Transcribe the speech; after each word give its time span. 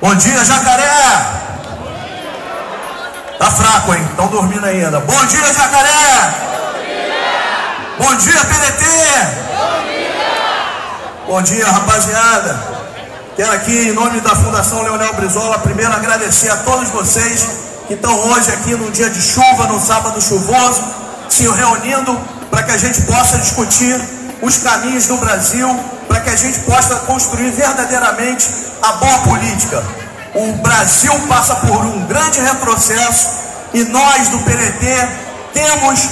Bom 0.00 0.14
dia, 0.16 0.44
jacaré! 0.44 0.84
Tá 3.38 3.50
fraco, 3.50 3.94
hein? 3.94 4.04
Estão 4.10 4.26
dormindo 4.26 4.64
ainda. 4.64 5.00
Bom 5.00 5.26
dia, 5.26 5.54
jacaré! 5.54 6.34
Bom 7.98 8.14
dia, 8.16 8.44
PDT! 8.44 8.84
Bom 9.56 9.82
dia! 9.86 11.24
Bom 11.26 11.42
dia, 11.42 11.66
rapaziada! 11.66 12.74
Quero 13.36 13.52
aqui, 13.52 13.88
em 13.88 13.92
nome 13.92 14.20
da 14.20 14.30
Fundação 14.30 14.82
Leonel 14.82 15.14
Brizola, 15.14 15.58
primeiro 15.60 15.92
agradecer 15.92 16.50
a 16.50 16.56
todos 16.58 16.90
vocês 16.90 17.46
que 17.86 17.94
estão 17.94 18.14
hoje 18.30 18.50
aqui 18.52 18.74
num 18.74 18.90
dia 18.90 19.10
de 19.10 19.22
chuva, 19.22 19.66
num 19.68 19.80
sábado 19.80 20.20
chuvoso, 20.20 20.82
se 21.28 21.48
reunindo 21.48 22.18
para 22.50 22.62
que 22.64 22.72
a 22.72 22.78
gente 22.78 23.02
possa 23.02 23.38
discutir 23.38 24.00
os 24.42 24.58
caminhos 24.58 25.06
do 25.06 25.16
Brasil, 25.16 25.68
para 26.08 26.20
que 26.20 26.30
a 26.30 26.36
gente 26.36 26.60
possa 26.60 26.96
construir 27.06 27.50
verdadeiramente 27.50 28.73
a 28.84 28.92
boa 28.92 29.18
política. 29.18 29.82
O 30.34 30.52
Brasil 30.62 31.12
passa 31.28 31.54
por 31.56 31.84
um 31.86 32.06
grande 32.06 32.40
retrocesso 32.40 33.28
e 33.72 33.84
nós 33.84 34.28
do 34.28 34.38
PDT 34.40 35.08
temos 35.54 36.08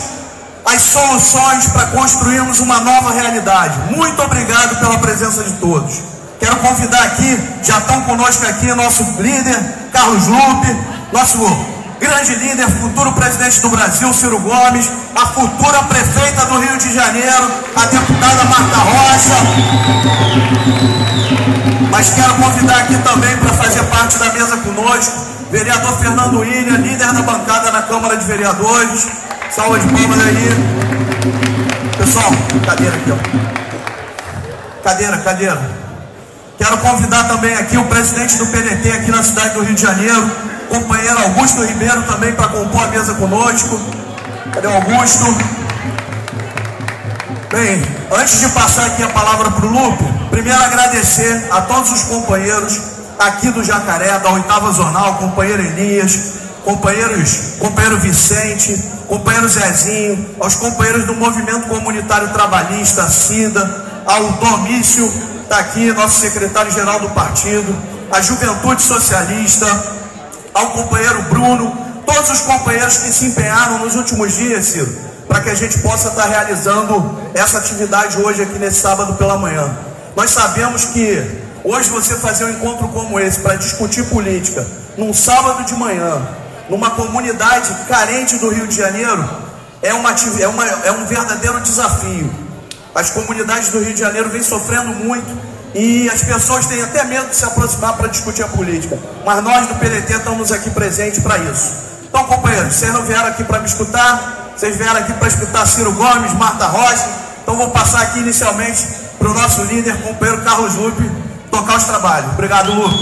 as 0.65 0.81
soluções 0.81 1.67
para 1.69 1.87
construirmos 1.87 2.61
uma 2.61 2.81
nova 2.81 3.12
realidade. 3.12 3.95
Muito 3.95 4.23
obrigado 4.23 4.79
pela 4.79 4.98
presença 4.98 5.43
de 5.43 5.53
todos. 5.55 6.01
Quero 6.39 6.57
convidar 6.57 7.03
aqui, 7.03 7.39
já 7.62 7.79
estão 7.79 8.01
conosco 8.03 8.47
aqui, 8.47 8.67
nosso 8.75 9.03
líder, 9.20 9.59
Carlos 9.93 10.27
Lupe, 10.27 10.77
nosso 11.12 11.39
grande 12.01 12.34
líder, 12.37 12.69
futuro 12.81 13.12
presidente 13.12 13.61
do 13.61 13.69
Brasil, 13.69 14.12
Ciro 14.12 14.41
Gomes, 14.41 14.91
a 15.15 15.27
futura 15.27 15.83
prefeita 15.84 16.47
do 16.47 16.59
Rio 16.59 16.77
de 16.79 16.93
Janeiro, 16.95 17.51
a 17.77 17.87
deputada 17.87 18.45
Marta 18.45 18.77
Rocha. 18.77 19.37
Mas 21.93 22.09
quero 22.09 22.35
convidar 22.37 22.79
aqui 22.79 22.97
também 23.03 23.37
para 23.37 23.51
fazer 23.51 23.83
parte 23.85 24.19
da 24.19 24.33
mesa 24.33 24.57
conosco, 24.57 25.12
vereador 25.51 25.99
Fernando 25.99 26.39
William, 26.41 26.79
líder 26.79 27.12
da 27.12 27.21
bancada 27.21 27.71
na 27.71 27.83
Câmara 27.83 28.17
de 28.17 28.25
Vereadores. 28.25 29.07
Salva 29.55 29.79
de 29.79 29.87
palmas 29.89 30.19
aí. 30.27 30.49
Pessoal, 31.99 32.33
cadeira 32.65 32.97
aqui, 32.97 33.12
ó. 33.12 34.83
Cadeira, 34.83 35.19
cadeira. 35.19 35.61
Quero 36.57 36.79
convidar 36.79 37.25
também 37.25 37.55
aqui 37.57 37.77
o 37.77 37.84
presidente 37.84 38.39
do 38.39 38.47
PDT 38.47 38.91
aqui 38.91 39.11
na 39.11 39.23
cidade 39.23 39.53
do 39.53 39.62
Rio 39.62 39.75
de 39.75 39.83
Janeiro, 39.83 40.31
companheiro 40.71 41.19
Augusto 41.19 41.62
Ribeiro 41.62 42.03
também 42.05 42.33
para 42.33 42.49
compor 42.49 42.84
a 42.84 42.87
mesa 42.87 43.12
conosco. 43.15 43.79
Cadê 44.55 44.67
o 44.67 44.73
Augusto? 44.73 45.27
Bem, 47.53 47.83
antes 48.11 48.41
de 48.41 48.48
passar 48.48 48.86
aqui 48.86 49.03
a 49.03 49.11
palavra 49.11 49.50
para 49.50 49.67
o 49.67 49.69
Lupe, 49.69 50.03
primeiro 50.31 50.58
agradecer 50.58 51.48
a 51.50 51.61
todos 51.61 51.92
os 51.92 52.05
companheiros 52.05 52.81
aqui 53.19 53.50
do 53.50 53.62
Jacaré, 53.62 54.19
da 54.20 54.31
oitava 54.31 54.72
zonal, 54.72 55.17
companheiro 55.17 55.61
Elias, 55.61 56.19
companheiros, 56.64 57.59
companheiro 57.59 57.98
Vicente, 57.98 58.75
companheiro 59.06 59.47
Zezinho, 59.50 60.34
aos 60.41 60.55
companheiros 60.55 61.05
do 61.05 61.14
Movimento 61.14 61.69
Comunitário 61.69 62.33
Trabalhista, 62.33 63.06
CIDA, 63.11 64.03
ao 64.06 64.33
Domício, 64.33 65.05
está 65.42 65.59
aqui, 65.59 65.92
nosso 65.92 66.22
secretário-geral 66.22 67.00
do 67.00 67.11
partido, 67.11 67.77
a 68.11 68.22
Juventude 68.22 68.81
Socialista, 68.81 69.66
ao 70.55 70.70
companheiro 70.70 71.20
Bruno, 71.25 71.77
todos 72.06 72.31
os 72.31 72.41
companheiros 72.41 72.97
que 72.97 73.12
se 73.12 73.27
empenharam 73.27 73.81
nos 73.81 73.94
últimos 73.94 74.39
dias, 74.39 74.64
Ciro, 74.64 75.12
para 75.28 75.41
que 75.41 75.51
a 75.51 75.55
gente 75.55 75.78
possa 75.78 76.09
estar 76.09 76.25
realizando 76.25 77.19
essa 77.34 77.59
atividade 77.59 78.20
hoje 78.20 78.42
aqui 78.42 78.59
nesse 78.59 78.81
sábado 78.81 79.15
pela 79.15 79.39
manhã. 79.39 79.70
Nós 80.17 80.31
sabemos 80.31 80.87
que 80.87 81.41
hoje 81.65 81.89
você 81.91 82.15
fazer 82.17 82.45
um 82.45 82.51
encontro 82.51 82.89
como 82.89 83.19
esse 83.19 83.41
para 83.41 83.55
discutir 83.55 84.05
política, 84.06 84.67
num 84.97 85.12
sábado 85.15 85.65
de 85.65 85.75
manhã, 85.75 86.20
numa 86.69 86.91
comunidade 86.91 87.75
carente 87.89 88.37
do 88.38 88.49
Rio 88.49 88.66
de 88.66 88.77
Janeiro, 88.77 89.28
é, 89.83 89.93
uma, 89.94 90.10
é, 90.10 90.49
uma, 90.49 90.66
é 90.66 90.93
um 90.93 91.06
verdadeiro 91.06 91.60
desafio. 91.60 92.31
As 92.94 93.10
comunidades 93.10 93.71
do 93.71 93.78
Rio 93.81 93.94
de 93.94 94.00
Janeiro 94.00 94.28
vêm 94.28 94.43
sofrendo 94.43 94.93
muito 94.94 95.53
e 95.75 96.09
as 96.10 96.22
pessoas 96.22 96.66
têm 96.66 96.83
até 96.83 97.04
medo 97.04 97.28
de 97.28 97.37
se 97.37 97.44
aproximar 97.44 97.97
para 97.97 98.06
discutir 98.09 98.43
a 98.43 98.49
política. 98.49 98.99
Mas 99.25 99.43
nós 99.43 99.66
do 99.66 99.75
PDT 99.77 100.12
estamos 100.12 100.53
aqui 100.53 100.71
presentes 100.71 101.21
para 101.22 101.39
isso. 101.39 101.72
Então, 102.09 102.25
companheiros, 102.25 102.75
vocês 102.75 102.93
não 102.93 103.03
vieram 103.04 103.28
aqui 103.28 103.43
para 103.43 103.59
me 103.59 103.66
escutar, 103.66 104.41
vocês 104.62 104.77
vieram 104.77 105.00
aqui 105.00 105.12
para 105.15 105.27
escutar 105.27 105.67
Ciro 105.67 105.91
Gomes, 105.91 106.34
Marta 106.34 106.67
Rocha. 106.67 107.05
Então, 107.43 107.56
vou 107.56 107.71
passar 107.71 108.03
aqui 108.03 108.21
inicialmente 108.21 108.87
para 109.19 109.28
o 109.28 109.34
nosso 109.34 109.65
líder, 109.65 110.00
companheiro 110.03 110.41
Carlos 110.43 110.77
Lupe, 110.77 111.03
tocar 111.50 111.78
os 111.78 111.83
trabalhos. 111.83 112.31
Obrigado, 112.31 112.72
Lupe. 112.72 112.95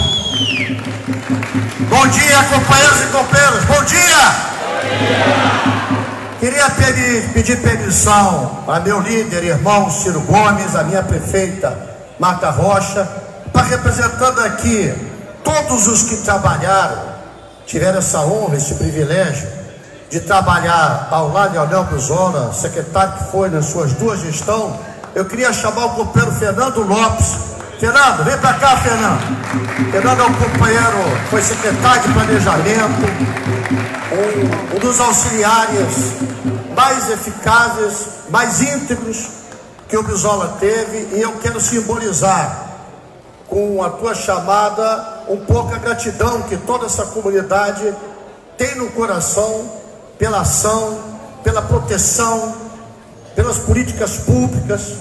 Bom 1.81 2.07
dia, 2.07 2.45
companheiros 2.45 3.03
e 3.03 3.07
companheiras. 3.09 3.65
Bom 3.67 3.85
dia! 3.85 4.01
Bom 4.73 4.89
dia! 4.89 6.41
Queria 6.41 6.71
pedir, 6.71 7.29
pedir 7.35 7.61
permissão 7.61 8.65
a 8.67 8.81
meu 8.81 8.99
líder, 9.03 9.45
irmão 9.45 9.91
Ciro 9.91 10.21
Gomes, 10.23 10.75
a 10.75 10.85
minha 10.85 11.03
prefeita 11.03 11.79
Marta 12.19 12.49
Rocha, 12.49 13.07
está 13.47 13.61
representando 13.61 14.39
aqui 14.47 14.95
todos 15.45 15.87
os 15.89 16.05
que 16.05 16.17
trabalharam, 16.25 17.03
tiveram 17.67 17.99
essa 17.99 18.21
honra, 18.21 18.57
esse 18.57 18.77
privilégio 18.77 19.60
de 20.11 20.19
trabalhar 20.21 21.07
ao 21.09 21.33
lado 21.33 21.53
de 21.53 21.59
Leonel 21.59 21.85
Brizola, 21.85 22.53
secretário 22.53 23.13
que 23.15 23.31
foi 23.31 23.49
nas 23.49 23.67
suas 23.67 23.93
duas 23.93 24.21
gestões. 24.21 24.75
Eu 25.15 25.25
queria 25.25 25.53
chamar 25.53 25.87
o 25.87 25.91
companheiro 25.91 26.35
Fernando 26.35 26.83
Lopes. 26.83 27.37
Fernando, 27.79 28.25
vem 28.25 28.37
para 28.39 28.55
cá, 28.55 28.77
Fernando. 28.79 29.93
Fernando 29.93 30.21
é 30.21 30.25
um 30.25 30.35
companheiro, 30.35 30.99
foi 31.31 31.41
secretário 31.41 32.03
de 32.03 32.13
planejamento, 32.13 33.03
um, 34.13 34.77
um 34.77 34.79
dos 34.81 35.01
auxiliares 35.01 36.15
mais 36.75 37.09
eficazes, 37.09 38.07
mais 38.29 38.61
íntegros 38.61 39.29
que 39.89 39.97
o 39.97 40.03
Brizola 40.03 40.57
teve 40.59 41.17
e 41.17 41.23
eu 41.23 41.33
quero 41.41 41.61
simbolizar 41.61 42.67
com 43.49 43.83
a 43.83 43.91
tua 43.91 44.15
chamada 44.15 45.25
um 45.29 45.39
pouco 45.39 45.75
a 45.75 45.79
gratidão 45.79 46.43
que 46.43 46.57
toda 46.57 46.87
essa 46.87 47.07
comunidade 47.07 47.95
tem 48.57 48.77
no 48.77 48.91
coração 48.91 49.80
pela 50.21 50.43
ação, 50.43 51.01
pela 51.43 51.63
proteção, 51.63 52.55
pelas 53.35 53.57
políticas 53.59 54.19
públicas 54.19 54.93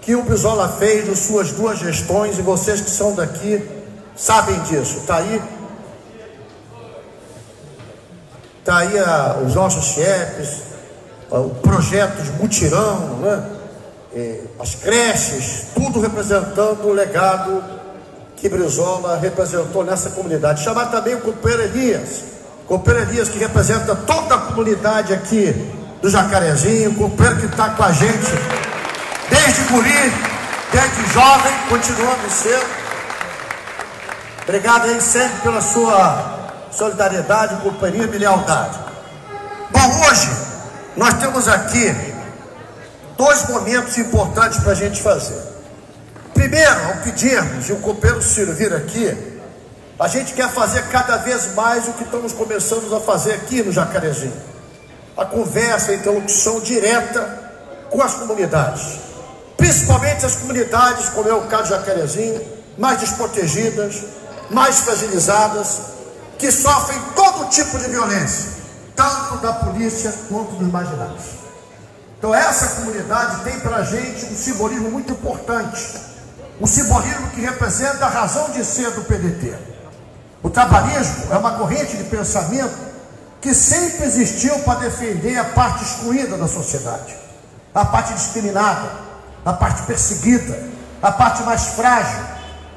que 0.00 0.14
o 0.14 0.22
Brizola 0.22 0.68
fez 0.78 1.08
nas 1.08 1.18
suas 1.18 1.50
duas 1.50 1.80
gestões 1.80 2.38
e 2.38 2.42
vocês 2.42 2.80
que 2.80 2.88
são 2.88 3.16
daqui 3.16 3.68
sabem 4.16 4.58
disso. 4.60 4.98
Está 4.98 5.16
aí 5.16 5.42
Está 8.60 8.78
aí 8.78 8.98
a, 8.98 9.38
os 9.46 9.54
nossos 9.54 9.82
chefes, 9.86 10.58
o 11.30 11.48
projeto 11.48 12.22
de 12.22 12.30
mutirão, 12.32 13.18
né? 13.18 13.50
eh, 14.14 14.40
as 14.60 14.74
creches, 14.74 15.68
tudo 15.74 16.00
representando 16.00 16.86
o 16.86 16.92
legado 16.92 17.64
que 18.36 18.46
Brizola 18.46 19.16
representou 19.16 19.82
nessa 19.84 20.10
comunidade. 20.10 20.62
Chamar 20.62 20.90
também 20.90 21.14
o 21.14 21.20
companheiro 21.22 21.62
Elias, 21.62 22.24
companheiro 22.68 23.10
Elias 23.10 23.30
que 23.30 23.38
representa 23.38 23.96
toda 23.96 24.34
a 24.34 24.38
comunidade 24.38 25.14
aqui 25.14 25.72
do 26.02 26.10
Jacarezinho, 26.10 26.94
companheiro 26.94 27.40
que 27.40 27.46
está 27.46 27.70
com 27.70 27.82
a 27.82 27.90
gente 27.90 28.30
desde 29.30 29.62
guri, 29.72 30.12
desde 30.70 31.12
jovem, 31.14 31.52
continuando 31.68 32.30
ser. 32.30 32.60
Obrigado 34.42 34.84
aí 34.84 35.00
sempre 35.00 35.40
pela 35.42 35.62
sua 35.62 36.50
solidariedade, 36.70 37.56
companhia 37.62 38.04
e 38.04 38.18
lealdade. 38.18 38.78
Bom, 39.70 40.06
hoje 40.06 40.28
nós 40.94 41.14
temos 41.14 41.48
aqui 41.48 41.94
dois 43.16 43.48
momentos 43.48 43.96
importantes 43.96 44.58
para 44.58 44.72
a 44.72 44.74
gente 44.74 45.00
fazer. 45.00 45.42
Primeiro, 46.34 46.84
ao 46.86 46.96
pedirmos, 47.02 47.68
e 47.68 47.72
o 47.72 47.76
companheiro 47.76 48.22
Ciro 48.22 48.52
vir 48.52 48.72
aqui, 48.74 49.37
a 49.98 50.06
gente 50.06 50.32
quer 50.32 50.48
fazer 50.50 50.82
cada 50.90 51.16
vez 51.16 51.54
mais 51.54 51.88
o 51.88 51.92
que 51.94 52.04
estamos 52.04 52.32
começando 52.32 52.94
a 52.94 53.00
fazer 53.00 53.32
aqui 53.32 53.62
no 53.62 53.72
Jacarezinho. 53.72 54.40
A 55.16 55.24
conversa, 55.24 55.90
a 55.90 55.94
interlocução 55.96 56.60
direta 56.60 57.50
com 57.90 58.00
as 58.00 58.14
comunidades. 58.14 59.00
Principalmente 59.56 60.24
as 60.24 60.36
comunidades, 60.36 61.08
como 61.08 61.28
é 61.28 61.34
o 61.34 61.46
caso 61.46 61.64
do 61.64 61.68
Jacarezinho, 61.70 62.40
mais 62.78 63.00
desprotegidas, 63.00 64.04
mais 64.48 64.78
fragilizadas, 64.80 65.80
que 66.38 66.52
sofrem 66.52 67.00
todo 67.16 67.50
tipo 67.50 67.76
de 67.76 67.88
violência, 67.88 68.52
tanto 68.94 69.38
da 69.38 69.52
polícia 69.52 70.14
quanto 70.28 70.52
dos 70.52 70.70
marginais. 70.70 71.38
Então 72.16 72.32
essa 72.32 72.76
comunidade 72.76 73.42
tem 73.42 73.58
para 73.58 73.78
a 73.78 73.82
gente 73.82 74.26
um 74.26 74.36
simbolismo 74.36 74.92
muito 74.92 75.12
importante, 75.12 75.84
um 76.60 76.66
simbolismo 76.68 77.30
que 77.30 77.40
representa 77.40 78.06
a 78.06 78.08
razão 78.08 78.50
de 78.50 78.64
ser 78.64 78.92
do 78.92 79.02
PDT. 79.02 79.77
O 80.42 80.48
trabalhismo 80.50 81.32
é 81.32 81.36
uma 81.36 81.52
corrente 81.52 81.96
de 81.96 82.04
pensamento 82.04 82.74
que 83.40 83.54
sempre 83.54 84.04
existiu 84.04 84.58
para 84.60 84.80
defender 84.80 85.36
a 85.38 85.44
parte 85.44 85.84
excluída 85.84 86.36
da 86.36 86.48
sociedade, 86.48 87.16
a 87.74 87.84
parte 87.84 88.14
discriminada, 88.14 88.90
a 89.44 89.52
parte 89.52 89.82
perseguida, 89.82 90.58
a 91.02 91.12
parte 91.12 91.42
mais 91.42 91.68
frágil. 91.68 92.20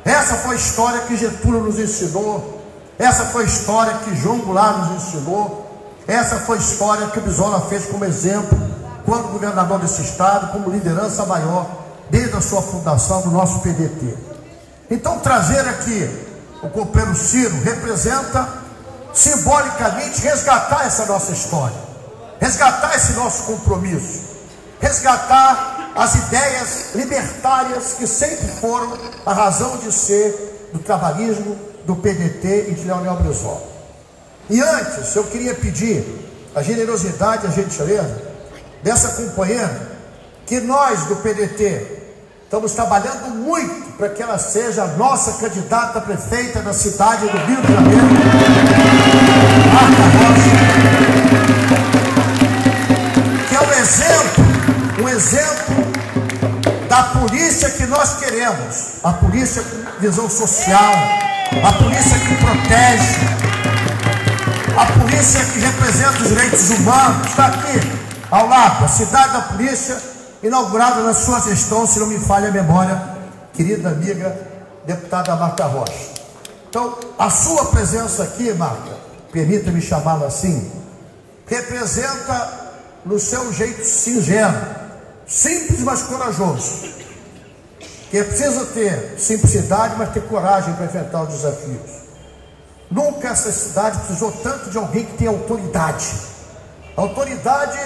Essa 0.03 0.35
foi 0.37 0.55
a 0.55 0.57
história 0.57 1.01
que 1.01 1.15
Getúlio 1.15 1.61
nos 1.61 1.79
ensinou. 1.79 2.61
Essa 2.97 3.25
foi 3.25 3.43
a 3.43 3.47
história 3.47 3.93
que 3.99 4.15
João 4.15 4.39
Goulart 4.39 4.77
nos 4.77 5.03
ensinou. 5.03 5.67
Essa 6.07 6.37
foi 6.39 6.57
a 6.57 6.59
história 6.61 7.07
que 7.07 7.19
Bisola 7.19 7.61
fez 7.61 7.85
como 7.85 8.05
exemplo, 8.05 8.57
quando 9.05 9.31
governador 9.31 9.79
desse 9.79 10.01
estado, 10.01 10.51
como 10.51 10.69
liderança 10.69 11.25
maior, 11.25 11.67
desde 12.09 12.35
a 12.35 12.41
sua 12.41 12.61
fundação 12.61 13.21
do 13.21 13.31
nosso 13.31 13.59
PDT. 13.59 14.17
Então, 14.89 15.19
trazer 15.19 15.61
aqui 15.61 16.30
o 16.63 16.69
companheiro 16.69 17.15
Ciro 17.15 17.59
representa 17.61 18.47
simbolicamente 19.13 20.21
resgatar 20.21 20.85
essa 20.85 21.05
nossa 21.05 21.31
história, 21.31 21.77
resgatar 22.39 22.95
esse 22.95 23.13
nosso 23.13 23.43
compromisso, 23.43 24.21
resgatar 24.79 25.91
as 25.95 26.15
ideias 26.15 26.95
libertárias 26.95 27.93
que 27.93 28.07
sempre 28.07 28.47
foram 28.47 28.97
a 29.25 29.33
razão 29.33 29.77
de 29.77 29.91
ser 29.91 30.69
do 30.71 30.79
trabalhismo, 30.79 31.57
do 31.85 31.95
PDT 31.95 32.67
e 32.69 32.73
de 32.75 32.85
Leonel 32.85 33.15
Brizola. 33.17 33.63
E 34.49 34.61
antes, 34.61 35.15
eu 35.15 35.23
queria 35.25 35.53
pedir 35.53 36.05
a 36.55 36.61
generosidade, 36.61 37.47
a 37.47 37.49
gentileza 37.49 38.21
dessa 38.83 39.09
companheira, 39.09 39.89
que 40.45 40.59
nós 40.59 41.05
do 41.05 41.17
PDT 41.17 42.00
estamos 42.51 42.73
trabalhando 42.73 43.29
muito 43.29 43.93
para 43.93 44.09
que 44.09 44.21
ela 44.21 44.37
seja 44.37 44.83
a 44.83 44.87
nossa 44.87 45.39
candidata 45.39 45.99
a 45.99 46.01
prefeita 46.01 46.61
da 46.61 46.73
cidade 46.73 47.21
do 47.21 47.37
Rio 47.37 47.61
de 47.61 47.73
Janeiro, 47.73 48.03
Marta 49.73 50.03
Rocha, 50.17 50.51
que 53.47 53.55
é 53.55 53.61
um 53.61 53.71
exemplo, 53.71 54.43
um 55.01 55.07
exemplo 55.07 55.75
da 56.89 57.03
polícia 57.03 57.69
que 57.69 57.85
nós 57.85 58.17
queremos, 58.17 58.95
a 59.01 59.13
polícia 59.13 59.63
com 59.63 60.01
visão 60.01 60.29
social, 60.29 60.93
a 61.63 61.71
polícia 61.71 62.19
que 62.19 62.35
protege, 62.35 63.15
a 64.75 64.85
polícia 64.99 65.45
que 65.45 65.59
representa 65.59 66.21
os 66.21 66.27
direitos 66.27 66.69
humanos, 66.69 67.27
está 67.27 67.45
aqui 67.45 67.79
ao 68.29 68.49
lado, 68.49 68.83
a 68.83 68.87
cidade 68.89 69.31
da 69.31 69.41
polícia, 69.43 70.11
inaugurada 70.43 71.01
na 71.03 71.13
sua 71.13 71.39
gestão, 71.41 71.85
se 71.85 71.99
não 71.99 72.07
me 72.07 72.19
falha 72.19 72.49
a 72.49 72.51
memória, 72.51 73.01
querida 73.53 73.89
amiga 73.89 74.35
deputada 74.85 75.35
Marta 75.35 75.65
Rocha. 75.65 76.11
Então, 76.69 76.97
a 77.19 77.29
sua 77.29 77.65
presença 77.65 78.23
aqui, 78.23 78.53
Marta, 78.53 78.97
permita-me 79.31 79.81
chamá-la 79.81 80.27
assim, 80.27 80.71
representa 81.45 82.71
no 83.05 83.19
seu 83.19 83.51
jeito 83.53 83.83
singelo, 83.83 84.57
simples, 85.27 85.81
mas 85.81 86.03
corajoso. 86.03 86.91
Que 88.09 88.23
preciso 88.23 88.65
ter 88.67 89.15
simplicidade, 89.17 89.95
mas 89.97 90.11
ter 90.11 90.21
coragem 90.23 90.73
para 90.73 90.85
enfrentar 90.85 91.23
os 91.23 91.29
desafios. 91.29 92.01
Nunca 92.89 93.29
essa 93.29 93.51
cidade 93.51 93.99
precisou 93.99 94.31
tanto 94.43 94.69
de 94.69 94.77
alguém 94.77 95.05
que 95.05 95.17
tem 95.17 95.27
autoridade. 95.27 96.13
Autoridade 96.97 97.79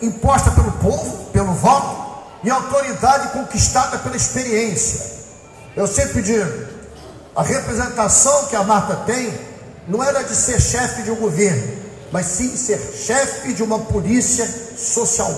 imposta 0.00 0.50
pelo 0.50 0.72
povo, 0.72 1.26
pelo 1.32 1.52
voto, 1.52 2.08
e 2.44 2.50
autoridade 2.50 3.28
conquistada 3.32 3.98
pela 3.98 4.16
experiência. 4.16 5.18
Eu 5.76 5.86
sempre 5.86 6.22
digo, 6.22 6.66
a 7.34 7.42
representação 7.42 8.46
que 8.46 8.56
a 8.56 8.62
Marta 8.62 8.96
tem 9.06 9.32
não 9.86 10.02
era 10.02 10.22
de 10.22 10.34
ser 10.34 10.60
chefe 10.60 11.02
de 11.02 11.10
um 11.10 11.16
governo, 11.16 11.78
mas 12.12 12.26
sim 12.26 12.56
ser 12.56 12.78
chefe 12.78 13.52
de 13.52 13.62
uma 13.62 13.78
polícia 13.78 14.46
social. 14.76 15.32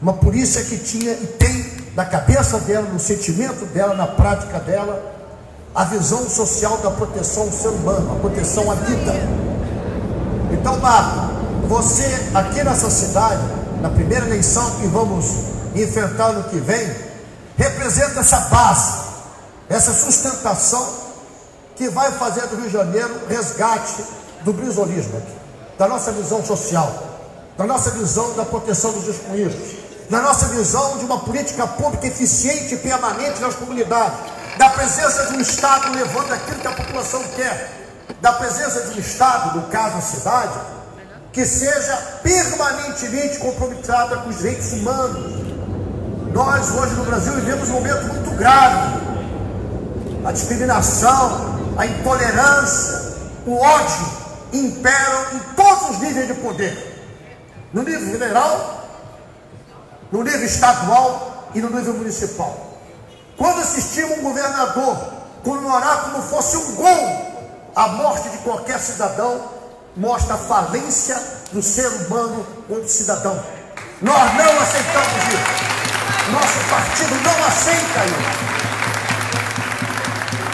Uma 0.00 0.14
polícia 0.14 0.62
que 0.64 0.78
tinha 0.78 1.12
e 1.12 1.26
tem 1.26 1.80
na 1.94 2.04
cabeça 2.04 2.58
dela, 2.60 2.88
no 2.88 2.98
sentimento 2.98 3.66
dela, 3.66 3.94
na 3.94 4.06
prática 4.06 4.58
dela, 4.60 5.20
a 5.74 5.84
visão 5.84 6.28
social 6.28 6.78
da 6.78 6.90
proteção 6.90 7.44
ao 7.44 7.52
ser 7.52 7.68
humano, 7.68 8.16
a 8.16 8.20
proteção 8.20 8.70
à 8.70 8.74
vida. 8.74 9.12
Então, 10.52 10.78
Marta, 10.78 11.30
você 11.68 12.06
aqui 12.34 12.62
nessa 12.64 12.90
cidade, 12.90 13.42
na 13.80 13.88
primeira 13.90 14.26
eleição 14.26 14.78
que 14.78 14.86
vamos 14.86 15.26
enfrentar 15.74 16.32
no 16.32 16.44
que 16.44 16.58
vem, 16.58 16.94
representa 17.56 18.20
essa 18.20 18.40
base, 18.40 19.04
essa 19.68 19.92
sustentação 19.92 21.00
que 21.76 21.88
vai 21.88 22.12
fazer 22.12 22.46
do 22.48 22.56
Rio 22.56 22.66
de 22.66 22.72
Janeiro 22.72 23.20
resgate 23.28 24.04
do 24.42 24.52
brisolismo, 24.52 25.22
da 25.78 25.88
nossa 25.88 26.12
visão 26.12 26.44
social, 26.44 26.92
da 27.56 27.64
nossa 27.64 27.90
visão 27.90 28.34
da 28.34 28.44
proteção 28.44 28.92
dos 28.92 29.08
excluídos, 29.08 29.56
da 30.10 30.20
nossa 30.20 30.46
visão 30.48 30.98
de 30.98 31.04
uma 31.04 31.20
política 31.20 31.66
pública 31.66 32.06
eficiente 32.06 32.74
e 32.74 32.78
permanente 32.78 33.40
nas 33.40 33.54
comunidades, 33.54 34.18
da 34.58 34.68
presença 34.70 35.26
de 35.26 35.36
um 35.36 35.40
Estado 35.40 35.94
levando 35.94 36.32
aquilo 36.32 36.60
que 36.60 36.66
a 36.66 36.72
população 36.72 37.22
quer, 37.36 37.70
da 38.20 38.32
presença 38.32 38.82
de 38.82 38.98
um 38.98 39.00
Estado, 39.00 39.58
no 39.58 39.68
caso 39.68 39.96
a 39.96 40.00
cidade, 40.02 40.58
que 41.32 41.46
seja 41.46 41.96
permanentemente 42.22 43.38
comprometida 43.38 44.16
com 44.22 44.30
os 44.30 44.38
direitos 44.38 44.72
humanos. 44.72 45.40
Nós 46.32 46.70
hoje 46.70 46.94
no 46.94 47.04
Brasil 47.04 47.34
vivemos 47.34 47.68
um 47.68 47.74
momento 47.74 48.02
muito 48.04 48.30
grave. 48.36 49.00
A 50.24 50.32
discriminação, 50.32 51.60
a 51.76 51.86
intolerância, 51.86 53.16
o 53.46 53.56
ódio 53.56 54.06
imperam 54.52 55.34
em 55.34 55.38
todos 55.54 55.90
os 55.90 55.98
níveis 56.00 56.26
de 56.26 56.34
poder. 56.34 56.90
No 57.72 57.82
nível 57.82 58.10
federal, 58.10 58.88
no 60.10 60.22
nível 60.24 60.44
estadual 60.44 61.48
e 61.54 61.60
no 61.60 61.70
nível 61.70 61.94
municipal. 61.94 62.70
Quando 63.36 63.60
assistimos 63.60 64.18
um 64.18 64.22
governador 64.22 64.96
comemorar 65.44 66.02
como 66.02 66.22
fosse 66.22 66.56
um 66.56 66.74
gol 66.74 67.30
a 67.74 67.88
morte 67.88 68.28
de 68.28 68.38
qualquer 68.38 68.78
cidadão, 68.80 69.59
mostra 69.96 70.34
a 70.34 70.38
falência 70.38 71.20
do 71.52 71.62
ser 71.62 71.88
humano 71.88 72.46
como 72.68 72.88
cidadão. 72.88 73.42
Nós 74.00 74.34
não 74.34 74.60
aceitamos 74.60 75.28
isso. 75.28 75.70
Nosso 76.32 76.60
partido 76.70 77.14
não 77.22 77.44
aceita 77.44 78.04
isso. 78.06 78.60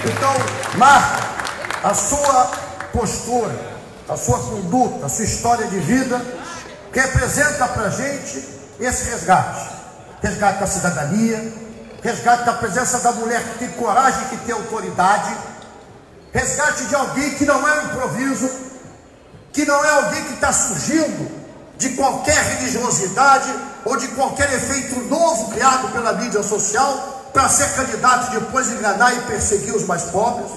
Então, 0.04 0.34
Marta, 0.78 1.24
a 1.82 1.94
sua 1.94 2.50
postura, 2.92 3.54
a 4.08 4.16
sua 4.16 4.38
conduta, 4.38 5.06
a 5.06 5.08
sua 5.08 5.24
história 5.24 5.66
de 5.66 5.78
vida 5.78 6.24
representa 6.92 7.68
para 7.68 7.84
a 7.84 7.90
gente 7.90 8.42
esse 8.80 9.10
resgate. 9.10 9.76
Resgate 10.22 10.60
da 10.60 10.66
cidadania, 10.66 11.52
resgate 12.02 12.44
da 12.44 12.54
presença 12.54 13.00
da 13.00 13.12
mulher 13.12 13.42
que 13.42 13.58
tem 13.58 13.68
coragem, 13.72 14.28
que 14.28 14.36
tem 14.38 14.54
autoridade, 14.54 15.36
resgate 16.32 16.84
de 16.86 16.94
alguém 16.94 17.34
que 17.34 17.44
não 17.44 17.66
é 17.68 17.80
um 17.80 17.84
improviso, 17.86 18.50
que 19.56 19.64
não 19.64 19.82
é 19.82 19.88
alguém 19.88 20.22
que 20.24 20.34
está 20.34 20.52
surgindo 20.52 21.30
de 21.78 21.88
qualquer 21.96 22.36
religiosidade 22.36 23.50
ou 23.86 23.96
de 23.96 24.06
qualquer 24.08 24.52
efeito 24.52 25.00
novo 25.08 25.50
criado 25.50 25.90
pela 25.94 26.12
mídia 26.12 26.42
social 26.42 27.24
para 27.32 27.48
ser 27.48 27.74
candidato 27.74 28.26
e 28.36 28.38
depois 28.38 28.70
enganar 28.70 29.16
e 29.16 29.20
perseguir 29.22 29.74
os 29.74 29.84
mais 29.84 30.02
pobres. 30.02 30.50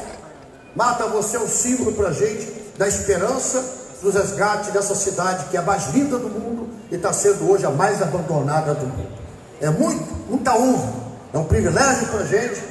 Mata 0.76 1.06
você 1.06 1.38
é 1.38 1.40
o 1.40 1.48
símbolo 1.48 1.94
para 1.94 2.10
a 2.10 2.12
gente 2.12 2.46
da 2.78 2.90
esperança 2.90 3.64
do 4.02 4.12
resgate 4.12 4.72
dessa 4.72 4.94
cidade 4.96 5.46
que 5.46 5.56
é 5.56 5.62
a 5.62 5.64
mais 5.64 5.88
linda 5.94 6.20
do 6.20 6.28
mundo 6.28 6.70
e 6.92 6.96
está 6.96 7.14
sendo 7.14 7.50
hoje 7.50 7.66
a 7.66 7.70
mais 7.70 8.02
abandonada 8.02 8.74
do 8.74 8.86
mundo. 8.86 9.18
É 9.62 9.70
muito, 9.70 10.14
muita 10.30 10.54
honra, 10.56 10.94
é 11.34 11.38
um 11.38 11.46
privilégio 11.46 12.06
para 12.08 12.20
a 12.20 12.26
gente 12.26 12.62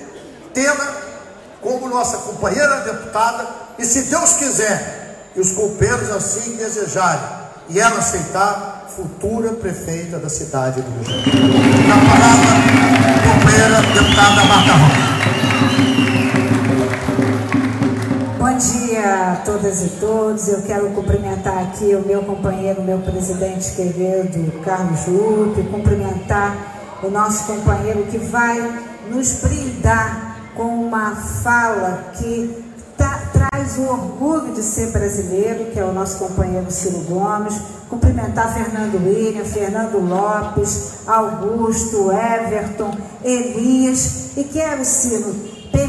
tê-la 0.53 0.95
como 1.63 1.89
nossa 1.89 2.19
companheira 2.19 2.83
deputada 2.83 3.49
e 3.79 3.85
se 3.87 4.03
Deus 4.03 4.35
quiser 4.35 4.98
os 5.41 5.53
companheiros 5.53 6.11
assim 6.11 6.57
desejarem, 6.57 7.21
e 7.69 7.79
ela 7.79 7.99
aceitar, 7.99 8.87
futura 8.89 9.53
prefeita 9.53 10.19
da 10.19 10.29
cidade 10.29 10.83
do 10.83 10.91
Rio. 10.91 11.87
Na 11.87 11.97
palavra, 11.97 12.51
companheira 13.23 13.83
deputada 13.83 14.45
Marta 14.45 14.73
Rocha. 14.73 15.09
Bom 18.39 18.57
dia 18.57 19.33
a 19.33 19.37
todas 19.45 19.83
e 19.83 19.89
todos. 20.01 20.49
Eu 20.49 20.63
quero 20.63 20.89
cumprimentar 20.91 21.59
aqui 21.59 21.95
o 21.95 22.05
meu 22.05 22.23
companheiro, 22.23 22.83
meu 22.83 22.99
presidente 22.99 23.71
querido, 23.73 24.61
Carlos 24.65 25.07
Lupe, 25.07 25.63
cumprimentar 25.71 26.99
o 27.03 27.11
nosso 27.11 27.45
companheiro 27.45 28.05
que 28.11 28.19
vai 28.19 28.59
nos 29.09 29.35
brindar 29.35 30.37
com 30.57 30.87
uma 30.87 31.15
fala 31.15 32.11
que 32.19 32.68
o 33.81 33.91
orgulho 33.91 34.53
de 34.53 34.63
ser 34.63 34.91
brasileiro, 34.91 35.67
que 35.73 35.79
é 35.79 35.85
o 35.85 35.93
nosso 35.93 36.19
companheiro 36.19 36.71
Ciro 36.71 37.01
Gomes, 37.01 37.55
cumprimentar 37.89 38.53
Fernando 38.53 38.97
William, 38.97 39.45
Fernando 39.45 39.99
Lopes, 39.99 41.07
Augusto, 41.07 42.11
Everton, 42.13 42.91
Elias, 43.25 44.37
e 44.37 44.45
quero, 44.45 44.85
Ciro, 44.85 45.35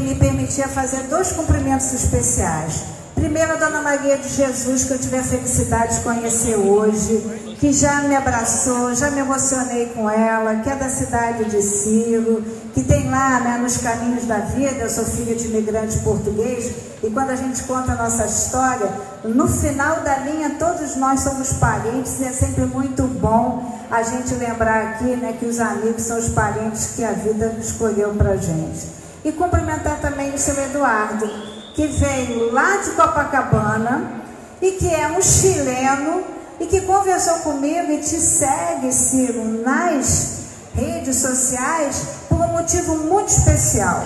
me 0.00 0.14
permitir 0.14 0.66
fazer 0.68 1.04
dois 1.04 1.32
cumprimentos 1.32 1.92
especiais. 1.92 2.84
Primeiro, 3.14 3.52
a 3.52 3.56
Dona 3.56 3.82
Maria 3.82 4.16
de 4.16 4.28
Jesus, 4.28 4.84
que 4.84 4.94
eu 4.94 4.98
tive 4.98 5.18
a 5.18 5.22
felicidade 5.22 5.96
de 5.96 6.00
conhecer 6.02 6.56
hoje, 6.56 7.56
que 7.60 7.72
já 7.72 8.00
me 8.02 8.16
abraçou, 8.16 8.94
já 8.94 9.10
me 9.10 9.20
emocionei 9.20 9.86
com 9.94 10.08
ela, 10.08 10.56
que 10.56 10.70
é 10.70 10.74
da 10.74 10.88
cidade 10.88 11.44
de 11.44 11.60
Ciro, 11.60 12.42
que 12.74 12.82
tem 12.84 13.10
lá 13.10 13.40
né, 13.40 13.58
nos 13.58 13.78
caminhos 13.78 14.26
da 14.26 14.38
vida, 14.38 14.82
eu 14.82 14.90
sou 14.90 15.04
filha 15.04 15.34
de 15.34 15.46
imigrante 15.46 15.98
português, 16.00 16.72
e 17.02 17.10
quando 17.10 17.30
a 17.30 17.36
gente 17.36 17.62
conta 17.64 17.92
a 17.92 17.96
nossa 17.96 18.26
história, 18.26 18.90
no 19.24 19.48
final 19.48 20.00
da 20.00 20.18
linha 20.18 20.56
todos 20.58 20.96
nós 20.96 21.20
somos 21.20 21.54
parentes 21.54 22.20
e 22.20 22.24
é 22.24 22.32
sempre 22.32 22.66
muito 22.66 23.04
bom 23.04 23.80
a 23.90 24.02
gente 24.02 24.34
lembrar 24.34 24.82
aqui 24.88 25.16
né, 25.16 25.34
que 25.38 25.46
os 25.46 25.58
amigos 25.58 26.02
são 26.02 26.18
os 26.18 26.28
parentes 26.28 26.92
que 26.94 27.02
a 27.02 27.12
vida 27.12 27.56
escolheu 27.58 28.14
para 28.14 28.36
gente. 28.36 28.88
E 29.24 29.32
cumprimentar 29.32 29.98
também 30.00 30.32
o 30.32 30.38
seu 30.38 30.54
Eduardo, 30.62 31.28
que 31.74 31.86
veio 31.86 32.52
lá 32.52 32.76
de 32.76 32.90
Copacabana 32.90 34.22
e 34.60 34.72
que 34.72 34.88
é 34.92 35.08
um 35.08 35.22
chileno 35.22 36.22
e 36.60 36.66
que 36.66 36.82
conversou 36.82 37.38
comigo 37.38 37.90
e 37.90 37.98
te 37.98 38.20
segue, 38.20 38.92
Ciro, 38.92 39.44
nas 39.62 40.40
redes 40.74 41.16
sociais 41.16 42.02
por 42.28 42.39
motivo 42.60 42.96
muito 42.96 43.28
especial. 43.28 44.04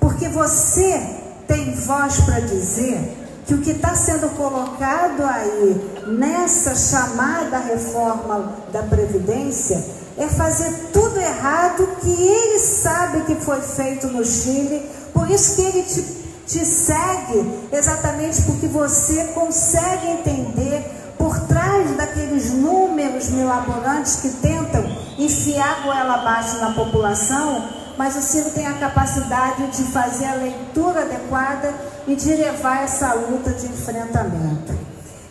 Porque 0.00 0.28
você 0.28 1.00
tem 1.46 1.74
voz 1.74 2.20
para 2.20 2.40
dizer 2.40 3.20
que 3.46 3.54
o 3.54 3.60
que 3.60 3.70
está 3.70 3.94
sendo 3.94 4.28
colocado 4.36 5.22
aí 5.22 6.02
nessa 6.06 6.74
chamada 6.74 7.58
reforma 7.58 8.54
da 8.72 8.82
Previdência 8.82 9.82
é 10.16 10.26
fazer 10.26 10.72
tudo 10.92 11.20
errado 11.20 11.86
que 12.00 12.10
ele 12.10 12.58
sabe 12.58 13.22
que 13.22 13.34
foi 13.36 13.60
feito 13.60 14.06
no 14.08 14.24
Chile, 14.24 14.82
por 15.12 15.30
isso 15.30 15.56
que 15.56 15.62
ele 15.62 15.82
te, 15.82 16.02
te 16.46 16.64
segue, 16.64 17.68
exatamente 17.72 18.42
porque 18.42 18.66
você 18.66 19.24
consegue 19.34 20.06
entender 20.06 20.84
por 21.18 21.38
trás 21.40 21.96
daqueles 21.96 22.52
números 22.52 23.28
milaborantes 23.30 24.16
que 24.16 24.28
tentam 24.28 24.84
enfiar 25.18 25.82
goela 25.82 26.14
abaixo 26.14 26.58
na 26.58 26.72
população, 26.72 27.83
mas 27.96 28.16
o 28.16 28.22
Ciro 28.22 28.50
tem 28.50 28.66
a 28.66 28.74
capacidade 28.74 29.66
de 29.68 29.84
fazer 29.84 30.26
a 30.26 30.34
leitura 30.34 31.02
adequada 31.02 31.72
e 32.06 32.14
de 32.14 32.34
levar 32.34 32.84
essa 32.84 33.14
luta 33.14 33.50
de 33.50 33.66
enfrentamento. 33.66 34.76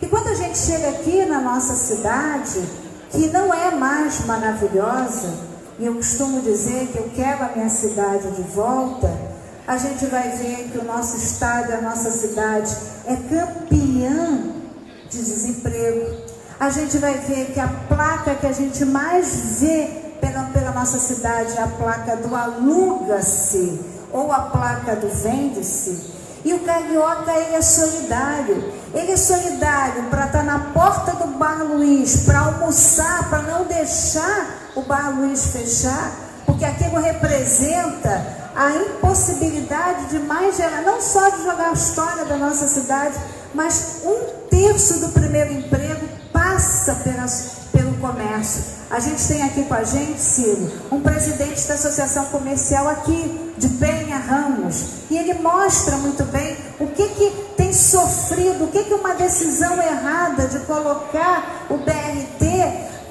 E 0.00 0.06
quando 0.06 0.28
a 0.28 0.34
gente 0.34 0.58
chega 0.58 0.88
aqui 0.90 1.24
na 1.24 1.40
nossa 1.40 1.74
cidade, 1.74 2.62
que 3.10 3.28
não 3.28 3.52
é 3.52 3.70
mais 3.70 4.24
maravilhosa, 4.26 5.32
e 5.78 5.86
eu 5.86 5.94
costumo 5.94 6.40
dizer 6.40 6.88
que 6.88 6.98
eu 6.98 7.10
quero 7.14 7.44
a 7.44 7.48
minha 7.54 7.68
cidade 7.68 8.30
de 8.32 8.42
volta, 8.42 9.10
a 9.66 9.76
gente 9.76 10.06
vai 10.06 10.30
ver 10.30 10.68
que 10.70 10.78
o 10.78 10.84
nosso 10.84 11.16
estado, 11.16 11.72
a 11.72 11.80
nossa 11.80 12.10
cidade 12.10 12.76
é 13.06 13.16
campeã 13.16 14.52
de 15.10 15.18
desemprego. 15.18 16.16
A 16.60 16.70
gente 16.70 16.98
vai 16.98 17.14
ver 17.18 17.46
que 17.46 17.60
a 17.60 17.68
placa 17.68 18.34
que 18.34 18.46
a 18.46 18.52
gente 18.52 18.84
mais 18.84 19.60
vê 19.60 20.03
pela, 20.24 20.44
pela 20.44 20.70
nossa 20.72 20.98
cidade 20.98 21.58
a 21.58 21.66
placa 21.66 22.16
do 22.16 22.34
aluga-se 22.34 23.78
ou 24.10 24.32
a 24.32 24.40
placa 24.40 24.96
do 24.96 25.08
vende-se. 25.08 26.14
E 26.44 26.52
o 26.52 26.60
carioca, 26.60 27.32
ele 27.32 27.56
é 27.56 27.62
solidário. 27.62 28.72
Ele 28.92 29.12
é 29.12 29.16
solidário 29.16 30.04
para 30.04 30.26
estar 30.26 30.38
tá 30.38 30.44
na 30.44 30.58
porta 30.72 31.12
do 31.12 31.38
Bar 31.38 31.64
Luiz, 31.64 32.24
para 32.24 32.38
almoçar, 32.40 33.28
para 33.28 33.42
não 33.42 33.64
deixar 33.64 34.70
o 34.74 34.82
Bar 34.82 35.10
Luiz 35.18 35.46
fechar, 35.48 36.12
porque 36.46 36.64
aquilo 36.64 37.00
representa 37.00 38.44
a 38.54 38.70
impossibilidade 38.70 40.06
de 40.10 40.18
mais 40.20 40.56
gerar, 40.56 40.82
não 40.82 41.00
só 41.00 41.28
de 41.30 41.42
jogar 41.42 41.70
a 41.70 41.72
história 41.72 42.24
da 42.26 42.36
nossa 42.36 42.68
cidade, 42.68 43.16
mas 43.52 44.02
um 44.04 44.48
terço 44.48 45.00
do 45.00 45.08
primeiro 45.08 45.52
emprego 45.52 46.06
passa 46.32 46.94
pelo 47.72 47.83
comércio. 48.04 48.62
A 48.90 49.00
gente 49.00 49.26
tem 49.26 49.42
aqui 49.42 49.64
com 49.64 49.72
a 49.72 49.82
gente, 49.82 50.20
Ciro, 50.20 50.70
um 50.92 51.00
presidente 51.00 51.66
da 51.66 51.74
Associação 51.74 52.26
Comercial 52.26 52.86
aqui, 52.86 53.54
de 53.56 53.68
Penha 53.68 54.18
Ramos, 54.18 54.84
e 55.10 55.16
ele 55.16 55.34
mostra 55.34 55.96
muito 55.96 56.22
bem 56.24 56.56
o 56.78 56.88
que, 56.88 57.08
que 57.08 57.30
tem 57.56 57.72
sofrido, 57.72 58.64
o 58.64 58.68
que, 58.68 58.84
que 58.84 58.94
uma 58.94 59.14
decisão 59.14 59.80
errada 59.80 60.46
de 60.48 60.58
colocar 60.60 61.66
o 61.70 61.78
BRT 61.78 62.44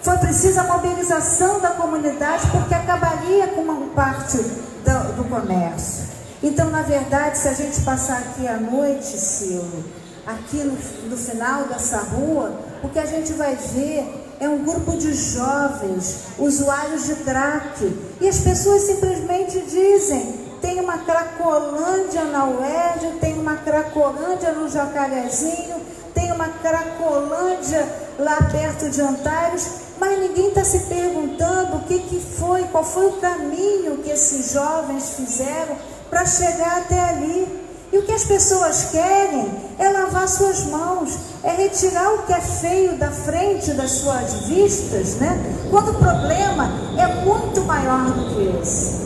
foi 0.03 0.17
precisa 0.17 0.63
mobilização 0.63 1.59
da 1.59 1.69
comunidade 1.69 2.45
porque 2.51 2.75
acabaria 2.75 3.47
com 3.47 3.61
uma 3.61 3.87
parte 3.95 4.37
do, 4.37 5.15
do 5.15 5.23
comércio. 5.29 6.03
Então, 6.43 6.69
na 6.69 6.81
verdade, 6.81 7.37
se 7.37 7.47
a 7.47 7.53
gente 7.53 7.81
passar 7.81 8.17
aqui 8.19 8.45
à 8.47 8.57
noite, 8.57 9.17
Ciro, 9.17 9.83
aqui 10.27 10.57
no, 10.57 10.77
no 11.09 11.17
final 11.17 11.63
dessa 11.63 11.99
rua, 11.99 12.59
o 12.83 12.89
que 12.89 12.99
a 12.99 13.05
gente 13.05 13.31
vai 13.33 13.55
ver 13.55 14.22
é 14.43 14.49
um 14.49 14.63
grupo 14.63 14.97
de 14.97 15.13
jovens, 15.13 16.25
usuários 16.37 17.05
de 17.05 17.15
crack, 17.15 17.99
e 18.19 18.27
as 18.27 18.39
pessoas 18.39 18.83
simplesmente 18.83 19.61
dizem: 19.61 20.35
tem 20.61 20.79
uma 20.79 20.97
cracolândia 20.99 22.25
na 22.25 22.45
UERJ, 22.45 23.19
tem 23.19 23.39
uma 23.39 23.55
cracolândia 23.55 24.51
no 24.51 24.69
Jacarezinho, 24.69 25.81
tem 26.13 26.31
uma 26.31 26.49
cracolândia 26.49 27.87
lá 28.19 28.37
perto 28.51 28.89
de 28.89 29.01
Antares, 29.01 29.67
mas 29.99 30.19
ninguém 30.19 30.49
está 30.49 30.63
se 30.63 30.79
perguntando 30.81 31.77
o 31.77 31.83
que, 31.83 31.99
que 31.99 32.19
foi, 32.19 32.63
qual 32.63 32.83
foi 32.83 33.07
o 33.07 33.13
caminho 33.13 33.99
que 34.03 34.09
esses 34.09 34.51
jovens 34.51 35.11
fizeram 35.11 35.77
para 36.09 36.25
chegar 36.25 36.79
até 36.79 36.99
ali. 36.99 37.62
E 37.93 37.97
o 37.99 38.01
que 38.01 38.11
as 38.11 38.23
pessoas 38.23 38.85
querem 38.85 39.53
é 39.77 39.87
lavar 39.89 40.27
suas 40.27 40.63
mãos, 40.63 41.15
é 41.43 41.51
retirar 41.51 42.11
o 42.15 42.23
que 42.23 42.33
é 42.33 42.41
feio 42.41 42.97
da 42.97 43.11
frente 43.11 43.71
das 43.73 43.91
suas 43.91 44.47
vistas, 44.47 45.17
né? 45.17 45.37
Quando 45.69 45.91
o 45.91 45.99
problema 45.99 46.71
é 46.97 47.23
muito 47.23 47.61
maior 47.61 48.05
do 48.05 48.33
que 48.33 48.59
esse. 48.59 49.03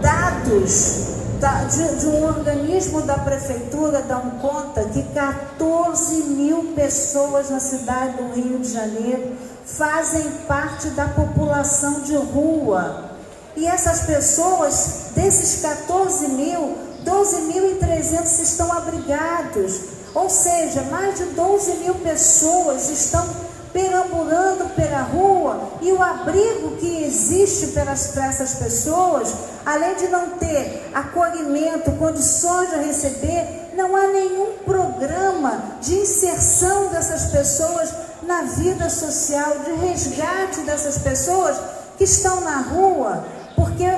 Dados 0.00 1.12
da, 1.38 1.64
de, 1.64 1.96
de, 1.96 2.06
um 2.06 2.24
organismo 2.24 3.02
da 3.02 3.18
prefeitura 3.18 4.00
dão 4.00 4.30
conta 4.40 4.82
que 4.84 5.02
14 5.02 6.22
mil 6.28 6.72
pessoas 6.74 7.50
na 7.50 7.60
cidade 7.60 8.16
do 8.16 8.32
Rio 8.32 8.60
de 8.60 8.72
Janeiro 8.72 9.36
fazem 9.66 10.22
parte 10.48 10.88
da 10.90 11.06
população 11.08 12.00
de 12.00 12.16
rua. 12.16 13.10
E 13.54 13.66
essas 13.66 14.06
pessoas, 14.06 15.10
desses 15.14 15.60
14 15.60 16.28
mil, 16.28 16.91
12.300 17.04 18.40
estão 18.40 18.72
abrigados, 18.72 19.80
ou 20.14 20.28
seja, 20.28 20.82
mais 20.82 21.16
de 21.16 21.24
12 21.24 21.76
mil 21.78 21.94
pessoas 21.96 22.90
estão 22.90 23.26
perambulando 23.72 24.68
pela 24.74 25.00
rua 25.00 25.70
e 25.80 25.90
o 25.92 26.02
abrigo 26.02 26.76
que 26.76 27.04
existe 27.04 27.68
para 27.68 27.92
essas 27.92 28.54
pessoas, 28.54 29.34
além 29.64 29.94
de 29.96 30.08
não 30.08 30.30
ter 30.30 30.90
acolhimento, 30.92 31.90
condições 31.92 32.70
de 32.70 32.76
receber, 32.76 33.70
não 33.74 33.96
há 33.96 34.08
nenhum 34.08 34.58
programa 34.64 35.76
de 35.80 35.94
inserção 35.94 36.88
dessas 36.88 37.30
pessoas 37.30 37.90
na 38.22 38.42
vida 38.42 38.90
social, 38.90 39.56
de 39.64 39.72
resgate 39.86 40.60
dessas 40.60 40.98
pessoas 40.98 41.56
que 41.96 42.04
estão 42.04 42.40
na 42.42 42.58
rua, 42.58 43.24
porque 43.56 43.90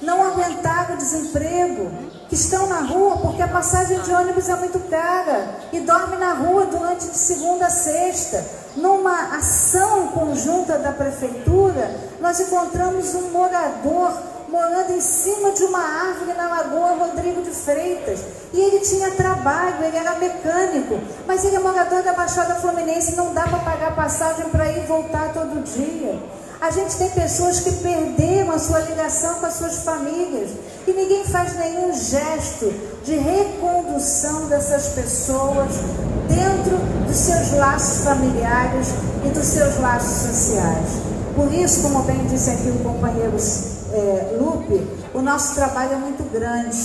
não 0.00 0.26
aguentaram 0.26 0.94
o 0.94 0.98
desemprego, 0.98 1.90
que 2.32 2.36
estão 2.36 2.66
na 2.66 2.80
rua 2.80 3.18
porque 3.18 3.42
a 3.42 3.48
passagem 3.48 4.00
de 4.00 4.10
ônibus 4.10 4.48
é 4.48 4.56
muito 4.56 4.78
cara 4.88 5.50
e 5.70 5.80
dorme 5.80 6.16
na 6.16 6.32
rua 6.32 6.64
durante 6.64 7.06
de 7.06 7.18
segunda 7.18 7.66
a 7.66 7.70
sexta. 7.70 8.42
Numa 8.74 9.36
ação 9.36 10.08
conjunta 10.08 10.78
da 10.78 10.92
prefeitura, 10.92 11.94
nós 12.22 12.40
encontramos 12.40 13.14
um 13.14 13.32
morador 13.32 14.14
morando 14.48 14.92
em 14.92 15.00
cima 15.02 15.50
de 15.50 15.62
uma 15.64 15.78
árvore 15.78 16.32
na 16.32 16.48
Lagoa 16.48 17.06
Rodrigo 17.06 17.42
de 17.42 17.50
Freitas. 17.50 18.20
E 18.50 18.58
ele 18.58 18.80
tinha 18.80 19.10
trabalho, 19.10 19.84
ele 19.84 19.98
era 19.98 20.14
mecânico, 20.14 20.98
mas 21.26 21.44
ele 21.44 21.56
é 21.56 21.58
morador 21.58 22.02
da 22.02 22.14
Baixada 22.14 22.54
Fluminense, 22.54 23.14
não 23.14 23.34
dá 23.34 23.42
para 23.42 23.58
pagar 23.58 23.94
passagem 23.94 24.48
para 24.48 24.72
ir 24.72 24.84
e 24.84 24.86
voltar 24.86 25.34
todo 25.34 25.62
dia. 25.64 26.18
A 26.62 26.70
gente 26.70 26.94
tem 26.94 27.10
pessoas 27.10 27.58
que 27.58 27.72
perderam 27.72 28.52
a 28.52 28.58
sua 28.60 28.78
ligação 28.78 29.34
com 29.34 29.46
as 29.46 29.54
suas 29.54 29.78
famílias 29.78 30.50
e 30.86 30.92
ninguém 30.92 31.24
faz 31.24 31.58
nenhum 31.58 31.92
gesto 31.92 32.72
de 33.04 33.16
recondução 33.16 34.46
dessas 34.46 34.90
pessoas 34.90 35.72
dentro 36.28 36.76
dos 37.04 37.16
seus 37.16 37.50
laços 37.58 38.04
familiares 38.04 38.90
e 39.24 39.30
dos 39.30 39.44
seus 39.44 39.76
laços 39.80 40.28
sociais. 40.28 40.86
Por 41.34 41.52
isso, 41.52 41.82
como 41.82 42.04
bem 42.04 42.24
disse 42.26 42.50
aqui 42.50 42.68
o 42.68 42.78
companheiro 42.78 43.36
é, 43.92 44.36
Lupe, 44.38 44.86
o 45.12 45.20
nosso 45.20 45.56
trabalho 45.56 45.94
é 45.94 45.96
muito 45.96 46.22
grande. 46.32 46.78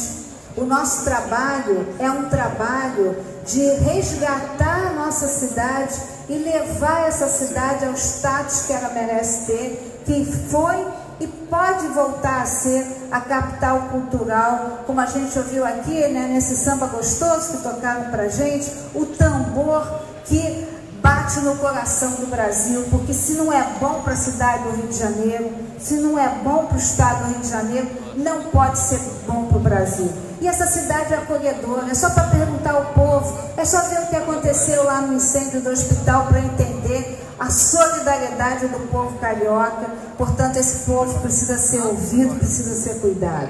O 0.57 0.65
nosso 0.65 1.03
trabalho 1.03 1.87
é 1.99 2.09
um 2.09 2.27
trabalho 2.29 3.15
de 3.45 3.61
resgatar 3.61 4.87
a 4.87 4.93
nossa 4.93 5.27
cidade 5.27 6.16
e 6.29 6.37
levar 6.37 7.07
essa 7.07 7.27
cidade 7.27 7.85
ao 7.85 7.93
status 7.93 8.63
que 8.63 8.73
ela 8.73 8.89
merece 8.89 9.45
ter, 9.45 10.01
que 10.05 10.25
foi 10.25 10.87
e 11.19 11.27
pode 11.27 11.87
voltar 11.87 12.41
a 12.41 12.45
ser 12.45 12.85
a 13.11 13.19
capital 13.21 13.79
cultural, 13.91 14.83
como 14.85 14.99
a 15.01 15.05
gente 15.05 15.37
ouviu 15.37 15.65
aqui, 15.65 16.07
né, 16.09 16.27
nesse 16.31 16.55
samba 16.55 16.87
gostoso 16.87 17.57
que 17.57 17.63
tocaram 17.63 18.11
para 18.11 18.27
gente, 18.27 18.71
o 18.93 19.05
tambor 19.05 20.01
que 20.25 20.67
bate 21.01 21.39
no 21.39 21.55
coração 21.57 22.11
do 22.11 22.27
Brasil, 22.27 22.85
porque 22.91 23.13
se 23.13 23.33
não 23.33 23.51
é 23.51 23.65
bom 23.79 24.01
para 24.01 24.13
a 24.13 24.17
cidade 24.17 24.63
do 24.63 24.71
Rio 24.71 24.87
de 24.87 24.97
Janeiro, 24.97 25.67
Se 25.79 25.93
não 25.95 26.17
é 26.17 26.27
bom 26.43 26.65
para 26.65 26.75
o 26.75 26.79
estado 26.79 27.25
do 27.25 27.33
Rio 27.33 27.39
de 27.41 27.49
Janeiro, 27.49 27.87
não 28.15 28.43
pode 28.45 28.79
ser 28.79 28.99
bom 29.27 29.45
para 29.45 29.57
o 29.57 29.59
Brasil. 29.59 30.09
E 30.39 30.47
essa 30.47 30.67
cidade 30.67 31.13
é 31.13 31.17
acolhedora, 31.17 31.89
é 31.89 31.95
só 31.95 32.11
para 32.11 32.25
perguntar 32.25 32.73
ao 32.73 32.85
povo, 32.93 33.37
é 33.57 33.65
só 33.65 33.81
ver 33.89 34.01
o 34.01 34.07
que 34.07 34.15
aconteceu 34.15 34.83
lá 34.83 35.01
no 35.01 35.15
incêndio 35.15 35.61
do 35.61 35.71
hospital 35.71 36.27
para 36.27 36.39
entender 36.39 37.19
a 37.39 37.49
solidariedade 37.49 38.67
do 38.67 38.87
povo 38.91 39.17
carioca. 39.19 39.87
Portanto, 40.17 40.57
esse 40.57 40.85
povo 40.85 41.19
precisa 41.21 41.57
ser 41.57 41.81
ouvido, 41.81 42.35
precisa 42.35 42.75
ser 42.75 42.99
cuidado. 42.99 43.49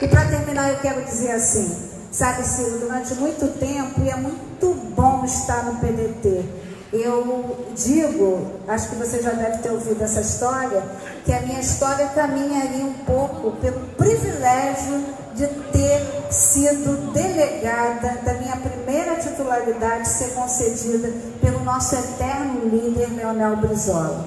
E 0.00 0.06
para 0.06 0.26
terminar, 0.26 0.70
eu 0.70 0.78
quero 0.78 1.02
dizer 1.02 1.32
assim: 1.32 1.88
sabe, 2.10 2.44
Ciro, 2.44 2.78
durante 2.78 3.14
muito 3.14 3.48
tempo, 3.58 4.00
e 4.02 4.10
é 4.10 4.16
muito 4.16 4.74
bom 4.94 5.24
estar 5.24 5.64
no 5.64 5.76
PDT. 5.80 6.44
Eu 6.92 7.66
digo, 7.76 8.60
acho 8.66 8.88
que 8.88 8.96
você 8.96 9.20
já 9.20 9.30
deve 9.30 9.58
ter 9.58 9.70
ouvido 9.70 10.02
essa 10.02 10.22
história, 10.22 10.82
que 11.28 11.32
a 11.34 11.42
minha 11.42 11.60
história 11.60 12.06
caminha 12.14 12.62
ali 12.62 12.82
um 12.82 12.94
pouco 13.04 13.50
pelo 13.60 13.80
privilégio 13.98 15.04
de 15.34 15.46
ter 15.46 16.26
sido 16.30 17.12
delegada 17.12 18.18
da 18.24 18.32
minha 18.32 18.56
primeira 18.56 19.14
titularidade 19.16 20.08
ser 20.08 20.30
concedida 20.30 21.12
pelo 21.42 21.62
nosso 21.64 21.96
eterno 21.96 22.70
líder 22.70 23.10
Leonel 23.14 23.56
Brizola. 23.56 24.24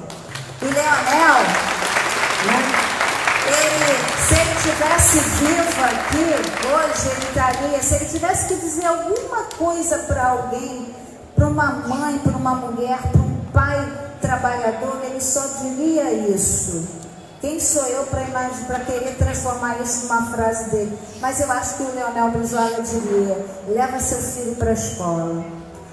E 0.62 0.66
Leonel, 0.66 1.42
né, 2.46 2.62
ele, 3.48 3.98
se 4.28 4.36
ele 4.36 4.56
tivesse 4.62 5.20
vivo 5.40 5.84
aqui, 5.84 6.68
hoje 6.68 7.10
ele 7.10 7.26
estaria, 7.30 7.82
se 7.82 7.96
ele 7.96 8.06
tivesse 8.06 8.48
que 8.48 8.56
dizer 8.58 8.86
alguma 8.86 9.46
coisa 9.58 9.98
para 9.98 10.24
alguém, 10.24 10.94
para 11.34 11.48
uma 11.48 11.66
mãe, 11.66 12.20
para 12.20 12.38
uma 12.38 12.54
mulher, 12.54 13.00
para 13.12 13.22
um 13.22 13.42
pai 13.52 14.11
trabalhador, 14.22 15.02
ele 15.04 15.20
só 15.20 15.46
diria 15.62 16.12
isso. 16.14 17.02
Quem 17.42 17.60
sou 17.60 17.84
eu 17.88 18.06
para 18.06 18.80
querer 18.82 19.16
transformar 19.18 19.82
isso 19.82 20.06
numa 20.06 20.32
frase 20.32 20.70
dele? 20.70 20.98
Mas 21.20 21.40
eu 21.40 21.52
acho 21.52 21.76
que 21.76 21.84
o 21.84 21.96
Leonel 21.96 22.30
Brizola 22.30 22.82
diria: 22.84 23.46
leva 23.68 24.00
seu 24.00 24.20
filho 24.20 24.56
para 24.56 24.70
a 24.70 24.74
escola, 24.74 25.44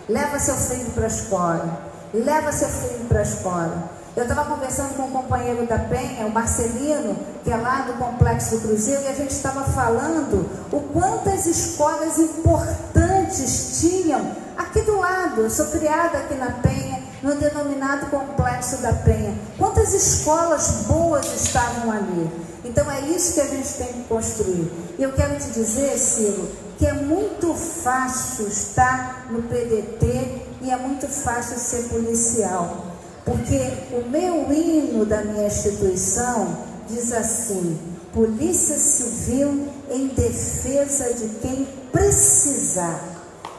leva 0.06 0.38
seu 0.38 0.54
filho 0.54 0.90
para 0.90 1.04
a 1.04 1.08
escola, 1.08 1.80
leva 2.12 2.52
seu 2.52 2.68
filho 2.68 3.06
para 3.08 3.20
a 3.20 3.22
escola. 3.22 3.98
Eu 4.14 4.24
estava 4.24 4.44
conversando 4.46 4.96
com 4.96 5.04
um 5.04 5.10
companheiro 5.10 5.64
da 5.64 5.78
Penha, 5.78 6.26
o 6.26 6.30
Marcelino, 6.30 7.16
que 7.44 7.52
é 7.52 7.56
lá 7.56 7.82
do 7.82 7.92
Complexo 7.94 8.56
do 8.56 8.66
Cruzeiro, 8.66 9.02
e 9.04 9.06
a 9.06 9.14
gente 9.14 9.30
estava 9.30 9.62
falando 9.62 10.50
o 10.72 10.80
quantas 10.92 11.46
escolas 11.46 12.18
importantes 12.18 13.78
tinham 13.80 14.32
aqui 14.56 14.82
do 14.82 14.98
lado. 14.98 15.42
Eu 15.42 15.50
sou 15.50 15.66
criada 15.66 16.18
aqui 16.18 16.34
na 16.34 16.50
Penha, 16.50 17.00
no 17.22 17.34
denominado 17.36 18.06
Complexo 18.06 18.78
da 18.78 18.92
Penha. 18.92 19.34
Quantas 19.56 19.92
escolas 19.92 20.84
boas 20.86 21.26
estavam 21.26 21.90
ali? 21.90 22.30
Então 22.64 22.90
é 22.90 23.00
isso 23.00 23.34
que 23.34 23.40
a 23.40 23.46
gente 23.46 23.72
tem 23.74 23.86
que 23.88 24.04
construir. 24.04 24.70
E 24.98 25.02
eu 25.02 25.12
quero 25.12 25.38
te 25.38 25.50
dizer, 25.50 25.96
Ciro, 25.98 26.48
que 26.78 26.86
é 26.86 26.92
muito 26.92 27.54
fácil 27.54 28.46
estar 28.46 29.26
no 29.30 29.42
PDT 29.42 30.42
e 30.62 30.70
é 30.70 30.76
muito 30.76 31.08
fácil 31.08 31.58
ser 31.58 31.88
policial. 31.88 32.86
Porque 33.24 33.72
o 33.92 34.08
meu 34.08 34.50
hino 34.52 35.04
da 35.04 35.22
minha 35.22 35.46
instituição 35.46 36.58
diz 36.88 37.12
assim: 37.12 37.78
Polícia 38.12 38.76
Civil 38.76 39.68
em 39.90 40.08
defesa 40.08 41.12
de 41.14 41.28
quem 41.40 41.68
precisar. 41.92 43.00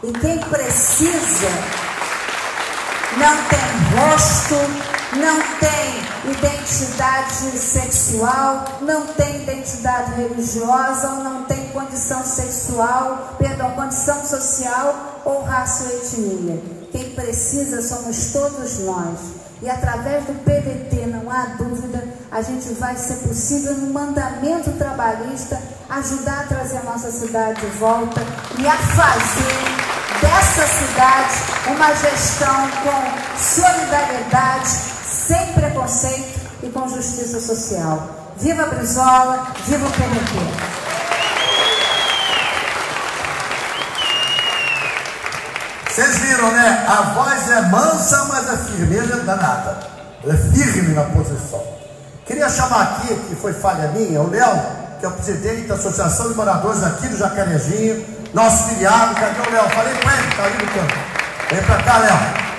E 0.01 0.11
quem 0.13 0.39
precisa 0.39 1.47
não 3.17 3.35
tem 3.47 3.59
rosto, 3.97 4.55
não 5.17 5.41
tem 5.59 6.09
identidade 6.31 7.57
sexual, 7.57 8.79
não 8.81 9.07
tem 9.07 9.43
identidade 9.43 10.13
religiosa, 10.13 11.07
não 11.23 11.43
tem 11.45 11.69
condição 11.69 12.23
sexual, 12.23 13.35
perdão, 13.37 13.71
condição 13.71 14.23
social 14.23 15.21
ou 15.25 15.43
raça 15.43 15.85
ou 15.85 15.89
etnia. 15.97 16.61
Quem 16.91 17.11
precisa 17.11 17.81
somos 17.81 18.31
todos 18.31 18.79
nós. 18.79 19.19
E 19.61 19.69
através 19.69 20.23
do 20.25 20.33
PDT, 20.45 21.07
não 21.07 21.29
há 21.29 21.45
dúvida, 21.57 22.07
a 22.31 22.41
gente 22.41 22.73
vai 22.75 22.95
ser 22.95 23.15
possível 23.27 23.73
no 23.73 23.93
mandamento 23.93 24.71
trabalhista 24.71 25.61
ajudar 25.89 26.41
a 26.41 26.43
trazer 26.43 26.77
a 26.77 26.83
nossa 26.83 27.11
cidade 27.11 27.59
de 27.59 27.67
volta 27.77 28.21
e 28.57 28.67
a 28.67 28.77
fazer 28.77 29.88
dessa 30.21 30.67
cidade 30.67 31.35
uma 31.67 31.93
gestão 31.95 32.69
com 32.83 33.37
solidariedade, 33.37 34.67
sem 34.67 35.53
preconceito 35.53 36.39
e 36.63 36.69
com 36.69 36.87
justiça 36.87 37.39
social. 37.39 38.09
Viva 38.37 38.65
Brizola, 38.67 39.47
viva 39.65 39.85
o 39.85 39.91
PDT! 39.91 40.89
Vocês 45.89 46.19
viram, 46.19 46.51
né? 46.51 46.85
A 46.87 47.01
voz 47.13 47.49
é 47.49 47.61
mansa, 47.63 48.25
mas 48.25 48.49
a 48.49 48.57
firmeza 48.57 49.15
é 49.15 49.17
danada. 49.17 49.79
Ela 50.23 50.33
é 50.33 50.37
firme 50.37 50.93
na 50.93 51.03
posição. 51.03 51.61
Queria 52.25 52.49
chamar 52.49 52.83
aqui, 52.83 53.13
que 53.27 53.35
foi 53.35 53.51
falha 53.53 53.89
minha, 53.89 54.21
o 54.21 54.29
Léo, 54.29 54.61
que 54.99 55.05
é 55.05 55.09
o 55.09 55.11
presidente 55.11 55.67
da 55.67 55.75
Associação 55.75 56.29
de 56.29 56.35
Moradores 56.35 56.83
aqui 56.83 57.07
do 57.07 57.17
Jacarezinho, 57.17 58.05
nosso 58.33 58.69
filiado. 58.69 59.15
Cadê 59.15 59.49
o 59.49 59.51
Léo? 59.51 59.69
Falei 59.69 59.93
com 59.93 60.09
ele, 60.09 60.35
tá 60.35 60.43
ali 60.43 60.53
no 60.53 60.71
campo. 60.71 60.95
Vem 61.49 61.63
pra 61.63 61.83
cá, 61.83 61.97
Léo. 61.97 62.49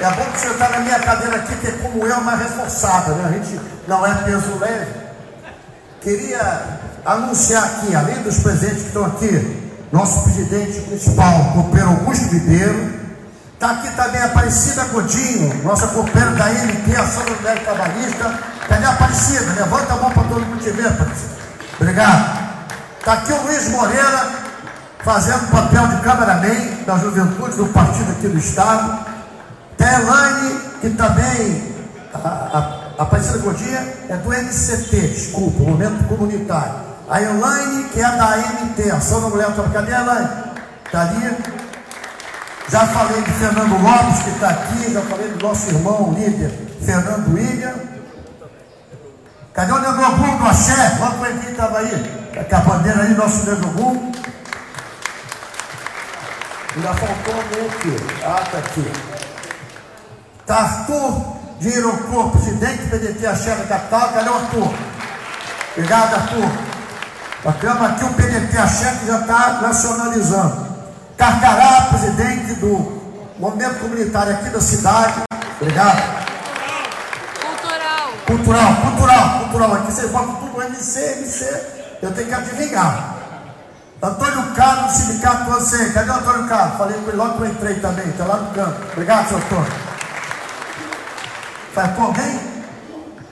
É 0.00 0.10
bom 0.10 0.24
que 0.32 0.40
você 0.40 0.48
está 0.48 0.68
na 0.68 0.78
minha 0.80 0.98
cadeira 0.98 1.36
aqui, 1.36 1.54
que 1.56 1.66
é 1.68 1.72
como 1.72 2.04
eu, 2.04 2.20
mais 2.22 2.40
reforçada, 2.40 3.12
né? 3.12 3.28
A 3.28 3.32
gente 3.32 3.60
não 3.86 4.04
é 4.04 4.14
peso 4.24 4.58
leve. 4.58 4.92
Queria 6.00 6.80
anunciar 7.04 7.62
aqui, 7.62 7.94
além 7.94 8.22
dos 8.22 8.38
presentes 8.40 8.82
que 8.82 8.88
estão 8.88 9.06
aqui, 9.06 9.72
nosso 9.92 10.24
presidente 10.24 10.80
municipal, 10.80 11.52
copeiro 11.54 11.88
Augusto 11.88 12.32
Ribeiro. 12.32 13.02
Está 13.54 13.70
aqui 13.70 13.90
também 13.92 14.20
a 14.20 14.24
Aparecida 14.24 14.84
Godinho, 14.86 15.62
nossa 15.62 15.86
copeira 15.86 16.32
da 16.32 16.46
MT, 16.46 16.96
Ação 16.96 17.24
da 17.24 17.30
Mulher 17.30 17.62
Trabalhista. 17.62 18.38
Cadê 18.68 18.84
a 18.84 18.90
Aparecida? 18.90 19.52
Levanta 19.54 19.92
a 19.92 19.96
mão 19.98 20.10
para 20.10 20.24
todo 20.24 20.40
mundo 20.40 20.60
te 20.60 20.70
ver, 20.70 20.88
Aparecida. 20.88 21.36
Obrigado. 21.78 22.42
Está 22.98 23.12
aqui 23.12 23.32
o 23.32 23.42
Luiz 23.42 23.68
Moreira, 23.68 24.41
fazendo 25.04 25.50
papel 25.50 25.86
de 25.88 25.96
cameraman 26.02 26.84
da 26.86 26.96
juventude 26.96 27.56
do 27.56 27.66
partido 27.66 28.12
aqui 28.12 28.28
do 28.28 28.38
Estado. 28.38 29.06
Tem 29.76 29.86
a 29.86 30.00
Elaine, 30.00 30.60
que 30.80 30.90
também, 30.90 31.74
a, 32.14 32.18
a, 32.18 32.58
a 32.98 33.02
Aparecida 33.02 33.38
Godinho 33.38 33.78
é 34.08 34.16
do 34.16 34.30
MCT, 34.30 35.08
desculpa, 35.08 35.62
Momento 35.62 36.06
Comunitário. 36.08 36.74
A 37.10 37.20
Elaine, 37.20 37.84
que 37.84 38.00
é 38.00 38.10
da 38.16 38.36
MT, 38.36 38.90
Ação 38.90 39.20
da 39.22 39.28
Mulher 39.28 39.52
Trabalhadora. 39.52 39.86
Cadê 39.86 39.94
a 39.94 40.00
Elaine? 40.00 40.30
Está 40.86 41.00
ali. 41.00 41.36
Já 42.68 42.86
falei 42.86 43.22
de 43.22 43.30
Fernando 43.32 43.82
Lopes, 43.82 44.22
que 44.22 44.30
está 44.30 44.48
aqui. 44.50 44.92
Já 44.92 45.02
falei 45.02 45.28
do 45.28 45.46
nosso 45.46 45.68
irmão 45.68 46.14
líder, 46.16 46.50
Fernando 46.84 47.34
William. 47.34 47.74
Cadê 49.52 49.72
o 49.72 49.78
Negrogum 49.78 50.38
do 50.38 50.46
Axé? 50.46 50.96
Logo 51.00 51.22
o 51.22 51.26
Henrique 51.26 51.50
estava 51.50 51.78
aí. 51.78 52.30
Está 52.32 52.60
com 52.62 52.72
a 52.72 52.74
bandeira 52.76 53.02
aí, 53.02 53.14
nosso 53.14 53.50
Negrogum. 53.50 54.12
Ainda 56.74 56.94
faltou 56.94 57.34
alguém 57.34 57.66
aqui. 57.66 57.96
Ah, 58.24 58.42
está 58.42 58.58
aqui. 58.58 58.92
Arthur 60.48 61.36
de 61.60 61.68
Irocô, 61.68 62.30
presidente 62.30 62.82
do 62.84 62.90
PDT 62.90 63.26
Axé 63.26 63.54
da 63.54 63.64
capital. 63.64 64.12
Cadê 64.12 64.28
o 64.28 64.34
Arthur? 64.34 64.74
Obrigado, 65.72 66.14
Arthur. 66.14 66.50
Bacana, 67.44 67.88
aqui 67.88 68.04
o 68.04 68.14
PDT, 68.14 68.56
a 68.56 68.68
chefe 68.68 69.06
já 69.06 69.20
está 69.20 69.60
nacionalizando. 69.62 70.72
Carcará, 71.16 71.88
presidente 71.90 72.54
do 72.54 73.02
Momento 73.38 73.80
Comunitário 73.80 74.32
aqui 74.32 74.50
da 74.50 74.60
cidade. 74.60 75.22
Obrigado. 75.60 76.22
Cultural. 77.40 78.08
Cultural, 78.26 78.76
cultural, 78.76 79.40
cultural. 79.40 79.74
Aqui 79.74 79.92
vocês 79.92 80.10
botam 80.10 80.34
tudo 80.36 80.62
MC, 80.62 81.00
MC. 81.00 81.44
Eu 82.02 82.12
tenho 82.12 82.28
que 82.28 82.34
adivinhar. 82.34 83.11
Antônio 84.02 84.52
Carlos, 84.56 84.92
do 84.92 84.98
Sindicato 84.98 85.48
você. 85.48 85.90
Cadê 85.90 86.10
o 86.10 86.14
Antônio 86.14 86.48
Carlos? 86.48 86.76
Falei 86.76 87.00
com 87.00 87.08
ele 87.08 87.16
logo 87.16 87.36
que 87.36 87.42
eu 87.42 87.46
entrei 87.46 87.74
também, 87.78 88.08
está 88.08 88.24
lá 88.24 88.36
no 88.38 88.52
canto. 88.52 88.82
Obrigado, 88.90 89.28
seu 89.28 89.38
Antônio. 89.38 89.72
Faltou 91.72 92.04
alguém? 92.06 92.40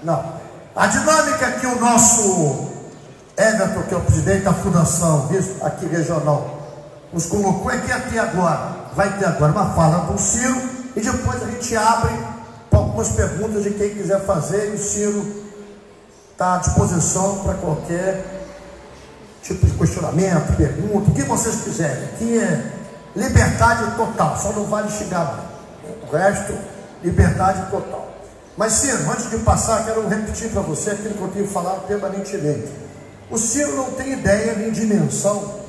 Não. 0.04 0.40
A 0.76 0.86
dinâmica 0.86 1.50
que 1.52 1.66
o 1.66 1.80
nosso 1.80 2.70
Everton, 3.36 3.82
que 3.82 3.94
é 3.94 3.96
o 3.96 4.00
presidente 4.00 4.44
da 4.44 4.54
fundação 4.54 5.28
aqui 5.62 5.86
regional, 5.86 6.60
nos 7.12 7.26
colocou 7.26 7.72
é 7.72 7.78
que 7.78 8.10
ter 8.10 8.18
agora, 8.20 8.76
vai 8.94 9.18
ter 9.18 9.24
agora 9.24 9.50
uma 9.50 9.74
fala 9.74 10.06
do 10.06 10.18
Ciro 10.18 10.56
e 10.94 11.00
depois 11.00 11.42
a 11.42 11.46
gente 11.46 11.76
abre 11.76 12.12
para 12.70 12.78
algumas 12.78 13.08
perguntas 13.08 13.64
de 13.64 13.70
quem 13.70 13.90
quiser 13.90 14.24
fazer 14.24 14.70
e 14.70 14.76
o 14.76 14.78
Ciro 14.78 15.44
está 16.30 16.54
à 16.54 16.58
disposição 16.58 17.40
para 17.40 17.54
qualquer 17.54 18.39
tipo 19.42 19.66
de 19.66 19.72
questionamento, 19.72 20.56
pergunta, 20.56 21.10
o 21.10 21.14
que 21.14 21.22
vocês 21.22 21.56
quiserem. 21.62 22.04
Aqui 22.04 22.38
é 22.38 22.72
liberdade 23.16 23.96
total, 23.96 24.38
só 24.38 24.52
não 24.52 24.64
vale 24.64 24.90
xingar. 24.90 25.46
O 26.06 26.12
resto, 26.14 26.54
liberdade 27.02 27.70
total. 27.70 28.08
Mas 28.56 28.72
Ciro, 28.74 29.10
antes 29.10 29.30
de 29.30 29.38
passar, 29.38 29.84
quero 29.84 30.06
repetir 30.06 30.50
para 30.50 30.60
você 30.62 30.90
aquilo 30.90 31.14
que 31.14 31.22
eu 31.22 31.28
tenho 31.28 31.48
falado 31.48 31.86
permanentemente. 31.86 32.68
O 33.30 33.38
Ciro 33.38 33.76
não 33.76 33.92
tem 33.92 34.12
ideia 34.12 34.54
nem 34.54 34.70
dimensão 34.70 35.60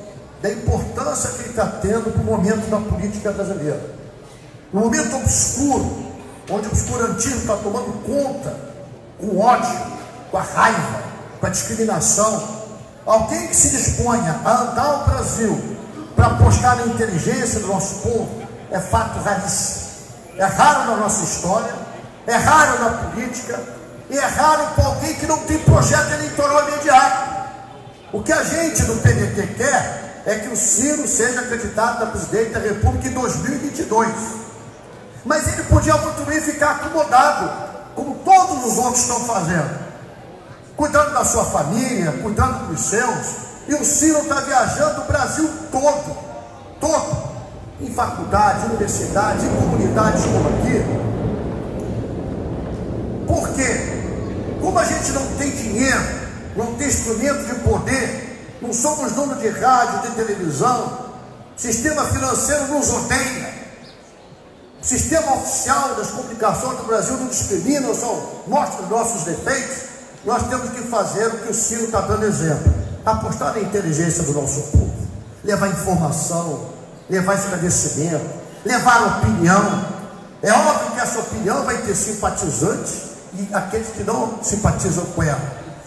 da 0.42 0.50
importância 0.50 1.30
que 1.30 1.40
ele 1.42 1.50
está 1.50 1.66
tendo 1.66 2.12
para 2.12 2.20
o 2.20 2.24
momento 2.24 2.68
da 2.68 2.78
política 2.78 3.30
brasileira. 3.30 3.80
No 4.72 4.80
momento 4.80 5.16
obscuro, 5.16 6.12
onde 6.50 6.66
o 6.66 6.70
obscurantismo 6.70 7.38
está 7.38 7.56
tomando 7.56 8.04
conta, 8.04 8.56
com 9.18 9.38
ódio, 9.38 9.78
com 10.30 10.38
a 10.38 10.42
raiva, 10.42 11.02
com 11.38 11.46
a 11.46 11.50
discriminação, 11.50 12.61
alguém 13.06 13.48
que 13.48 13.56
se 13.56 13.70
disponha 13.70 14.40
a 14.44 14.62
andar 14.62 15.02
o 15.02 15.10
Brasil 15.10 15.76
para 16.14 16.26
apostar 16.26 16.76
na 16.76 16.86
inteligência 16.86 17.60
do 17.60 17.66
nosso 17.68 17.96
povo 18.02 18.42
é 18.70 18.80
fato 18.80 19.18
raríssimo. 19.20 19.82
É 20.38 20.44
raro 20.44 20.90
na 20.90 20.96
nossa 20.96 21.24
história 21.24 21.82
é 22.26 22.36
raro 22.36 22.84
na 22.84 22.90
política 22.90 23.60
e 24.08 24.16
é 24.16 24.26
raro 24.26 24.74
para 24.74 24.86
alguém 24.86 25.14
que 25.14 25.26
não 25.26 25.38
tem 25.38 25.58
projeto 25.58 26.12
eleitoral 26.12 26.68
imediato. 26.68 27.32
O 28.12 28.22
que 28.22 28.32
a 28.32 28.44
gente 28.44 28.82
do 28.82 28.96
PDT 28.96 29.54
quer 29.56 30.22
é 30.26 30.36
que 30.36 30.48
o 30.48 30.56
Ciro 30.56 31.08
seja 31.08 31.42
candidato 31.42 32.04
a 32.04 32.06
presidente 32.06 32.50
da 32.50 32.60
República 32.60 33.08
em 33.08 33.12
2022. 33.12 34.14
Mas 35.24 35.48
ele 35.48 35.64
podia 35.64 35.96
muito 35.96 36.24
bem 36.26 36.40
ficar 36.40 36.72
acomodado, 36.72 37.50
como 37.94 38.16
todos 38.16 38.66
os 38.66 38.78
outros 38.78 39.00
estão 39.00 39.20
fazendo, 39.20 39.78
cuidando 40.76 41.12
da 41.12 41.24
sua 41.24 41.44
família, 41.44 42.12
cuidando 42.22 42.68
dos 42.68 42.80
seus. 42.80 43.26
E 43.68 43.74
o 43.74 43.84
Ciro 43.84 44.18
está 44.18 44.40
viajando 44.40 45.02
o 45.02 45.04
Brasil 45.04 45.48
todo, 45.70 46.16
todo, 46.80 47.32
em 47.80 47.92
faculdades, 47.92 48.64
universidades, 48.64 49.44
em 49.44 49.54
comunidades 49.54 50.24
como 50.24 50.48
aqui, 50.48 51.02
por 53.32 53.48
quê? 53.54 54.02
Como 54.60 54.78
a 54.78 54.84
gente 54.84 55.12
não 55.12 55.26
tem 55.38 55.50
dinheiro, 55.50 56.02
não 56.54 56.74
tem 56.74 56.86
instrumento 56.86 57.46
de 57.46 57.54
poder, 57.60 58.58
não 58.60 58.72
somos 58.72 59.12
donos 59.12 59.40
de 59.40 59.48
rádio, 59.48 60.10
de 60.10 60.16
televisão, 60.16 61.12
sistema 61.56 62.04
financeiro 62.04 62.68
nos 62.68 62.92
odeia. 62.92 63.62
O 64.80 64.84
sistema 64.84 65.34
oficial 65.36 65.94
das 65.94 66.10
comunicações 66.10 66.76
do 66.78 66.84
Brasil 66.84 67.16
não 67.16 67.28
discrimina, 67.28 67.94
só 67.94 68.42
mostra 68.46 68.82
os 68.82 68.90
nossos 68.90 69.22
defeitos. 69.22 69.91
Nós 70.24 70.48
temos 70.48 70.70
que 70.70 70.82
fazer 70.82 71.26
o 71.26 71.38
que 71.38 71.50
o 71.50 71.54
Ciro 71.54 71.84
está 71.84 72.00
dando 72.02 72.24
exemplo: 72.24 72.72
apostar 73.04 73.54
na 73.54 73.60
inteligência 73.60 74.22
do 74.22 74.32
nosso 74.32 74.62
povo, 74.70 74.92
levar 75.44 75.68
informação, 75.68 76.68
levar 77.10 77.34
esclarecimento, 77.34 78.24
levar 78.64 79.18
opinião. 79.18 79.84
É 80.42 80.52
óbvio 80.52 80.92
que 80.92 81.00
essa 81.00 81.20
opinião 81.20 81.64
vai 81.64 81.78
ter 81.82 81.94
simpatizantes, 81.94 82.94
e 83.34 83.48
aqueles 83.52 83.88
que 83.88 84.02
não 84.04 84.42
simpatizam 84.42 85.04
com 85.06 85.22
ela. 85.22 85.40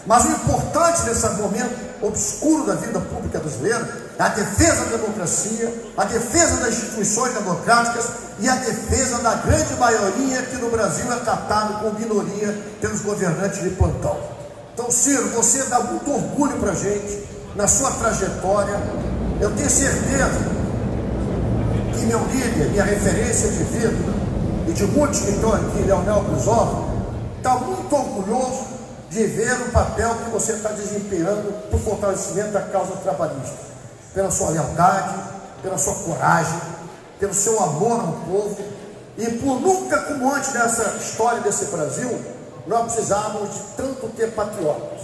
Mas 0.06 0.26
o 0.26 0.32
importante 0.32 1.04
nesse 1.04 1.28
momento 1.30 1.74
obscuro 2.02 2.65
da 2.65 2.76
vida 2.76 3.00
pública 3.00 3.39
brasileira 3.39 4.05
a 4.17 4.30
defesa 4.30 4.86
da 4.86 4.97
democracia, 4.97 5.73
a 5.97 6.06
defesa 6.06 6.58
das 6.58 6.69
instituições 6.69 7.34
democráticas 7.34 8.06
e 8.39 8.47
a 8.47 8.56
defesa 8.56 9.19
da 9.19 9.36
grande 9.36 9.73
maioria 9.75 10.41
que 10.43 10.56
no 10.58 10.69
Brasil 10.69 11.12
é 11.12 11.17
tratado 11.17 11.80
como 11.80 11.99
minoria 11.99 12.58
pelos 12.80 13.01
governantes 13.01 13.62
de 13.62 13.69
plantão. 13.71 14.17
Então, 14.73 14.91
Ciro, 14.91 15.30
você 15.30 15.63
dá 15.63 15.80
muito 15.80 16.12
orgulho 16.12 16.58
para 16.60 16.71
a 16.71 16.75
gente 16.75 17.23
na 17.56 17.67
sua 17.67 17.91
trajetória. 17.91 18.78
Eu 19.39 19.51
tenho 19.56 19.69
certeza 19.69 20.56
que 21.93 22.06
meu 22.06 22.19
líder, 22.25 22.69
minha 22.71 22.84
referência 22.84 23.49
de 23.49 23.63
vida 23.63 23.93
e 24.67 24.73
de 24.73 24.86
muitos 24.88 25.21
que 25.21 25.32
estão 25.32 25.54
aqui, 25.54 25.84
Leonel 25.86 26.25
Crisóstomo, 26.25 26.95
está 27.38 27.56
muito 27.56 27.95
orgulhoso 27.95 28.65
de 29.10 29.25
ver 29.28 29.54
o 29.54 29.71
papel 29.71 30.13
que 30.25 30.30
você 30.32 30.54
está 30.54 30.69
desempenhando 30.69 31.54
para 31.69 31.78
o 31.78 31.80
fortalecimento 31.80 32.51
da 32.51 32.62
causa 32.63 32.97
trabalhista, 32.97 33.56
pela 34.15 34.32
sua 34.32 34.49
lealdade, 34.49 35.13
pela 35.62 35.78
sua 35.78 35.93
coragem, 35.95 36.60
pelo 37.19 37.34
seu 37.34 37.62
amor 37.62 37.99
ao 37.99 38.13
povo 38.25 38.58
e 39.17 39.30
por 39.32 39.60
nunca 39.60 39.99
como 40.04 40.34
antes 40.34 40.54
nessa 40.54 40.95
história 40.97 41.41
desse 41.41 41.65
Brasil, 41.65 42.19
nós 42.65 42.93
precisávamos 42.93 43.54
de 43.54 43.60
tanto 43.78 44.08
ter 44.15 44.32
patriotas. 44.32 45.01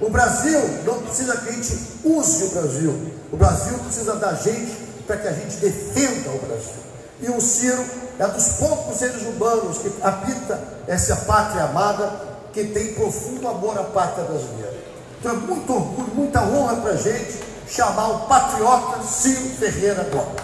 O 0.00 0.08
Brasil 0.08 0.60
não 0.84 1.02
precisa 1.02 1.36
que 1.36 1.48
a 1.48 1.52
gente 1.52 2.00
use 2.04 2.44
o 2.44 2.50
Brasil, 2.50 3.12
o 3.32 3.36
Brasil 3.36 3.78
precisa 3.80 4.14
da 4.16 4.32
gente 4.32 4.72
para 5.06 5.16
que 5.16 5.28
a 5.28 5.32
gente 5.32 5.56
defenda 5.56 6.30
o 6.30 6.38
Brasil. 6.46 6.80
E 7.20 7.28
o 7.28 7.40
Ciro 7.40 7.84
é 8.18 8.26
dos 8.28 8.48
poucos 8.54 8.96
seres 8.96 9.22
humanos 9.22 9.78
que 9.78 9.92
habita 10.00 10.58
essa 10.86 11.16
pátria 11.16 11.64
amada, 11.64 12.30
que 12.52 12.64
tem 12.64 12.94
profundo 12.94 13.46
amor 13.46 13.78
à 13.78 13.84
pátria 13.84 14.24
brasileira. 14.24 14.74
Então 15.18 15.32
é 15.32 15.36
muito 15.36 15.72
orgulho, 15.72 16.14
muita 16.14 16.42
honra 16.42 16.76
para 16.76 16.92
a 16.92 16.96
gente 16.96 17.49
chamar 17.70 18.08
o 18.08 18.18
patriota 18.20 19.00
Ciro 19.02 19.48
Ferreira 19.50 20.02
Gomes. 20.10 20.40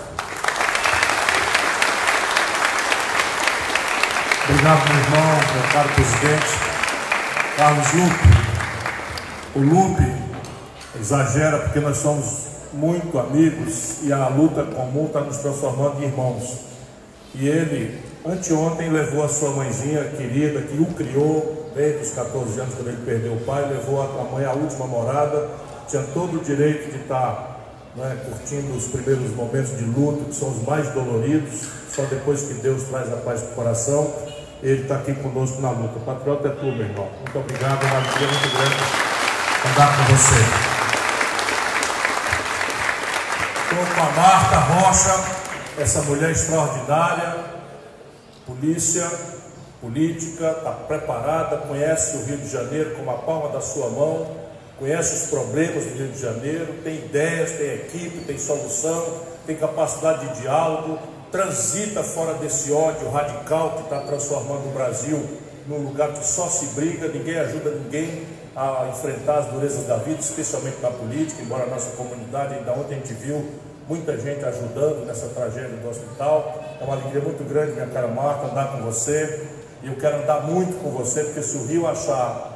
Obrigado, 4.48 4.88
meu 4.88 4.96
irmão, 5.02 5.40
meu 5.54 5.72
caro 5.72 5.88
presidente. 5.88 6.76
Carlos 7.56 7.92
Lupe. 7.94 8.46
O 9.56 9.58
Lupe 9.58 10.12
exagera 11.00 11.58
porque 11.58 11.80
nós 11.80 11.96
somos 11.96 12.46
muito 12.72 13.18
amigos 13.18 14.02
e 14.02 14.12
a 14.12 14.28
luta 14.28 14.62
comum 14.62 15.06
está 15.06 15.20
nos 15.20 15.38
transformando 15.38 16.00
em 16.00 16.06
irmãos. 16.06 16.60
E 17.34 17.48
ele, 17.48 18.04
anteontem, 18.24 18.88
levou 18.88 19.24
a 19.24 19.28
sua 19.28 19.50
mãezinha 19.50 20.04
querida, 20.16 20.60
que 20.62 20.80
o 20.80 20.86
criou 20.94 21.72
desde 21.74 22.02
os 22.02 22.10
14 22.12 22.60
anos, 22.60 22.74
quando 22.74 22.88
ele 22.88 23.04
perdeu 23.04 23.32
o 23.34 23.40
pai, 23.40 23.66
levou 23.68 24.00
a 24.00 24.24
mãe 24.32 24.44
à 24.44 24.52
última 24.52 24.86
morada, 24.86 25.48
tinha 25.88 26.02
todo 26.14 26.38
o 26.38 26.44
direito 26.44 26.90
de 26.90 27.02
estar 27.02 27.56
né, 27.94 28.16
curtindo 28.26 28.76
os 28.76 28.86
primeiros 28.88 29.34
momentos 29.34 29.76
de 29.76 29.84
luto, 29.84 30.24
que 30.24 30.34
são 30.34 30.50
os 30.50 30.62
mais 30.62 30.88
doloridos, 30.90 31.68
só 31.90 32.02
depois 32.02 32.42
que 32.42 32.54
Deus 32.54 32.84
traz 32.84 33.12
a 33.12 33.16
paz 33.16 33.40
para 33.40 33.52
o 33.52 33.54
coração, 33.54 34.12
ele 34.62 34.82
está 34.82 34.96
aqui 34.96 35.14
conosco 35.14 35.60
na 35.60 35.70
luta. 35.70 35.98
Patriota 36.00 36.48
é 36.48 36.50
tu, 36.50 36.66
meu 36.66 36.86
irmão. 36.86 37.08
Muito 37.20 37.38
obrigado, 37.38 37.84
uma 37.84 37.96
alegria 37.96 38.28
muito 38.28 38.56
grande 38.56 39.06
andar 39.70 39.96
com 39.96 40.14
você. 40.14 40.34
Estou 43.62 43.94
com 43.94 44.00
a 44.00 44.10
Marta 44.12 44.56
Rocha, 44.58 45.24
essa 45.78 46.02
mulher 46.02 46.30
extraordinária, 46.30 47.36
polícia, 48.46 49.10
política, 49.80 50.50
está 50.58 50.70
preparada, 50.70 51.58
conhece 51.58 52.16
o 52.16 52.24
Rio 52.24 52.38
de 52.38 52.48
Janeiro 52.48 52.94
como 52.96 53.10
a 53.10 53.18
palma 53.18 53.48
da 53.50 53.60
sua 53.60 53.88
mão, 53.90 54.45
conhece 54.78 55.14
os 55.14 55.30
problemas 55.30 55.84
do 55.84 55.98
Rio 55.98 56.08
de 56.08 56.20
Janeiro, 56.20 56.74
tem 56.84 56.96
ideias, 56.96 57.52
tem 57.52 57.74
equipe, 57.74 58.24
tem 58.26 58.38
solução, 58.38 59.20
tem 59.46 59.56
capacidade 59.56 60.26
de 60.28 60.42
diálogo, 60.42 60.98
transita 61.30 62.02
fora 62.02 62.34
desse 62.34 62.72
ódio 62.72 63.08
radical 63.10 63.72
que 63.76 63.82
está 63.82 64.00
transformando 64.00 64.68
o 64.68 64.72
Brasil 64.72 65.22
num 65.66 65.78
lugar 65.78 66.12
que 66.12 66.24
só 66.24 66.48
se 66.48 66.66
briga, 66.74 67.08
ninguém 67.08 67.36
ajuda 67.38 67.70
ninguém 67.70 68.24
a 68.54 68.88
enfrentar 68.90 69.38
as 69.38 69.46
durezas 69.46 69.86
da 69.86 69.96
vida, 69.96 70.20
especialmente 70.20 70.76
na 70.80 70.90
política, 70.90 71.42
embora 71.42 71.64
a 71.64 71.66
nossa 71.66 71.90
comunidade, 71.96 72.54
ainda 72.54 72.72
ontem 72.72 72.94
a 72.94 72.98
gente 72.98 73.12
viu 73.14 73.44
muita 73.88 74.16
gente 74.18 74.44
ajudando 74.44 75.04
nessa 75.06 75.26
tragédia 75.28 75.76
do 75.76 75.88
hospital. 75.88 76.58
É 76.80 76.84
uma 76.84 76.94
alegria 76.94 77.20
muito 77.20 77.46
grande, 77.48 77.72
minha 77.72 77.86
cara 77.86 78.08
Marta, 78.08 78.46
andar 78.46 78.72
com 78.72 78.82
você. 78.82 79.48
E 79.82 79.88
eu 79.88 79.96
quero 79.96 80.22
andar 80.22 80.42
muito 80.42 80.82
com 80.82 80.90
você, 80.90 81.24
porque 81.24 81.42
se 81.42 81.56
o 81.56 81.66
Rio 81.66 81.86
achar 81.86 82.55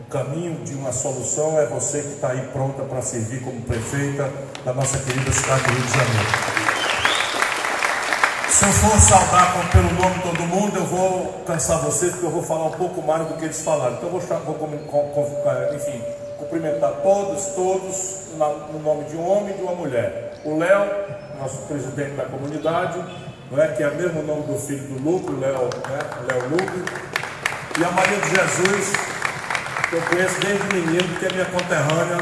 o 0.00 0.04
caminho 0.10 0.64
de 0.64 0.74
uma 0.74 0.92
solução, 0.92 1.58
é 1.60 1.66
você 1.66 2.00
que 2.00 2.14
está 2.14 2.30
aí 2.30 2.40
pronta 2.52 2.82
para 2.82 3.02
servir 3.02 3.40
como 3.42 3.60
prefeita 3.62 4.30
da 4.64 4.72
nossa 4.72 4.98
querida 4.98 5.30
cidade 5.30 5.62
do 5.62 5.70
Rio 5.70 5.82
de 5.82 5.92
Janeiro. 5.92 6.28
Se 8.48 8.64
eu 8.64 8.72
for 8.72 9.00
saudar 9.00 9.70
pelo 9.70 9.92
nome 9.92 10.14
de 10.16 10.22
todo 10.22 10.40
mundo, 10.42 10.76
eu 10.76 10.86
vou 10.86 11.44
cansar 11.46 11.78
vocês, 11.78 12.12
porque 12.12 12.26
eu 12.26 12.30
vou 12.30 12.42
falar 12.42 12.66
um 12.66 12.72
pouco 12.72 13.00
mais 13.02 13.26
do 13.28 13.34
que 13.34 13.44
eles 13.44 13.62
falaram. 13.62 13.94
Então 13.94 14.10
eu 14.10 14.18
vou, 14.18 14.58
vou 14.58 15.74
enfim, 15.74 16.02
cumprimentar 16.38 16.90
todos, 17.02 17.46
todos, 17.54 18.20
no 18.72 18.80
nome 18.80 19.04
de 19.04 19.16
um 19.16 19.30
homem 19.30 19.54
e 19.54 19.56
de 19.56 19.62
uma 19.62 19.74
mulher 19.74 20.30
o 20.44 20.58
Léo, 20.58 20.90
nosso 21.38 21.58
presidente 21.62 22.12
da 22.12 22.24
comunidade, 22.24 22.98
não 23.50 23.62
é? 23.62 23.68
que 23.68 23.82
é 23.82 23.88
o 23.88 23.94
mesmo 23.94 24.22
nome 24.22 24.42
do 24.42 24.58
filho 24.58 24.86
do 24.88 25.02
Lupe, 25.02 25.32
Léo, 25.32 25.68
né? 25.88 25.98
Léo 26.28 26.48
Lupe, 26.50 26.92
e 27.78 27.84
a 27.84 27.90
Maria 27.90 28.18
de 28.18 28.30
Jesus, 28.30 28.92
que 29.90 29.96
eu 29.96 30.02
conheço 30.02 30.40
desde 30.40 30.64
menino, 30.72 31.18
que 31.18 31.26
é 31.26 31.32
minha 31.32 31.46
conterrânea 31.46 32.18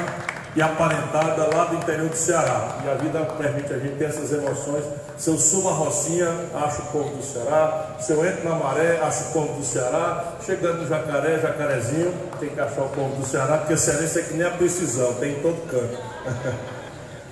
e 0.57 0.63
aparentada 0.63 1.55
lá 1.55 1.67
do 1.67 1.77
interior 1.77 2.09
do 2.09 2.17
Ceará. 2.17 2.79
E 2.83 2.89
a 2.89 2.95
vida 2.95 3.21
permite 3.37 3.73
a 3.75 3.79
gente 3.79 3.97
ter 3.97 4.07
essas 4.07 4.33
emoções. 4.33 4.83
Se 5.19 5.29
eu 5.29 5.37
subo 5.37 5.69
a 5.69 5.73
Rocinha, 5.73 6.29
acho 6.55 6.81
o 6.81 6.87
povo 6.87 7.15
do 7.15 7.23
Ceará. 7.23 7.97
Se 8.01 8.13
eu 8.13 8.25
entro 8.25 8.49
na 8.49 8.55
maré, 8.55 8.99
acho 9.03 9.25
o 9.25 9.33
povo 9.35 9.53
do 9.61 9.65
Ceará. 9.65 10.33
Chegando 10.45 10.81
no 10.81 10.89
jacaré, 10.89 11.39
jacarezinho, 11.39 12.15
tem 12.41 12.49
que 12.49 12.59
achar 12.59 12.81
o 12.81 12.89
povo 12.89 13.15
do 13.17 13.27
Ceará, 13.27 13.59
porque 13.59 13.77
cearense 13.77 14.19
é 14.19 14.23
que 14.23 14.35
nem 14.35 14.47
a 14.47 14.51
precisão, 14.51 15.13
tem 15.15 15.33
em 15.33 15.43
todo 15.43 15.61
canto. 15.71 15.99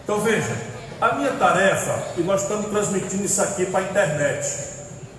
então 0.04 0.20
veja, 0.20 0.54
a 1.00 1.14
minha 1.14 1.32
tarefa, 1.32 1.98
e 2.18 2.20
nós 2.20 2.42
estamos 2.42 2.66
transmitindo 2.66 3.24
isso 3.24 3.40
aqui 3.40 3.64
para 3.66 3.80
a 3.80 3.82
internet, 3.84 4.46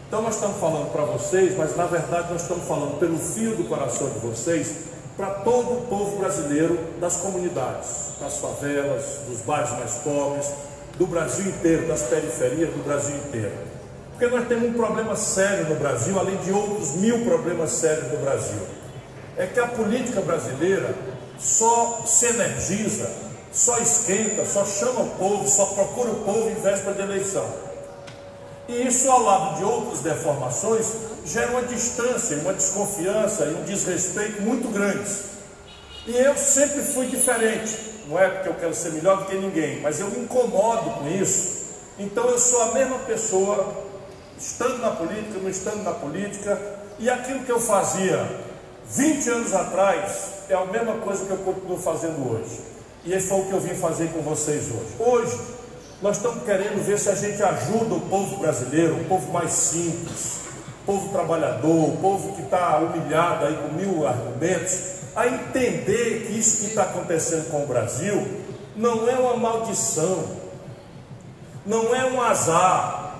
Então 0.07 0.21
nós 0.21 0.35
estamos 0.35 0.57
falando 0.59 0.91
para 0.91 1.03
vocês, 1.03 1.57
mas 1.57 1.75
na 1.75 1.85
verdade 1.85 2.31
nós 2.31 2.43
estamos 2.43 2.67
falando 2.67 2.99
pelo 2.99 3.17
fio 3.17 3.55
do 3.55 3.63
coração 3.63 4.09
de 4.09 4.19
vocês 4.19 4.86
para 5.17 5.31
todo 5.31 5.79
o 5.79 5.81
povo 5.89 6.19
brasileiro 6.19 6.77
das 7.01 7.17
comunidades, 7.17 8.11
das 8.21 8.37
favelas, 8.37 9.03
dos 9.27 9.41
bairros 9.41 9.71
mais 9.71 9.93
pobres, 9.95 10.47
do 10.95 11.07
Brasil 11.07 11.47
inteiro, 11.47 11.87
das 11.87 12.03
periferias 12.03 12.69
do 12.69 12.83
Brasil 12.83 13.15
inteiro. 13.15 13.51
Porque 14.11 14.27
nós 14.27 14.47
temos 14.47 14.69
um 14.69 14.73
problema 14.73 15.15
sério 15.15 15.69
no 15.69 15.75
Brasil, 15.75 16.19
além 16.19 16.37
de 16.37 16.51
outros 16.51 16.95
mil 16.95 17.25
problemas 17.25 17.71
sérios 17.71 18.11
no 18.11 18.17
Brasil. 18.19 18.61
É 19.35 19.47
que 19.47 19.59
a 19.59 19.67
política 19.67 20.21
brasileira 20.21 20.93
só 21.39 22.03
se 22.05 22.27
energiza, 22.27 23.09
só 23.51 23.77
esquenta, 23.79 24.45
só 24.45 24.65
chama 24.65 25.01
o 25.01 25.09
povo, 25.17 25.47
só 25.47 25.65
procura 25.65 26.11
o 26.11 26.15
povo 26.23 26.49
em 26.49 26.55
véspera 26.55 26.93
de 26.93 27.01
eleição. 27.01 27.45
E 28.67 28.87
isso, 28.87 29.09
ao 29.09 29.23
lado 29.23 29.57
de 29.57 29.63
outras 29.63 29.99
deformações, 29.99 30.85
gera 31.25 31.51
uma 31.51 31.63
distância, 31.63 32.37
uma 32.37 32.53
desconfiança 32.53 33.45
e 33.45 33.53
um 33.53 33.63
desrespeito 33.63 34.41
muito 34.41 34.71
grandes. 34.71 35.37
E 36.05 36.15
eu 36.15 36.37
sempre 36.37 36.81
fui 36.81 37.07
diferente. 37.07 37.77
Não 38.07 38.19
é 38.19 38.29
porque 38.29 38.49
eu 38.49 38.55
quero 38.55 38.73
ser 38.73 38.91
melhor 38.93 39.17
do 39.17 39.25
que 39.25 39.35
ninguém, 39.35 39.81
mas 39.81 39.99
eu 39.99 40.09
me 40.09 40.19
incomodo 40.19 40.91
com 40.91 41.07
isso. 41.09 41.67
Então 41.99 42.29
eu 42.29 42.39
sou 42.39 42.61
a 42.61 42.71
mesma 42.73 42.99
pessoa, 42.99 43.83
estando 44.37 44.77
na 44.79 44.91
política, 44.91 45.39
não 45.41 45.49
estando 45.49 45.83
na 45.83 45.91
política, 45.91 46.59
e 46.99 47.09
aquilo 47.09 47.41
que 47.41 47.51
eu 47.51 47.59
fazia 47.59 48.25
20 48.89 49.29
anos 49.29 49.53
atrás 49.53 50.37
é 50.49 50.53
a 50.55 50.65
mesma 50.65 50.93
coisa 50.95 51.25
que 51.25 51.31
eu 51.31 51.37
continuo 51.37 51.77
fazendo 51.77 52.31
hoje. 52.31 52.61
E 53.03 53.13
esse 53.13 53.27
foi 53.27 53.39
o 53.39 53.45
que 53.45 53.53
eu 53.53 53.59
vim 53.59 53.75
fazer 53.75 54.07
com 54.09 54.21
vocês 54.21 54.65
hoje. 54.65 54.95
Hoje, 54.99 55.37
nós 56.01 56.17
estamos 56.17 56.43
querendo 56.43 56.83
ver 56.85 56.99
se 56.99 57.09
a 57.09 57.15
gente 57.15 57.41
ajuda 57.41 57.95
o 57.95 58.01
povo 58.01 58.37
brasileiro, 58.37 58.97
o 59.01 59.05
povo 59.05 59.31
mais 59.31 59.51
simples, 59.51 60.41
o 60.83 60.85
povo 60.85 61.09
trabalhador, 61.09 61.89
o 61.89 61.97
povo 61.97 62.33
que 62.35 62.43
está 62.43 62.77
humilhado 62.77 63.45
aí 63.45 63.55
com 63.55 63.73
mil 63.73 64.07
argumentos, 64.07 64.77
a 65.15 65.27
entender 65.27 66.27
que 66.27 66.37
isso 66.37 66.59
que 66.59 66.65
está 66.67 66.83
acontecendo 66.83 67.49
com 67.49 67.63
o 67.63 67.67
Brasil 67.67 68.27
não 68.75 69.09
é 69.09 69.15
uma 69.15 69.37
maldição, 69.37 70.23
não 71.65 71.95
é 71.95 72.05
um 72.05 72.21
azar. 72.21 73.15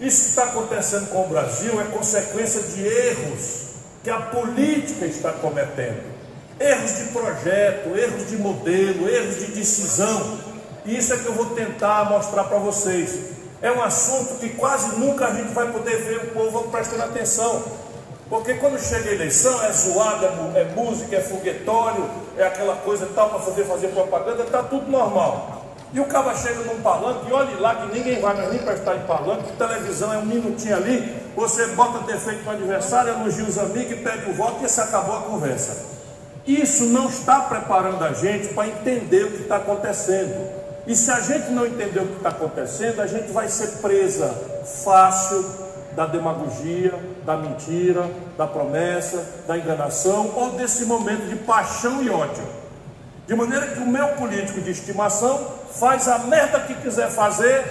Isso 0.00 0.22
que 0.24 0.28
está 0.30 0.44
acontecendo 0.44 1.10
com 1.10 1.26
o 1.26 1.28
Brasil 1.28 1.80
é 1.80 1.84
consequência 1.84 2.62
de 2.62 2.84
erros 2.84 3.68
que 4.02 4.10
a 4.10 4.18
política 4.18 5.04
está 5.06 5.30
cometendo. 5.30 6.02
Erros 6.58 6.96
de 6.96 7.04
projeto, 7.12 7.96
erros 7.96 8.28
de 8.28 8.36
modelo, 8.36 9.08
erros 9.08 9.38
de 9.38 9.52
decisão 9.52 10.39
isso 10.86 11.12
é 11.12 11.18
que 11.18 11.26
eu 11.26 11.32
vou 11.32 11.46
tentar 11.46 12.08
mostrar 12.08 12.44
para 12.44 12.58
vocês. 12.58 13.38
É 13.62 13.70
um 13.70 13.82
assunto 13.82 14.38
que 14.40 14.50
quase 14.50 14.98
nunca 14.98 15.26
a 15.26 15.34
gente 15.34 15.52
vai 15.52 15.70
poder 15.70 15.96
ver 15.96 16.16
o 16.16 16.26
povo 16.28 16.68
prestando 16.70 17.02
atenção. 17.02 17.62
Porque 18.28 18.54
quando 18.54 18.78
chega 18.78 19.10
a 19.10 19.12
eleição 19.12 19.62
é 19.64 19.72
zoada, 19.72 20.26
é, 20.54 20.60
é 20.60 20.64
música, 20.74 21.16
é 21.16 21.20
foguetório, 21.20 22.08
é 22.38 22.44
aquela 22.44 22.76
coisa 22.76 23.08
tal 23.14 23.28
para 23.28 23.40
fazer, 23.40 23.64
fazer 23.64 23.88
propaganda, 23.88 24.44
está 24.44 24.62
tudo 24.62 24.88
normal. 24.90 25.60
E 25.92 25.98
o 25.98 26.04
cara 26.04 26.34
chega 26.36 26.60
num 26.60 26.80
palanque 26.80 27.28
e 27.28 27.32
olha 27.32 27.58
lá 27.58 27.74
que 27.74 27.98
ninguém 27.98 28.20
vai 28.20 28.48
nem 28.48 28.60
prestar 28.60 28.94
em 28.94 29.00
palanque, 29.00 29.52
televisão 29.58 30.12
é 30.12 30.18
um 30.18 30.24
minutinho 30.24 30.76
ali, 30.76 31.16
você 31.34 31.66
bota 31.68 31.98
defeito 32.06 32.44
no 32.44 32.52
adversário, 32.52 33.10
elogia 33.10 33.44
os 33.44 33.58
amigos 33.58 33.92
e 33.92 33.96
pede 33.96 34.30
o 34.30 34.34
voto 34.34 34.64
e 34.64 34.68
se 34.68 34.80
acabou 34.80 35.18
a 35.18 35.22
conversa. 35.22 35.90
Isso 36.46 36.84
não 36.84 37.08
está 37.08 37.40
preparando 37.40 38.04
a 38.04 38.12
gente 38.12 38.54
para 38.54 38.68
entender 38.68 39.24
o 39.24 39.30
que 39.32 39.42
está 39.42 39.56
acontecendo. 39.56 40.59
E 40.86 40.96
se 40.96 41.10
a 41.10 41.20
gente 41.20 41.50
não 41.50 41.66
entender 41.66 42.00
o 42.00 42.06
que 42.06 42.16
está 42.16 42.30
acontecendo, 42.30 43.00
a 43.00 43.06
gente 43.06 43.30
vai 43.32 43.48
ser 43.48 43.78
presa 43.80 44.28
fácil 44.84 45.44
da 45.94 46.06
demagogia, 46.06 46.94
da 47.24 47.36
mentira, 47.36 48.08
da 48.36 48.46
promessa, 48.46 49.42
da 49.46 49.58
enganação 49.58 50.32
ou 50.34 50.52
desse 50.52 50.84
momento 50.84 51.28
de 51.28 51.36
paixão 51.36 52.02
e 52.02 52.08
ódio. 52.08 52.44
De 53.26 53.34
maneira 53.34 53.68
que 53.68 53.80
o 53.80 53.86
meu 53.86 54.08
político 54.14 54.60
de 54.60 54.70
estimação 54.70 55.46
faz 55.72 56.08
a 56.08 56.18
merda 56.20 56.60
que 56.60 56.74
quiser 56.74 57.10
fazer, 57.10 57.64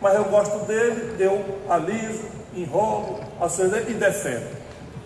mas 0.00 0.14
eu 0.14 0.24
gosto 0.24 0.58
dele, 0.66 1.16
eu 1.18 1.44
aliso, 1.68 2.22
enrolo, 2.54 3.20
acelero 3.40 3.90
e 3.90 3.94
defendo. 3.94 4.56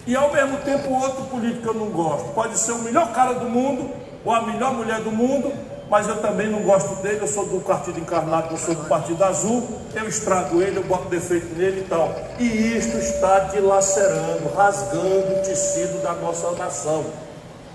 E 0.06 0.16
ao 0.16 0.32
mesmo 0.32 0.58
tempo, 0.58 0.92
outro 0.92 1.24
político 1.24 1.62
que 1.62 1.68
eu 1.68 1.74
não 1.74 1.90
gosto 1.90 2.32
pode 2.34 2.58
ser 2.58 2.72
o 2.72 2.78
melhor 2.80 3.12
cara 3.12 3.34
do 3.34 3.48
mundo 3.48 3.90
ou 4.24 4.32
a 4.32 4.42
melhor 4.42 4.74
mulher 4.74 5.00
do 5.00 5.10
mundo, 5.10 5.52
mas 5.90 6.06
eu 6.06 6.22
também 6.22 6.48
não 6.48 6.60
gosto 6.60 7.02
dele, 7.02 7.18
eu 7.20 7.26
sou 7.26 7.44
do 7.46 7.60
Partido 7.60 7.98
Encarnado, 7.98 8.54
eu 8.54 8.56
sou 8.56 8.76
do 8.76 8.84
Partido 8.84 9.24
Azul, 9.24 9.66
eu 9.92 10.08
estrago 10.08 10.62
ele, 10.62 10.76
eu 10.76 10.84
boto 10.84 11.08
defeito 11.08 11.52
nele 11.56 11.80
e 11.80 11.88
tal. 11.88 12.14
E 12.38 12.76
isto 12.76 12.96
está 12.96 13.40
dilacerando, 13.40 14.48
rasgando 14.54 15.34
o 15.34 15.42
tecido 15.44 16.00
da 16.00 16.12
nossa 16.12 16.52
nação. 16.52 17.04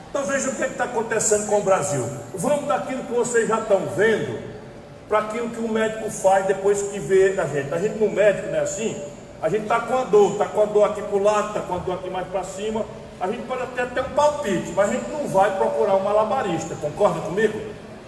Então 0.10 0.24
veja 0.24 0.50
o 0.50 0.56
que 0.56 0.64
é 0.64 0.68
está 0.68 0.86
acontecendo 0.86 1.46
com 1.48 1.60
o 1.60 1.64
Brasil. 1.64 2.08
Vamos 2.34 2.66
daquilo 2.70 3.04
que 3.04 3.12
vocês 3.12 3.50
já 3.50 3.60
estão 3.60 3.82
vendo 3.98 4.40
para 5.10 5.20
aquilo 5.20 5.50
que 5.50 5.60
o 5.60 5.68
médico 5.68 6.10
faz 6.10 6.46
depois 6.46 6.84
que 6.84 6.98
vê 6.98 7.38
a 7.38 7.46
gente. 7.46 7.74
A 7.74 7.78
gente 7.78 8.00
no 8.00 8.10
médico 8.10 8.48
não 8.48 8.56
é 8.56 8.62
assim? 8.62 8.96
A 9.42 9.50
gente 9.50 9.64
está 9.64 9.82
com 9.82 9.94
a 9.94 10.06
dor, 10.06 10.32
está 10.32 10.46
com 10.46 10.62
a 10.62 10.66
dor 10.66 10.86
aqui 10.86 11.02
para 11.02 11.18
o 11.18 11.22
lado, 11.22 11.50
está 11.50 11.60
com 11.60 11.76
a 11.76 11.78
dor 11.80 11.96
aqui 11.96 12.10
mais 12.10 12.26
para 12.28 12.46
cima. 12.46 12.86
A 13.20 13.28
gente 13.28 13.44
pode 13.44 13.64
até 13.64 13.86
ter 13.86 14.00
um 14.00 14.16
palpite, 14.16 14.72
mas 14.74 14.90
a 14.90 14.94
gente 14.94 15.10
não 15.12 15.28
vai 15.28 15.58
procurar 15.58 15.96
um 15.96 16.04
malabarista, 16.04 16.76
concorda 16.76 17.20
comigo? 17.20 17.60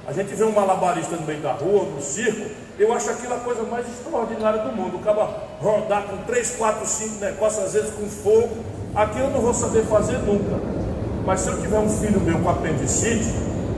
A 0.07 0.13
gente 0.13 0.33
vê 0.33 0.43
um 0.45 0.53
malabarista 0.53 1.17
no 1.17 1.27
meio 1.27 1.41
da 1.41 1.51
rua, 1.51 1.83
no 1.83 2.01
circo, 2.01 2.49
eu 2.79 2.93
acho 2.93 3.09
aquilo 3.09 3.33
a 3.33 3.39
coisa 3.39 3.63
mais 3.63 3.85
extraordinária 3.85 4.61
do 4.63 4.71
mundo. 4.71 4.95
O 4.95 4.99
cara 4.99 5.29
rodar 5.59 6.03
com 6.03 6.15
3, 6.23 6.55
4, 6.55 6.87
5 6.87 7.25
negócios, 7.25 7.65
às 7.65 7.73
vezes 7.73 7.89
com 7.93 8.07
fogo, 8.07 8.55
aquilo 8.95 9.25
eu 9.25 9.31
não 9.31 9.41
vou 9.41 9.53
saber 9.53 9.83
fazer 9.83 10.17
nunca. 10.19 10.61
Mas 11.25 11.41
se 11.41 11.49
eu 11.49 11.59
tiver 11.59 11.77
um 11.77 11.89
filho 11.89 12.21
meu 12.21 12.39
com 12.39 12.49
apendicite, 12.49 13.33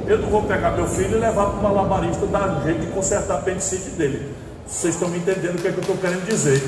eu 0.06 0.20
não 0.20 0.30
vou 0.30 0.44
pegar 0.44 0.70
meu 0.70 0.88
filho 0.88 1.18
e 1.18 1.20
levar 1.20 1.48
para 1.48 1.60
o 1.60 1.64
malabarista 1.64 2.28
dar 2.28 2.60
um 2.60 2.64
jeito 2.64 2.82
de 2.82 2.88
consertar 2.92 3.34
a 3.34 3.38
apendicite 3.40 3.90
dele. 3.92 4.32
Vocês 4.68 4.94
estão 4.94 5.10
me 5.10 5.18
entendendo 5.18 5.58
o 5.58 5.62
que, 5.62 5.68
é 5.68 5.72
que 5.72 5.78
eu 5.78 5.82
estou 5.82 5.98
querendo 5.98 6.28
dizer. 6.28 6.62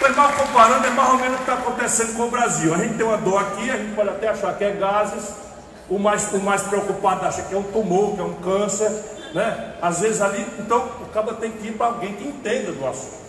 Mas 0.00 0.16
mal 0.16 0.32
comparando, 0.32 0.86
é 0.86 0.90
mais 0.90 1.10
ou 1.10 1.18
menos 1.18 1.34
o 1.34 1.36
que 1.44 1.50
está 1.50 1.54
acontecendo 1.54 2.16
com 2.16 2.22
o 2.22 2.30
Brasil. 2.30 2.72
A 2.72 2.78
gente 2.78 2.94
tem 2.94 3.04
uma 3.04 3.18
dor 3.18 3.38
aqui, 3.38 3.70
a 3.70 3.76
gente 3.76 3.94
pode 3.94 4.08
até 4.08 4.28
achar 4.28 4.56
que 4.56 4.64
é 4.64 4.70
gases, 4.72 5.43
o 5.88 5.98
mais, 5.98 6.32
o 6.32 6.38
mais 6.38 6.62
preocupado 6.62 7.26
acha 7.26 7.42
que 7.42 7.54
é 7.54 7.58
um 7.58 7.62
tumor, 7.62 8.14
que 8.14 8.20
é 8.20 8.24
um 8.24 8.34
câncer, 8.34 8.90
né? 9.34 9.74
Às 9.82 10.00
vezes 10.00 10.20
ali, 10.20 10.46
então 10.58 10.78
o 11.02 11.06
cabo 11.12 11.34
tem 11.34 11.50
que 11.50 11.68
ir 11.68 11.72
para 11.72 11.86
alguém 11.86 12.14
que 12.14 12.26
entenda 12.26 12.72
do 12.72 12.86
assunto. 12.86 13.24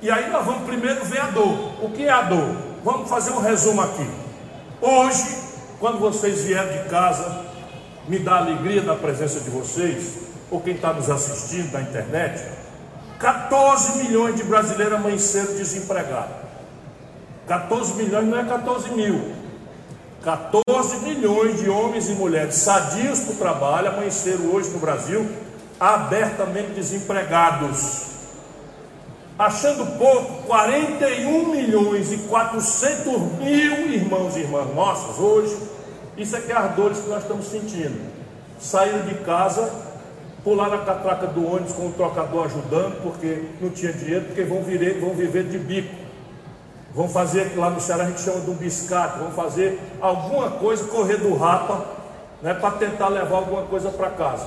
E 0.00 0.10
aí 0.10 0.30
nós 0.30 0.44
vamos 0.44 0.64
primeiro 0.64 1.04
ver 1.04 1.20
a 1.20 1.26
dor. 1.26 1.84
O 1.84 1.90
que 1.90 2.04
é 2.04 2.10
a 2.10 2.22
dor? 2.22 2.56
Vamos 2.82 3.08
fazer 3.08 3.32
um 3.32 3.40
resumo 3.40 3.80
aqui. 3.80 4.08
Hoje, 4.80 5.38
quando 5.80 5.98
vocês 5.98 6.44
vierem 6.44 6.82
de 6.82 6.88
casa, 6.88 7.44
me 8.06 8.18
dá 8.18 8.36
alegria 8.36 8.82
da 8.82 8.94
presença 8.94 9.40
de 9.40 9.50
vocês, 9.50 10.18
ou 10.50 10.60
quem 10.60 10.74
está 10.74 10.92
nos 10.92 11.08
assistindo 11.08 11.72
na 11.72 11.80
internet, 11.80 12.44
14 13.18 14.04
milhões 14.04 14.36
de 14.36 14.42
brasileiros 14.44 14.94
amanheceram 14.94 15.54
desempregados. 15.54 16.36
14 17.46 17.94
milhões 17.94 18.26
não 18.26 18.38
é 18.38 18.44
14 18.44 18.90
mil. 18.90 19.43
14 20.24 21.00
milhões 21.00 21.60
de 21.60 21.68
homens 21.68 22.08
e 22.08 22.12
mulheres 22.12 22.54
sadios 22.54 23.20
para 23.20 23.34
o 23.34 23.36
trabalho 23.36 23.88
amanheceram 23.88 24.46
hoje 24.46 24.70
no 24.70 24.78
Brasil 24.78 25.28
abertamente 25.78 26.70
desempregados. 26.70 28.06
Achando 29.38 29.98
pouco, 29.98 30.44
41 30.44 31.50
milhões 31.50 32.10
e 32.10 32.18
400 32.18 33.20
mil 33.38 33.92
irmãos 33.92 34.34
e 34.36 34.40
irmãs 34.40 34.74
nossas 34.74 35.18
hoje, 35.18 35.58
isso 36.16 36.34
é 36.36 36.40
que 36.40 36.52
é 36.52 36.56
as 36.56 36.74
dores 36.74 37.00
que 37.00 37.10
nós 37.10 37.22
estamos 37.22 37.44
sentindo. 37.46 38.00
Saíram 38.58 39.02
de 39.02 39.16
casa, 39.16 39.70
pularam 40.42 40.78
na 40.78 40.84
catraca 40.86 41.26
do 41.26 41.46
ônibus 41.46 41.74
com 41.74 41.88
o 41.88 41.92
trocador 41.92 42.46
ajudando, 42.46 43.02
porque 43.02 43.42
não 43.60 43.68
tinha 43.68 43.92
dinheiro, 43.92 44.24
porque 44.26 44.42
vão, 44.44 44.62
viver, 44.62 45.00
vão 45.00 45.10
viver 45.10 45.44
de 45.44 45.58
bico. 45.58 46.03
Vão 46.94 47.08
fazer, 47.08 47.54
lá 47.56 47.70
no 47.70 47.80
Ceará 47.80 48.04
a 48.04 48.06
gente 48.06 48.20
chama 48.20 48.40
de 48.40 48.50
um 48.50 48.54
biscate, 48.54 49.18
vão 49.18 49.32
fazer 49.32 49.80
alguma 50.00 50.50
coisa, 50.50 50.84
correr 50.84 51.16
do 51.16 51.34
rapa, 51.34 51.84
né, 52.40 52.54
para 52.54 52.70
tentar 52.72 53.08
levar 53.08 53.38
alguma 53.38 53.62
coisa 53.62 53.90
para 53.90 54.10
casa. 54.10 54.46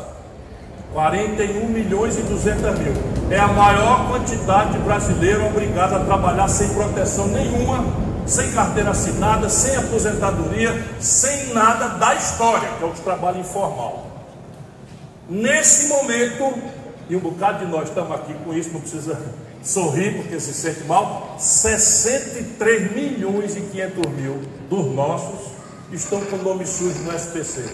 41 0.93 1.67
milhões 1.67 2.17
e 2.17 2.21
200 2.21 2.79
mil. 2.79 2.93
É 3.29 3.37
a 3.37 3.47
maior 3.47 4.07
quantidade 4.07 4.71
de 4.71 4.79
brasileiros 4.79 5.45
obrigados 5.45 5.97
a 5.97 5.99
trabalhar 6.05 6.47
sem 6.47 6.69
proteção 6.69 7.27
nenhuma, 7.27 7.83
sem 8.25 8.51
carteira 8.51 8.91
assinada, 8.91 9.49
sem 9.49 9.75
aposentadoria, 9.75 10.85
sem 11.01 11.53
nada 11.53 11.89
da 11.89 12.15
história, 12.15 12.69
que 12.77 12.83
é 12.83 12.87
o 12.87 12.91
trabalho 12.91 13.39
informal. 13.39 14.07
Nesse 15.29 15.89
momento, 15.89 16.53
e 17.09 17.15
um 17.17 17.19
bocado 17.19 17.65
de 17.65 17.71
nós 17.71 17.89
estamos 17.89 18.11
aqui 18.13 18.33
com 18.45 18.53
isso, 18.53 18.71
não 18.71 18.79
precisa 18.79 19.19
sorrir 19.63 20.15
porque 20.15 20.39
se 20.39 20.53
sente 20.53 20.83
mal, 20.85 21.35
63 21.39 22.95
milhões 22.95 23.55
e 23.55 23.61
500 23.61 24.11
mil 24.11 24.41
dos 24.69 24.93
nossos 24.93 25.51
estão 25.91 26.21
com 26.21 26.37
nome 26.37 26.65
sujo 26.65 26.99
no 26.99 27.15
SPC. 27.15 27.65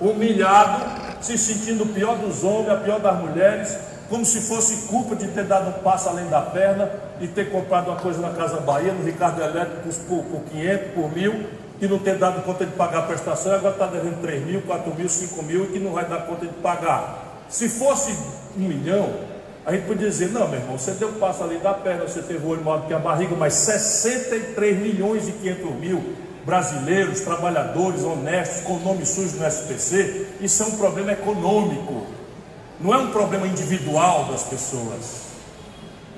Humilhado, 0.00 1.22
se 1.22 1.38
sentindo 1.38 1.84
o 1.84 1.86
pior 1.88 2.18
dos 2.18 2.42
homens, 2.42 2.68
a 2.68 2.76
pior 2.76 3.00
das 3.00 3.20
mulheres, 3.20 3.76
como 4.08 4.24
se 4.24 4.40
fosse 4.40 4.88
culpa 4.88 5.16
de 5.16 5.28
ter 5.28 5.44
dado 5.44 5.70
um 5.70 5.82
passo 5.82 6.08
além 6.08 6.28
da 6.28 6.42
perna 6.42 6.90
e 7.20 7.26
ter 7.26 7.50
comprado 7.50 7.88
uma 7.90 7.96
coisa 7.96 8.20
na 8.20 8.30
Casa 8.30 8.60
Bahia, 8.60 8.92
no 8.92 9.04
Ricardo 9.04 9.40
Elétrico, 9.40 9.88
por, 10.06 10.24
por 10.24 10.40
500, 10.50 10.92
por 10.92 11.14
mil, 11.14 11.46
e 11.80 11.86
não 11.86 11.98
ter 11.98 12.16
dado 12.18 12.42
conta 12.42 12.64
de 12.64 12.72
pagar 12.72 13.00
a 13.00 13.02
prestação, 13.02 13.52
e 13.52 13.54
agora 13.56 13.74
está 13.74 13.86
devendo 13.86 14.20
3 14.20 14.46
mil, 14.46 14.62
4 14.62 14.94
mil, 14.94 15.08
5 15.08 15.42
mil, 15.42 15.64
e 15.64 15.68
que 15.68 15.78
não 15.78 15.92
vai 15.92 16.04
dar 16.04 16.26
conta 16.26 16.46
de 16.46 16.52
pagar. 16.54 17.42
Se 17.48 17.68
fosse 17.68 18.16
um 18.56 18.60
milhão, 18.60 19.12
a 19.66 19.72
gente 19.72 19.86
podia 19.86 20.08
dizer, 20.08 20.30
não, 20.30 20.46
meu 20.46 20.60
irmão, 20.60 20.78
você 20.78 20.90
deu 20.92 21.08
um 21.08 21.14
passo 21.14 21.42
além 21.42 21.58
da 21.58 21.72
perna, 21.72 22.06
você 22.06 22.20
teve 22.20 22.44
o 22.44 22.48
olho 22.50 22.62
maior 22.62 22.86
que 22.86 22.92
a 22.92 22.98
barriga, 22.98 23.34
mas 23.34 23.54
63 23.54 24.78
milhões 24.78 25.26
e 25.26 25.32
500 25.32 25.74
mil 25.76 26.14
brasileiros, 26.44 27.20
trabalhadores, 27.20 28.04
honestos, 28.04 28.60
com 28.64 28.78
nome 28.80 29.06
sujo 29.06 29.38
no 29.38 29.46
SPC, 29.46 30.26
isso 30.42 30.62
é 30.62 30.66
um 30.66 30.72
problema 30.72 31.12
econômico, 31.12 32.06
não 32.78 32.92
é 32.92 32.98
um 32.98 33.10
problema 33.10 33.46
individual 33.46 34.26
das 34.26 34.42
pessoas. 34.42 35.24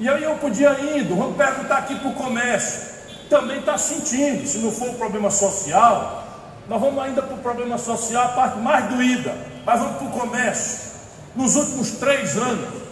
E 0.01 0.09
aí 0.09 0.25
eu 0.25 0.35
podia 0.39 0.77
indo, 0.81 1.15
vamos 1.15 1.37
perguntar 1.37 1.79
aqui 1.79 1.95
para 1.95 2.09
o 2.09 2.15
comércio, 2.15 2.97
também 3.31 3.61
está 3.61 3.79
sentindo, 3.79 4.45
se 4.47 4.59
não 4.59 4.73
for 4.73 4.89
um 4.89 4.95
problema 4.95 5.31
social, 5.31 6.25
nós 6.69 6.81
vamos 6.81 7.01
ainda 7.01 7.23
para 7.23 7.37
o 7.37 7.39
problema 7.39 7.79
social, 7.79 8.25
a 8.25 8.29
parte 8.29 8.59
mais 8.59 8.89
doída, 8.89 9.33
mas 9.65 9.79
vamos 9.79 9.99
para 9.99 10.07
o 10.09 10.11
comércio. 10.11 10.87
Nos 11.37 11.55
últimos 11.55 11.93
três 11.93 12.37
anos, 12.37 12.86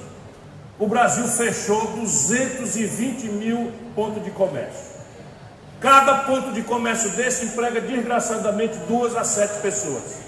o 0.79 0.87
Brasil 0.87 1.27
fechou 1.29 1.87
220 1.99 3.25
mil 3.29 3.73
pontos 3.95 4.25
de 4.25 4.31
comércio. 4.31 4.95
Cada 5.81 6.21
ponto 6.21 6.53
de 6.53 6.63
comércio 6.63 7.11
desse 7.11 7.47
emprega 7.47 7.81
desgraçadamente 7.81 8.77
duas 8.89 9.15
a 9.15 9.23
sete 9.23 9.61
pessoas. 9.61 10.25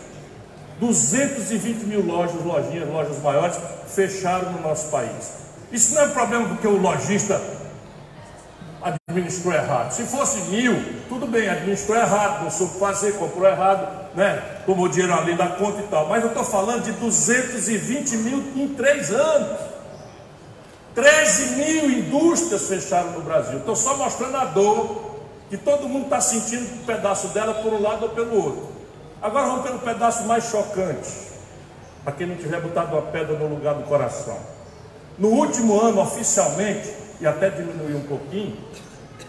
220 0.78 1.85
mil 1.85 2.04
lojas, 2.04 2.44
lojinhas, 2.44 2.88
lojas 2.88 3.22
maiores 3.22 3.59
fecharam 3.88 4.52
no 4.52 4.61
nosso 4.61 4.90
país. 4.90 5.32
Isso 5.72 5.94
não 5.94 6.02
é 6.02 6.04
um 6.06 6.11
problema 6.11 6.48
porque 6.48 6.68
o 6.68 6.76
lojista 6.76 7.40
administrou 9.09 9.54
errado. 9.54 9.92
Se 9.92 10.04
fosse 10.04 10.38
mil, 10.50 10.74
tudo 11.09 11.26
bem, 11.26 11.48
administrou 11.48 11.96
errado, 11.96 12.44
não 12.44 12.50
soube 12.50 12.78
fazer, 12.78 13.14
comprou 13.14 13.48
errado, 13.48 14.14
né? 14.14 14.42
tomou 14.66 14.88
dinheiro 14.88 15.14
além 15.14 15.37
da 15.37 15.48
conta 15.48 15.80
e 15.80 15.87
tal. 15.87 16.06
Mas 16.09 16.22
eu 16.22 16.28
estou 16.28 16.44
falando 16.44 16.85
de 16.85 16.92
220 16.92 18.16
mil 18.18 18.38
em 18.54 18.68
três 18.74 19.11
anos. 19.11 19.75
13 20.96 21.56
mil 21.56 21.90
indústrias 21.90 22.62
fecharam 22.62 23.11
no 23.11 23.20
Brasil. 23.20 23.59
Estou 23.59 23.76
só 23.76 23.98
mostrando 23.98 24.35
a 24.38 24.46
dor 24.46 25.14
que 25.50 25.59
todo 25.59 25.87
mundo 25.87 26.04
está 26.04 26.22
sentindo 26.22 26.74
um 26.74 26.85
pedaço 26.87 27.28
dela 27.28 27.52
por 27.52 27.74
um 27.74 27.82
lado 27.82 28.04
ou 28.04 28.09
pelo 28.09 28.35
outro. 28.35 28.68
Agora 29.20 29.46
vamos 29.46 29.62
pelo 29.62 29.78
pedaço 29.80 30.24
mais 30.24 30.44
chocante, 30.44 31.11
para 32.02 32.14
quem 32.14 32.26
não 32.26 32.37
tiver 32.37 32.62
botado 32.62 32.96
uma 32.96 33.02
pedra 33.02 33.38
no 33.38 33.46
lugar 33.46 33.74
do 33.74 33.82
coração. 33.82 34.38
No 35.18 35.28
último 35.28 35.78
ano, 35.78 36.00
oficialmente, 36.00 36.90
e 37.20 37.26
até 37.26 37.50
diminuiu 37.50 37.98
um 37.98 38.06
pouquinho, 38.06 38.56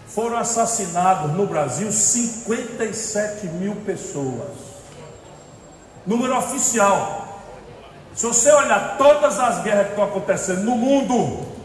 foram 0.08 0.38
assassinados 0.38 1.34
no 1.34 1.46
Brasil 1.48 1.92
57 1.92 3.46
mil 3.48 3.76
pessoas. 3.86 4.52
Número 6.06 6.38
oficial. 6.38 7.28
Se 8.14 8.26
você 8.26 8.52
olhar 8.54 8.98
todas 8.98 9.38
as 9.38 9.64
guerras 9.64 9.88
que 9.88 9.92
estão 9.92 10.06
acontecendo 10.06 10.64
no 10.64 10.76
mundo, 10.78 11.57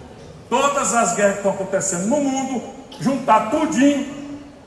todas 0.52 0.92
as 0.92 1.14
guerras 1.14 1.32
que 1.32 1.38
estão 1.38 1.52
acontecendo 1.52 2.08
no 2.08 2.16
mundo, 2.18 2.62
juntar 3.00 3.48
tudinho, 3.50 4.06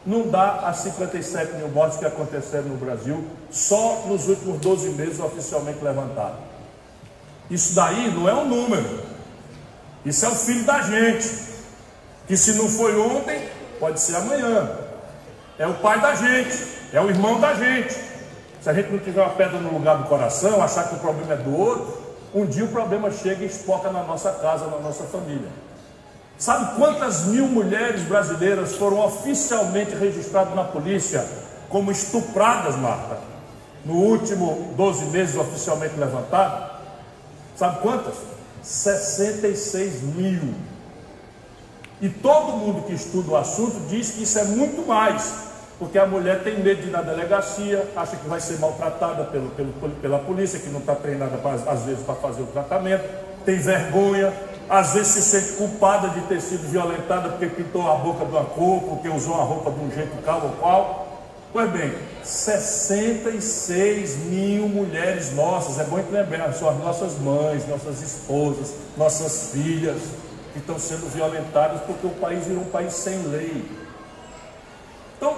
não 0.04 0.28
dá 0.28 0.62
as 0.66 0.78
57 0.78 1.58
mil 1.58 1.68
mortes 1.68 2.00
que 2.00 2.06
aconteceram 2.06 2.70
no 2.70 2.76
Brasil, 2.76 3.24
só 3.52 4.02
nos 4.08 4.28
últimos 4.28 4.60
12 4.62 4.90
meses 4.94 5.20
oficialmente 5.20 5.84
levantado. 5.84 6.38
Isso 7.52 7.76
daí 7.76 8.12
não 8.12 8.28
é 8.28 8.34
um 8.34 8.46
número, 8.46 9.00
isso 10.04 10.26
é 10.26 10.30
o 10.30 10.34
filho 10.34 10.64
da 10.64 10.82
gente, 10.82 11.30
que 12.28 12.36
se 12.36 12.54
não 12.54 12.68
foi 12.68 13.00
ontem, 13.00 13.48
pode 13.80 14.00
ser 14.00 14.16
amanhã. 14.16 14.68
É 15.60 15.68
o 15.68 15.76
pai 15.76 16.02
da 16.02 16.16
gente, 16.16 16.68
é 16.94 17.00
o 17.00 17.10
irmão 17.10 17.40
da 17.40 17.54
gente. 17.54 17.94
Se 18.60 18.68
a 18.68 18.74
gente 18.74 18.90
não 18.90 18.98
tiver 18.98 19.22
uma 19.22 19.36
pedra 19.36 19.60
no 19.60 19.72
lugar 19.72 20.00
do 20.00 20.06
coração, 20.06 20.64
achar 20.64 20.90
que 20.90 20.96
o 20.96 21.00
problema 21.00 21.34
é 21.34 21.38
do 21.38 21.56
outro, 21.56 21.96
um 22.34 22.44
dia 22.44 22.66
o 22.66 22.70
problema 22.70 23.12
chega 23.12 23.44
e 23.44 23.48
espoca 23.48 23.92
na 23.92 24.02
nossa 24.02 24.32
casa, 24.32 24.66
na 24.66 24.80
nossa 24.80 25.04
família. 25.04 25.65
Sabe 26.38 26.76
quantas 26.76 27.26
mil 27.26 27.48
mulheres 27.48 28.02
brasileiras 28.04 28.76
foram 28.76 29.00
oficialmente 29.00 29.96
registradas 29.96 30.54
na 30.54 30.66
polícia 30.66 31.26
como 31.70 31.92
estupradas, 31.92 32.76
Marta? 32.76 33.18
No 33.86 33.94
último 33.94 34.74
12 34.76 35.06
meses 35.06 35.36
oficialmente 35.38 35.96
levantado? 35.98 36.72
Sabe 37.56 37.80
quantas? 37.82 38.16
66 38.62 40.02
mil. 40.02 40.54
E 42.02 42.10
todo 42.10 42.58
mundo 42.58 42.86
que 42.86 42.94
estuda 42.94 43.32
o 43.32 43.38
assunto 43.38 43.88
diz 43.88 44.12
que 44.12 44.24
isso 44.24 44.38
é 44.38 44.44
muito 44.44 44.86
mais, 44.86 45.34
porque 45.80 45.98
a 45.98 46.06
mulher 46.06 46.44
tem 46.44 46.60
medo 46.60 46.82
de 46.82 46.88
ir 46.90 46.92
na 46.92 47.02
delegacia, 47.02 47.88
acha 47.96 48.18
que 48.18 48.28
vai 48.28 48.42
ser 48.42 48.60
maltratada 48.60 49.24
pelo, 49.26 49.50
pelo 49.52 49.72
pela 50.02 50.20
polícia, 50.20 50.60
que 50.60 50.70
não 50.70 50.82
está 50.82 50.96
treinada 50.96 51.38
pra, 51.38 51.54
às 51.54 51.84
vezes 51.84 52.04
para 52.04 52.16
fazer 52.16 52.42
o 52.42 52.48
tratamento, 52.48 53.04
tem 53.46 53.58
vergonha, 53.60 54.34
às 54.70 54.94
vezes 54.94 55.14
se 55.14 55.22
sente 55.22 55.54
culpada 55.58 56.10
de 56.10 56.22
ter 56.22 56.42
sido 56.42 56.68
violentada 56.70 57.30
porque 57.30 57.48
pintou 57.48 57.90
a 57.90 57.96
boca 57.96 58.26
de 58.26 58.32
uma 58.32 58.46
cor, 58.46 58.82
porque 58.82 59.08
usou 59.10 59.36
a 59.36 59.44
roupa 59.44 59.72
de 59.72 59.80
um 59.80 59.92
jeito 59.92 60.18
tal 60.24 60.42
ou 60.44 60.50
qual. 60.54 61.06
Pois 61.54 61.72
bem, 61.72 61.94
66 62.24 64.18
mil 64.26 64.68
mulheres 64.68 65.34
nossas, 65.34 65.80
é 65.80 65.84
bom 65.86 66.04
lembrar, 66.12 66.52
são 66.54 66.70
as 66.70 66.78
nossas 66.78 67.18
mães, 67.20 67.68
nossas 67.68 68.02
esposas, 68.02 68.74
nossas 68.98 69.52
filhas, 69.52 70.02
que 70.52 70.60
estão 70.60 70.80
sendo 70.80 71.10
violentadas 71.12 71.82
porque 71.82 72.08
o 72.08 72.12
país 72.12 72.46
virou 72.46 72.64
um 72.64 72.70
país 72.70 72.94
sem 72.94 73.20
lei. 73.28 73.64
Então, 75.18 75.38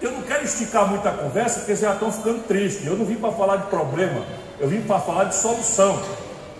eu 0.00 0.10
não 0.10 0.22
quero 0.22 0.44
esticar 0.44 0.88
muito 0.88 1.06
a 1.08 1.12
conversa, 1.12 1.60
porque 1.60 1.76
já 1.76 1.94
estão 1.94 2.12
ficando 2.12 2.42
tristes. 2.46 2.86
Eu 2.86 2.96
não 2.96 3.04
vim 3.04 3.14
para 3.14 3.32
falar 3.32 3.56
de 3.56 3.66
problema, 3.68 4.24
eu 4.58 4.68
vim 4.68 4.82
para 4.82 4.98
falar 5.00 5.24
de 5.24 5.36
solução. 5.36 6.00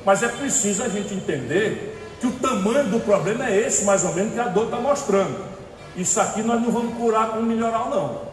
Mas 0.04 0.22
é 0.22 0.28
preciso 0.28 0.82
a 0.82 0.88
gente 0.88 1.14
entender 1.14 2.16
que 2.20 2.26
o 2.26 2.32
tamanho 2.32 2.88
do 2.88 3.00
problema 3.00 3.48
é 3.48 3.66
esse, 3.66 3.84
mais 3.84 4.04
ou 4.04 4.14
menos, 4.14 4.34
que 4.34 4.40
a 4.40 4.48
dor 4.48 4.66
está 4.66 4.78
mostrando. 4.78 5.36
Isso 5.96 6.20
aqui 6.20 6.42
nós 6.42 6.60
não 6.60 6.70
vamos 6.70 6.96
curar 6.96 7.30
com 7.30 7.42
melhoral, 7.42 7.90
não. 7.90 8.32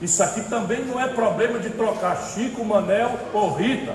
Isso 0.00 0.22
aqui 0.22 0.42
também 0.42 0.84
não 0.84 1.00
é 1.00 1.08
problema 1.08 1.58
de 1.58 1.70
trocar 1.70 2.16
Chico, 2.16 2.64
Manel 2.64 3.18
ou 3.32 3.54
Rita 3.54 3.94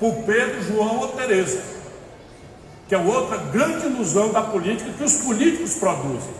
por 0.00 0.14
Pedro, 0.24 0.62
João 0.62 0.98
ou 1.00 1.08
Tereza. 1.08 1.60
Que 2.88 2.94
é 2.94 2.98
outra 2.98 3.36
grande 3.36 3.86
ilusão 3.86 4.32
da 4.32 4.42
política 4.42 4.90
que 4.90 5.04
os 5.04 5.14
políticos 5.18 5.74
produzem. 5.74 6.34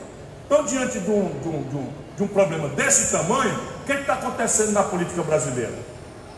Então, 0.47 0.65
diante 0.65 0.99
de 0.99 1.11
um, 1.11 1.29
de 1.41 1.49
um, 1.49 1.63
de 1.63 1.77
um, 1.77 1.89
de 2.17 2.23
um 2.23 2.29
problema 2.29 2.69
desse 2.69 3.13
tamanho, 3.13 3.55
o 3.83 3.87
que 3.87 3.93
é 3.93 4.01
está 4.01 4.15
acontecendo 4.15 4.73
na 4.73 4.83
política 4.83 5.23
brasileira? 5.23 5.75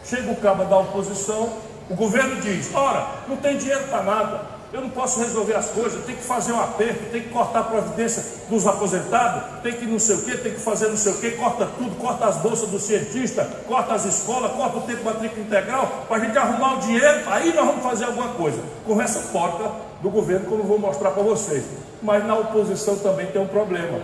Chega 0.04 0.30
o 0.30 0.36
cabo 0.36 0.64
da 0.64 0.78
oposição, 0.78 1.52
o 1.88 1.94
governo 1.94 2.40
diz: 2.40 2.74
ora, 2.74 3.06
não 3.28 3.36
tem 3.36 3.56
dinheiro 3.56 3.84
para 3.84 4.02
nada, 4.02 4.40
eu 4.72 4.80
não 4.80 4.90
posso 4.90 5.20
resolver 5.20 5.54
as 5.54 5.68
coisas, 5.68 6.04
tem 6.04 6.16
que 6.16 6.22
fazer 6.22 6.52
um 6.52 6.60
aperto, 6.60 7.10
tem 7.10 7.22
que 7.22 7.28
cortar 7.28 7.60
a 7.60 7.64
providência 7.64 8.22
dos 8.50 8.66
aposentados, 8.66 9.62
tem 9.62 9.72
que 9.72 9.86
não 9.86 9.98
sei 9.98 10.16
o 10.16 10.22
que, 10.22 10.36
tem 10.36 10.52
que 10.52 10.60
fazer 10.60 10.88
não 10.88 10.96
sei 10.96 11.12
o 11.12 11.18
que, 11.18 11.30
corta 11.32 11.66
tudo, 11.78 11.96
corta 11.96 12.26
as 12.26 12.36
bolsas 12.38 12.68
do 12.68 12.78
cientista, 12.78 13.44
corta 13.66 13.94
as 13.94 14.04
escolas, 14.04 14.52
corta 14.52 14.78
o 14.78 14.82
tempo 14.82 15.04
matrícula 15.04 15.42
integral, 15.42 16.04
para 16.08 16.16
a 16.16 16.20
gente 16.20 16.36
arrumar 16.36 16.78
o 16.78 16.80
dinheiro, 16.80 17.22
aí 17.26 17.54
nós 17.54 17.66
vamos 17.66 17.82
fazer 17.82 18.06
alguma 18.06 18.28
coisa. 18.34 18.60
Conversa 18.84 19.30
porta 19.32 19.70
do 20.02 20.10
governo 20.10 20.46
que 20.46 20.52
eu 20.52 20.64
vou 20.64 20.78
mostrar 20.78 21.12
para 21.12 21.22
vocês. 21.22 21.64
Mas 22.02 22.26
na 22.26 22.34
oposição 22.34 22.96
também 22.98 23.26
tem 23.26 23.40
um 23.40 23.46
problema. 23.46 24.00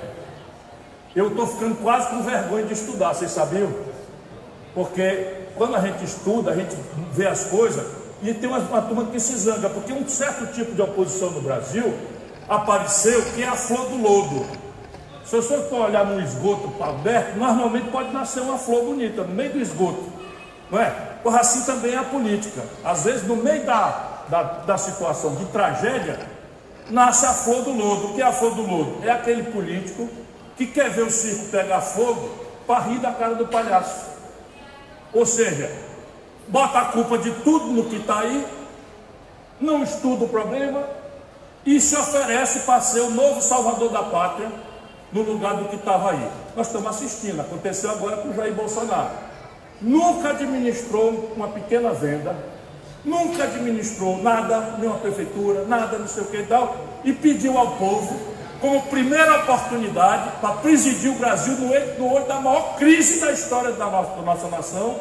Eu 1.14 1.28
estou 1.28 1.46
ficando 1.46 1.74
quase 1.82 2.08
com 2.08 2.22
vergonha 2.22 2.64
de 2.64 2.72
estudar, 2.72 3.12
vocês 3.12 3.30
sabiam? 3.30 3.70
Porque 4.74 5.41
quando 5.56 5.76
a 5.76 5.80
gente 5.80 6.04
estuda, 6.04 6.50
a 6.50 6.56
gente 6.56 6.76
vê 7.12 7.26
as 7.26 7.44
coisas, 7.44 7.84
e 8.22 8.32
tem 8.32 8.48
uma, 8.48 8.58
uma 8.58 8.82
turma 8.82 9.04
que 9.06 9.18
se 9.18 9.36
zanga, 9.36 9.68
porque 9.68 9.92
um 9.92 10.06
certo 10.06 10.52
tipo 10.52 10.72
de 10.72 10.82
oposição 10.82 11.30
no 11.30 11.40
Brasil 11.40 11.92
apareceu 12.48 13.22
que 13.34 13.42
é 13.42 13.48
a 13.48 13.56
flor 13.56 13.88
do 13.88 14.00
lodo. 14.00 14.46
Se 15.24 15.36
você 15.36 15.58
for 15.68 15.86
olhar 15.86 16.04
num 16.04 16.20
esgoto 16.20 16.70
aberto, 16.82 17.36
normalmente 17.36 17.90
pode 17.90 18.12
nascer 18.12 18.40
uma 18.40 18.58
flor 18.58 18.84
bonita 18.84 19.22
no 19.22 19.34
meio 19.34 19.52
do 19.52 19.60
esgoto, 19.60 20.04
não 20.70 20.80
é? 20.80 20.90
Por 21.22 21.34
assim 21.34 21.62
também 21.62 21.94
é 21.94 21.98
a 21.98 22.04
política. 22.04 22.62
Às 22.84 23.04
vezes, 23.04 23.26
no 23.26 23.36
meio 23.36 23.64
da, 23.64 24.24
da, 24.28 24.42
da 24.42 24.76
situação 24.76 25.34
de 25.36 25.44
tragédia, 25.46 26.18
nasce 26.90 27.24
a 27.26 27.32
flor 27.32 27.62
do 27.62 27.72
lodo. 27.72 28.08
O 28.08 28.14
que 28.14 28.22
é 28.22 28.26
a 28.26 28.32
flor 28.32 28.54
do 28.54 28.62
lodo? 28.62 28.98
É 29.04 29.10
aquele 29.10 29.44
político 29.44 30.08
que 30.56 30.66
quer 30.66 30.90
ver 30.90 31.02
o 31.02 31.10
circo 31.10 31.46
pegar 31.46 31.80
fogo 31.80 32.28
para 32.66 32.80
rir 32.80 32.98
da 32.98 33.12
cara 33.12 33.34
do 33.34 33.46
palhaço. 33.46 34.11
Ou 35.12 35.26
seja, 35.26 35.70
bota 36.48 36.78
a 36.78 36.84
culpa 36.86 37.18
de 37.18 37.30
tudo 37.42 37.66
no 37.66 37.84
que 37.84 37.96
está 37.96 38.20
aí, 38.20 38.46
não 39.60 39.82
estuda 39.82 40.24
o 40.24 40.28
problema 40.28 40.84
e 41.64 41.80
se 41.80 41.96
oferece 41.96 42.60
para 42.60 42.80
ser 42.80 43.00
o 43.00 43.10
novo 43.10 43.40
salvador 43.40 43.90
da 43.90 44.02
pátria 44.02 44.50
no 45.12 45.22
lugar 45.22 45.56
do 45.56 45.66
que 45.66 45.76
estava 45.76 46.12
aí. 46.12 46.28
Nós 46.56 46.66
estamos 46.66 46.88
assistindo, 46.88 47.40
aconteceu 47.40 47.90
agora 47.90 48.16
com 48.16 48.30
o 48.30 48.34
Jair 48.34 48.54
Bolsonaro. 48.54 49.10
Nunca 49.80 50.30
administrou 50.30 51.32
uma 51.36 51.48
pequena 51.48 51.92
venda, 51.92 52.34
nunca 53.04 53.44
administrou 53.44 54.22
nada, 54.22 54.76
nenhuma 54.78 54.98
prefeitura, 54.98 55.64
nada, 55.66 55.98
não 55.98 56.08
sei 56.08 56.22
o 56.22 56.26
que 56.26 56.38
e 56.38 56.46
tal, 56.46 56.76
e 57.04 57.12
pediu 57.12 57.58
ao 57.58 57.72
povo, 57.72 58.31
como 58.62 58.80
primeira 58.82 59.40
oportunidade, 59.40 60.30
para 60.40 60.54
presidir 60.54 61.10
o 61.10 61.16
Brasil 61.16 61.54
no 61.54 62.12
olho, 62.12 62.26
da 62.26 62.40
maior 62.40 62.76
crise 62.76 63.20
da 63.20 63.32
história 63.32 63.72
da 63.72 63.86
nossa, 63.86 64.10
da 64.12 64.22
nossa 64.22 64.48
nação, 64.48 65.00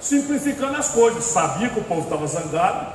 simplificando 0.00 0.76
as 0.76 0.88
coisas. 0.88 1.22
Sabia 1.22 1.68
que 1.68 1.78
o 1.78 1.84
povo 1.84 2.00
estava 2.00 2.26
zangado, 2.26 2.92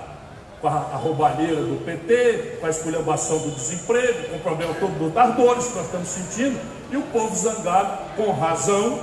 com 0.61 0.67
a, 0.67 0.71
a 0.71 0.97
roubalheira 0.97 1.61
do 1.61 1.83
PT, 1.85 2.57
com 2.59 2.67
a 2.67 2.69
esculhambação 2.69 3.37
do 3.37 3.51
desemprego, 3.51 4.29
com 4.29 4.35
o 4.35 4.39
problema 4.41 4.73
todo 4.73 5.13
das 5.13 5.35
dores 5.35 5.67
que 5.67 5.75
nós 5.75 5.85
estamos 5.85 6.07
sentindo, 6.09 6.59
e 6.91 6.97
o 6.97 7.03
povo 7.03 7.33
zangado, 7.33 7.99
com 8.17 8.29
razão, 8.31 8.99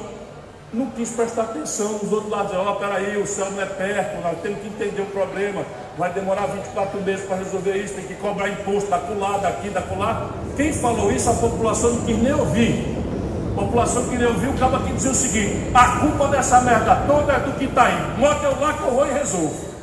não 0.75 0.87
quis 0.91 1.11
prestar 1.11 1.43
atenção. 1.43 2.01
Os 2.03 2.13
outros 2.13 2.31
lados 2.31 2.49
diziam, 2.49 2.67
ó, 2.67 2.73
oh, 2.73 2.77
peraí, 2.77 3.17
o 3.17 3.27
céu 3.27 3.51
não 3.51 3.63
é 3.63 3.67
perto, 3.67 4.21
nós 4.23 4.39
temos 4.43 4.61
que 4.61 4.69
entender 4.69 5.03
o 5.03 5.07
problema, 5.07 5.63
vai 5.97 6.13
demorar 6.13 6.47
24 6.47 7.01
meses 7.03 7.25
para 7.27 7.37
resolver 7.37 7.77
isso, 7.77 7.95
tem 7.95 8.05
que 8.05 8.15
cobrar 8.15 8.49
imposto 8.49 8.91
da 8.91 8.97
lado, 8.97 9.43
daqui, 9.43 9.71
da 9.71 9.81
lá. 9.97 10.31
Quem 10.57 10.73
falou 10.73 11.13
isso, 11.13 11.31
a 11.31 11.35
população 11.35 11.91
não 11.95 12.05
quis 12.05 12.19
nem 12.19 12.33
ouvir. 12.33 13.05
A 13.53 13.61
população 13.61 14.09
queria 14.09 14.29
ouvir, 14.29 14.49
o 14.49 14.59
cabo 14.59 14.77
aqui 14.77 14.93
dizia 14.93 15.13
o 15.13 15.15
seguinte, 15.15 15.71
a 15.73 16.01
culpa 16.01 16.27
dessa 16.27 16.61
merda 16.61 16.97
toda 17.07 17.33
é 17.33 17.39
do 17.39 17.53
que 17.53 17.67
está 17.67 17.85
aí. 17.85 18.19
Manda 18.19 18.45
eu 18.45 18.61
lá 18.61 18.73
que 18.73 18.83
eu 18.83 18.91
vou 18.91 19.07
e 19.07 19.13
resolvo. 19.13 19.75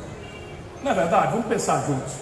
Não 0.82 0.90
é 0.90 0.94
verdade? 0.94 1.28
Vamos 1.32 1.46
pensar 1.46 1.82
juntos. 1.86 2.12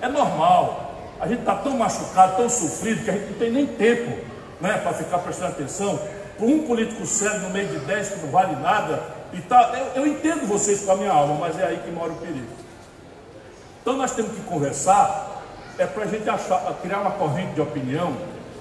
É 0.00 0.06
normal. 0.06 0.94
A 1.18 1.26
gente 1.26 1.40
está 1.40 1.56
tão 1.56 1.76
machucado, 1.76 2.36
tão 2.36 2.48
sofrido, 2.48 3.04
que 3.04 3.10
a 3.10 3.14
gente 3.14 3.30
não 3.32 3.38
tem 3.38 3.50
nem 3.50 3.66
tempo 3.66 4.24
né, 4.60 4.78
para 4.82 4.92
ficar 4.92 5.18
prestando 5.18 5.50
atenção. 5.50 5.98
Um 6.40 6.66
político 6.66 7.04
sério 7.06 7.40
no 7.40 7.50
meio 7.50 7.68
de 7.68 7.78
dez 7.80 8.08
que 8.08 8.20
não 8.20 8.30
vale 8.30 8.56
nada. 8.56 9.02
E 9.32 9.40
tá, 9.42 9.72
eu, 9.94 10.02
eu 10.02 10.06
entendo 10.06 10.46
vocês 10.46 10.82
com 10.82 10.92
a 10.92 10.96
minha 10.96 11.12
alma, 11.12 11.34
mas 11.34 11.58
é 11.58 11.64
aí 11.64 11.78
que 11.78 11.90
mora 11.90 12.12
o 12.12 12.16
perigo. 12.16 12.46
Então 13.82 13.96
nós 13.96 14.12
temos 14.12 14.32
que 14.32 14.40
conversar, 14.42 15.42
é 15.78 15.86
para 15.86 16.04
a 16.04 16.06
gente 16.06 16.28
achar, 16.28 16.60
criar 16.82 17.00
uma 17.00 17.12
corrente 17.12 17.52
de 17.54 17.60
opinião, 17.60 18.14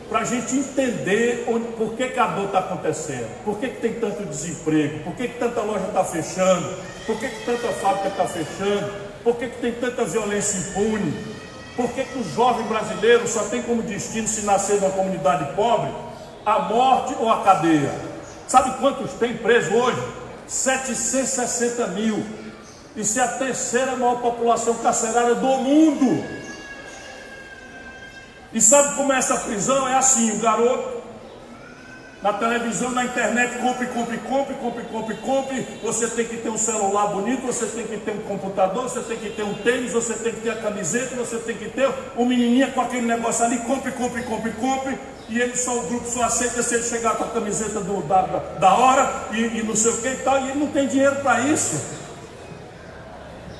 para 0.09 0.19
a 0.19 0.23
gente 0.23 0.55
entender 0.55 1.45
onde, 1.47 1.67
por 1.73 1.93
que, 1.93 2.07
que 2.09 2.19
a 2.19 2.27
dor 2.27 2.45
está 2.45 2.59
acontecendo, 2.59 3.29
por 3.43 3.57
que, 3.59 3.69
que 3.69 3.81
tem 3.81 3.93
tanto 3.93 4.23
desemprego, 4.23 5.03
por 5.03 5.15
que, 5.15 5.27
que 5.27 5.37
tanta 5.37 5.61
loja 5.61 5.85
está 5.85 6.03
fechando, 6.03 6.77
por 7.05 7.19
que, 7.19 7.27
que 7.27 7.45
tanta 7.45 7.67
fábrica 7.73 8.07
está 8.07 8.25
fechando, 8.25 8.91
por 9.23 9.35
que, 9.35 9.49
que 9.49 9.61
tem 9.61 9.71
tanta 9.73 10.05
violência 10.05 10.57
impune? 10.57 11.13
Por 11.75 11.91
que, 11.91 12.03
que 12.03 12.19
o 12.19 12.23
jovem 12.23 12.65
brasileiro 12.65 13.27
só 13.27 13.43
tem 13.43 13.61
como 13.61 13.81
destino, 13.83 14.27
se 14.27 14.41
nascer 14.41 14.81
numa 14.81 14.89
comunidade 14.91 15.53
pobre, 15.55 15.91
a 16.49 16.59
morte 16.59 17.15
ou 17.19 17.29
a 17.31 17.43
cadeia? 17.43 17.93
Sabe 18.47 18.79
quantos 18.79 19.13
tem 19.13 19.37
preso 19.37 19.73
hoje? 19.73 20.01
760 20.47 21.87
mil. 21.87 22.25
Isso 22.95 23.19
é 23.19 23.23
a 23.23 23.27
terceira 23.27 23.95
maior 23.95 24.19
população 24.21 24.73
carcerária 24.75 25.35
do 25.35 25.47
mundo. 25.47 26.25
E 28.51 28.59
sabe 28.59 28.95
como 28.95 29.13
é 29.13 29.17
essa 29.17 29.37
prisão? 29.37 29.87
É 29.87 29.95
assim: 29.95 30.31
o 30.31 30.39
garoto 30.39 30.98
na 32.21 32.33
televisão, 32.33 32.91
na 32.91 33.05
internet, 33.05 33.59
compre, 33.59 33.87
compre, 33.87 34.17
compre, 34.17 34.53
compre, 34.55 34.83
compre, 34.83 35.15
compre. 35.15 35.67
Você 35.81 36.07
tem 36.07 36.25
que 36.25 36.37
ter 36.37 36.49
um 36.49 36.57
celular 36.57 37.07
bonito, 37.07 37.45
você 37.45 37.65
tem 37.65 37.87
que 37.87 37.97
ter 37.97 38.11
um 38.11 38.21
computador, 38.23 38.83
você 38.83 38.99
tem 38.99 39.17
que 39.17 39.29
ter 39.29 39.43
um 39.43 39.53
tênis, 39.53 39.93
você 39.93 40.13
tem 40.15 40.33
que 40.33 40.41
ter 40.41 40.49
a 40.49 40.57
camiseta, 40.57 41.15
você 41.15 41.37
tem 41.37 41.55
que 41.55 41.69
ter 41.69 41.89
um 42.17 42.25
menininha 42.25 42.71
com 42.71 42.81
aquele 42.81 43.05
negócio 43.05 43.45
ali, 43.45 43.59
compre, 43.59 43.91
compre, 43.93 44.23
compre, 44.23 44.51
compre. 44.51 44.99
E 45.29 45.39
ele 45.39 45.55
só, 45.55 45.77
o 45.77 45.83
grupo 45.83 46.09
só 46.09 46.23
aceita 46.23 46.61
se 46.61 46.75
ele 46.75 46.83
chegar 46.83 47.15
com 47.15 47.23
a 47.23 47.27
camiseta 47.27 47.79
do, 47.79 48.01
da, 48.01 48.21
da 48.59 48.73
hora 48.73 49.27
e, 49.31 49.59
e 49.59 49.63
não 49.63 49.75
sei 49.75 49.91
o 49.91 49.97
que 50.01 50.07
e 50.09 50.15
tal, 50.17 50.39
e 50.39 50.49
ele 50.49 50.59
não 50.59 50.67
tem 50.67 50.87
dinheiro 50.87 51.17
para 51.17 51.39
isso. 51.41 51.99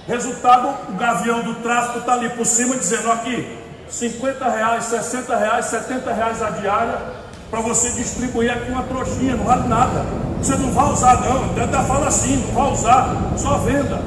Resultado, 0.05 0.91
o 0.91 0.97
gavião 0.97 1.43
do 1.43 1.55
tráfico 1.61 1.99
está 1.99 2.13
ali 2.13 2.29
por 2.31 2.45
cima 2.45 2.75
dizendo 2.75 3.09
aqui, 3.11 3.57
50 3.87 4.49
reais, 4.49 4.85
60 4.85 5.35
reais, 5.37 5.65
70 5.67 6.11
reais 6.11 6.41
a 6.41 6.49
diária 6.49 7.18
para 7.49 7.61
você 7.61 7.89
distribuir 7.91 8.51
aqui 8.51 8.71
uma 8.71 8.83
trouxinha, 8.83 9.35
não 9.35 9.45
vale 9.45 9.67
nada. 9.67 10.05
Você 10.41 10.55
não 10.55 10.71
vai 10.71 10.85
usar 10.85 11.19
não, 11.21 11.43
ainda 11.61 11.83
fala 11.83 12.07
assim, 12.07 12.37
não 12.37 12.53
vai 12.53 12.71
usar, 12.71 13.15
só 13.37 13.57
venda. 13.57 14.01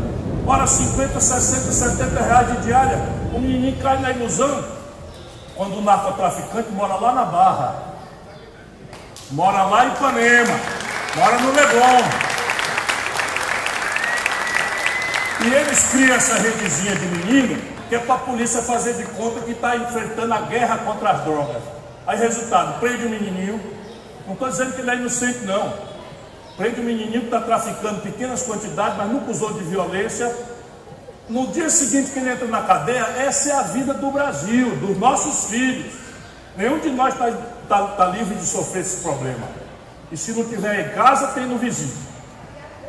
Ora, 0.47 0.67
50, 0.67 1.21
60, 1.21 1.73
70 1.73 2.23
reais 2.23 2.49
de 2.49 2.63
diária, 2.63 2.99
o 3.33 3.39
menino 3.39 3.77
cai 3.83 3.99
na 4.01 4.11
ilusão. 4.11 4.65
Quando 5.55 5.79
o 5.79 5.83
narcotraficante 5.83 6.71
mora 6.71 6.95
lá 6.95 7.13
na 7.13 7.25
Barra, 7.25 7.75
mora 9.31 9.63
lá 9.65 9.87
em 9.87 9.89
Ipanema, 9.89 10.61
mora 11.17 11.39
no 11.39 11.53
Leblon. 11.53 12.03
E 15.45 15.55
eles 15.55 15.91
criam 15.91 16.17
essa 16.17 16.35
redezinha 16.35 16.95
de 16.95 17.07
menino, 17.07 17.61
que 17.89 17.95
é 17.95 17.99
para 17.99 18.15
a 18.15 18.19
polícia 18.19 18.63
fazer 18.63 18.95
de 18.95 19.05
conta 19.05 19.41
que 19.41 19.51
está 19.51 19.77
enfrentando 19.77 20.33
a 20.33 20.41
guerra 20.43 20.79
contra 20.79 21.11
as 21.11 21.25
drogas. 21.25 21.82
Aí, 22.07 22.19
resultado, 22.19 22.81
prende 22.81 23.07
o 23.07 23.11
menininho. 23.11 23.61
Não 24.27 24.35
estou 24.35 24.49
dizendo 24.49 24.73
que 24.75 24.81
ele 24.81 24.91
é 24.91 24.95
inocente, 24.97 25.41
não. 25.45 25.73
Prende 26.57 26.81
o 26.81 26.85
menininho 26.85 27.21
que 27.21 27.27
está 27.27 27.41
traficando 27.41 28.01
pequenas 28.01 28.43
quantidades, 28.43 28.97
mas 28.97 29.11
nunca 29.11 29.31
usou 29.31 29.53
de 29.55 29.65
violência. 29.65 30.35
No 31.29 31.47
dia 31.49 31.71
seguinte 31.71 32.11
que 32.11 32.19
ele 32.19 32.31
entra 32.31 32.47
na 32.47 32.63
cadeia, 32.63 33.07
essa 33.19 33.51
é 33.51 33.53
a 33.53 33.63
vida 33.63 33.95
do 33.95 34.11
Brasil, 34.11 34.77
dos 34.77 34.99
nossos 34.99 35.51
filhos. 35.51 35.93
Nenhum 36.57 36.79
de 36.79 36.91
nós 36.91 37.15
está 37.15 37.31
tá, 37.69 37.87
tá 37.89 38.07
livre 38.07 38.35
de 38.35 38.45
sofrer 38.45 38.81
esse 38.83 39.03
problema. 39.03 39.47
E 40.11 40.17
se 40.17 40.33
não 40.33 40.45
tiver 40.45 40.89
em 40.89 40.95
casa, 40.95 41.29
tem 41.29 41.47
no 41.47 41.57
vizinho. 41.57 41.97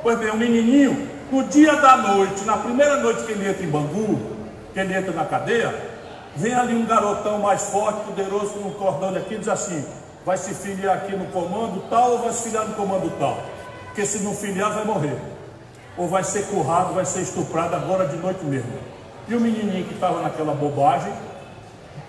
Pois 0.02 0.20
bem, 0.20 0.30
o 0.32 0.36
menininho, 0.38 1.10
no 1.32 1.44
dia 1.44 1.76
da 1.78 1.96
noite, 1.96 2.44
na 2.44 2.58
primeira 2.58 2.98
noite 2.98 3.24
que 3.24 3.32
ele 3.32 3.48
entra 3.48 3.64
em 3.64 3.70
Bangu, 3.70 4.20
que 4.74 4.80
ele 4.80 4.94
entra 4.94 5.14
na 5.14 5.24
cadeia, 5.24 5.93
Vem 6.36 6.54
ali 6.54 6.74
um 6.76 6.86
garotão 6.86 7.40
mais 7.40 7.64
forte, 7.64 8.06
poderoso, 8.06 8.54
com 8.54 8.68
um 8.68 8.74
cordão 8.74 9.16
aqui, 9.16 9.38
diz 9.38 9.48
assim: 9.48 9.86
vai 10.26 10.38
se 10.38 10.54
filiar 10.54 10.98
aqui 10.98 11.16
no 11.16 11.28
comando 11.28 11.84
tal 11.90 12.12
ou 12.12 12.20
vai 12.20 12.34
se 12.34 12.44
filiar 12.44 12.68
no 12.68 12.76
comando 12.76 13.12
tal? 13.20 13.38
Porque 13.86 14.06
se 14.06 14.20
não 14.20 14.34
filiar, 14.34 14.74
vai 14.74 14.86
morrer. 14.86 15.16
Ou 15.96 16.08
vai 16.08 16.24
ser 16.24 16.48
currado, 16.48 16.96
vai 16.96 17.06
ser 17.06 17.22
estuprado 17.22 17.76
agora 17.76 18.08
de 18.08 18.18
noite 18.18 18.44
mesmo. 18.44 18.72
E 19.28 19.36
o 19.36 19.40
menininho 19.40 19.86
que 19.86 19.94
estava 19.94 20.22
naquela 20.22 20.54
bobagem, 20.56 21.14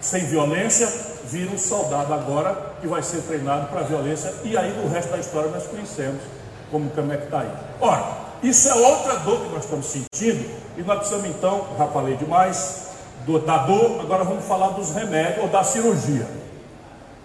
sem 0.00 0.24
violência, 0.24 0.88
vira 1.24 1.50
um 1.50 1.58
soldado 1.58 2.12
agora 2.14 2.74
que 2.80 2.86
vai 2.86 3.02
ser 3.02 3.20
treinado 3.22 3.66
para 3.68 3.82
violência. 3.82 4.32
E 4.42 4.56
aí 4.56 4.72
o 4.82 4.88
resto 4.88 5.10
da 5.10 5.18
história 5.18 5.50
nós 5.50 5.66
conhecemos, 5.66 6.22
como 6.70 6.88
como 6.90 7.12
é 7.12 7.18
que 7.18 7.24
está 7.24 7.40
aí. 7.40 7.50
Ora, 7.80 8.04
isso 8.42 8.68
é 8.68 8.74
outra 8.74 9.16
dor 9.18 9.40
que 9.40 9.54
nós 9.54 9.64
estamos 9.64 9.86
sentindo, 9.86 10.50
e 10.76 10.82
nós 10.82 10.98
precisamos 10.98 11.28
então, 11.28 11.66
já 11.78 11.86
falei 11.86 12.16
demais, 12.16 12.83
do, 13.26 13.38
da 13.38 13.58
dor, 13.58 14.00
agora 14.00 14.24
vamos 14.24 14.44
falar 14.44 14.68
dos 14.68 14.90
remédios 14.90 15.42
ou 15.44 15.48
da 15.48 15.64
cirurgia. 15.64 16.26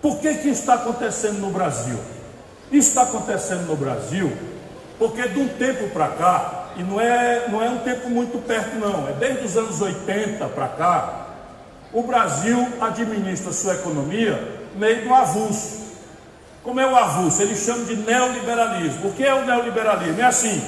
Por 0.01 0.19
que, 0.19 0.33
que 0.35 0.49
está 0.49 0.75
acontecendo 0.75 1.39
no 1.39 1.51
Brasil? 1.51 1.99
Isso 2.71 2.89
está 2.89 3.03
acontecendo 3.03 3.67
no 3.67 3.75
Brasil 3.75 4.31
porque 4.99 5.25
de 5.29 5.39
um 5.39 5.47
tempo 5.47 5.87
para 5.89 6.09
cá, 6.09 6.65
e 6.75 6.83
não 6.83 6.99
é, 6.99 7.47
não 7.47 7.63
é 7.63 7.69
um 7.69 7.79
tempo 7.79 8.09
muito 8.09 8.37
perto 8.45 8.75
não, 8.75 9.07
é 9.07 9.13
desde 9.13 9.45
os 9.45 9.57
anos 9.57 9.81
80 9.81 10.45
para 10.47 10.67
cá, 10.67 11.27
o 11.93 12.03
Brasil 12.03 12.67
administra 12.81 13.53
sua 13.53 13.75
economia 13.75 14.59
meio 14.75 15.05
do 15.05 15.13
avulso. 15.13 15.79
Como 16.61 16.79
é 16.79 16.85
o 16.85 16.95
avulso? 16.95 17.41
Eles 17.41 17.59
chamam 17.59 17.85
de 17.85 17.95
neoliberalismo. 17.95 19.09
O 19.09 19.13
que 19.13 19.25
é 19.25 19.33
o 19.33 19.45
neoliberalismo? 19.45 20.21
É 20.21 20.25
assim, 20.25 20.61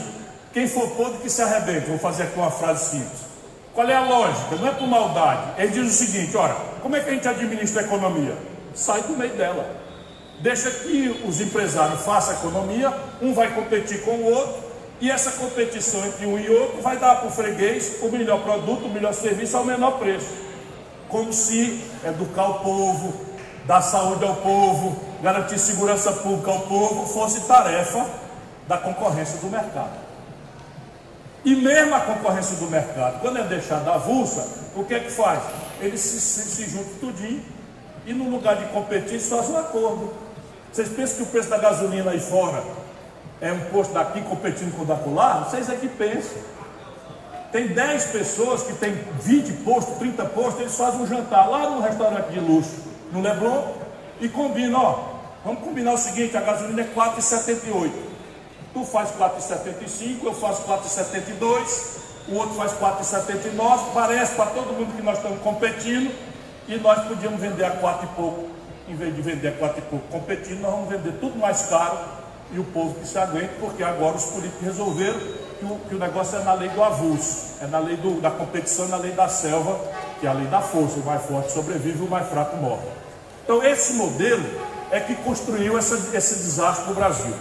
quem 0.53 0.67
for 0.67 0.89
podre 0.91 1.19
que 1.19 1.29
se 1.29 1.41
arrebente. 1.41 1.89
Vou 1.89 1.99
fazer 1.99 2.23
aqui 2.23 2.39
uma 2.39 2.49
frase 2.49 2.89
simples. 2.91 3.30
Qual 3.73 3.89
é 3.89 3.95
a 3.95 4.03
lógica? 4.03 4.55
Não 4.55 4.67
é 4.67 4.71
por 4.71 4.87
maldade. 4.87 5.53
Ele 5.57 5.71
diz 5.71 5.87
o 5.87 6.05
seguinte: 6.05 6.35
olha, 6.35 6.55
como 6.81 6.95
é 6.95 6.99
que 6.99 7.09
a 7.09 7.13
gente 7.13 7.27
administra 7.27 7.81
a 7.81 7.85
economia? 7.85 8.35
Sai 8.73 9.01
do 9.03 9.17
meio 9.17 9.33
dela. 9.33 9.81
Deixa 10.39 10.71
que 10.71 11.23
os 11.25 11.39
empresários 11.39 12.01
façam 12.01 12.33
a 12.33 12.37
economia, 12.39 12.91
um 13.21 13.33
vai 13.33 13.53
competir 13.53 14.01
com 14.01 14.11
o 14.11 14.33
outro, 14.33 14.63
e 14.99 15.09
essa 15.09 15.31
competição 15.31 16.03
entre 16.05 16.25
um 16.25 16.37
e 16.37 16.49
outro 16.49 16.81
vai 16.81 16.97
dar 16.97 17.17
para 17.17 17.27
o 17.27 17.31
freguês 17.31 17.97
o 18.01 18.09
melhor 18.09 18.41
produto, 18.41 18.85
o 18.85 18.89
melhor 18.89 19.13
serviço 19.13 19.55
ao 19.55 19.63
menor 19.63 19.99
preço. 19.99 20.29
Como 21.07 21.31
se 21.31 21.83
educar 22.03 22.47
o 22.49 22.53
povo, 22.59 23.13
dar 23.67 23.81
saúde 23.81 24.25
ao 24.25 24.35
povo, 24.37 24.97
garantir 25.21 25.59
segurança 25.59 26.11
pública 26.11 26.51
ao 26.51 26.61
povo 26.61 27.05
fosse 27.05 27.41
tarefa 27.41 28.05
da 28.67 28.77
concorrência 28.77 29.37
do 29.39 29.47
mercado. 29.47 30.00
E 31.43 31.55
mesmo 31.55 31.95
a 31.95 32.01
concorrência 32.01 32.55
do 32.57 32.69
mercado, 32.69 33.19
quando 33.19 33.39
é 33.39 33.43
deixada 33.43 33.93
avulsa, 33.93 34.47
o 34.75 34.83
que 34.83 34.93
é 34.93 34.99
que 34.99 35.11
faz? 35.11 35.41
Eles 35.79 35.99
se, 35.99 36.21
se, 36.21 36.41
se 36.43 36.69
juntam 36.69 36.93
tudinho 36.99 37.43
e 38.05 38.13
no 38.13 38.29
lugar 38.29 38.57
de 38.57 38.65
competir, 38.65 39.19
fazem 39.19 39.55
um 39.55 39.57
acordo. 39.57 40.13
Vocês 40.71 40.89
pensam 40.89 41.17
que 41.17 41.23
o 41.23 41.25
preço 41.27 41.49
da 41.49 41.57
gasolina 41.57 42.11
aí 42.11 42.19
fora 42.19 42.63
é 43.41 43.51
um 43.51 43.59
posto 43.71 43.93
daqui 43.93 44.21
competindo 44.21 44.75
com 44.75 44.83
o 44.83 44.85
da 44.85 44.95
lá? 45.07 45.49
Vocês 45.49 45.67
é 45.67 45.75
que 45.75 45.87
pensam. 45.87 46.37
Tem 47.51 47.67
10 47.67 48.05
pessoas 48.05 48.63
que 48.63 48.73
tem 48.73 48.93
20 49.21 49.51
postos, 49.63 49.97
30 49.97 50.25
postos, 50.25 50.61
eles 50.61 50.77
fazem 50.77 51.01
um 51.01 51.07
jantar 51.07 51.49
lá 51.49 51.69
num 51.71 51.81
restaurante 51.81 52.29
de 52.29 52.39
luxo, 52.39 52.75
no 53.11 53.21
Leblon, 53.21 53.73
e 54.21 54.29
combinam, 54.29 54.79
ó, 54.79 54.99
vamos 55.43 55.61
combinar 55.61 55.93
o 55.93 55.97
seguinte, 55.97 56.37
a 56.37 56.41
gasolina 56.41 56.81
é 56.81 56.85
4,78. 56.85 58.10
Tu 58.73 58.85
faz 58.85 59.09
4,75, 59.11 60.23
eu 60.23 60.33
faço 60.33 60.63
4,72, 60.63 61.97
o 62.29 62.35
outro 62.35 62.55
faz 62.55 62.71
4,79, 62.73 63.93
parece 63.93 64.35
para 64.35 64.45
todo 64.47 64.73
mundo 64.73 64.95
que 64.95 65.01
nós 65.01 65.17
estamos 65.17 65.41
competindo 65.41 66.13
e 66.67 66.77
nós 66.77 67.05
podíamos 67.05 67.41
vender 67.41 67.65
a 67.65 67.71
4 67.71 68.05
e 68.05 68.15
pouco, 68.15 68.47
em 68.87 68.95
vez 68.95 69.13
de 69.13 69.21
vender 69.21 69.49
a 69.49 69.51
4 69.51 69.79
e 69.79 69.81
pouco 69.81 70.07
competindo, 70.07 70.61
nós 70.61 70.71
vamos 70.71 70.89
vender 70.89 71.11
tudo 71.19 71.37
mais 71.37 71.63
caro 71.63 71.97
e 72.53 72.59
o 72.59 72.63
povo 72.63 72.95
que 72.95 73.07
se 73.07 73.17
aguente, 73.17 73.51
porque 73.59 73.83
agora 73.83 74.15
os 74.15 74.25
políticos 74.25 74.61
resolveram 74.63 75.19
que 75.19 75.65
o, 75.65 75.79
que 75.89 75.95
o 75.95 75.99
negócio 75.99 76.37
é 76.37 76.43
na 76.43 76.53
lei 76.53 76.69
do 76.69 76.83
avulso, 76.83 77.55
é 77.61 77.67
na 77.67 77.79
lei 77.79 77.97
do, 77.97 78.21
da 78.21 78.31
competição, 78.31 78.87
na 78.87 78.97
lei 78.97 79.11
da 79.11 79.27
selva, 79.27 79.79
que 80.19 80.27
é 80.27 80.29
a 80.29 80.33
lei 80.33 80.47
da 80.47 80.61
força, 80.61 80.99
o 80.99 81.05
mais 81.05 81.23
forte 81.25 81.51
sobrevive, 81.51 82.03
o 82.03 82.09
mais 82.09 82.27
fraco 82.29 82.55
morre. 82.57 82.87
Então 83.43 83.63
esse 83.63 83.93
modelo 83.93 84.43
é 84.91 84.99
que 84.99 85.15
construiu 85.15 85.77
essa, 85.77 85.95
esse 86.15 86.35
desastre 86.35 86.87
no 86.87 86.95
Brasil. 86.95 87.33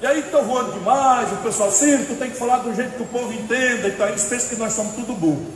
E 0.00 0.06
aí 0.06 0.20
estão 0.20 0.42
voando 0.42 0.72
demais, 0.72 1.32
o 1.32 1.36
pessoal, 1.36 1.70
sim, 1.70 2.04
tu 2.04 2.16
tem 2.16 2.30
que 2.30 2.36
falar 2.36 2.58
do 2.58 2.74
jeito 2.74 2.96
que 2.96 3.02
o 3.02 3.06
povo 3.06 3.32
entenda, 3.32 3.88
então 3.88 4.06
eles 4.06 4.24
pensam 4.24 4.50
que 4.50 4.56
nós 4.56 4.74
somos 4.74 4.94
tudo 4.94 5.14
burro. 5.14 5.46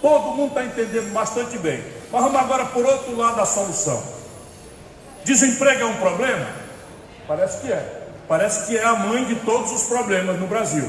Todo 0.00 0.36
mundo 0.36 0.48
está 0.48 0.64
entendendo 0.64 1.12
bastante 1.12 1.58
bem. 1.58 1.82
Mas 2.10 2.22
vamos 2.22 2.40
agora 2.40 2.66
por 2.66 2.84
outro 2.84 3.16
lado 3.16 3.36
da 3.36 3.46
solução. 3.46 4.00
Desemprego 5.24 5.82
é 5.82 5.84
um 5.84 5.96
problema? 5.96 6.46
Parece 7.26 7.60
que 7.60 7.72
é. 7.72 8.02
Parece 8.28 8.66
que 8.66 8.76
é 8.76 8.84
a 8.84 8.94
mãe 8.94 9.24
de 9.24 9.34
todos 9.36 9.72
os 9.72 9.82
problemas 9.84 10.38
no 10.38 10.46
Brasil. 10.46 10.88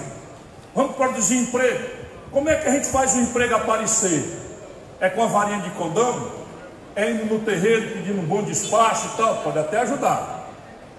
Vamos 0.76 0.96
para 0.96 1.10
o 1.10 1.14
desemprego. 1.14 2.04
Como 2.32 2.50
é 2.50 2.56
que 2.56 2.68
a 2.68 2.72
gente 2.72 2.88
faz 2.88 3.16
o 3.16 3.20
emprego 3.20 3.56
aparecer? 3.56 4.24
É 5.00 5.10
com 5.10 5.24
a 5.24 5.28
varinha 5.28 5.62
de 5.62 5.70
condão? 5.72 6.32
É 6.96 7.10
indo 7.10 7.26
no 7.26 7.39
terreiro 7.39 7.91
pedindo 7.91 8.22
um 8.22 8.26
bom 8.26 8.44
despacho 8.44 9.10
e 9.14 9.18
tal? 9.18 9.38
Pode 9.38 9.58
até 9.58 9.80
ajudar 9.80 10.43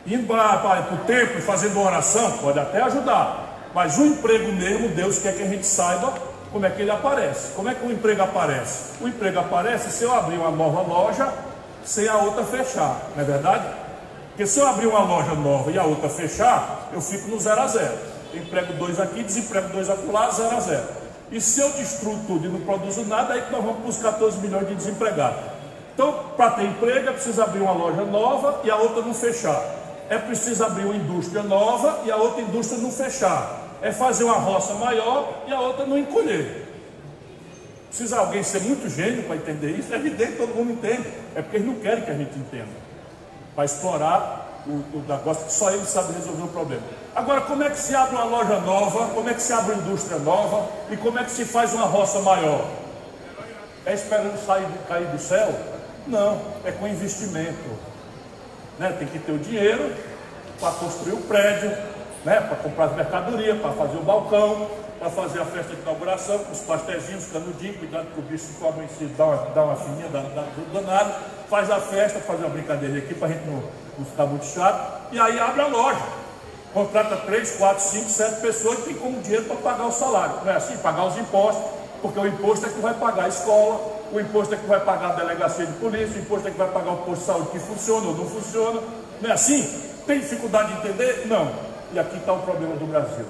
indo 0.07 0.27
para 0.27 0.89
o 0.93 0.99
templo 1.07 1.39
e 1.39 1.43
fazendo 1.43 1.81
oração, 1.81 2.33
pode 2.39 2.59
até 2.59 2.83
ajudar. 2.83 3.71
Mas 3.75 3.99
o 3.99 4.05
emprego 4.05 4.53
mesmo, 4.53 4.89
Deus 4.89 5.19
quer 5.19 5.35
que 5.35 5.43
a 5.43 5.47
gente 5.47 5.67
saiba 5.67 6.13
como 6.53 6.65
é 6.67 6.71
que 6.71 6.83
ele 6.83 6.91
aparece. 6.91 7.53
Como 7.53 7.69
é 7.69 7.75
que 7.75 7.85
o 7.85 7.91
emprego 7.91 8.23
aparece? 8.23 8.93
O 9.01 9.09
emprego 9.09 9.41
aparece 9.41 9.91
se 9.91 10.05
eu 10.05 10.15
abrir 10.15 10.37
uma 10.37 10.51
nova 10.51 10.83
loja 10.83 11.33
sem 11.85 12.07
a 12.09 12.17
outra 12.17 12.45
fechar, 12.45 12.99
não 13.15 13.23
é 13.23 13.27
verdade? 13.27 13.67
Porque 14.29 14.47
se 14.47 14.59
eu 14.59 14.67
abrir 14.67 14.87
uma 14.87 15.01
loja 15.01 15.35
nova 15.35 15.71
e 15.71 15.79
a 15.79 15.85
outra 15.85 16.09
fechar, 16.09 16.89
eu 16.93 17.01
fico 17.01 17.29
no 17.29 17.41
zero 17.41 17.61
a 17.61 17.67
zero. 17.67 17.95
Emprego 18.33 18.73
dois 18.75 18.99
aqui, 19.01 19.23
desemprego 19.23 19.69
dois 19.69 19.91
acolá, 19.91 20.31
zero 20.31 20.57
a 20.57 20.61
zero. 20.61 20.85
E 21.31 21.41
se 21.41 21.61
eu 21.61 21.71
destruo 21.71 22.19
tudo 22.27 22.47
e 22.47 22.49
não 22.49 22.61
produzo 22.61 23.05
nada, 23.05 23.35
aí 23.35 23.43
que 23.43 23.53
nós 23.53 23.63
vamos 23.63 23.81
para 23.81 23.89
os 23.89 23.99
14 23.99 24.39
milhões 24.39 24.69
de 24.69 24.75
desempregados. 24.75 25.41
Então, 25.95 26.13
para 26.37 26.51
ter 26.53 26.65
emprego, 26.65 27.09
é 27.09 27.13
preciso 27.13 27.43
abrir 27.43 27.61
uma 27.61 27.73
loja 27.73 28.05
nova 28.05 28.61
e 28.65 28.71
a 28.71 28.77
outra 28.77 29.03
não 29.03 29.15
fechar 29.15 29.84
é 30.09 30.19
preciso 30.19 30.65
abrir 30.65 30.85
uma 30.85 30.97
indústria 30.97 31.43
nova 31.43 32.03
e 32.05 32.11
a 32.11 32.17
outra 32.17 32.43
indústria 32.43 32.81
não 32.81 32.91
fechar. 32.91 33.63
É 33.83 33.93
fazer 33.93 34.25
uma 34.25 34.37
roça 34.37 34.75
maior 34.75 35.45
e 35.47 35.53
a 35.53 35.61
outra 35.61 35.87
não 35.87 35.99
encolher. 35.99 36.65
Precisa 37.89 38.19
alguém 38.19 38.43
ser 38.43 38.61
muito 38.63 38.89
gênio 38.89 39.23
para 39.25 39.37
entender 39.37 39.71
isso? 39.71 39.93
É 39.93 39.97
evidente, 39.97 40.33
todo 40.33 40.55
mundo 40.55 40.73
entende. 40.73 41.09
É 41.35 41.43
porque 41.43 41.57
eles 41.57 41.67
não 41.67 41.77
querem 41.77 42.05
que 42.05 42.11
a 42.11 42.15
gente 42.15 42.37
entenda. 42.39 42.85
Para 43.55 43.65
explorar 43.65 44.63
o, 44.67 44.71
o 44.71 45.05
negócio 45.07 45.51
só 45.51 45.71
eles 45.71 45.89
sabem 45.89 46.17
resolver 46.17 46.43
o 46.43 46.49
problema. 46.49 46.83
Agora, 47.15 47.43
como 47.43 47.63
é 47.63 47.71
que 47.71 47.79
se 47.79 47.95
abre 47.95 48.17
uma 48.17 48.25
loja 48.25 48.61
nova? 48.61 49.15
Como 49.15 49.29
é 49.29 49.35
que 49.35 49.43
se 49.43 49.53
abre 49.53 49.75
uma 49.75 49.83
indústria 49.83 50.19
nova? 50.19 50.69
E 50.91 50.97
como 50.97 51.19
é 51.19 51.25
que 51.25 51.31
se 51.31 51.45
faz 51.45 51.73
uma 51.73 51.87
roça 51.87 52.21
maior? 52.21 52.67
É 53.87 53.93
esperando 53.95 54.45
sair, 54.45 54.67
cair 54.89 55.07
do 55.09 55.19
céu? 55.19 55.55
Não, 56.07 56.41
é 56.65 56.73
com 56.73 56.89
investimento. 56.89 57.94
Né? 58.79 58.95
Tem 58.99 59.09
que 59.09 59.18
ter 59.18 59.33
o 59.33 59.39
dinheiro 59.39 59.93
para 60.61 60.72
construir 60.72 61.12
o 61.12 61.20
prédio, 61.22 61.70
né? 62.25 62.41
para 62.41 62.57
comprar 62.57 62.87
as 62.87 62.97
mercadorias, 62.97 63.61
para 63.61 63.72
fazer 63.72 63.97
o 63.97 64.03
balcão, 64.03 64.68
para 64.99 65.11
fazer 65.11 65.41
a 65.41 65.45
festa 65.45 65.75
de 65.75 65.83
inauguração, 65.83 66.39
com 66.39 66.53
os 66.53 66.61
pastézinhos, 66.61 67.27
canudinhos, 67.27 67.77
cuidado 67.77 68.07
que 68.14 68.20
o 68.20 68.22
bicho 68.22 68.45
se 68.45 68.53
come 68.55 68.89
si, 68.89 69.05
dá 69.16 69.27
uma, 69.27 69.37
dá 69.55 69.62
uma 69.64 69.77
fininha, 69.77 70.09
dá, 70.09 70.20
dá 70.20 70.45
danado, 70.72 71.14
faz 71.51 71.70
a 71.70 71.79
festa, 71.79 72.20
faz 72.20 72.41
uma 72.41 72.49
brincadeira 72.49 72.99
aqui 72.99 73.14
para 73.14 73.29
a 73.29 73.31
gente 73.31 73.45
não, 73.45 73.62
não 73.99 74.05
ficar 74.07 74.27
muito 74.27 74.47
chato, 74.47 75.12
e 75.12 75.20
aí 75.20 75.39
abre 75.39 75.61
a 75.61 75.66
loja. 75.66 76.01
Contrata 76.72 77.16
3, 77.18 77.53
4, 77.53 77.83
5, 77.85 78.11
7 78.11 78.41
pessoas 78.41 78.79
e 78.81 78.83
tem 78.83 78.95
como 78.95 79.20
dinheiro 79.20 79.45
para 79.45 79.57
pagar 79.57 79.87
o 79.87 79.93
salário. 79.93 80.37
Não 80.45 80.51
é 80.51 80.57
assim? 80.57 80.77
Pagar 80.79 81.05
os 81.05 81.16
impostos, 81.16 81.64
porque 82.03 82.18
o 82.18 82.27
imposto 82.27 82.66
é 82.66 82.68
que 82.68 82.81
vai 82.81 82.95
pagar 82.95 83.27
a 83.27 83.29
escola, 83.29 83.94
o 84.15 84.21
imposto 84.21 84.55
é 84.55 84.57
que 84.57 84.67
vai 84.67 84.79
pagar 84.79 85.11
a 85.11 85.15
delegacia 85.15 85.67
de 85.67 85.73
polícia, 85.73 86.17
o 86.17 86.23
imposto 86.23 86.47
é 86.47 86.51
que 86.53 86.57
vai 86.57 86.69
pagar 86.69 86.93
o 86.93 86.99
posto 86.99 87.21
de 87.21 87.27
saúde 87.27 87.49
que 87.51 87.59
funciona 87.59 88.07
ou 88.07 88.17
não 88.17 88.27
funciona. 88.27 88.81
Não 89.21 89.29
é 89.29 89.33
assim? 89.33 89.83
Tem 90.07 90.21
dificuldade 90.21 90.73
de 90.73 90.79
entender? 90.79 91.27
Não. 91.27 91.51
E 91.93 91.99
aqui 91.99 92.17
está 92.17 92.33
o 92.33 92.39
problema 92.39 92.77
do 92.77 92.87
Brasil. 92.87 93.27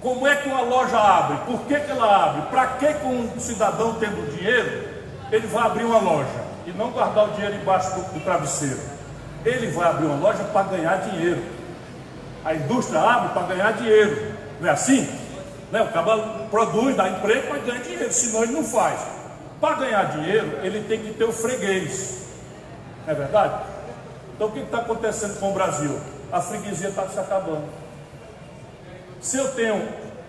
Como 0.00 0.26
é 0.26 0.36
que 0.36 0.48
uma 0.48 0.62
loja 0.62 0.98
abre? 0.98 1.36
Por 1.44 1.60
que, 1.66 1.78
que 1.78 1.90
ela 1.90 2.24
abre? 2.24 2.42
Para 2.50 2.66
que, 2.66 2.94
que 2.94 3.06
um 3.06 3.38
cidadão 3.38 3.96
tendo 4.00 4.34
dinheiro, 4.34 4.88
ele 5.30 5.46
vai 5.48 5.66
abrir 5.66 5.84
uma 5.84 5.98
loja 5.98 6.46
e 6.66 6.70
não 6.70 6.90
guardar 6.90 7.28
o 7.28 7.32
dinheiro 7.32 7.56
embaixo 7.56 7.94
do, 7.94 8.14
do 8.14 8.24
travesseiro? 8.24 8.80
Ele 9.44 9.70
vai 9.72 9.90
abrir 9.90 10.06
uma 10.06 10.16
loja 10.16 10.44
para 10.44 10.62
ganhar 10.62 10.96
dinheiro. 11.10 11.42
A 12.42 12.54
indústria 12.54 13.00
abre 13.00 13.34
para 13.34 13.54
ganhar 13.54 13.72
dinheiro. 13.72 14.34
Não 14.60 14.68
é 14.68 14.72
assim? 14.72 15.06
Né? 15.70 15.82
O 15.82 15.88
cara 15.88 16.16
produz, 16.50 16.96
dá 16.96 17.06
emprego, 17.08 17.48
mas 17.50 17.64
ganha 17.64 17.80
dinheiro, 17.80 18.12
senão 18.12 18.42
ele 18.42 18.52
não 18.52 18.64
faz. 18.64 19.16
Para 19.60 19.76
ganhar 19.76 20.04
dinheiro, 20.04 20.58
ele 20.62 20.84
tem 20.86 21.00
que 21.00 21.14
ter 21.14 21.24
o 21.24 21.32
freguês. 21.32 22.26
Não 23.06 23.12
é 23.12 23.16
verdade? 23.16 23.64
Então 24.34 24.48
o 24.48 24.52
que 24.52 24.60
está 24.60 24.78
acontecendo 24.78 25.38
com 25.40 25.50
o 25.50 25.54
Brasil? 25.54 25.98
A 26.30 26.40
freguesia 26.40 26.88
está 26.88 27.08
se 27.08 27.18
acabando. 27.18 27.64
Se 29.20 29.38
eu 29.38 29.52
tenho 29.52 29.88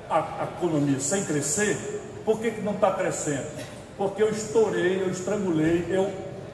a, 0.09 0.17
a 0.17 0.43
economia 0.57 0.99
sem 0.99 1.25
crescer, 1.25 1.75
por 2.23 2.39
que, 2.39 2.51
que 2.51 2.61
não 2.61 2.73
está 2.73 2.91
crescendo? 2.91 3.47
Porque 3.97 4.21
eu 4.21 4.30
estourei, 4.30 5.01
eu 5.01 5.09
estrangulei, 5.09 5.86
eu 5.89 6.11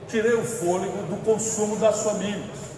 tirei 0.07 0.33
o 0.33 0.43
fôlego 0.43 1.03
do 1.03 1.23
consumo 1.23 1.75
das 1.77 2.03
famílias. 2.03 2.73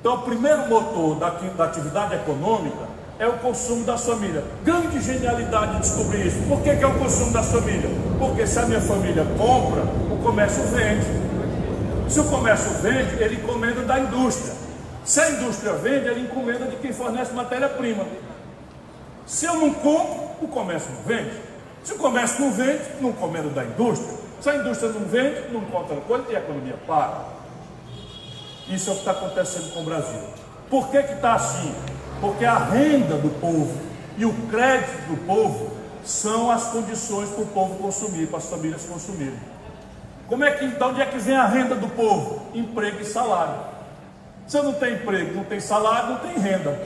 Então, 0.00 0.14
o 0.14 0.22
primeiro 0.22 0.66
motor 0.68 1.16
da, 1.16 1.28
da 1.30 1.64
atividade 1.64 2.14
econômica 2.14 2.88
é 3.20 3.28
o 3.28 3.34
consumo 3.34 3.84
da 3.84 3.98
família. 3.98 4.42
Grande 4.64 4.98
genialidade 4.98 5.74
de 5.74 5.80
descobrir 5.80 6.26
isso. 6.26 6.38
Por 6.48 6.62
que, 6.62 6.74
que 6.74 6.82
é 6.82 6.86
o 6.86 6.98
consumo 6.98 7.30
da 7.30 7.42
família? 7.42 7.90
Porque 8.18 8.46
se 8.46 8.58
a 8.58 8.62
minha 8.62 8.80
família 8.80 9.26
compra, 9.36 9.82
o 10.10 10.18
comércio 10.22 10.62
vende. 10.64 11.06
Se 12.08 12.18
o 12.18 12.24
comércio 12.24 12.70
vende, 12.80 13.22
ele 13.22 13.34
encomenda 13.36 13.82
da 13.82 14.00
indústria. 14.00 14.54
Se 15.04 15.20
a 15.20 15.30
indústria 15.32 15.74
vende, 15.74 16.08
ele 16.08 16.22
encomenda 16.22 16.64
de 16.64 16.76
quem 16.76 16.94
fornece 16.94 17.34
matéria-prima. 17.34 18.06
Se 19.26 19.44
eu 19.44 19.54
não 19.54 19.74
compro, 19.74 20.30
o 20.40 20.48
comércio 20.48 20.90
não 20.90 21.02
vende. 21.02 21.36
Se 21.84 21.92
o 21.92 21.96
comércio 21.96 22.40
não 22.40 22.52
vende, 22.52 22.82
não 23.02 23.10
encomenda 23.10 23.50
da 23.50 23.64
indústria. 23.64 24.18
Se 24.40 24.48
a 24.48 24.56
indústria 24.56 24.92
não 24.92 25.02
vende, 25.02 25.52
não 25.52 25.60
encontra 25.60 25.94
coisa 25.96 26.24
e 26.30 26.36
a 26.36 26.38
economia 26.38 26.76
para. 26.86 27.24
Isso 28.66 28.88
é 28.88 28.92
o 28.92 28.96
que 28.96 29.00
está 29.02 29.10
acontecendo 29.10 29.74
com 29.74 29.80
o 29.80 29.84
Brasil. 29.84 30.20
Por 30.70 30.88
que 30.88 30.96
está 30.96 31.34
assim? 31.34 31.74
Porque 32.20 32.44
a 32.44 32.58
renda 32.58 33.16
do 33.16 33.30
povo 33.40 33.80
e 34.16 34.24
o 34.24 34.32
crédito 34.48 35.08
do 35.08 35.26
povo 35.26 35.70
são 36.04 36.50
as 36.50 36.64
condições 36.64 37.30
para 37.30 37.42
o 37.42 37.46
povo 37.46 37.76
consumir, 37.76 38.26
para 38.26 38.38
as 38.38 38.46
famílias 38.46 38.84
consumirem. 38.84 39.38
Como 40.28 40.44
é 40.44 40.50
que 40.52 40.64
então, 40.64 40.90
onde 40.90 41.00
é 41.00 41.06
que 41.06 41.18
vem 41.18 41.36
a 41.36 41.46
renda 41.46 41.74
do 41.74 41.88
povo? 41.88 42.42
Emprego 42.54 43.00
e 43.00 43.04
salário. 43.04 43.54
Se 44.46 44.58
eu 44.58 44.62
não 44.62 44.74
tenho 44.74 44.96
emprego, 44.96 45.34
não 45.34 45.44
tenho 45.44 45.60
salário, 45.60 46.10
não 46.10 46.16
tem 46.18 46.38
renda. 46.38 46.78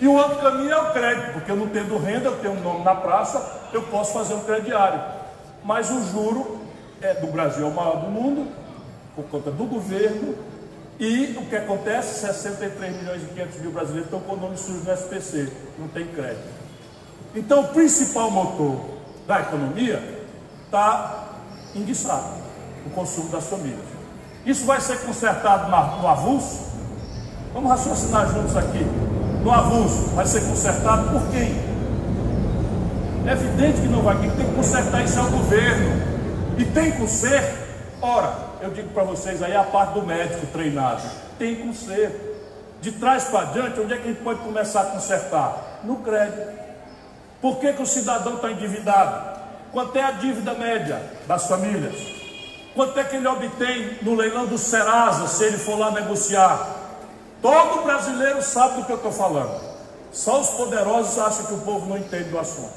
E 0.00 0.06
o 0.06 0.14
outro 0.14 0.38
caminho 0.38 0.70
é 0.70 0.78
o 0.78 0.92
crédito, 0.92 1.32
porque 1.32 1.50
eu 1.50 1.56
não 1.56 1.68
tendo 1.68 1.96
renda, 1.98 2.26
eu 2.26 2.36
tenho 2.36 2.54
um 2.54 2.60
nome 2.60 2.84
na 2.84 2.94
praça, 2.94 3.68
eu 3.72 3.82
posso 3.82 4.12
fazer 4.12 4.34
um 4.34 4.40
crediário. 4.40 5.00
Mas 5.64 5.90
o 5.90 6.04
juro 6.04 6.60
é 7.00 7.14
do 7.14 7.26
Brasil 7.28 7.66
é 7.66 7.68
o 7.68 7.74
maior 7.74 7.96
do 7.96 8.10
mundo, 8.10 8.46
por 9.14 9.24
conta 9.26 9.50
do 9.50 9.64
governo, 9.64 10.34
e 10.98 11.36
o 11.38 11.46
que 11.46 11.56
acontece? 11.56 12.20
63 12.20 12.96
milhões 12.96 13.22
e 13.22 13.26
500 13.26 13.60
mil 13.60 13.70
brasileiros 13.70 14.06
estão 14.06 14.20
com 14.20 14.34
o 14.34 14.40
nome 14.40 14.56
sujo 14.56 14.82
no 14.84 14.92
SPC, 14.92 15.52
não 15.78 15.88
tem 15.88 16.06
crédito. 16.06 16.56
Então, 17.34 17.60
o 17.60 17.68
principal 17.68 18.30
motor 18.30 18.80
da 19.26 19.40
economia 19.40 20.02
está 20.64 21.34
enguiçado, 21.74 22.34
o 22.86 22.90
consumo 22.90 23.28
das 23.28 23.44
famílias. 23.46 23.84
Isso 24.46 24.64
vai 24.64 24.80
ser 24.80 25.00
consertado 25.00 25.68
no 25.68 26.08
avulso? 26.08 26.66
Vamos 27.52 27.70
raciocinar 27.70 28.32
juntos 28.32 28.56
aqui. 28.56 28.86
No 29.42 29.52
avulso, 29.52 30.08
vai 30.14 30.26
ser 30.26 30.40
consertado 30.42 31.10
por 31.10 31.30
quem? 31.30 31.54
É 33.26 33.32
evidente 33.32 33.80
que 33.80 33.88
não 33.88 34.02
vai. 34.02 34.18
Quem 34.20 34.30
tem 34.30 34.46
que 34.46 34.54
consertar 34.54 35.04
isso 35.04 35.18
é 35.18 35.22
o 35.22 35.30
governo. 35.30 36.02
E 36.58 36.64
tem 36.64 36.92
conserto. 36.92 37.65
Ora, 38.06 38.32
eu 38.60 38.70
digo 38.70 38.90
para 38.90 39.02
vocês 39.02 39.42
aí 39.42 39.56
a 39.56 39.64
parte 39.64 39.94
do 39.94 40.06
médico 40.06 40.46
treinado. 40.46 41.02
Tem 41.40 41.56
conserto. 41.56 42.36
De 42.80 42.92
trás 42.92 43.24
para 43.24 43.46
diante, 43.46 43.80
onde 43.80 43.94
é 43.94 43.96
que 43.96 44.04
a 44.04 44.06
gente 44.12 44.22
pode 44.22 44.38
começar 44.40 44.82
a 44.82 44.84
consertar? 44.84 45.80
No 45.82 45.96
crédito. 45.96 46.56
Por 47.42 47.58
que, 47.58 47.72
que 47.72 47.82
o 47.82 47.86
cidadão 47.86 48.36
está 48.36 48.52
endividado? 48.52 49.40
Quanto 49.72 49.96
é 49.96 50.02
a 50.04 50.12
dívida 50.12 50.54
média 50.54 51.02
das 51.26 51.48
famílias? 51.48 51.96
Quanto 52.76 52.96
é 53.00 53.02
que 53.02 53.16
ele 53.16 53.26
obtém 53.26 53.98
no 54.02 54.14
leilão 54.14 54.46
do 54.46 54.56
Serasa, 54.56 55.26
se 55.26 55.42
ele 55.42 55.58
for 55.58 55.76
lá 55.76 55.90
negociar? 55.90 56.76
Todo 57.42 57.82
brasileiro 57.82 58.40
sabe 58.40 58.76
do 58.76 58.84
que 58.84 58.92
eu 58.92 58.96
estou 58.96 59.12
falando. 59.12 59.60
Só 60.12 60.40
os 60.40 60.50
poderosos 60.50 61.18
acham 61.18 61.46
que 61.46 61.54
o 61.54 61.58
povo 61.58 61.86
não 61.86 61.98
entende 61.98 62.28
do 62.28 62.38
assunto. 62.38 62.74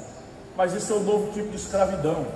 Mas 0.56 0.72
isso 0.72 0.92
é 0.92 0.96
um 0.96 1.04
novo 1.04 1.32
tipo 1.32 1.50
de 1.50 1.56
escravidão. 1.56 2.26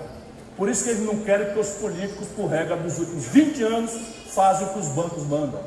Por 0.56 0.68
isso 0.68 0.84
que 0.84 0.90
eles 0.90 1.04
não 1.04 1.18
querem 1.18 1.52
que 1.52 1.58
os 1.58 1.70
políticos, 1.70 2.28
por 2.36 2.46
regra 2.46 2.76
dos 2.76 2.98
últimos 2.98 3.26
20 3.26 3.62
anos, 3.64 3.92
façam 4.32 4.68
o 4.68 4.72
que 4.72 4.78
os 4.78 4.88
bancos 4.88 5.24
mandam. 5.24 5.60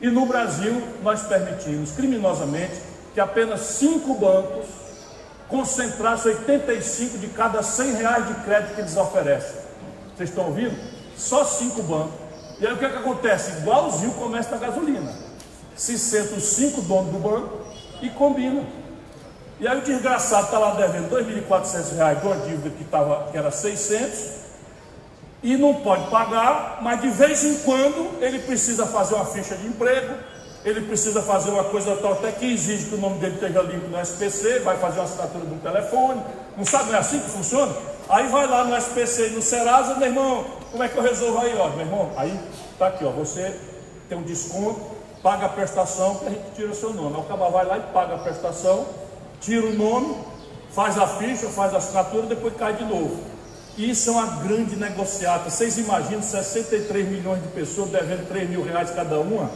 E 0.00 0.08
no 0.08 0.24
Brasil, 0.24 0.82
nós 1.02 1.22
permitimos 1.24 1.92
criminosamente 1.92 2.80
que 3.12 3.20
apenas 3.20 3.60
cinco 3.60 4.14
bancos 4.14 4.66
concentrassem 5.48 6.32
85 6.32 7.18
de 7.18 7.26
cada 7.28 7.62
100 7.62 7.94
reais 7.94 8.28
de 8.28 8.34
crédito 8.44 8.74
que 8.74 8.80
eles 8.80 8.96
oferecem. 8.96 9.60
Vocês 10.16 10.30
estão 10.30 10.46
ouvindo? 10.46 10.76
Só 11.16 11.44
cinco 11.44 11.82
bancos. 11.82 12.14
E 12.60 12.66
aí 12.66 12.72
o 12.72 12.78
que, 12.78 12.84
é 12.84 12.90
que 12.90 12.96
acontece? 12.96 13.58
Igualzinho 13.58 14.12
o 14.12 14.14
comércio 14.14 14.52
da 14.52 14.58
gasolina. 14.58 15.12
Se 15.76 15.98
sentam 15.98 16.38
os 16.38 16.44
cinco 16.44 16.80
donos 16.82 17.12
do 17.12 17.18
banco 17.18 17.58
e 18.00 18.08
combinam. 18.10 18.66
E 19.60 19.68
aí 19.68 19.76
o 19.76 19.82
desgraçado 19.82 20.46
está 20.46 20.58
lá 20.58 20.70
devendo 20.70 21.14
R$ 21.14 21.22
2.400 21.22 22.18
de 22.18 22.26
uma 22.26 22.36
dívida 22.36 22.70
que, 22.70 22.84
tava, 22.84 23.28
que 23.30 23.36
era 23.36 23.50
600 23.50 24.40
e 25.42 25.56
não 25.56 25.74
pode 25.74 26.08
pagar, 26.10 26.78
mas 26.80 27.00
de 27.02 27.08
vez 27.08 27.44
em 27.44 27.58
quando 27.58 28.22
ele 28.22 28.38
precisa 28.40 28.86
fazer 28.86 29.14
uma 29.14 29.26
ficha 29.26 29.54
de 29.54 29.66
emprego, 29.66 30.14
ele 30.64 30.80
precisa 30.82 31.22
fazer 31.22 31.50
uma 31.50 31.64
coisa 31.64 31.94
tal 31.96 32.12
até 32.12 32.32
que 32.32 32.52
exige 32.52 32.86
que 32.86 32.94
o 32.94 32.98
nome 32.98 33.18
dele 33.18 33.34
esteja 33.34 33.60
limpo 33.62 33.88
no 33.88 34.00
SPC, 34.00 34.60
vai 34.60 34.78
fazer 34.78 34.98
uma 34.98 35.04
assinatura 35.04 35.44
um 35.44 35.58
telefone, 35.58 36.22
não 36.56 36.64
sabe, 36.64 36.90
não 36.90 36.96
é 36.96 36.98
assim 36.98 37.20
que 37.20 37.28
funciona? 37.28 37.74
Aí 38.08 38.28
vai 38.28 38.46
lá 38.46 38.64
no 38.64 38.76
SPC 38.76 39.28
e 39.28 39.30
no 39.30 39.42
Serasa, 39.42 39.94
meu 39.94 40.08
irmão, 40.08 40.44
como 40.70 40.82
é 40.82 40.88
que 40.88 40.96
eu 40.96 41.02
resolvo 41.02 41.38
aí? 41.38 41.54
Ó, 41.58 41.68
meu 41.68 41.80
irmão, 41.80 42.12
aí 42.16 42.38
tá 42.78 42.88
aqui, 42.88 43.04
ó, 43.04 43.10
você 43.10 43.54
tem 44.08 44.18
um 44.18 44.22
desconto, 44.22 44.80
paga 45.22 45.46
a 45.46 45.48
prestação, 45.48 46.16
que 46.16 46.26
a 46.26 46.30
gente 46.30 46.50
tira 46.54 46.68
o 46.70 46.74
seu 46.74 46.92
nome. 46.92 47.14
Aí 47.16 47.20
o 47.20 47.24
cara 47.24 47.50
vai 47.50 47.64
lá 47.64 47.78
e 47.78 47.80
paga 47.92 48.14
a 48.16 48.18
prestação, 48.18 48.86
tira 49.40 49.66
o 49.66 49.74
nome, 49.74 50.16
faz 50.70 50.98
a 50.98 51.06
ficha, 51.06 51.48
faz 51.48 51.74
a 51.74 51.78
assinatura, 51.78 52.26
depois 52.26 52.54
cai 52.56 52.74
de 52.74 52.84
novo. 52.84 53.20
Isso 53.76 54.10
é 54.10 54.12
uma 54.12 54.26
grande 54.42 54.76
negociata. 54.76 55.48
Vocês 55.48 55.78
imaginam 55.78 56.22
63 56.22 57.08
milhões 57.08 57.42
de 57.42 57.48
pessoas 57.48 57.90
devendo 57.90 58.28
3 58.28 58.50
mil 58.50 58.62
reais 58.62 58.90
cada 58.90 59.18
uma 59.18 59.50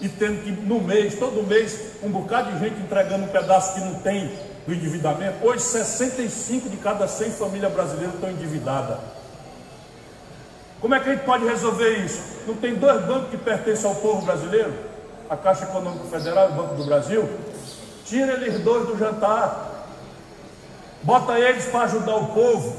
e 0.00 0.08
tendo 0.08 0.42
que, 0.42 0.50
no 0.50 0.80
mês, 0.80 1.14
todo 1.18 1.46
mês, 1.46 1.78
um 2.02 2.08
bocado 2.08 2.52
de 2.52 2.58
gente 2.58 2.80
entregando 2.80 3.24
um 3.24 3.28
pedaço 3.28 3.74
que 3.74 3.80
não 3.80 3.94
tem 3.96 4.30
do 4.66 4.74
endividamento. 4.74 5.46
Hoje, 5.46 5.62
65 5.62 6.68
de 6.68 6.76
cada 6.78 7.06
100 7.06 7.30
famílias 7.32 7.72
brasileiras 7.72 8.14
estão 8.14 8.30
endividadas. 8.30 8.98
Como 10.80 10.94
é 10.94 11.00
que 11.00 11.08
a 11.08 11.14
gente 11.14 11.24
pode 11.24 11.44
resolver 11.44 12.04
isso? 12.04 12.20
Não 12.46 12.54
tem 12.54 12.74
dois 12.74 13.04
bancos 13.04 13.30
que 13.30 13.36
pertencem 13.36 13.88
ao 13.88 13.96
povo 13.96 14.24
brasileiro? 14.24 14.72
A 15.28 15.36
Caixa 15.36 15.64
Econômica 15.64 16.04
Federal 16.04 16.50
e 16.50 16.52
o 16.52 16.54
Banco 16.54 16.74
do 16.74 16.84
Brasil? 16.84 17.28
Tira 18.06 18.34
eles 18.34 18.60
dois 18.60 18.86
do 18.86 18.96
jantar. 18.96 19.84
Bota 21.02 21.38
eles 21.38 21.66
para 21.66 21.82
ajudar 21.82 22.14
o 22.14 22.26
povo. 22.28 22.76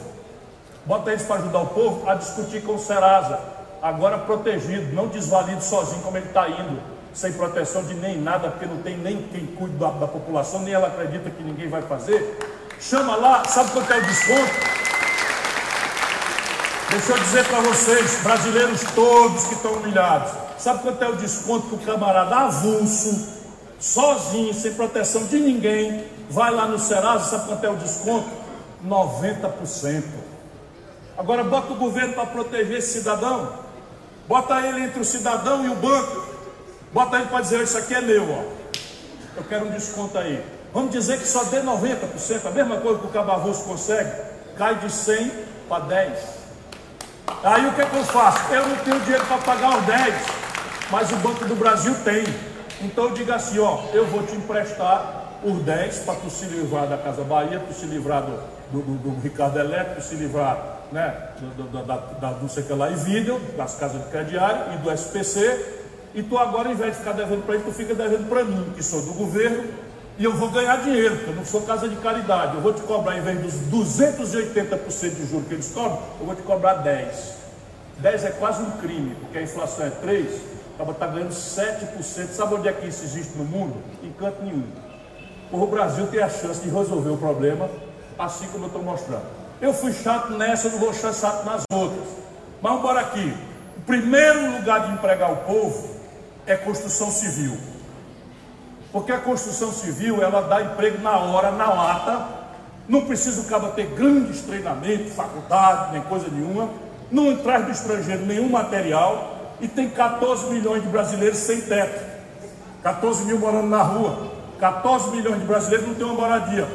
Bota 0.86 1.12
eles 1.12 1.24
para 1.24 1.36
ajudar 1.38 1.60
o 1.60 1.68
povo 1.68 2.10
a 2.10 2.16
discutir 2.16 2.64
com 2.64 2.76
o 2.76 2.80
Serasa. 2.80 3.38
Agora 3.82 4.18
protegido, 4.20 4.96
não 4.96 5.08
desvalido 5.08 5.62
sozinho 5.62 6.02
como 6.02 6.18
ele 6.18 6.28
está 6.28 6.48
indo. 6.48 6.82
Sem 7.14 7.34
proteção 7.34 7.84
de 7.84 7.94
nem 7.94 8.18
nada, 8.18 8.50
porque 8.50 8.66
não 8.66 8.78
tem 8.78 8.98
nem 8.98 9.22
quem 9.24 9.46
cuide 9.48 9.76
da, 9.76 9.90
da 9.90 10.08
população, 10.08 10.62
nem 10.62 10.74
ela 10.74 10.88
acredita 10.88 11.30
que 11.30 11.44
ninguém 11.44 11.68
vai 11.68 11.82
fazer. 11.82 12.40
Chama 12.80 13.16
lá, 13.16 13.44
sabe 13.46 13.72
quanto 13.72 13.92
é 13.92 13.98
o 13.98 14.02
desconto? 14.06 14.78
Deixa 16.90 17.12
eu 17.12 17.18
dizer 17.18 17.46
para 17.48 17.60
vocês, 17.62 18.20
brasileiros 18.24 18.82
todos 18.96 19.44
que 19.46 19.56
estão 19.56 19.74
humilhados, 19.74 20.32
sabe 20.58 20.84
quanto 20.84 21.04
é 21.04 21.10
o 21.10 21.16
desconto 21.16 21.68
que 21.68 21.76
o 21.76 21.80
camarada 21.80 22.36
avulso, 22.36 23.37
sozinho, 23.80 24.54
sem 24.54 24.74
proteção 24.74 25.26
de 25.26 25.40
ninguém, 25.40 26.06
vai 26.30 26.52
lá 26.52 26.66
no 26.68 26.80
Serasa, 26.80 27.30
sabe 27.30 27.48
quanto 27.48 27.66
é 27.66 27.70
o 27.70 27.76
desconto? 27.76 28.30
90%. 28.86 30.04
Agora 31.18 31.44
bota 31.44 31.74
o 31.74 31.76
governo 31.76 32.14
para 32.14 32.26
proteger 32.28 32.78
esse 32.78 33.00
cidadão, 33.00 33.54
bota 34.28 34.60
ele 34.62 34.84
entre 34.84 35.00
o 35.00 35.06
cidadão 35.06 35.66
e 35.66 35.70
o 35.70 35.76
banco, 35.76 36.24
bota 36.94 37.18
ele 37.18 37.28
para 37.28 37.42
dizer, 37.42 37.62
isso 37.64 37.78
aqui 37.78 37.96
é 37.96 38.02
meu, 38.02 38.30
ó. 38.32 38.44
Eu 39.36 39.44
quero 39.44 39.66
um 39.66 39.72
desconto 39.72 40.18
aí. 40.18 40.44
Vamos 40.74 40.92
dizer 40.92 41.20
que 41.20 41.28
só 41.28 41.44
dê 41.46 41.62
90%, 41.62 42.46
a 42.46 42.52
mesma 42.52 42.78
coisa 42.78 43.00
que 43.00 43.08
o 43.08 43.10
Cabarroso 43.10 43.64
consegue, 43.64 44.12
cai 44.58 44.76
de 44.76 44.92
100 44.92 45.32
para 45.68 45.86
10. 45.86 46.20
Aí 47.44 47.66
o 47.68 47.74
que, 47.74 47.82
é 47.82 47.86
que 47.86 47.96
eu 47.96 48.04
faço? 48.06 48.54
Eu 48.54 48.68
não 48.68 48.76
tenho 48.78 49.00
dinheiro 49.02 49.26
para 49.26 49.38
pagar 49.38 49.78
os 49.78 49.86
10, 49.86 50.16
mas 50.92 51.12
o 51.12 51.16
Banco 51.18 51.46
do 51.46 51.56
Brasil 51.56 51.96
tem. 52.04 52.24
Então 52.82 53.06
eu 53.06 53.12
digo 53.12 53.32
assim, 53.32 53.60
ó, 53.60 53.80
eu 53.94 54.06
vou 54.06 54.24
te 54.24 54.36
emprestar 54.36 55.40
os 55.44 55.62
10 55.64 56.00
para 56.00 56.16
tu 56.16 56.30
se 56.30 56.46
livrar 56.46 56.88
da 56.88 56.98
Casa 56.98 57.24
Bahia, 57.24 57.62
tu 57.68 57.74
se 57.74 57.86
livrar 57.86 58.24
do, 58.24 58.40
do, 58.72 58.82
do, 58.82 58.98
do 58.98 59.22
Ricardo 59.22 59.60
Elétrico, 59.60 60.02
se 60.02 60.16
livrar 60.16 60.78
né, 60.92 61.14
do, 61.40 61.84
da, 61.84 61.96
da, 61.96 62.32
do 62.34 62.48
sei 62.50 62.64
que 62.64 62.74
lá 62.74 62.90
e 62.90 62.96
vídeo, 62.96 63.40
das 63.56 63.76
casas 63.76 64.04
de 64.04 64.10
crediário 64.10 64.74
e 64.74 64.78
do 64.78 64.92
SPC, 64.92 65.78
e 66.14 66.24
tu 66.24 66.38
agora, 66.38 66.70
ao 66.70 66.74
invés 66.74 66.94
de 66.94 67.00
ficar 67.00 67.14
devendo 67.14 67.46
para 67.46 67.56
ele, 67.56 67.64
tu 67.64 67.72
fica 67.72 67.94
devendo 67.94 68.28
para 68.30 68.44
mim, 68.44 68.74
que 68.76 68.84
sou 68.84 69.02
do 69.02 69.14
governo, 69.14 69.64
e 70.20 70.24
eu 70.24 70.34
vou 70.34 70.50
ganhar 70.50 70.78
dinheiro, 70.78 71.16
porque 71.16 71.30
eu 71.30 71.36
não 71.36 71.46
sou 71.46 71.62
casa 71.62 71.88
de 71.88 71.96
caridade. 71.98 72.56
Eu 72.56 72.62
vou 72.62 72.74
te 72.74 72.82
cobrar, 72.82 73.18
em 73.18 73.22
vez 73.22 73.54
dos 73.54 74.00
280% 74.00 75.16
de 75.16 75.28
juros 75.28 75.48
que 75.48 75.54
eles 75.54 75.72
cobram, 75.72 76.02
eu 76.20 76.26
vou 76.26 76.36
te 76.36 76.42
cobrar 76.42 76.76
10. 76.76 77.38
10 78.00 78.26
é 78.26 78.32
quase 78.32 78.64
um 78.64 78.72
crime, 78.72 79.16
porque 79.20 79.38
a 79.38 79.44
inflação 79.44 79.86
é 79.86 79.90
3, 79.92 80.28
acaba 80.78 80.92
está 80.92 81.08
ganhando 81.08 81.32
7%. 81.32 82.30
Sabe 82.30 82.54
onde 82.54 82.68
é 82.68 82.72
que 82.72 82.88
isso 82.88 83.04
existe 83.04 83.36
no 83.36 83.44
mundo? 83.44 83.76
Em 84.04 84.12
canto 84.14 84.44
nenhum. 84.44 84.64
O 85.52 85.66
Brasil 85.66 86.06
tem 86.08 86.22
a 86.22 86.30
chance 86.30 86.62
de 86.62 86.70
resolver 86.70 87.10
o 87.10 87.18
problema, 87.18 87.68
assim 88.20 88.48
como 88.48 88.66
eu 88.66 88.68
estou 88.68 88.84
mostrando. 88.84 89.26
Eu 89.60 89.74
fui 89.74 89.92
chato 89.92 90.34
nessa, 90.34 90.70
não 90.70 90.78
vou 90.78 90.94
ser 90.94 91.14
chato 91.14 91.44
nas 91.46 91.64
outras. 91.72 92.08
Mas 92.62 92.74
embora 92.74 93.00
aqui. 93.02 93.34
O 93.78 93.82
primeiro 93.88 94.58
lugar 94.58 94.86
de 94.86 94.94
empregar 94.94 95.32
o 95.32 95.38
povo 95.38 95.96
é 96.46 96.56
construção 96.56 97.10
civil. 97.10 97.58
Porque 98.92 99.12
a 99.12 99.20
construção 99.20 99.72
civil, 99.72 100.22
ela 100.22 100.42
dá 100.42 100.62
emprego 100.62 101.02
na 101.02 101.18
hora, 101.18 101.52
na 101.52 101.74
lata. 101.74 102.28
Não 102.88 103.06
precisa 103.06 103.42
o 103.42 103.46
cara 103.46 103.70
ter 103.70 103.88
grandes 103.88 104.42
treinamentos, 104.42 105.14
faculdade, 105.14 105.94
nem 105.94 106.02
coisa 106.04 106.28
nenhuma. 106.30 106.70
Não 107.10 107.36
traz 107.38 107.66
do 107.66 107.72
estrangeiro 107.72 108.26
nenhum 108.26 108.50
material. 108.50 109.37
E 109.60 109.68
tem 109.68 109.90
14 109.90 110.48
milhões 110.48 110.84
de 110.84 110.90
brasileiros 110.90 111.38
sem 111.40 111.62
teto. 111.62 112.18
14 112.84 113.26
mil 113.26 113.40
morando 113.40 113.68
na 113.68 113.82
rua. 113.82 114.32
14 114.60 115.12
milhões 115.12 115.40
de 115.40 115.46
brasileiros 115.46 115.88
não 115.88 115.96
têm 115.96 116.06
uma 116.06 116.14
moradia. 116.14 116.68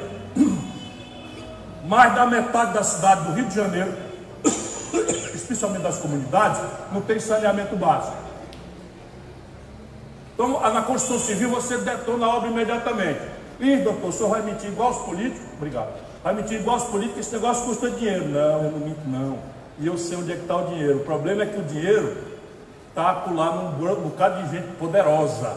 Mais 1.86 2.14
da 2.14 2.26
metade 2.26 2.74
da 2.74 2.82
cidade 2.82 3.24
do 3.24 3.32
Rio 3.32 3.46
de 3.46 3.54
Janeiro, 3.54 3.92
especialmente 5.34 5.82
das 5.82 5.98
comunidades, 5.98 6.60
não 6.92 7.00
tem 7.00 7.18
saneamento 7.18 7.74
básico. 7.76 8.16
Então, 10.34 10.60
na 10.60 10.82
construção 10.82 11.18
civil, 11.18 11.50
você 11.50 11.76
detona 11.78 12.26
a 12.26 12.36
obra 12.36 12.48
imediatamente. 12.48 13.20
Ih, 13.60 13.76
doutor, 13.76 14.08
o 14.08 14.12
senhor 14.12 14.30
vai 14.30 14.42
mentir 14.42 14.70
igual 14.70 14.90
os 14.90 14.98
políticos? 14.98 15.46
Obrigado. 15.54 15.88
Vai 16.22 16.34
mentir 16.34 16.60
igual 16.60 16.76
os 16.76 16.84
políticos, 16.84 17.26
esse 17.26 17.34
negócio 17.34 17.64
custa 17.64 17.90
dinheiro. 17.90 18.28
Não, 18.28 18.64
eu 18.64 18.70
não 18.72 18.78
minto, 18.78 19.00
não. 19.06 19.38
E 19.78 19.86
eu 19.86 19.96
sei 19.98 20.18
onde 20.18 20.32
é 20.32 20.36
que 20.36 20.42
está 20.42 20.56
o 20.56 20.66
dinheiro. 20.66 20.98
O 20.98 21.04
problema 21.04 21.42
é 21.42 21.46
que 21.46 21.58
o 21.58 21.62
dinheiro 21.62 22.16
está 22.92 23.24
lá 23.30 23.56
num 23.56 24.02
bocado 24.02 24.42
de 24.42 24.50
gente 24.50 24.76
poderosa, 24.76 25.56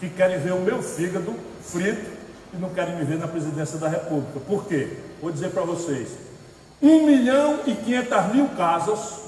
que 0.00 0.08
querem 0.10 0.38
ver 0.38 0.52
o 0.52 0.60
meu 0.60 0.82
fígado 0.82 1.34
frito 1.62 2.10
e 2.52 2.56
não 2.56 2.70
querem 2.70 2.96
me 2.96 3.04
ver 3.04 3.18
na 3.18 3.28
presidência 3.28 3.78
da 3.78 3.88
República. 3.88 4.40
Por 4.40 4.66
quê? 4.66 4.98
Vou 5.20 5.30
dizer 5.30 5.50
para 5.50 5.62
vocês. 5.62 6.10
1 6.82 7.06
milhão 7.06 7.60
e 7.64 7.74
500 7.74 8.26
mil 8.34 8.48
casas 8.56 9.20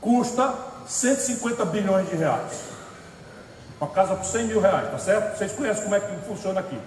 custa 0.00 0.52
150 0.86 1.64
bilhões 1.66 2.10
de 2.10 2.16
reais. 2.16 2.64
Uma 3.80 3.88
casa 3.88 4.16
por 4.16 4.26
100 4.26 4.46
mil 4.48 4.60
reais, 4.60 4.90
tá 4.90 4.98
certo? 4.98 5.38
Vocês 5.38 5.52
conhecem 5.52 5.84
como 5.84 5.94
é 5.94 6.00
que 6.00 6.16
funciona 6.26 6.58
aqui. 6.58 6.78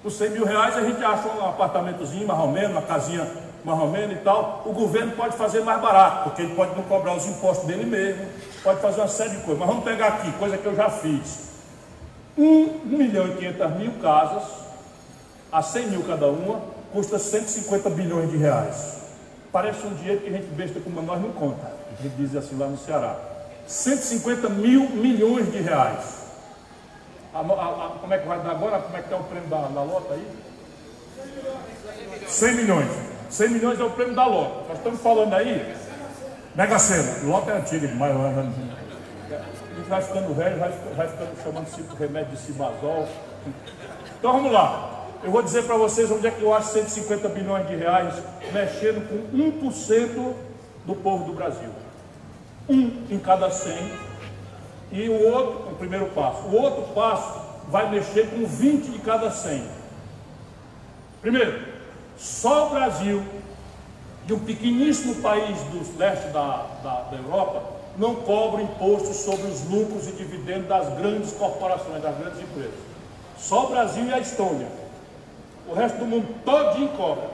Por 0.00 0.12
100 0.12 0.30
mil 0.30 0.44
reais 0.44 0.76
a 0.76 0.82
gente 0.82 1.02
acha 1.02 1.28
um 1.28 1.44
apartamentozinho 1.44 2.26
mais 2.26 2.40
ou 2.40 2.48
menos, 2.48 2.70
uma 2.70 2.82
casinha 2.82 3.26
mais 3.64 3.80
ou 3.80 3.88
menos 3.88 4.16
e 4.16 4.20
tal. 4.20 4.62
O 4.66 4.72
governo 4.72 5.12
pode 5.12 5.36
fazer 5.36 5.60
mais 5.60 5.80
barato, 5.80 6.24
porque 6.24 6.42
ele 6.42 6.54
pode 6.54 6.74
não 6.74 6.82
cobrar 6.84 7.14
os 7.14 7.26
impostos 7.26 7.66
dele 7.66 7.84
mesmo, 7.84 8.26
pode 8.62 8.80
fazer 8.80 9.00
uma 9.00 9.08
série 9.08 9.30
de 9.30 9.42
coisas. 9.42 9.58
Mas 9.58 9.68
vamos 9.68 9.84
pegar 9.84 10.08
aqui, 10.08 10.32
coisa 10.32 10.58
que 10.58 10.66
eu 10.66 10.74
já 10.74 10.90
fiz. 10.90 11.52
1 12.36 12.80
milhão 12.86 13.28
e 13.28 13.36
500 13.36 13.76
mil 13.76 13.92
casas, 14.00 14.42
a 15.50 15.62
100 15.62 15.86
mil 15.88 16.02
cada 16.04 16.26
uma, 16.26 16.60
custa 16.92 17.18
150 17.18 17.90
bilhões 17.90 18.30
de 18.30 18.36
reais. 18.36 19.02
Parece 19.52 19.86
um 19.86 19.94
dinheiro 19.94 20.20
que 20.20 20.28
a 20.28 20.32
gente 20.32 20.46
besta 20.46 20.80
como 20.80 21.02
nós 21.02 21.20
não 21.20 21.30
conta. 21.30 21.72
A 21.98 22.02
gente 22.02 22.14
diz 22.16 22.34
assim 22.34 22.56
lá 22.56 22.66
no 22.66 22.78
Ceará. 22.78 23.16
150 23.66 24.48
mil 24.48 24.88
milhões 24.90 25.52
de 25.52 25.60
reais. 25.60 26.22
A, 27.34 27.38
a, 27.38 27.42
a, 27.42 27.98
como 28.00 28.12
é 28.12 28.18
que 28.18 28.26
vai 28.26 28.40
dar 28.40 28.50
agora? 28.50 28.78
Como 28.78 28.96
é 28.96 29.00
que 29.00 29.06
está 29.06 29.16
o 29.16 29.24
prêmio 29.24 29.48
da, 29.48 29.68
da 29.68 29.82
lota 29.82 30.14
aí? 30.14 30.26
100 32.26 32.54
milhões. 32.54 33.11
100 33.32 33.48
milhões 33.48 33.80
é 33.80 33.84
o 33.84 33.90
prêmio 33.90 34.14
da 34.14 34.26
lota. 34.26 34.68
Nós 34.68 34.76
estamos 34.76 35.00
falando 35.00 35.32
aí, 35.32 35.74
Mega 36.54 36.78
Sena, 36.78 37.24
lota 37.24 37.50
é 37.50 37.56
antiga, 37.56 37.88
gente 37.88 37.98
vai 39.88 40.02
ficando 40.02 40.34
velho, 40.34 40.58
vai, 40.58 40.70
vai 40.94 41.08
ficando 41.08 41.42
chamando 41.42 41.66
de 41.66 41.82
remédio 41.96 42.32
de 42.32 42.38
cibazol. 42.42 43.08
Então 44.18 44.32
vamos 44.34 44.52
lá. 44.52 45.06
Eu 45.24 45.30
vou 45.30 45.42
dizer 45.42 45.64
para 45.64 45.78
vocês 45.78 46.10
onde 46.10 46.26
é 46.26 46.30
que 46.30 46.42
eu 46.42 46.52
acho 46.52 46.72
150 46.72 47.26
bilhões 47.30 47.66
de 47.66 47.74
reais 47.74 48.22
mexendo 48.52 49.08
com 49.08 49.16
1% 49.66 50.34
do 50.84 50.94
povo 50.96 51.24
do 51.24 51.32
Brasil. 51.32 51.70
Um 52.68 53.06
em 53.08 53.18
cada 53.18 53.50
100. 53.50 53.72
E 54.92 55.08
o 55.08 55.32
outro, 55.32 55.72
o 55.72 55.76
primeiro 55.76 56.04
passo. 56.06 56.42
O 56.48 56.54
outro 56.54 56.82
passo 56.92 57.40
vai 57.68 57.88
mexer 57.88 58.28
com 58.28 58.44
20 58.44 58.90
de 58.90 58.98
cada 58.98 59.30
100. 59.30 59.64
Primeiro, 61.22 61.71
só 62.22 62.68
o 62.68 62.70
Brasil 62.70 63.20
de 64.24 64.32
um 64.32 64.38
pequeníssimo 64.38 65.16
país 65.16 65.58
do 65.58 65.98
leste 65.98 66.28
da, 66.28 66.66
da, 66.80 67.00
da 67.10 67.16
Europa 67.16 67.64
não 67.98 68.14
cobra 68.14 68.62
imposto 68.62 69.12
sobre 69.12 69.48
os 69.48 69.68
lucros 69.68 70.08
e 70.08 70.12
dividendos 70.12 70.68
das 70.68 70.88
grandes 70.96 71.32
corporações, 71.32 72.00
das 72.00 72.16
grandes 72.16 72.40
empresas. 72.40 72.74
Só 73.36 73.66
o 73.66 73.70
Brasil 73.70 74.04
e 74.06 74.12
a 74.12 74.20
Estônia. 74.20 74.68
O 75.68 75.74
resto 75.74 75.98
do 75.98 76.06
mundo 76.06 76.28
todinho 76.44 76.90
cobra. 76.90 77.28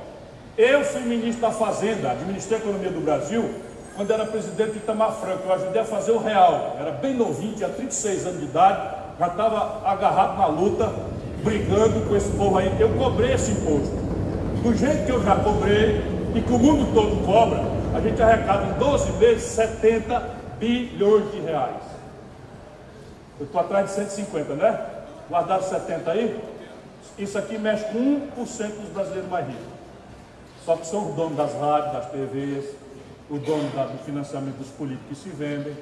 Eu 0.57 0.82
fui 0.82 1.03
ministro 1.03 1.43
da 1.43 1.51
Fazenda, 1.51 2.12
administrei 2.12 2.59
a 2.59 2.62
economia 2.62 2.91
do 2.91 3.01
Brasil, 3.01 3.49
quando 3.95 4.11
era 4.11 4.24
presidente 4.24 4.72
de 4.72 4.78
Itamar 4.78 5.12
Franco. 5.12 5.43
Eu 5.47 5.53
ajudei 5.53 5.82
a 5.82 5.84
fazer 5.84 6.12
o 6.12 6.18
real. 6.18 6.76
Era 6.80 6.93
bem 6.93 7.14
novinho, 7.14 7.55
tinha 7.55 7.68
36 7.68 8.26
anos 8.26 8.41
de 8.41 8.47
idade, 8.47 8.97
já 9.18 9.26
estava 9.26 9.86
agarrado 9.86 10.39
na 10.39 10.47
luta, 10.47 10.91
brigando 11.45 12.09
com 12.09 12.16
esse 12.16 12.30
povo 12.30 12.57
aí. 12.57 12.74
Eu 12.80 12.89
cobrei 12.97 13.34
esse 13.34 13.51
imposto. 13.51 14.07
Do 14.62 14.76
jeito 14.76 15.06
que 15.06 15.12
eu 15.12 15.22
já 15.22 15.36
cobrei, 15.36 16.02
e 16.34 16.42
que 16.42 16.52
o 16.52 16.59
mundo 16.59 16.92
todo 16.92 17.24
cobra, 17.24 17.61
a 17.94 18.00
gente 18.00 18.20
arrecada 18.20 18.66
em 18.66 18.78
12 18.78 19.12
meses 19.12 19.42
70 19.44 20.20
bilhões 20.59 21.30
de 21.32 21.40
reais. 21.40 21.82
Eu 23.38 23.46
estou 23.46 23.61
atrás 23.61 23.86
de 23.86 23.92
150, 23.92 24.54
né? 24.54 24.80
Guardaram 25.30 25.62
70 25.62 26.11
aí? 26.11 26.40
Isso 27.18 27.38
aqui 27.38 27.59
mexe 27.59 27.84
com 27.86 27.98
1% 27.98 28.68
dos 28.80 28.90
brasileiros 28.90 29.30
mais 29.30 29.46
ricos. 29.46 29.62
Só 30.64 30.76
que 30.76 30.86
são 30.86 31.09
os 31.09 31.14
donos 31.14 31.36
das 31.36 31.54
rádios, 31.54 31.92
das 31.92 32.11
TVs, 32.11 32.64
o 33.30 33.38
dono 33.38 33.64
do 33.64 34.04
financiamento 34.04 34.56
dos 34.56 34.68
políticos 34.68 35.18
que 35.18 35.24
se 35.24 35.30
vendem, 35.30 35.76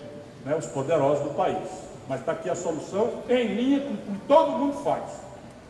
né, 0.45 0.55
os 0.57 0.67
poderosos 0.67 1.25
do 1.25 1.31
país. 1.31 1.69
Mas 2.09 2.21
está 2.21 2.33
aqui 2.33 2.49
a 2.49 2.55
solução 2.55 3.23
em 3.29 3.55
linha 3.55 3.81
com 3.81 3.95
o 3.95 3.97
que 3.97 4.19
todo 4.29 4.53
mundo 4.53 4.75
faz. 4.85 5.03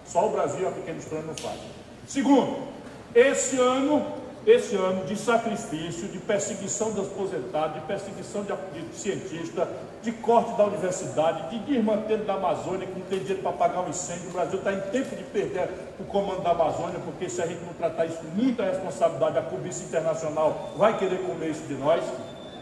Só 0.07 0.26
o 0.26 0.30
Brasil, 0.30 0.68
a 0.68 0.70
pequena 0.70 0.98
estranha, 0.98 1.24
não 1.24 1.34
faz. 1.34 1.59
Segundo, 2.07 2.76
esse 3.16 3.58
ano 3.58 4.26
esse 4.46 4.76
ano 4.76 5.04
de 5.04 5.16
sacrifício, 5.16 6.06
de 6.06 6.18
perseguição 6.18 6.92
dos 6.92 7.08
aposentados, 7.08 7.74
de 7.74 7.80
perseguição 7.80 8.44
de, 8.44 8.80
de 8.80 8.94
cientista, 8.94 9.68
de 10.00 10.12
corte 10.12 10.56
da 10.56 10.66
universidade, 10.66 11.50
de 11.50 11.58
desmantelo 11.64 12.24
da 12.24 12.34
Amazônia, 12.34 12.86
que 12.86 12.96
não 12.96 13.06
tem 13.06 13.18
dinheiro 13.18 13.42
para 13.42 13.50
pagar 13.50 13.80
um 13.80 13.88
incêndio. 13.88 14.28
O 14.28 14.32
Brasil 14.32 14.60
está 14.60 14.72
em 14.72 14.80
tempo 14.92 15.16
de 15.16 15.24
perder 15.24 15.68
o 15.98 16.04
comando 16.04 16.42
da 16.42 16.50
Amazônia, 16.50 17.00
porque 17.04 17.28
se 17.28 17.42
a 17.42 17.46
gente 17.46 17.60
não 17.64 17.72
tratar 17.72 18.06
isso 18.06 18.18
com 18.18 18.40
muita 18.40 18.62
responsabilidade, 18.62 19.36
a 19.36 19.42
cobiça 19.42 19.82
internacional 19.82 20.74
vai 20.76 20.96
querer 20.96 21.18
comer 21.22 21.50
isso 21.50 21.66
de 21.66 21.74
nós. 21.74 22.04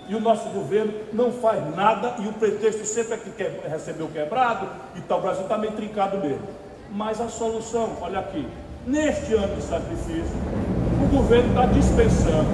E 0.08 0.14
o 0.14 0.20
nosso 0.20 0.48
governo 0.48 0.92
não 1.12 1.32
faz 1.32 1.76
nada, 1.76 2.14
e 2.22 2.26
o 2.26 2.32
pretexto 2.32 2.86
sempre 2.86 3.14
é 3.14 3.16
que 3.18 3.68
recebeu 3.68 4.08
quebrado, 4.08 4.70
e 4.96 5.02
tal, 5.02 5.18
o 5.18 5.22
Brasil 5.22 5.42
está 5.42 5.58
meio 5.58 5.72
trincado 5.72 6.16
mesmo. 6.16 6.48
Mas 6.90 7.20
a 7.20 7.28
solução, 7.28 7.98
olha 8.00 8.20
aqui, 8.20 8.46
neste 8.86 9.34
ano 9.34 9.56
de 9.56 9.62
sacrifício, 9.62 10.36
o 11.02 11.06
governo 11.08 11.48
está 11.48 11.66
dispensando 11.66 12.48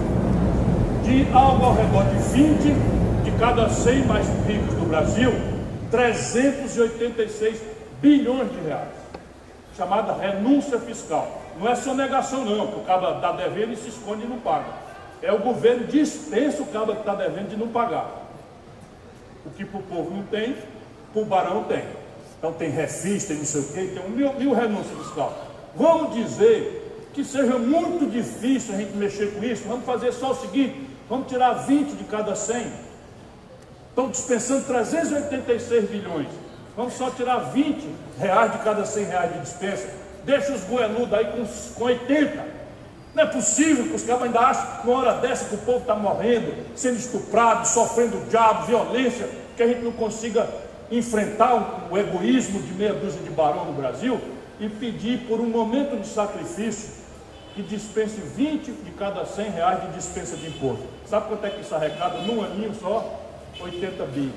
de 1.04 1.26
algo 1.32 1.64
ao 1.64 1.74
redor 1.74 2.04
de 2.04 2.18
20 2.34 3.24
de 3.24 3.30
cada 3.38 3.68
100 3.68 4.04
mais 4.04 4.26
ricos 4.46 4.74
do 4.74 4.88
Brasil, 4.88 5.32
386 5.90 7.60
bilhões 8.00 8.50
de 8.52 8.60
reais, 8.60 8.88
chamada 9.76 10.12
renúncia 10.12 10.78
fiscal. 10.78 11.40
Não 11.58 11.68
é 11.68 11.74
sonegação 11.74 12.44
não, 12.44 12.68
que 12.68 12.78
o 12.78 12.84
cara 12.84 13.16
está 13.16 13.32
devendo 13.32 13.72
e 13.72 13.76
se 13.76 13.88
esconde 13.88 14.24
e 14.24 14.28
não 14.28 14.38
paga. 14.38 14.90
É 15.20 15.32
o 15.32 15.38
governo 15.38 15.86
dispensa 15.86 16.62
o 16.62 16.66
cara 16.66 16.92
que 16.94 17.00
está 17.00 17.14
devendo 17.14 17.50
de 17.50 17.56
não 17.56 17.68
pagar. 17.68 18.08
O 19.44 19.50
que 19.50 19.64
para 19.64 19.80
o 19.80 19.82
povo 19.82 20.14
não 20.14 20.22
tem, 20.24 20.56
para 21.12 21.22
o 21.22 21.24
barão 21.24 21.64
tem. 21.64 21.82
Então 22.38 22.52
tem 22.52 22.70
refis, 22.70 23.24
tem 23.24 23.36
não 23.36 23.44
sei 23.44 23.60
o 23.60 23.64
quê, 23.64 23.92
tem 23.94 24.06
um 24.06 24.10
mil, 24.10 24.32
mil 24.34 24.54
renúncia 24.54 24.96
fiscal. 24.96 25.49
Vamos 25.74 26.14
dizer 26.14 27.08
que 27.12 27.24
seja 27.24 27.58
muito 27.58 28.10
difícil 28.10 28.74
a 28.74 28.78
gente 28.78 28.96
mexer 28.96 29.32
com 29.32 29.44
isso, 29.44 29.64
vamos 29.66 29.84
fazer 29.84 30.12
só 30.12 30.32
o 30.32 30.34
seguinte: 30.34 30.88
vamos 31.08 31.28
tirar 31.28 31.52
20 31.52 31.92
de 31.92 32.04
cada 32.04 32.34
100. 32.34 32.66
Estão 33.88 34.08
dispensando 34.08 34.64
386 34.64 35.90
bilhões. 35.90 36.28
Vamos 36.76 36.94
só 36.94 37.10
tirar 37.10 37.38
20 37.50 37.88
reais 38.18 38.52
de 38.52 38.58
cada 38.58 38.84
100 38.84 39.04
reais 39.04 39.32
de 39.34 39.40
dispensa. 39.40 39.88
Deixa 40.24 40.52
os 40.52 40.62
goeludos 40.62 41.12
aí 41.12 41.26
com, 41.26 41.44
com 41.74 41.84
80. 41.84 42.60
Não 43.14 43.24
é 43.24 43.26
possível 43.26 43.84
que 43.86 43.94
os 43.94 44.04
caras 44.04 44.22
ainda 44.22 44.38
achem 44.38 44.80
que 44.80 44.88
uma 44.88 44.98
hora 44.98 45.14
dessa 45.14 45.46
que 45.46 45.56
o 45.56 45.58
povo 45.58 45.78
está 45.78 45.96
morrendo, 45.96 46.54
sendo 46.76 46.96
estuprado, 46.96 47.66
sofrendo 47.66 48.24
diabo, 48.28 48.66
violência, 48.66 49.28
que 49.56 49.62
a 49.62 49.66
gente 49.66 49.82
não 49.82 49.92
consiga 49.92 50.48
enfrentar 50.90 51.88
o, 51.90 51.94
o 51.94 51.98
egoísmo 51.98 52.62
de 52.62 52.72
meia 52.72 52.92
dúzia 52.92 53.20
de 53.20 53.30
barão 53.30 53.64
no 53.64 53.72
Brasil 53.72 54.20
e 54.60 54.68
pedir 54.68 55.26
por 55.26 55.40
um 55.40 55.48
momento 55.48 55.98
de 55.98 56.06
sacrifício 56.06 57.00
que 57.54 57.62
dispense 57.62 58.20
20 58.20 58.70
de 58.70 58.90
cada 58.92 59.24
100 59.24 59.50
reais 59.50 59.82
de 59.82 59.88
dispensa 59.96 60.36
de 60.36 60.46
imposto. 60.48 60.86
Sabe 61.06 61.28
quanto 61.28 61.44
é 61.46 61.50
que 61.50 61.62
isso 61.62 61.74
arrecada 61.74 62.18
num 62.18 62.44
aninho 62.44 62.74
só? 62.74 63.20
80 63.58 64.04
bi. 64.06 64.32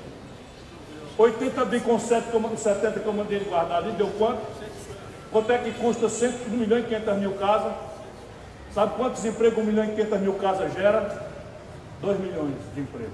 80 1.17 1.65
bi 1.65 1.79
com 1.81 1.99
70 1.99 2.99
que 2.99 3.05
eu 3.05 3.13
mandei 3.13 3.39
guardado, 3.41 3.89
e 3.89 3.91
deu 3.91 4.07
quanto? 4.17 4.41
Quanto 5.31 5.51
é 5.51 5.57
que 5.57 5.71
custa 5.73 6.07
1 6.07 6.49
milhão 6.51 6.79
e 6.79 6.83
500 6.83 7.17
mil 7.17 7.33
casas? 7.33 7.73
Sabe 8.73 8.95
quantos 8.95 9.23
empregos 9.25 9.59
1 9.59 9.67
milhão 9.67 9.85
e 9.85 9.89
500 9.89 10.19
mil 10.21 10.33
casas 10.35 10.73
gera? 10.73 11.27
2 12.01 12.19
milhões 12.19 12.55
de 12.73 12.81
empregos. 12.81 13.13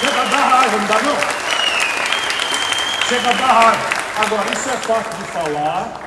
Chega 0.00 0.20
a 0.20 0.24
dar 0.24 0.48
raiva, 0.48 0.76
não 0.78 0.86
dá 0.86 1.02
não? 1.02 1.35
Chega 3.08 3.30
a 3.30 3.32
dar 3.34 3.46
raiva. 3.46 3.86
Agora, 4.16 4.52
isso 4.52 4.68
é 4.68 4.76
fácil 4.78 5.12
de 5.12 5.24
falar, 5.30 6.00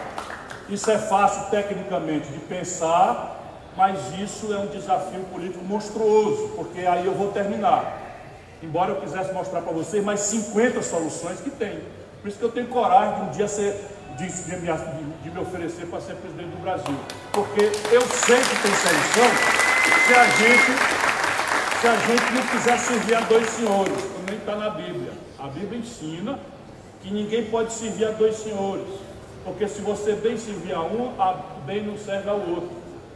isso 0.67 0.91
é 0.91 0.97
fácil 0.97 1.49
tecnicamente 1.49 2.27
de 2.27 2.39
pensar, 2.39 3.37
mas 3.77 3.97
isso 4.19 4.53
é 4.53 4.57
um 4.57 4.67
desafio 4.67 5.21
político 5.31 5.63
monstruoso, 5.63 6.49
porque 6.57 6.81
aí 6.85 7.05
eu 7.05 7.13
vou 7.13 7.31
terminar. 7.31 8.01
Embora 8.61 8.91
eu 8.91 8.99
quisesse 8.99 9.31
mostrar 9.31 9.61
para 9.61 9.71
vocês 9.71 10.03
mais 10.03 10.19
50 10.19 10.81
soluções 10.81 11.39
que 11.39 11.49
tem. 11.49 11.79
Por 12.21 12.27
isso 12.27 12.37
que 12.37 12.43
eu 12.43 12.51
tenho 12.51 12.67
coragem 12.67 13.15
de 13.15 13.21
um 13.21 13.29
dia 13.29 13.47
ser, 13.47 13.79
de, 14.17 14.27
de, 14.27 14.55
me, 14.57 15.13
de 15.23 15.29
me 15.31 15.39
oferecer 15.39 15.85
para 15.85 16.01
ser 16.01 16.15
presidente 16.15 16.49
do 16.49 16.61
Brasil. 16.61 16.99
Porque 17.31 17.61
eu 17.93 18.01
sei 18.01 18.41
que 18.41 18.61
tem 18.61 18.75
solução 18.75 19.29
se 20.05 20.13
a 20.13 20.25
gente, 20.25 21.79
se 21.79 21.87
a 21.87 21.95
gente 21.95 22.33
não 22.33 22.41
quiser 22.47 22.77
servir 22.77 23.15
a 23.15 23.21
dois 23.21 23.49
senhores, 23.51 23.93
nem 24.27 24.37
está 24.37 24.57
na 24.57 24.69
Bíblia. 24.71 25.13
A 25.39 25.47
Bíblia 25.47 25.79
ensina 25.79 26.37
que 27.01 27.13
ninguém 27.13 27.45
pode 27.45 27.73
servir 27.73 28.05
a 28.05 28.11
dois 28.11 28.35
senhores, 28.35 28.87
porque 29.43 29.67
se 29.67 29.81
você 29.81 30.13
bem 30.13 30.37
servir 30.37 30.73
a 30.73 30.81
um, 30.81 31.19
a 31.19 31.33
bem 31.65 31.83
não 31.83 31.97
serve 31.97 32.29
ao 32.29 32.39
outro. 32.39 32.69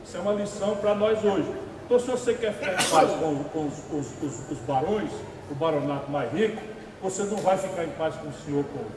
Isso 0.05 0.17
é 0.17 0.19
uma 0.19 0.33
lição 0.33 0.75
para 0.75 0.93
nós 0.95 1.23
hoje. 1.23 1.49
Então, 1.85 1.99
se 1.99 2.07
você 2.07 2.33
quer 2.33 2.53
ficar 2.53 2.73
em 2.73 2.89
paz 2.89 3.11
com, 3.19 3.43
com 3.43 3.67
os, 3.67 4.05
os, 4.21 4.51
os, 4.51 4.57
barões, 4.59 5.09
o 5.51 5.55
baronato 5.55 6.09
mais 6.09 6.31
rico, 6.31 6.61
você 7.01 7.23
não 7.23 7.37
vai 7.37 7.57
ficar 7.57 7.83
em 7.83 7.89
paz 7.89 8.15
com 8.15 8.29
o 8.29 8.33
senhor 8.45 8.63
povo. 8.65 8.91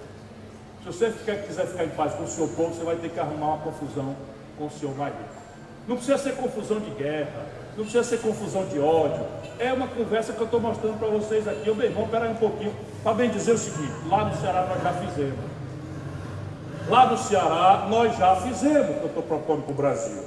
Se 0.83 0.87
você 0.87 1.13
quer, 1.25 1.47
quiser 1.47 1.67
ficar 1.67 1.85
em 1.85 1.91
paz 1.91 2.15
com 2.15 2.23
o 2.23 2.29
seu 2.29 2.47
povo, 2.49 2.75
você 2.75 2.85
vai 2.85 2.97
ter 2.97 3.11
que 3.11 3.19
arrumar 3.19 3.55
uma 3.55 3.59
confusão 3.59 4.17
com 4.57 4.67
o 4.67 4.71
senhor 4.71 4.97
mais 4.97 5.13
rico. 5.13 5.29
Não 5.89 5.97
precisa 5.97 6.19
ser 6.19 6.37
confusão 6.37 6.81
de 6.81 6.91
guerra, 6.91 7.47
não 7.77 7.85
precisa 7.85 8.05
ser 8.05 8.19
confusão 8.19 8.65
de 8.67 8.79
ódio. 8.79 9.25
É 9.59 9.73
uma 9.73 9.89
conversa 9.89 10.33
que 10.33 10.41
eu 10.41 10.45
estou 10.45 10.61
mostrando 10.61 10.99
para 10.99 11.09
vocês 11.09 11.47
aqui. 11.47 11.69
Ô 11.69 11.75
meu 11.75 11.87
irmão, 11.87 12.09
peraí 12.09 12.31
um 12.31 12.37
pouquinho, 12.37 12.73
para 13.07 13.15
bem 13.15 13.31
dizer 13.31 13.53
o 13.53 13.59
seguinte: 13.59 13.93
lá 14.09 14.25
no 14.25 14.37
Ceará 14.37 14.67
nós 14.69 14.83
já 14.83 14.93
fizemos. 14.95 15.39
Lá 16.89 17.07
no 17.07 17.17
Ceará 17.17 17.87
nós 17.89 18.17
já 18.17 18.35
fizemos 18.35 18.91
o 18.91 18.95
que 18.95 19.03
eu 19.03 19.07
estou 19.07 19.23
propondo 19.23 19.63
para 19.63 19.73
o 19.73 19.77
Brasil. 19.77 20.25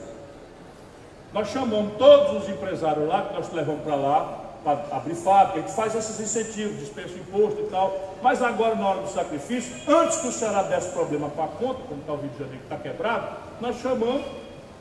Nós 1.34 1.50
chamamos 1.50 1.98
todos 1.98 2.42
os 2.42 2.50
empresários 2.50 3.06
lá, 3.06 3.24
que 3.24 3.34
nós 3.34 3.52
levamos 3.52 3.82
para 3.84 3.96
lá, 3.96 4.40
para 4.64 4.96
abrir 4.96 5.16
fábrica, 5.16 5.60
a 5.60 5.62
gente 5.62 5.76
faz 5.76 5.94
esses 5.94 6.22
incentivos, 6.22 6.80
dispensa 6.80 7.20
imposto 7.20 7.60
e 7.60 7.66
tal. 7.66 8.16
Mas 8.24 8.42
agora, 8.42 8.76
na 8.76 8.88
hora 8.88 9.02
do 9.02 9.10
sacrifício, 9.10 9.76
antes 9.86 10.22
que 10.22 10.28
o 10.30 10.32
Ceará 10.32 10.64
desse 10.64 10.90
problema 10.92 11.28
para 11.28 11.44
a 11.44 11.48
conta, 11.50 11.82
como 11.86 12.00
está 12.00 12.14
o 12.14 12.16
Rio 12.16 12.30
de 12.30 12.38
Janeiro 12.38 12.60
que 12.60 12.74
está 12.74 12.78
quebrado, 12.78 13.28
nós 13.60 13.76
chamamos 13.82 14.24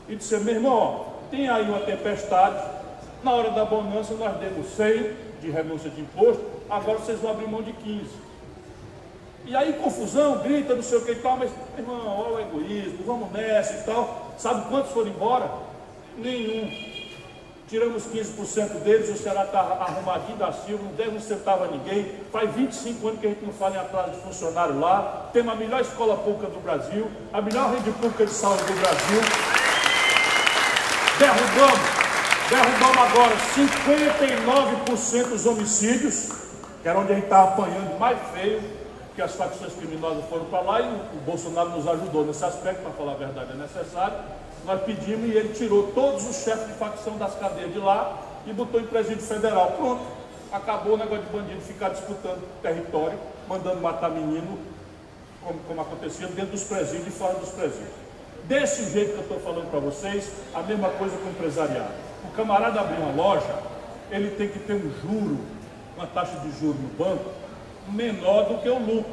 e 0.08 0.14
dissemos, 0.14 0.44
meu 0.44 0.54
irmão, 0.54 1.04
tem 1.32 1.48
aí 1.48 1.68
uma 1.68 1.80
tempestade, 1.80 2.62
na 3.24 3.32
hora 3.32 3.50
da 3.50 3.64
bonança 3.64 4.14
nós 4.14 4.36
demos 4.36 4.68
100 4.68 5.16
de 5.40 5.50
renúncia 5.50 5.90
de 5.90 6.00
imposto, 6.00 6.57
agora 6.70 6.98
vocês 6.98 7.20
vão 7.20 7.30
abrir 7.30 7.48
mão 7.48 7.62
de 7.62 7.72
15. 7.72 8.28
E 9.44 9.56
aí 9.56 9.72
confusão, 9.74 10.38
grita, 10.38 10.74
não 10.74 10.82
sei 10.82 10.98
o 10.98 11.04
que 11.04 11.12
e 11.12 11.16
tal, 11.16 11.38
mas 11.38 11.50
irmão, 11.76 12.06
olha 12.06 12.36
o 12.36 12.40
egoísmo, 12.40 12.98
vamos 13.06 13.32
nessa 13.32 13.74
e 13.74 13.82
tal. 13.84 14.34
Sabe 14.36 14.68
quantos 14.68 14.92
foram 14.92 15.08
embora? 15.08 15.50
Nenhum. 16.18 16.70
tiramos 17.66 18.04
15% 18.04 18.80
deles, 18.82 19.08
o 19.08 19.16
Ceará 19.16 19.44
está 19.44 19.60
arrumadinho 19.60 20.36
da 20.36 20.52
Silva, 20.52 20.84
não 20.84 20.92
deve 20.92 21.16
um 21.16 21.20
centavo 21.20 21.64
a 21.64 21.68
ninguém. 21.68 22.12
Faz 22.30 22.50
25 22.54 23.08
anos 23.08 23.20
que 23.20 23.26
a 23.26 23.30
gente 23.30 23.44
não 23.44 23.52
fala 23.52 23.76
em 23.76 23.78
atraso 23.78 24.10
de 24.10 24.20
funcionário 24.20 24.78
lá. 24.78 25.30
Temos 25.32 25.52
a 25.52 25.56
melhor 25.56 25.80
escola 25.80 26.16
pública 26.16 26.48
do 26.48 26.60
Brasil, 26.60 27.10
a 27.32 27.40
melhor 27.40 27.72
rede 27.72 27.90
pública 27.92 28.26
de 28.26 28.32
saúde 28.32 28.64
do 28.64 28.74
Brasil. 28.74 29.20
Derrubamos, 31.18 31.80
derrubamos 32.48 32.98
agora 32.98 33.34
59% 33.54 35.28
dos 35.28 35.46
homicídios, 35.46 36.28
que 36.82 36.88
era 36.88 36.98
onde 36.98 37.12
a 37.12 37.14
gente 37.14 37.24
estava 37.24 37.48
apanhando 37.48 37.98
mais 37.98 38.18
feio, 38.32 38.62
que 39.14 39.22
as 39.22 39.34
facções 39.34 39.74
criminosas 39.74 40.24
foram 40.26 40.44
para 40.44 40.60
lá 40.60 40.80
e 40.80 40.84
o 40.84 41.20
Bolsonaro 41.26 41.70
nos 41.70 41.88
ajudou 41.88 42.24
nesse 42.24 42.44
aspecto, 42.44 42.82
para 42.82 42.92
falar 42.92 43.12
a 43.12 43.16
verdade 43.16 43.50
é 43.52 43.56
necessário. 43.56 44.16
Nós 44.64 44.80
pedimos 44.82 45.28
e 45.28 45.32
ele 45.32 45.52
tirou 45.54 45.92
todos 45.92 46.28
os 46.28 46.36
chefes 46.44 46.68
de 46.68 46.74
facção 46.74 47.16
das 47.16 47.34
cadeias 47.34 47.72
de 47.72 47.78
lá 47.78 48.16
e 48.46 48.52
botou 48.52 48.80
em 48.80 48.86
presídio 48.86 49.22
federal. 49.22 49.72
Pronto, 49.72 50.02
acabou 50.52 50.94
o 50.94 50.96
negócio 50.96 51.24
de 51.24 51.32
bandido 51.32 51.60
ficar 51.62 51.88
disputando 51.88 52.42
território, 52.62 53.18
mandando 53.48 53.80
matar 53.80 54.10
menino, 54.10 54.58
como, 55.42 55.58
como 55.66 55.80
acontecia 55.80 56.28
dentro 56.28 56.52
dos 56.52 56.64
presídios 56.64 57.08
e 57.08 57.10
fora 57.10 57.34
dos 57.34 57.50
presídios. 57.50 58.08
Desse 58.44 58.90
jeito 58.92 59.12
que 59.12 59.18
eu 59.18 59.22
estou 59.22 59.40
falando 59.40 59.68
para 59.70 59.80
vocês, 59.80 60.30
a 60.54 60.62
mesma 60.62 60.90
coisa 60.90 61.16
com 61.16 61.26
o 61.26 61.30
empresariado. 61.30 61.90
O 62.24 62.36
camarada 62.36 62.80
abrir 62.80 62.98
uma 62.98 63.12
loja, 63.20 63.54
ele 64.10 64.30
tem 64.30 64.48
que 64.48 64.58
ter 64.60 64.74
um 64.74 64.90
juro, 65.02 65.38
uma 65.98 66.06
taxa 66.06 66.38
de 66.38 66.50
juro 66.58 66.78
no 66.78 66.88
banco, 67.04 67.30
menor 67.88 68.44
do 68.44 68.58
que 68.62 68.68
o 68.68 68.78
lucro. 68.78 69.12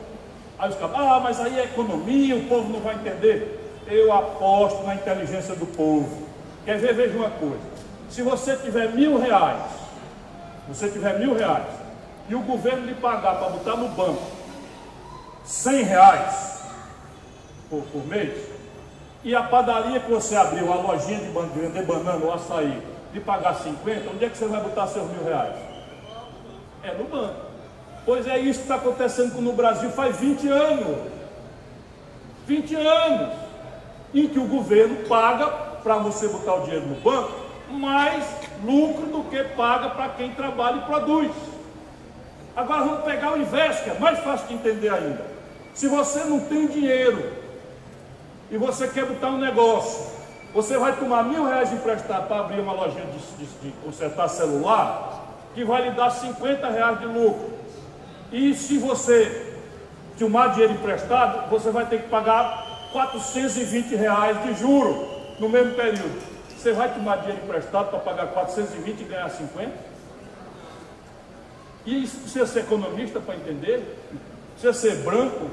Aí 0.57 0.69
os 0.69 0.75
caras, 0.75 0.95
ah, 0.95 1.19
mas 1.21 1.39
aí 1.39 1.59
é 1.59 1.63
economia, 1.63 2.35
o 2.35 2.45
povo 2.45 2.71
não 2.71 2.79
vai 2.79 2.95
entender 2.95 3.61
eu 3.87 4.11
aposto 4.11 4.83
na 4.83 4.95
inteligência 4.95 5.55
do 5.55 5.65
povo. 5.65 6.27
Quer 6.63 6.77
ver? 6.77 6.93
Veja 6.93 7.17
uma 7.17 7.29
coisa. 7.29 7.61
Se 8.09 8.21
você 8.21 8.55
tiver 8.55 8.91
mil 8.93 9.19
reais, 9.19 9.61
você 10.67 10.89
tiver 10.89 11.19
mil 11.19 11.35
reais, 11.35 11.67
e 12.27 12.33
o 12.33 12.41
governo 12.41 12.85
lhe 12.85 12.95
pagar 12.95 13.37
para 13.37 13.49
botar 13.49 13.75
no 13.75 13.89
banco 13.89 14.23
cem 15.43 15.83
reais 15.83 16.63
por, 17.69 17.83
por 17.83 18.05
mês, 18.07 18.49
e 19.23 19.35
a 19.35 19.43
padaria 19.43 19.99
que 19.99 20.09
você 20.09 20.35
abriu, 20.35 20.71
a 20.71 20.75
lojinha 20.75 21.19
de 21.19 21.29
vender 21.29 21.85
banana 21.85 22.25
ou 22.25 22.33
açaí, 22.33 22.81
lhe 23.13 23.19
pagar 23.19 23.55
50, 23.55 24.09
onde 24.09 24.25
é 24.25 24.29
que 24.29 24.37
você 24.37 24.47
vai 24.47 24.61
botar 24.61 24.87
seus 24.87 25.09
mil 25.11 25.23
reais? 25.23 25.55
É 26.85 26.93
no 26.93 27.05
banco. 27.05 27.35
Pois 28.05 28.27
é 28.27 28.37
isso 28.37 28.59
que 28.59 28.65
está 28.65 28.75
acontecendo 28.75 29.41
no 29.41 29.53
Brasil 29.53 29.89
faz 29.89 30.17
20 30.17 30.47
anos. 30.47 30.97
20 32.45 32.75
anos 32.75 33.33
em 34.13 34.27
que 34.27 34.37
o 34.37 34.47
governo 34.47 35.07
paga 35.07 35.47
para 35.81 35.97
você 35.97 36.27
botar 36.27 36.55
o 36.55 36.61
dinheiro 36.61 36.85
no 36.85 36.95
banco 37.01 37.45
mais 37.71 38.23
lucro 38.63 39.07
do 39.07 39.23
que 39.23 39.43
paga 39.55 39.89
para 39.89 40.09
quem 40.09 40.31
trabalha 40.31 40.77
e 40.77 40.81
produz. 40.81 41.31
Agora 42.55 42.83
vamos 42.83 43.03
pegar 43.03 43.33
o 43.33 43.37
inverso, 43.37 43.83
que 43.83 43.89
é 43.89 43.99
mais 43.99 44.19
fácil 44.19 44.47
de 44.47 44.53
entender 44.53 44.89
ainda. 44.89 45.25
Se 45.73 45.87
você 45.87 46.23
não 46.23 46.39
tem 46.41 46.67
dinheiro 46.67 47.33
e 48.49 48.57
você 48.57 48.87
quer 48.87 49.05
botar 49.05 49.29
um 49.29 49.39
negócio, 49.39 50.13
você 50.53 50.77
vai 50.77 50.95
tomar 50.95 51.23
mil 51.23 51.45
reais 51.45 51.73
emprestado 51.73 52.27
para 52.27 52.39
abrir 52.41 52.61
uma 52.61 52.71
lojinha 52.71 53.05
de, 53.07 53.45
de, 53.45 53.45
de 53.59 53.71
consertar 53.83 54.29
celular, 54.29 55.24
que 55.55 55.63
vai 55.63 55.83
lhe 55.83 55.91
dar 55.91 56.11
50 56.11 56.69
reais 56.69 56.99
de 56.99 57.05
lucro. 57.05 57.53
E 58.31 58.53
se 58.53 58.77
você 58.77 59.53
tomar 60.19 60.49
dinheiro 60.49 60.73
emprestado, 60.73 61.49
você 61.49 61.71
vai 61.71 61.85
ter 61.85 62.03
que 62.03 62.09
pagar 62.09 62.89
420 62.91 63.95
reais 63.95 64.43
de 64.43 64.53
juro 64.55 65.07
no 65.39 65.47
mesmo 65.47 65.73
período. 65.73 66.21
Você 66.49 66.73
vai 66.73 66.93
tomar 66.93 67.17
dinheiro 67.17 67.41
emprestado 67.43 67.89
para 67.89 67.99
pagar 67.99 68.27
420 68.27 68.99
e 68.99 69.03
ganhar 69.05 69.29
50? 69.29 69.71
E 71.85 72.03
isso 72.03 72.17
precisa 72.17 72.45
ser 72.47 72.59
economista 72.61 73.19
para 73.19 73.35
entender? 73.35 73.97
Precisa 74.53 74.73
ser 74.73 75.03
branco, 75.03 75.49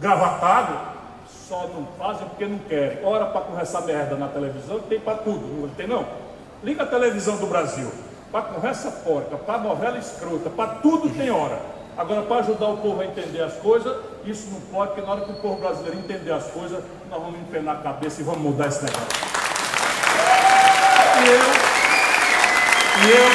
gravatado? 0.00 0.98
Só 1.46 1.68
não 1.68 1.86
fazem 1.98 2.26
porque 2.28 2.46
não 2.46 2.58
querem. 2.58 3.04
Ora 3.04 3.26
para 3.26 3.42
conversar 3.42 3.82
merda 3.82 4.16
na 4.16 4.28
televisão, 4.28 4.80
tem 4.80 4.98
para 4.98 5.18
tudo, 5.18 5.60
não 5.60 5.68
tem 5.68 5.86
não? 5.86 6.06
Liga 6.64 6.82
a 6.82 6.86
televisão 6.86 7.36
do 7.36 7.46
Brasil. 7.46 7.88
Para 8.30 8.42
conversa 8.42 8.90
porca, 8.90 9.36
para 9.36 9.58
novela 9.58 9.98
escrota, 9.98 10.50
para 10.50 10.74
tudo 10.76 11.08
tem 11.10 11.30
hora. 11.30 11.58
Agora, 11.96 12.22
para 12.22 12.36
ajudar 12.40 12.68
o 12.68 12.76
povo 12.76 13.00
a 13.00 13.06
entender 13.06 13.42
as 13.42 13.54
coisas, 13.54 13.96
isso 14.24 14.48
não 14.52 14.60
pode, 14.60 14.92
porque 14.92 15.04
na 15.04 15.12
hora 15.12 15.20
que 15.22 15.32
o 15.32 15.36
povo 15.36 15.60
brasileiro 15.60 15.98
entender 15.98 16.30
as 16.30 16.44
coisas, 16.48 16.84
nós 17.10 17.20
vamos 17.20 17.40
empenar 17.40 17.76
a 17.76 17.80
cabeça 17.80 18.20
e 18.20 18.24
vamos 18.24 18.40
mudar 18.40 18.68
esse 18.68 18.84
negócio. 18.84 19.08
E 21.18 21.28
eu, 21.28 21.68
e 23.02 23.10
eu, 23.10 23.26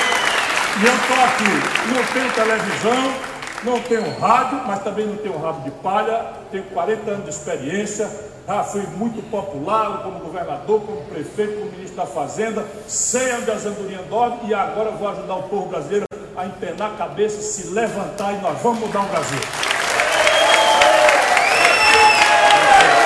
e 0.80 0.86
eu 0.86 0.96
estou 0.96 1.24
aqui, 1.26 1.94
não 1.94 2.04
tenho 2.14 2.32
televisão, 2.32 3.33
não 3.64 3.80
tenho 3.82 4.20
rádio, 4.20 4.62
mas 4.66 4.84
também 4.84 5.06
não 5.08 5.16
tenho 5.18 5.38
rabo 5.38 5.62
de 5.62 5.72
palha, 5.72 6.34
tenho 6.52 6.64
40 6.66 7.12
anos 7.12 7.24
de 7.24 7.30
experiência, 7.30 8.10
já 8.46 8.64
fui 8.64 8.82
muito 8.98 9.22
popular 9.30 10.04
como 10.04 10.20
governador, 10.20 10.82
como 10.82 11.02
prefeito, 11.06 11.60
como 11.60 11.72
ministro 11.72 11.98
da 11.98 12.06
Fazenda, 12.06 12.66
sei 12.88 13.34
onde 13.36 13.50
as 13.50 13.66
andorinhas 13.66 14.06
dormem 14.08 14.40
e 14.48 14.54
agora 14.54 14.92
vou 14.92 15.08
ajudar 15.08 15.36
o 15.36 15.44
povo 15.44 15.68
brasileiro 15.68 16.06
a 16.36 16.46
empenar 16.46 16.92
a 16.92 16.98
cabeça, 16.98 17.42
se 17.42 17.68
levantar 17.68 18.34
e 18.34 18.42
nós 18.42 18.60
vamos 18.62 18.80
mudar 18.80 19.02
o 19.02 19.08
Brasil. 19.08 19.40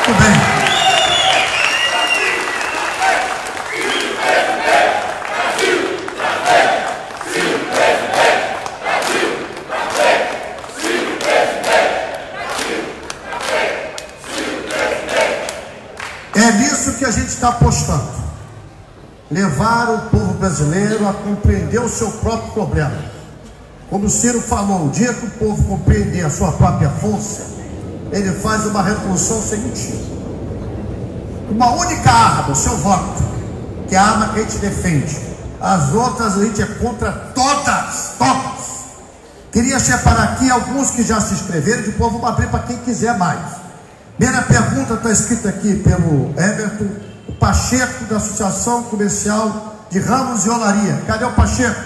Muito 0.07 0.21
bem. 0.21 0.67
É 16.37 16.51
nisso 16.51 16.93
que 16.93 17.03
a 17.03 17.09
gente 17.09 17.35
está 17.47 17.49
apostando. 17.49 18.17
Levar 19.29 19.89
o 19.89 20.09
povo 20.09 20.33
brasileiro 20.35 21.07
a 21.07 21.13
compreender 21.13 21.81
o 21.81 21.89
seu 21.89 22.09
próprio 22.11 22.53
problema 22.53 23.17
como 23.89 24.05
o 24.05 24.09
Ciro 24.09 24.41
falou, 24.41 24.87
o 24.87 24.89
dia 24.89 25.13
que 25.13 25.25
o 25.25 25.29
povo 25.31 25.63
compreender 25.63 26.25
a 26.25 26.29
sua 26.29 26.51
própria 26.51 26.89
força, 26.89 27.43
ele 28.11 28.31
faz 28.33 28.65
uma 28.65 28.83
revolução 28.83 29.41
sem 29.41 29.59
motivo. 29.59 30.17
Uma 31.49 31.71
única 31.71 32.11
arma, 32.11 32.51
o 32.51 32.55
seu 32.55 32.75
voto, 32.77 33.23
que 33.87 33.95
é 33.95 33.97
a 33.97 34.03
arma 34.03 34.33
que 34.33 34.39
a 34.41 34.43
gente 34.43 34.57
defende. 34.57 35.17
As 35.61 35.93
outras 35.93 36.37
a 36.37 36.43
gente 36.43 36.61
é 36.61 36.65
contra 36.65 37.11
todas, 37.33 38.11
todas. 38.17 38.67
Queria 39.53 39.79
separar 39.79 40.33
aqui 40.33 40.51
alguns 40.51 40.91
que 40.91 41.03
já 41.03 41.21
se 41.21 41.35
inscreveram, 41.35 41.83
depois 41.83 42.11
vamos 42.11 42.27
abrir 42.27 42.47
para 42.47 42.59
quem 42.59 42.77
quiser 42.79 43.17
mais. 43.17 43.39
Primeira 44.17 44.41
pergunta 44.43 44.95
está 44.95 45.11
escrita 45.11 45.47
aqui 45.47 45.75
pelo 45.77 46.33
Everton 46.37 47.06
Pacheco, 47.33 48.05
da 48.05 48.17
Associação 48.17 48.83
Comercial 48.83 49.75
de 49.89 49.99
Ramos 49.99 50.45
e 50.45 50.49
Olaria. 50.49 51.01
Cadê 51.05 51.25
o 51.25 51.31
Pacheco? 51.31 51.79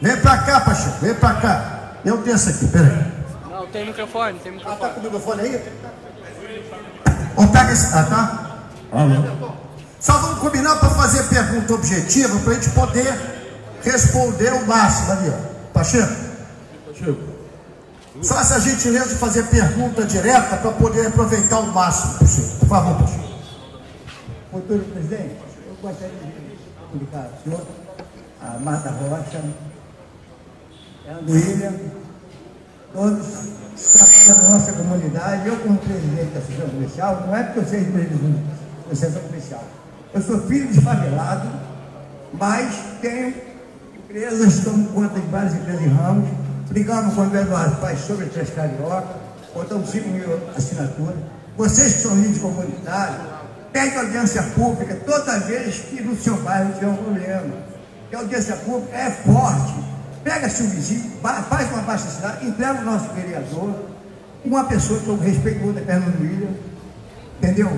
Vem 0.00 0.16
pra 0.20 0.38
cá, 0.38 0.60
Pacheco, 0.60 0.98
vem 1.00 1.14
pra 1.14 1.34
cá. 1.34 1.92
Eu 2.04 2.18
tenho 2.22 2.36
essa 2.36 2.50
aqui, 2.50 2.66
peraí. 2.68 3.12
Não, 3.50 3.66
tem 3.66 3.86
microfone, 3.86 4.38
tem 4.38 4.52
microfone. 4.52 4.76
Ah, 4.82 4.86
tá 4.86 4.94
com 4.94 5.00
o 5.00 5.02
microfone 5.02 5.40
aí? 5.42 5.72
Ou 7.36 7.48
pega 7.48 7.72
esse. 7.72 7.94
Ah, 7.94 8.04
tá? 8.04 8.58
Ah, 8.92 9.52
Só 10.00 10.12
vamos 10.18 10.38
combinar 10.38 10.76
para 10.76 10.90
fazer 10.90 11.24
pergunta 11.24 11.74
objetiva 11.74 12.38
para 12.38 12.52
a 12.52 12.54
gente 12.54 12.70
poder 12.70 13.12
responder 13.82 14.52
o 14.52 14.66
máximo 14.66 15.12
ali, 15.12 15.30
ó. 15.30 15.72
Pacheco? 15.72 16.14
Pacheco. 16.86 17.37
Só 18.22 18.40
essa 18.40 18.60
gentileza 18.60 19.10
de 19.10 19.14
fazer 19.14 19.44
pergunta 19.44 20.04
direta 20.04 20.56
para 20.56 20.72
poder 20.72 21.06
aproveitar 21.06 21.60
o 21.60 21.72
máximo 21.72 22.18
possível. 22.18 22.56
Por 22.58 22.68
favor, 22.68 22.98
Pacheco. 22.98 23.28
Futuro 24.50 24.84
presidente, 24.92 25.36
eu 25.68 25.76
gostaria 25.80 26.14
de 26.14 26.58
comunicar 26.90 27.30
ao 27.32 27.42
senhor, 27.44 27.66
a 28.40 28.58
Marta 28.58 28.90
Rocha, 28.90 29.42
do 31.22 31.32
William, 31.32 31.74
todos 32.92 33.26
trabalham 33.92 34.42
na 34.42 34.48
nossa 34.48 34.72
comunidade. 34.72 35.48
Eu, 35.48 35.56
como 35.58 35.78
presidente 35.78 36.32
da 36.32 36.40
Associação 36.40 36.68
Comercial, 36.70 37.24
não 37.26 37.36
é 37.36 37.42
porque 37.44 37.60
eu 37.60 37.66
seja 37.66 37.90
presidente 37.90 38.42
da 38.42 38.92
Associação 38.92 39.22
Comercial. 39.22 39.64
Eu 40.14 40.22
sou 40.22 40.40
filho 40.42 40.72
de 40.72 40.80
favelado, 40.80 41.48
mas 42.32 42.74
tenho 43.00 43.34
empresas, 43.94 44.64
tomo 44.64 44.88
conta 44.88 45.20
de 45.20 45.26
várias 45.28 45.54
empresas 45.54 45.82
em 45.82 45.88
ramos, 45.88 46.28
brigamos 46.70 47.14
com 47.14 47.22
o 47.22 47.36
Eduardo 47.36 47.76
Paz 47.76 48.00
sobre 48.00 48.26
a 48.26 48.28
Transcarioca, 48.28 49.08
botamos 49.54 49.90
5 49.90 50.08
mil 50.08 50.40
assinaturas. 50.56 51.16
Vocês 51.56 51.94
que 51.94 52.02
são 52.02 52.14
líderes 52.14 52.38
comunitários, 52.38 53.20
pedem 53.72 53.98
audiência 53.98 54.42
pública 54.54 54.96
toda 55.04 55.40
vez 55.40 55.76
que 55.80 56.02
no 56.02 56.16
seu 56.16 56.36
bairro 56.38 56.72
tiver 56.74 56.86
um 56.86 56.96
problema. 56.96 57.54
Que 58.08 58.16
a 58.16 58.20
audiência 58.20 58.56
pública 58.56 58.96
é 58.96 59.10
forte 59.10 59.88
Pega-se 60.28 60.62
o 60.62 60.66
vizinho, 60.66 61.10
faz 61.22 61.70
uma 61.72 61.82
baixa 61.82 62.08
cidade, 62.08 62.46
entrega 62.46 62.80
o 62.80 62.84
nosso 62.84 63.08
vereador, 63.14 63.72
uma 64.44 64.64
pessoa 64.64 65.00
que 65.00 65.08
eu 65.08 65.16
respeito 65.16 65.60
muito, 65.60 65.78
é 65.78 65.82
Fernando 65.82 66.20
William, 66.20 66.50
entendeu? 67.38 67.70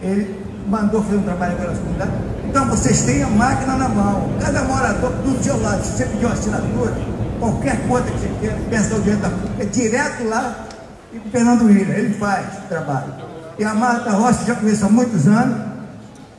Ele 0.00 0.44
mandou 0.68 1.02
fazer 1.02 1.16
um 1.16 1.22
trabalho 1.22 1.54
agora 1.54 1.72
na 1.72 1.78
comunidade. 1.78 2.12
Então 2.44 2.66
vocês 2.68 3.02
têm 3.02 3.22
a 3.22 3.28
máquina 3.28 3.76
na 3.76 3.88
mão, 3.88 4.30
cada 4.40 4.62
morador 4.62 5.10
do 5.10 5.42
seu 5.42 5.60
lado, 5.60 5.84
se 5.84 5.92
você 5.92 6.06
pedir 6.06 6.26
uma 6.26 6.34
assinatura, 6.34 6.94
qualquer 7.42 7.76
coisa 7.88 8.08
que 8.08 8.18
você 8.18 8.30
queira, 8.40 8.56
peça 8.70 8.94
ao 8.94 9.00
direito 9.00 9.22
da 9.22 9.30
pública, 9.30 9.62
é 9.62 9.66
direto 9.66 10.28
lá 10.28 10.64
e 11.12 11.18
com 11.18 11.28
o 11.28 11.32
Fernando 11.32 11.64
William, 11.64 11.94
ele 11.94 12.14
faz 12.14 12.46
o 12.64 12.68
trabalho. 12.68 13.12
E 13.58 13.64
a 13.64 13.74
Marta 13.74 14.10
Rossi 14.10 14.46
já 14.46 14.54
conheço 14.54 14.86
há 14.86 14.88
muitos 14.88 15.26
anos, 15.26 15.60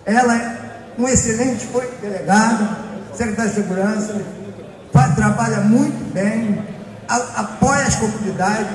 ela 0.06 0.36
é 0.36 0.58
um 0.98 1.06
excelente, 1.06 1.66
foi 1.68 1.90
delegada, 2.02 2.78
secretária 3.14 3.52
de 3.52 3.58
segurança, 3.58 4.22
faz, 4.94 5.14
trabalha 5.14 5.58
muito 5.58 6.14
bem, 6.14 6.64
a, 7.10 7.18
apoia 7.42 7.84
as 7.84 7.96
comunidades. 7.98 8.68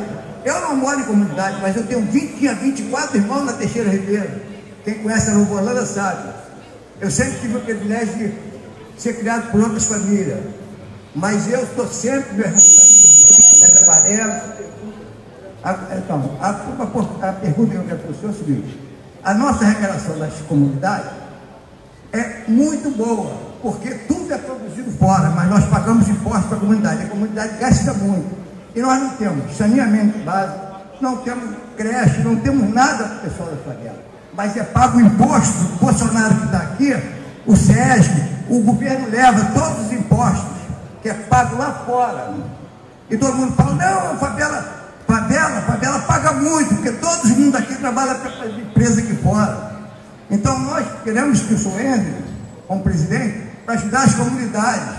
Eu 0.44 0.60
não 0.60 0.76
moro 0.76 1.00
em 1.00 1.04
comunidade, 1.04 1.58
mas 1.62 1.76
eu 1.76 1.86
tenho 1.86 2.02
20, 2.02 2.36
tinha 2.36 2.54
24 2.54 3.16
irmãos 3.16 3.44
na 3.44 3.54
Teixeira 3.54 3.88
Ribeiro. 3.88 4.30
Quem 4.84 4.98
conhece 4.98 5.30
a 5.30 5.34
Novo 5.34 5.56
Holanda 5.56 5.84
sabe. 5.86 6.28
Eu 7.00 7.10
sempre 7.10 7.40
tive 7.40 7.56
o 7.56 7.60
privilégio 7.60 8.32
de 8.94 9.02
ser 9.02 9.14
criado 9.14 9.50
por 9.50 9.62
outras 9.62 9.86
famílias. 9.86 10.57
Mas 11.14 11.50
eu 11.50 11.62
estou 11.62 11.86
sempre, 11.86 12.42
irmão, 12.42 12.54
essa 12.56 13.84
tarefa. 13.86 14.58
Então, 15.96 16.30
a, 16.40 16.48
a, 16.48 17.28
a, 17.28 17.32
pergunta 17.32 17.70
que 17.70 17.76
eu 17.76 17.84
quero 17.84 17.98
para 17.98 18.10
o 18.10 18.14
senhor 18.14 18.28
é 18.28 18.34
o 18.34 18.38
seguinte: 18.38 18.80
a 19.24 19.34
nossa 19.34 19.64
arrecadação 19.64 20.18
das 20.18 20.34
comunidades 20.48 21.10
é 22.12 22.44
muito 22.48 22.90
boa, 22.96 23.36
porque 23.60 23.90
tudo 23.90 24.32
é 24.32 24.38
produzido 24.38 24.90
fora, 24.92 25.30
mas 25.30 25.48
nós 25.50 25.64
pagamos 25.66 26.08
impostos 26.08 26.46
para 26.46 26.56
a 26.56 26.60
comunidade. 26.60 27.02
A 27.02 27.08
comunidade 27.08 27.58
gasta 27.58 27.92
muito. 27.94 28.38
E 28.74 28.80
nós 28.80 29.00
não 29.00 29.10
temos 29.10 29.56
saneamento 29.56 30.18
básico, 30.20 30.66
não 31.00 31.16
temos 31.18 31.56
creche, 31.76 32.20
não 32.20 32.36
temos 32.36 32.72
nada 32.72 33.04
para 33.04 33.16
o 33.16 33.20
pessoal 33.20 33.50
da 33.50 33.56
favela. 33.56 33.98
Mas 34.34 34.56
é 34.56 34.62
pago 34.62 34.98
o 34.98 35.00
imposto, 35.00 35.64
o 35.74 35.84
Bolsonaro 35.84 36.34
que 36.36 36.44
está 36.44 36.58
aqui, 36.58 36.94
o 37.46 37.56
SESC, 37.56 38.12
o 38.48 38.60
governo 38.60 39.08
leva 39.10 39.44
todos 39.52 39.86
os 39.86 39.92
impostos, 39.92 40.57
que 41.02 41.08
é 41.08 41.14
pago 41.14 41.56
lá 41.56 41.72
fora. 41.86 42.34
E 43.10 43.16
todo 43.16 43.34
mundo 43.34 43.54
fala, 43.54 43.74
não, 43.74 44.18
favela, 44.18 44.64
favela, 45.06 45.62
favela 45.62 45.98
paga 46.00 46.32
muito, 46.32 46.74
porque 46.74 46.92
todo 46.92 47.28
mundo 47.28 47.56
aqui 47.56 47.74
trabalha 47.76 48.14
para 48.16 48.46
empresa 48.48 49.00
aqui 49.00 49.14
fora. 49.16 49.72
Então 50.30 50.58
nós 50.58 50.86
queremos 51.04 51.40
que 51.40 51.54
o 51.54 51.58
senhor 51.58 52.04
como 52.66 52.82
presidente, 52.82 53.48
para 53.64 53.74
ajudar 53.74 54.02
as 54.02 54.14
comunidades, 54.14 54.96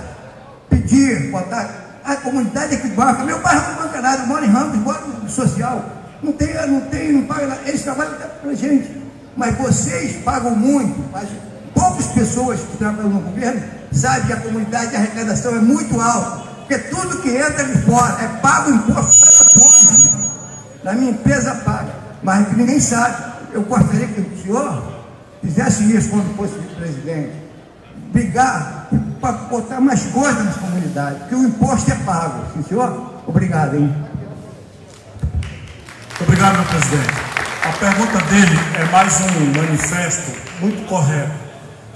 pedir, 0.69 1.29
botar. 1.31 2.01
A 2.03 2.15
comunidade 2.15 2.73
é 2.73 2.77
que 2.77 2.87
banca. 2.87 3.23
Meu 3.23 3.39
bairro 3.41 3.73
não 3.73 3.83
banca 3.83 4.01
nada, 4.01 4.23
eu 4.23 4.27
moro 4.27 4.43
em 4.43 4.47
Ramos, 4.47 4.77
moro 4.79 5.07
no 5.21 5.29
social. 5.29 5.85
Não 6.23 6.33
tem, 6.33 6.55
não 6.67 6.81
tem, 6.81 7.13
não 7.13 7.23
paga 7.23 7.45
nada. 7.45 7.61
Eles 7.65 7.83
trabalham 7.83 8.15
para 8.41 8.49
a 8.49 8.55
gente. 8.55 8.99
Mas 9.37 9.55
vocês 9.55 10.23
pagam 10.23 10.55
muito, 10.55 11.07
mas 11.11 11.29
poucas 11.75 12.07
pessoas 12.07 12.59
que 12.59 12.77
trabalham 12.77 13.11
no 13.11 13.21
governo 13.21 13.61
sabem 13.91 14.27
que 14.27 14.33
a 14.33 14.37
comunidade 14.37 14.91
de 14.91 14.95
arrecadação 14.95 15.55
é 15.55 15.59
muito 15.59 15.99
alta. 15.99 16.49
Porque 16.59 16.77
tudo 16.77 17.21
que 17.21 17.29
entra 17.29 17.63
de 17.63 17.81
fora 17.81 18.23
é 18.23 18.27
pago 18.41 18.71
imposto 18.71 19.19
para 19.19 19.31
fora. 19.33 20.29
Na 20.83 20.93
minha 20.93 21.11
empresa 21.11 21.55
paga. 21.55 21.93
Mas 22.21 22.55
ninguém 22.55 22.79
sabe. 22.79 23.29
Eu 23.51 23.63
gostaria 23.63 24.07
que 24.07 24.21
o 24.21 24.43
senhor 24.43 24.83
fizesse 25.41 25.95
isso 25.95 26.09
quando 26.09 26.35
fosse 26.35 26.53
presidente. 26.75 27.33
Brigar 28.11 28.87
para 29.19 29.31
botar 29.33 29.81
mais 29.81 30.03
coisas 30.07 30.45
nas 30.45 30.55
comunidades, 30.55 31.19
porque 31.19 31.35
o 31.35 31.43
imposto 31.43 31.91
é 31.91 31.95
pago. 31.95 32.43
Sim, 32.53 32.63
senhor? 32.63 33.21
Obrigado, 33.27 33.75
hein? 33.75 33.93
Obrigado, 36.21 36.55
meu 36.55 36.65
presidente. 36.65 37.13
A 37.63 37.71
pergunta 37.73 38.17
dele 38.25 38.59
é 38.79 38.85
mais 38.91 39.21
um 39.21 39.59
manifesto 39.59 40.31
muito 40.61 40.87
correto. 40.87 41.48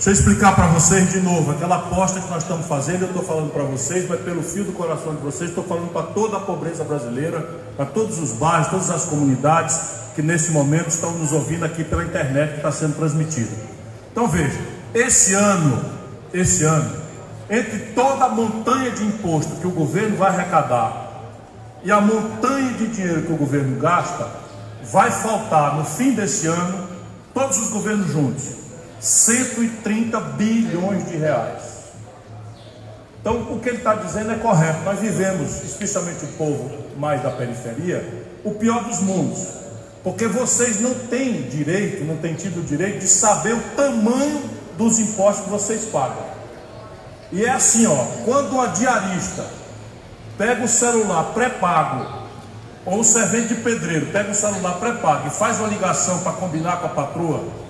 Deixa 0.04 0.20
eu 0.20 0.22
explicar 0.22 0.54
para 0.54 0.68
vocês 0.68 1.14
de 1.14 1.22
novo. 1.22 1.52
Aquela 1.52 1.78
aposta 1.78 2.20
que 2.20 2.30
nós 2.30 2.44
estamos 2.44 2.66
fazendo, 2.66 3.04
eu 3.04 3.08
estou 3.08 3.24
falando 3.24 3.54
para 3.54 3.64
vocês, 3.64 4.06
mas 4.10 4.20
pelo 4.20 4.44
fio 4.44 4.66
do 4.66 4.74
coração 4.74 5.16
de 5.16 5.22
vocês, 5.22 5.50
estou 5.50 5.64
falando 5.64 5.94
para 5.94 6.08
toda 6.08 6.36
a 6.36 6.40
pobreza 6.42 6.84
brasileira, 6.84 7.40
para 7.78 7.86
todos 7.86 8.20
os 8.20 8.34
bairros, 8.34 8.68
todas 8.68 8.90
as 8.90 9.06
comunidades 9.06 9.80
que 10.14 10.22
nesse 10.22 10.52
momento 10.52 10.90
estão 10.90 11.14
nos 11.14 11.32
ouvindo 11.32 11.64
aqui 11.64 11.86
pela 11.86 12.04
internet 12.04 12.50
que 12.50 12.58
está 12.58 12.70
sendo 12.70 12.98
transmitida. 12.98 13.52
Então 14.12 14.28
veja, 14.28 14.60
esse 14.94 15.36
ano, 15.36 15.86
esse 16.34 16.66
ano, 16.66 16.92
entre 17.50 17.80
toda 17.96 18.26
a 18.26 18.30
montanha 18.30 18.92
de 18.92 19.06
imposto 19.06 19.56
que 19.62 19.68
o 19.68 19.72
governo 19.72 20.18
vai 20.18 20.32
arrecadar 20.32 21.32
e 21.82 21.90
a 21.90 22.02
montanha 22.02 22.74
de 22.74 22.88
dinheiro 22.88 23.22
que 23.22 23.32
o 23.32 23.38
governo 23.38 23.80
gasta, 23.80 24.28
vai 24.92 25.10
faltar 25.10 25.78
no 25.78 25.86
fim 25.86 26.12
desse 26.12 26.46
ano, 26.48 26.90
todos 27.34 27.58
os 27.58 27.70
governos 27.70 28.12
juntos, 28.12 28.63
130 29.04 30.18
bilhões 30.20 31.06
de 31.06 31.18
reais. 31.18 31.74
Então, 33.20 33.54
o 33.54 33.60
que 33.60 33.68
ele 33.68 33.80
está 33.80 33.96
dizendo 33.96 34.32
é 34.32 34.36
correto. 34.36 34.80
Nós 34.86 35.00
vivemos, 35.00 35.62
especialmente 35.64 36.24
o 36.24 36.28
povo 36.30 36.72
mais 36.98 37.22
da 37.22 37.30
periferia, 37.32 38.26
o 38.46 38.52
pior 38.52 38.86
dos 38.86 39.02
mundos. 39.02 39.46
Porque 40.04 40.26
vocês 40.28 40.80
não 40.80 40.94
têm 40.94 41.44
direito, 41.44 42.06
não 42.06 42.18
têm 42.18 42.34
tido 42.34 42.66
direito 42.66 43.00
de 43.00 43.08
saber 43.08 43.54
o 43.54 43.62
tamanho 43.76 44.42
dos 44.78 45.00
impostos 45.00 45.46
que 45.46 45.50
vocês 45.50 45.86
pagam. 45.86 46.24
E 47.32 47.44
é 47.44 47.50
assim, 47.50 47.86
ó, 47.86 48.06
quando 48.24 48.60
a 48.60 48.68
diarista 48.68 49.46
pega 50.38 50.64
o 50.64 50.68
celular 50.68 51.34
pré-pago 51.34 52.24
ou 52.86 53.00
o 53.00 53.04
servente 53.04 53.50
de 53.50 53.56
pedreiro 53.56 54.08
pega 54.08 54.32
o 54.32 54.36
celular 54.36 54.74
pré-pago 54.74 55.28
e 55.28 55.30
faz 55.30 55.60
uma 55.60 55.68
ligação 55.68 56.20
para 56.20 56.34
combinar 56.34 56.78
com 56.78 56.88
a 56.88 56.90
patroa 56.90 57.63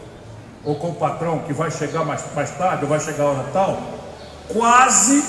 ou 0.66 0.76
com 0.76 0.90
o 0.90 0.96
patrão 0.96 1.40
que 1.40 1.54
vai 1.54 1.70
chegar 1.70 2.06
mais, 2.06 2.24
mais 2.36 2.52
tarde 2.52 2.84
ou 2.84 2.90
vai 2.90 3.00
chegar 3.00 3.24
a 3.24 3.28
hora 3.28 3.46
tal, 3.52 3.82
quase 4.48 5.24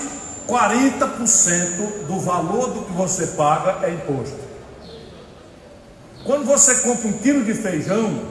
40% 0.47 2.07
do 2.07 2.21
valor 2.21 2.71
do 2.73 2.83
que 2.83 2.93
você 2.93 3.29
paga 3.29 3.87
é 3.87 3.91
imposto. 3.91 4.39
Quando 6.25 6.45
você 6.45 6.77
compra 6.77 7.09
um 7.09 7.13
quilo 7.13 7.45
de 7.45 7.55
feijão, 7.55 8.23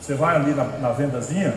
você 0.00 0.14
vai 0.14 0.36
ali 0.36 0.54
na, 0.54 0.64
na 0.64 0.90
vendazinha, 0.90 1.54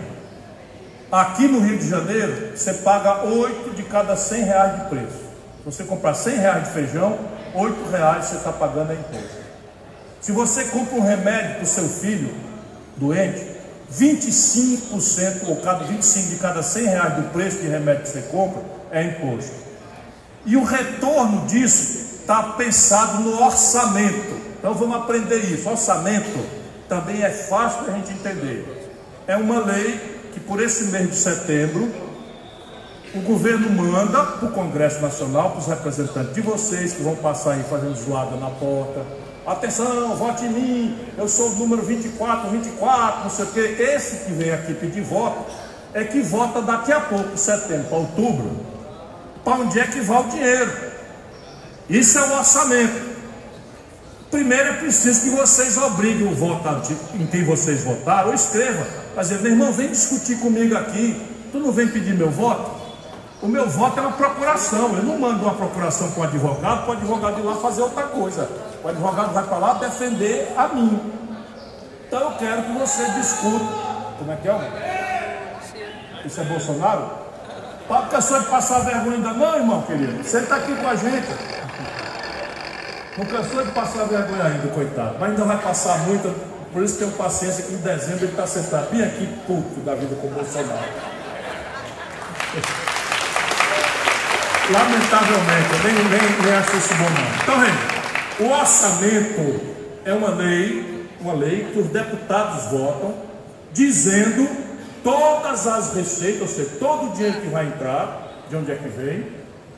aqui 1.11 1.47
no 1.47 1.59
Rio 1.59 1.77
de 1.77 1.87
Janeiro, 1.87 2.55
você 2.55 2.73
paga 2.75 3.23
8 3.23 3.75
de 3.75 3.83
cada 3.83 4.15
100 4.15 4.43
reais 4.43 4.81
de 4.81 4.89
preço. 4.89 5.25
Se 5.59 5.65
você 5.65 5.83
comprar 5.83 6.13
100 6.13 6.37
reais 6.37 6.63
de 6.65 6.69
feijão, 6.71 7.17
oito 7.55 7.89
reais 7.89 8.25
você 8.25 8.35
está 8.35 8.51
pagando 8.51 8.91
a 8.91 8.93
imposto. 8.93 9.45
Se 10.21 10.31
você 10.31 10.65
compra 10.65 10.95
um 10.95 11.01
remédio 11.01 11.55
para 11.55 11.63
o 11.63 11.67
seu 11.67 11.87
filho 11.87 12.33
doente, 12.97 13.54
25% 13.93 15.47
ou 15.47 15.57
cada 15.57 15.85
25 15.85 16.29
de 16.29 16.35
cada 16.35 16.63
100 16.63 16.85
reais 16.85 17.15
do 17.15 17.31
preço 17.31 17.59
de 17.59 17.67
remédio 17.67 18.03
que 18.03 18.09
você 18.09 18.21
compra 18.23 18.61
é 18.91 19.03
imposto. 19.03 19.53
E 20.45 20.55
o 20.55 20.63
retorno 20.63 21.45
disso 21.47 22.19
está 22.21 22.43
pensado 22.43 23.21
no 23.21 23.43
orçamento. 23.43 24.35
Então 24.57 24.73
vamos 24.73 24.95
aprender 24.97 25.37
isso. 25.37 25.69
Orçamento 25.69 26.39
também 26.87 27.23
é 27.23 27.29
fácil 27.29 27.85
da 27.85 27.93
gente 27.93 28.11
entender. 28.11 28.91
É 29.27 29.35
uma 29.35 29.59
lei 29.59 30.29
que 30.33 30.39
por 30.39 30.61
esse 30.61 30.85
mês 30.85 31.09
de 31.09 31.15
setembro 31.15 31.91
o 33.13 33.21
governo 33.21 33.69
manda 33.69 34.23
para 34.23 34.47
o 34.47 34.51
Congresso 34.51 34.99
Nacional, 35.01 35.51
para 35.51 35.59
os 35.59 35.67
representantes 35.67 36.33
de 36.33 36.41
vocês 36.41 36.93
que 36.93 37.01
vão 37.01 37.15
passar 37.15 37.53
aí 37.53 37.63
fazendo 37.63 37.95
zoada 37.95 38.35
na 38.35 38.49
porta. 38.49 39.24
Atenção, 39.45 40.15
vote 40.15 40.43
em 40.43 40.49
mim, 40.49 40.99
eu 41.15 41.29
sou 41.29 41.49
o 41.49 41.55
número 41.55 41.83
24, 41.83 42.49
24, 42.49 43.23
não 43.23 43.29
sei 43.29 43.45
o 43.45 43.47
quê. 43.49 43.75
Esse 43.79 44.25
que 44.25 44.31
vem 44.31 44.51
aqui 44.51 44.73
pedir 44.73 45.01
voto 45.01 45.45
é 45.93 46.03
que 46.03 46.19
vota 46.21 46.63
daqui 46.63 46.91
a 46.91 46.99
pouco, 46.99 47.37
setembro 47.37 47.85
para 47.85 47.97
outubro, 47.99 48.51
para 49.43 49.59
onde 49.59 49.79
é 49.79 49.85
que 49.85 49.99
vai 50.01 50.19
o 50.19 50.23
dinheiro. 50.29 50.73
Isso 51.87 52.17
é 52.17 52.23
o 52.23 52.37
orçamento. 52.39 53.15
Primeiro 54.31 54.69
é 54.69 54.73
preciso 54.73 55.21
que 55.21 55.29
vocês 55.29 55.77
obriguem 55.77 56.27
o 56.27 56.33
votante 56.33 56.97
em 57.13 57.27
quem 57.27 57.43
vocês 57.43 57.83
votaram, 57.83 58.29
ou 58.29 58.33
escreva. 58.33 58.85
Mas 59.15 59.29
meu 59.29 59.51
irmão, 59.51 59.71
vem 59.71 59.89
discutir 59.89 60.39
comigo 60.39 60.75
aqui. 60.75 61.21
Tu 61.51 61.59
não 61.59 61.71
vem 61.71 61.87
pedir 61.87 62.15
meu 62.15 62.31
voto? 62.31 62.71
O 63.43 63.47
meu 63.47 63.69
voto 63.69 63.99
é 63.99 64.01
uma 64.01 64.13
procuração. 64.13 64.95
Eu 64.95 65.03
não 65.03 65.19
mando 65.19 65.43
uma 65.43 65.53
procuração 65.53 66.09
com 66.11 66.21
o 66.21 66.23
advogado, 66.23 66.83
para 66.83 66.95
o 66.95 66.97
advogado 66.97 67.39
ir 67.39 67.43
lá 67.43 67.55
fazer 67.57 67.83
outra 67.83 68.03
coisa. 68.03 68.49
O 68.85 68.87
advogado 68.87 69.33
vai 69.33 69.43
para 69.43 69.57
lá 69.57 69.73
defender 69.73 70.53
a 70.55 70.67
mim. 70.67 71.11
Então 72.05 72.19
eu 72.19 72.31
quero 72.33 72.61
que 72.61 72.71
você 72.73 73.03
discuta. 73.13 73.65
Como 74.19 74.31
é 74.31 74.35
que 74.35 74.47
é? 74.47 76.21
Isso 76.23 76.39
é 76.39 76.43
Bolsonaro? 76.43 77.09
Pode 77.87 78.09
cansou 78.09 78.39
de 78.39 78.45
passar 78.45 78.81
vergonha 78.81 79.15
ainda 79.15 79.33
não, 79.33 79.55
irmão 79.55 79.81
querido? 79.81 80.23
Você 80.23 80.37
está 80.37 80.57
aqui 80.57 80.75
com 80.75 80.87
a 80.87 80.95
gente. 80.95 81.27
Não 83.17 83.25
cansou 83.25 83.65
de 83.65 83.71
passar 83.71 84.05
vergonha 84.05 84.43
ainda, 84.43 84.67
coitado. 84.67 85.15
Mas 85.19 85.31
ainda 85.31 85.45
vai 85.45 85.57
passar 85.57 85.97
muito. 86.01 86.29
Por 86.71 86.83
isso 86.83 86.99
tenho 86.99 87.11
paciência 87.13 87.63
que 87.63 87.73
em 87.73 87.77
dezembro 87.77 88.25
ele 88.25 88.33
está 88.33 88.45
sentado 88.45 88.91
bem 88.91 89.03
aqui, 89.03 89.25
puto 89.47 89.79
da 89.79 89.95
vida 89.95 90.15
com 90.15 90.27
o 90.27 90.29
Bolsonaro. 90.29 90.85
Lamentavelmente, 94.69 95.73
eu 95.73 95.83
nem, 95.83 95.93
nem, 96.05 96.41
nem 96.43 96.53
acho 96.53 96.77
isso 96.77 96.93
bom 96.93 97.09
não. 97.09 97.43
Então, 97.43 97.65
gente, 97.65 97.94
o 98.39 98.49
orçamento 98.51 99.61
é 100.03 100.13
uma 100.13 100.29
lei, 100.29 101.07
uma 101.19 101.33
lei 101.33 101.69
que 101.71 101.79
os 101.79 101.87
deputados 101.87 102.65
votam, 102.71 103.15
dizendo 103.71 104.47
todas 105.03 105.67
as 105.67 105.93
receitas, 105.93 106.41
ou 106.41 106.47
seja, 106.47 106.69
todo 106.79 107.07
o 107.07 107.13
dinheiro 107.13 107.41
que 107.41 107.47
vai 107.47 107.67
entrar, 107.67 108.43
de 108.49 108.55
onde 108.55 108.71
é 108.71 108.75
que 108.75 108.89
vem, 108.89 109.27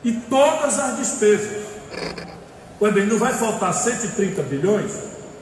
e 0.04 0.12
todas 0.12 0.78
as 0.78 0.96
despesas. 0.96 1.66
Pois 2.78 2.94
bem, 2.94 3.06
não 3.06 3.18
vai 3.18 3.32
faltar 3.32 3.74
130 3.74 4.42
bilhões? 4.42 4.92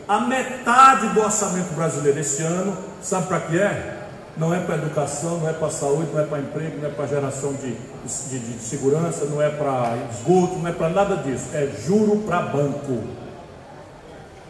A 0.09 0.21
metade 0.21 1.09
do 1.09 1.21
orçamento 1.21 1.75
brasileiro 1.75 2.19
esse 2.19 2.43
ano, 2.43 2.77
sabe 3.03 3.27
para 3.27 3.41
que 3.41 3.59
é? 3.59 3.96
Não 4.37 4.55
é 4.55 4.61
para 4.61 4.75
educação, 4.77 5.39
não 5.39 5.49
é 5.49 5.53
para 5.55 5.71
saúde, 5.71 6.11
não 6.13 6.21
é 6.21 6.27
para 6.27 6.41
emprego, 6.41 6.79
não 6.79 6.89
é 6.89 6.93
para 6.93 7.07
geração 7.07 7.55
de, 7.55 7.73
de, 7.73 8.39
de, 8.39 8.61
segurança, 8.61 9.25
não 9.25 9.41
é 9.41 9.49
para 9.49 9.97
esgoto, 10.13 10.59
não 10.59 10.69
é 10.69 10.73
para 10.73 10.91
nada 10.91 11.17
disso. 11.17 11.47
É 11.55 11.67
juro 11.87 12.19
para 12.27 12.43
banco. 12.43 13.03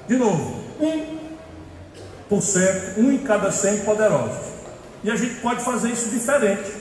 De 0.09 0.17
novo, 0.17 0.61
1%, 2.31 2.99
um 2.99 3.13
em 3.13 3.19
cada 3.19 3.53
100 3.53 3.81
poderosos. 3.81 4.57
E 5.05 5.11
a 5.11 5.15
gente 5.15 5.37
pode 5.37 5.63
fazer 5.63 5.91
isso 5.91 6.11
diferente. 6.11 6.73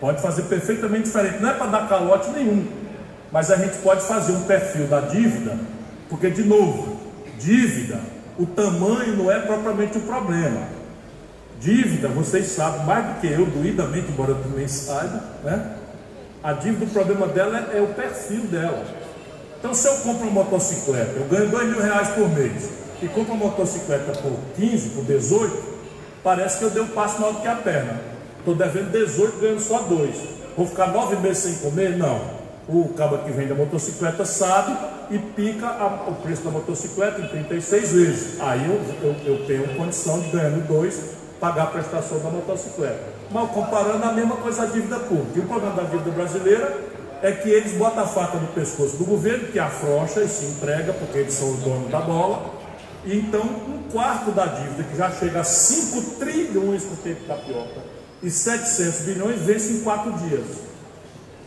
Pode 0.00 0.20
fazer 0.20 0.42
perfeitamente 0.42 1.04
diferente. 1.04 1.40
Não 1.40 1.50
é 1.50 1.52
para 1.52 1.66
dar 1.66 1.88
calote 1.88 2.30
nenhum. 2.30 2.66
Mas 3.30 3.52
a 3.52 3.56
gente 3.56 3.76
pode 3.78 4.02
fazer 4.02 4.32
um 4.32 4.42
perfil 4.42 4.88
da 4.88 5.00
dívida, 5.00 5.56
porque, 6.08 6.28
de 6.28 6.42
novo, 6.42 6.98
dívida, 7.38 8.00
o 8.36 8.46
tamanho 8.46 9.16
não 9.16 9.30
é 9.30 9.38
propriamente 9.38 9.98
o 9.98 10.00
problema. 10.00 10.79
Dívida, 11.60 12.08
vocês 12.08 12.46
sabem 12.46 12.86
mais 12.86 13.04
do 13.04 13.20
que 13.20 13.26
eu, 13.26 13.44
doidamente, 13.44 14.10
embora 14.10 14.30
eu 14.30 14.42
também 14.42 14.66
saiba, 14.66 15.22
né? 15.44 15.76
A 16.42 16.54
dívida, 16.54 16.86
o 16.86 16.88
problema 16.88 17.26
dela 17.26 17.68
é, 17.70 17.76
é 17.76 17.82
o 17.82 17.88
perfil 17.88 18.44
dela. 18.44 18.82
Então, 19.58 19.74
se 19.74 19.86
eu 19.86 19.94
compro 19.96 20.26
uma 20.26 20.42
motocicleta, 20.42 21.12
eu 21.18 21.26
ganho 21.26 21.50
2 21.50 21.68
mil 21.68 21.82
reais 21.82 22.08
por 22.08 22.30
mês, 22.30 22.70
e 23.02 23.08
compro 23.08 23.34
uma 23.34 23.48
motocicleta 23.48 24.12
por 24.22 24.32
15, 24.56 24.88
por 24.88 25.04
18, 25.04 25.62
parece 26.24 26.58
que 26.58 26.64
eu 26.64 26.70
dei 26.70 26.82
um 26.82 26.88
passo 26.88 27.20
maior 27.20 27.34
do 27.34 27.42
que 27.42 27.48
a 27.48 27.56
perna. 27.56 28.00
Estou 28.38 28.54
devendo 28.54 28.90
18, 28.90 29.38
ganhando 29.38 29.60
só 29.60 29.82
2. 29.82 30.16
Vou 30.56 30.66
ficar 30.66 30.86
9 30.86 31.16
meses 31.16 31.42
sem 31.42 31.54
comer? 31.56 31.94
Não. 31.98 32.40
O 32.66 32.94
cabo 32.94 33.18
que 33.18 33.32
vende 33.32 33.52
a 33.52 33.54
motocicleta 33.54 34.24
sabe 34.24 34.74
e 35.10 35.18
pica 35.18 35.66
a, 35.66 36.08
o 36.08 36.14
preço 36.22 36.40
da 36.42 36.50
motocicleta 36.50 37.20
em 37.20 37.28
36 37.28 37.92
vezes. 37.92 38.40
Aí 38.40 38.64
eu, 38.64 38.80
eu, 39.02 39.16
eu 39.26 39.46
tenho 39.46 39.76
condição 39.76 40.20
de 40.20 40.30
ganhando 40.30 40.66
2 40.66 41.19
pagar 41.40 41.64
a 41.64 41.66
prestação 41.66 42.18
da 42.20 42.30
motocicleta. 42.30 43.02
Mas 43.30 43.50
comparando 43.50 44.04
a 44.04 44.12
mesma 44.12 44.36
coisa 44.36 44.64
a 44.64 44.66
dívida 44.66 44.98
pública. 44.98 45.32
E 45.36 45.40
o 45.40 45.46
problema 45.46 45.74
da 45.74 45.82
dívida 45.84 46.10
brasileira 46.10 46.78
é 47.22 47.32
que 47.32 47.48
eles 47.48 47.72
botam 47.72 48.04
a 48.04 48.06
faca 48.06 48.38
no 48.38 48.48
pescoço 48.48 48.96
do 48.96 49.04
governo, 49.04 49.48
que 49.48 49.58
afrouxa 49.58 50.20
e 50.20 50.28
se 50.28 50.44
entrega, 50.46 50.92
porque 50.92 51.18
eles 51.18 51.34
são 51.34 51.50
os 51.50 51.58
donos 51.60 51.90
da 51.90 52.00
bola, 52.00 52.60
então, 53.04 53.40
um 53.40 53.90
quarto 53.90 54.30
da 54.30 54.46
dívida, 54.46 54.82
que 54.84 54.96
já 54.96 55.10
chega 55.10 55.40
a 55.40 55.44
5 55.44 56.18
trilhões 56.18 56.84
por 56.84 56.98
tempo 56.98 57.24
tapioca, 57.26 57.82
e 58.22 58.30
700 58.30 59.00
bilhões, 59.00 59.40
vence 59.40 59.72
em 59.72 59.80
quatro 59.80 60.12
dias. 60.12 60.44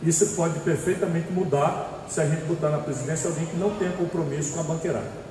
Isso 0.02 0.26
pode 0.34 0.58
perfeitamente 0.60 1.32
mudar 1.32 2.04
se 2.08 2.20
a 2.20 2.26
gente 2.26 2.44
botar 2.44 2.70
na 2.70 2.78
presidência 2.78 3.30
alguém 3.30 3.46
que 3.46 3.56
não 3.56 3.70
tenha 3.70 3.92
compromisso 3.92 4.52
com 4.52 4.60
a 4.60 4.64
banqueirada. 4.64 5.24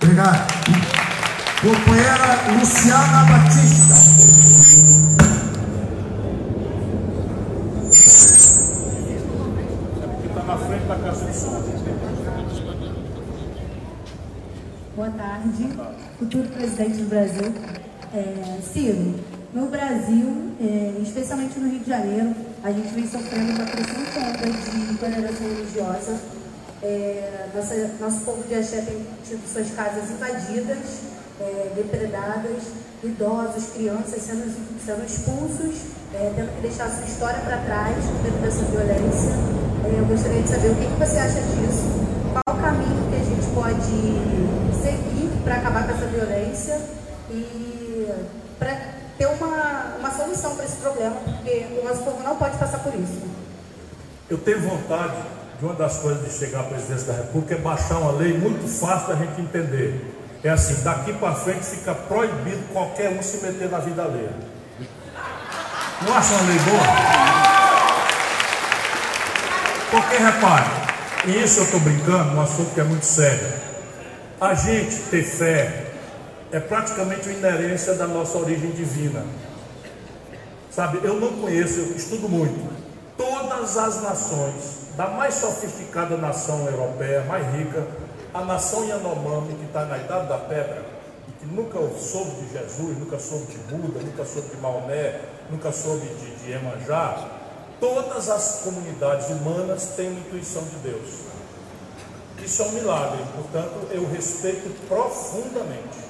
Obrigado. 0.00 1.03
Companheira 1.64 2.58
Luciana 2.60 3.24
Batista. 3.24 3.94
Boa 14.94 15.10
tarde, 15.10 15.70
futuro 16.18 16.48
presidente 16.48 16.98
do 16.98 17.08
Brasil. 17.08 17.54
É, 18.12 18.58
Ciro, 18.60 19.14
no 19.54 19.68
Brasil, 19.68 20.52
é, 20.60 21.00
especialmente 21.00 21.58
no 21.58 21.70
Rio 21.70 21.80
de 21.80 21.88
Janeiro, 21.88 22.34
a 22.62 22.70
gente 22.72 22.94
vem 22.94 23.08
sofrendo 23.08 23.52
uma 23.52 23.64
crescente 23.64 24.18
onda 24.18 24.50
de 24.50 24.92
intolerância 24.92 25.48
religiosa. 25.48 26.20
É, 26.82 27.48
nossa, 27.54 27.90
nosso 27.98 28.20
povo 28.20 28.46
de 28.46 28.54
axé 28.54 28.82
tem 28.82 29.06
tido 29.26 29.50
suas 29.50 29.70
casas 29.70 30.10
invadidas, 30.10 31.13
é, 31.40 31.72
depredadas, 31.74 32.62
idosos, 33.02 33.70
crianças 33.74 34.22
sendo, 34.22 34.54
sendo 34.84 35.04
expulsos, 35.04 35.76
é, 36.14 36.32
tendo 36.34 36.54
que 36.54 36.62
deixar 36.62 36.88
sua 36.90 37.04
história 37.04 37.40
para 37.40 37.58
trás 37.58 37.96
medo 38.22 38.40
dessa 38.40 38.64
violência. 38.64 39.32
É, 39.84 40.00
eu 40.00 40.06
gostaria 40.06 40.42
de 40.42 40.48
saber 40.48 40.68
o 40.68 40.74
que, 40.76 40.86
que 40.86 40.98
você 40.98 41.18
acha 41.18 41.40
disso, 41.40 41.84
qual 42.32 42.56
o 42.56 42.60
caminho 42.60 43.10
que 43.10 43.16
a 43.16 43.24
gente 43.24 43.46
pode 43.54 44.82
seguir 44.82 45.30
para 45.42 45.56
acabar 45.56 45.86
com 45.86 45.92
essa 45.92 46.06
violência 46.06 46.80
e 47.30 48.08
para 48.58 48.94
ter 49.18 49.26
uma, 49.26 49.96
uma 49.98 50.10
solução 50.10 50.54
para 50.56 50.64
esse 50.64 50.76
problema, 50.76 51.16
porque 51.16 51.66
o 51.80 51.84
nosso 51.84 52.02
povo 52.02 52.22
não 52.22 52.36
pode 52.36 52.56
passar 52.56 52.78
por 52.78 52.94
isso. 52.94 53.20
Eu 54.30 54.38
tenho 54.38 54.60
vontade 54.62 55.16
de 55.58 55.64
uma 55.64 55.74
das 55.74 55.98
coisas 55.98 56.24
de 56.24 56.30
chegar 56.30 56.60
à 56.60 56.64
presidência 56.64 57.12
da 57.12 57.12
República 57.14 57.54
é 57.54 57.58
baixar 57.58 57.98
uma 57.98 58.12
lei 58.12 58.36
muito 58.36 58.66
fácil 58.66 59.08
da 59.08 59.14
gente 59.16 59.40
entender. 59.40 60.14
É 60.44 60.50
assim, 60.50 60.82
daqui 60.82 61.14
para 61.14 61.34
frente 61.34 61.64
fica 61.64 61.94
proibido 61.94 62.62
qualquer 62.70 63.08
um 63.08 63.22
se 63.22 63.38
meter 63.38 63.70
na 63.70 63.78
vida 63.78 64.02
alheia. 64.02 64.34
Não 66.02 66.14
acha 66.14 66.34
uma 66.34 66.42
lei 66.42 66.58
boa? 66.58 66.84
Porque 69.90 70.16
repare, 70.18 70.66
e 71.26 71.42
isso 71.42 71.60
eu 71.60 71.64
estou 71.64 71.80
brincando, 71.80 72.36
um 72.36 72.42
assunto 72.42 72.74
que 72.74 72.80
é 72.80 72.84
muito 72.84 73.06
sério. 73.06 73.54
A 74.38 74.52
gente 74.52 74.96
ter 75.10 75.22
fé 75.22 75.86
é 76.52 76.60
praticamente 76.60 77.26
uma 77.26 77.38
inerência 77.38 77.94
da 77.94 78.06
nossa 78.06 78.36
origem 78.36 78.70
divina. 78.72 79.24
Sabe, 80.70 81.00
eu 81.02 81.18
não 81.18 81.32
conheço, 81.38 81.78
eu 81.78 81.96
estudo 81.96 82.28
muito. 82.28 82.70
Todas 83.16 83.78
as 83.78 84.02
nações, 84.02 84.88
da 84.94 85.06
mais 85.06 85.34
sofisticada 85.34 86.18
nação 86.18 86.66
europeia, 86.66 87.22
mais 87.22 87.46
rica, 87.54 87.86
a 88.34 88.44
nação 88.44 88.84
Yanomami, 88.84 89.54
que 89.54 89.64
está 89.66 89.84
na 89.84 89.96
idade 89.96 90.26
da 90.26 90.38
pedra, 90.38 90.84
e 91.28 91.32
que 91.32 91.46
nunca 91.46 91.78
soube 91.96 92.32
de 92.32 92.52
Jesus, 92.52 92.98
nunca 92.98 93.16
soube 93.16 93.46
de 93.46 93.58
Buda, 93.58 94.00
nunca 94.00 94.24
soube 94.24 94.48
de 94.48 94.56
Maomé, 94.56 95.20
nunca 95.48 95.70
soube 95.70 96.04
de, 96.04 96.36
de 96.42 96.52
Emanjá, 96.52 97.28
todas 97.78 98.28
as 98.28 98.62
comunidades 98.64 99.28
humanas 99.30 99.92
têm 99.96 100.08
uma 100.08 100.18
intuição 100.18 100.64
de 100.64 100.76
Deus. 100.78 101.10
Isso 102.44 102.60
é 102.60 102.64
um 102.66 102.72
milagre, 102.72 103.24
portanto, 103.36 103.88
eu 103.92 104.04
respeito 104.10 104.68
profundamente. 104.88 106.02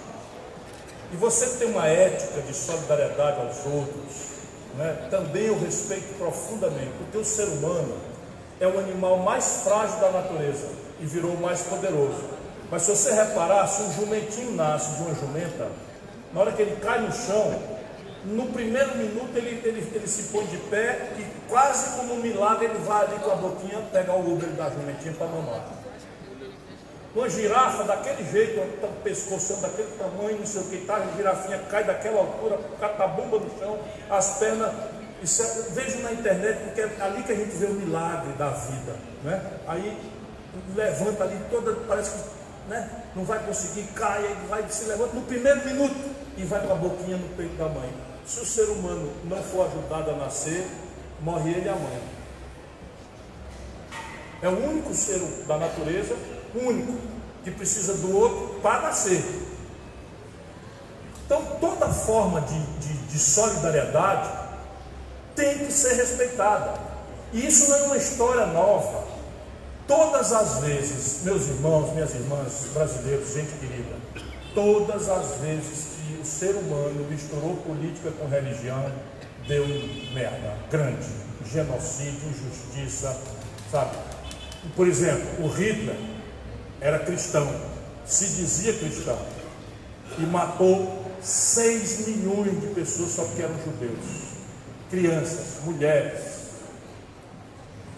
E 1.12 1.16
você 1.16 1.46
tem 1.58 1.70
uma 1.70 1.86
ética 1.86 2.40
de 2.40 2.54
solidariedade 2.54 3.38
aos 3.40 3.66
outros, 3.66 4.14
né? 4.76 5.08
também 5.10 5.44
eu 5.44 5.60
respeito 5.60 6.16
profundamente, 6.16 6.90
porque 6.98 7.18
o 7.18 7.24
ser 7.24 7.44
humano 7.48 7.94
é 8.58 8.66
o 8.66 8.78
animal 8.78 9.18
mais 9.18 9.60
frágil 9.62 10.00
da 10.00 10.10
natureza 10.10 10.83
e 11.04 11.06
virou 11.06 11.32
o 11.32 11.40
mais 11.40 11.60
poderoso. 11.60 12.24
Mas 12.70 12.82
se 12.82 12.90
você 12.90 13.12
reparar, 13.12 13.66
se 13.66 13.82
um 13.82 13.92
jumentinho 13.92 14.52
nasce 14.52 14.96
de 14.96 15.02
uma 15.02 15.14
jumenta, 15.14 15.68
na 16.32 16.40
hora 16.40 16.52
que 16.52 16.62
ele 16.62 16.76
cai 16.80 16.98
no 16.98 17.12
chão, 17.12 17.62
no 18.24 18.46
primeiro 18.46 18.96
minuto 18.96 19.36
ele, 19.36 19.60
ele, 19.62 19.86
ele 19.94 20.08
se 20.08 20.32
põe 20.32 20.46
de 20.46 20.56
pé 20.56 21.10
e 21.18 21.26
quase 21.46 21.94
como 21.98 22.14
um 22.14 22.20
milagre 22.20 22.64
ele 22.64 22.78
vai 22.78 23.04
ali 23.04 23.18
com 23.18 23.30
a 23.30 23.34
boquinha 23.34 23.82
pegar 23.92 24.14
o 24.14 24.32
Uber 24.32 24.48
da 24.52 24.70
jumentinha 24.70 25.12
para 25.12 25.26
mamar. 25.26 25.60
Uma 27.14 27.28
girafa 27.28 27.84
daquele 27.84 28.24
jeito, 28.32 28.60
um 28.60 29.02
pescoção 29.02 29.60
daquele 29.60 29.90
tamanho, 29.98 30.38
não 30.38 30.46
sei 30.46 30.62
o 30.62 30.64
que 30.64 30.78
tá, 30.86 30.96
a 30.96 31.16
girafinha 31.16 31.58
cai 31.70 31.84
daquela 31.84 32.20
altura, 32.20 32.58
cata 32.80 33.04
a 33.04 33.08
bomba 33.08 33.38
no 33.38 33.58
chão, 33.58 33.78
as 34.08 34.38
pernas. 34.38 34.72
Isso 35.22 35.42
é, 35.42 35.46
vejo 35.70 36.00
na 36.00 36.12
internet, 36.12 36.58
porque 36.64 36.80
é 36.80 36.90
ali 37.00 37.22
que 37.22 37.32
a 37.32 37.36
gente 37.36 37.54
vê 37.56 37.66
o 37.66 37.74
milagre 37.74 38.32
da 38.32 38.48
vida. 38.50 38.96
Né? 39.22 39.40
Aí 39.66 39.96
levanta 40.74 41.24
ali 41.24 41.38
toda, 41.50 41.72
parece 41.86 42.10
que 42.10 42.18
né, 42.68 42.90
não 43.14 43.24
vai 43.24 43.38
conseguir, 43.44 43.82
cai, 43.94 44.36
vai, 44.48 44.64
se 44.70 44.84
levanta 44.84 45.14
no 45.14 45.22
primeiro 45.22 45.64
minuto 45.64 45.96
e 46.36 46.44
vai 46.44 46.66
com 46.66 46.72
a 46.72 46.76
boquinha 46.76 47.16
no 47.16 47.28
peito 47.36 47.56
da 47.56 47.68
mãe. 47.68 47.92
Se 48.26 48.40
o 48.40 48.46
ser 48.46 48.64
humano 48.64 49.12
não 49.24 49.42
for 49.42 49.66
ajudado 49.66 50.10
a 50.10 50.16
nascer, 50.16 50.66
morre 51.20 51.50
ele 51.50 51.66
e 51.66 51.68
a 51.68 51.74
mãe. 51.74 52.02
É 54.42 54.48
o 54.48 54.70
único 54.70 54.94
ser 54.94 55.20
da 55.46 55.56
natureza 55.56 56.14
único 56.54 56.94
que 57.42 57.50
precisa 57.50 57.94
do 57.94 58.16
outro 58.16 58.60
para 58.60 58.82
nascer. 58.82 59.22
Então, 61.26 61.42
toda 61.60 61.88
forma 61.88 62.40
de, 62.42 62.58
de, 62.58 62.94
de 63.06 63.18
solidariedade 63.18 64.30
tem 65.34 65.58
que 65.58 65.72
ser 65.72 65.94
respeitada. 65.94 66.78
E 67.32 67.46
isso 67.46 67.70
não 67.70 67.76
é 67.76 67.82
uma 67.82 67.96
história 67.96 68.46
nova. 68.46 69.13
Todas 69.86 70.32
as 70.32 70.60
vezes, 70.60 71.22
meus 71.24 71.42
irmãos, 71.46 71.92
minhas 71.92 72.14
irmãs, 72.14 72.68
brasileiros, 72.72 73.34
gente 73.34 73.52
querida, 73.60 73.96
todas 74.54 75.08
as 75.10 75.40
vezes 75.40 75.88
que 75.96 76.20
o 76.22 76.24
ser 76.24 76.54
humano 76.54 77.06
misturou 77.10 77.56
política 77.56 78.10
com 78.12 78.26
religião, 78.26 78.90
deu 79.46 79.66
merda 80.14 80.56
grande, 80.70 81.06
genocídio, 81.52 82.30
injustiça, 82.30 83.14
sabe? 83.70 83.96
Por 84.74 84.88
exemplo, 84.88 85.44
o 85.44 85.48
Hitler 85.48 85.98
era 86.80 87.00
cristão, 87.00 87.54
se 88.06 88.24
dizia 88.24 88.72
cristão, 88.72 89.18
e 90.18 90.22
matou 90.22 91.04
6 91.20 92.06
milhões 92.08 92.60
de 92.60 92.68
pessoas 92.68 93.10
só 93.10 93.24
porque 93.24 93.42
eram 93.42 93.54
judeus. 93.64 94.04
Crianças, 94.90 95.62
mulheres. 95.64 96.33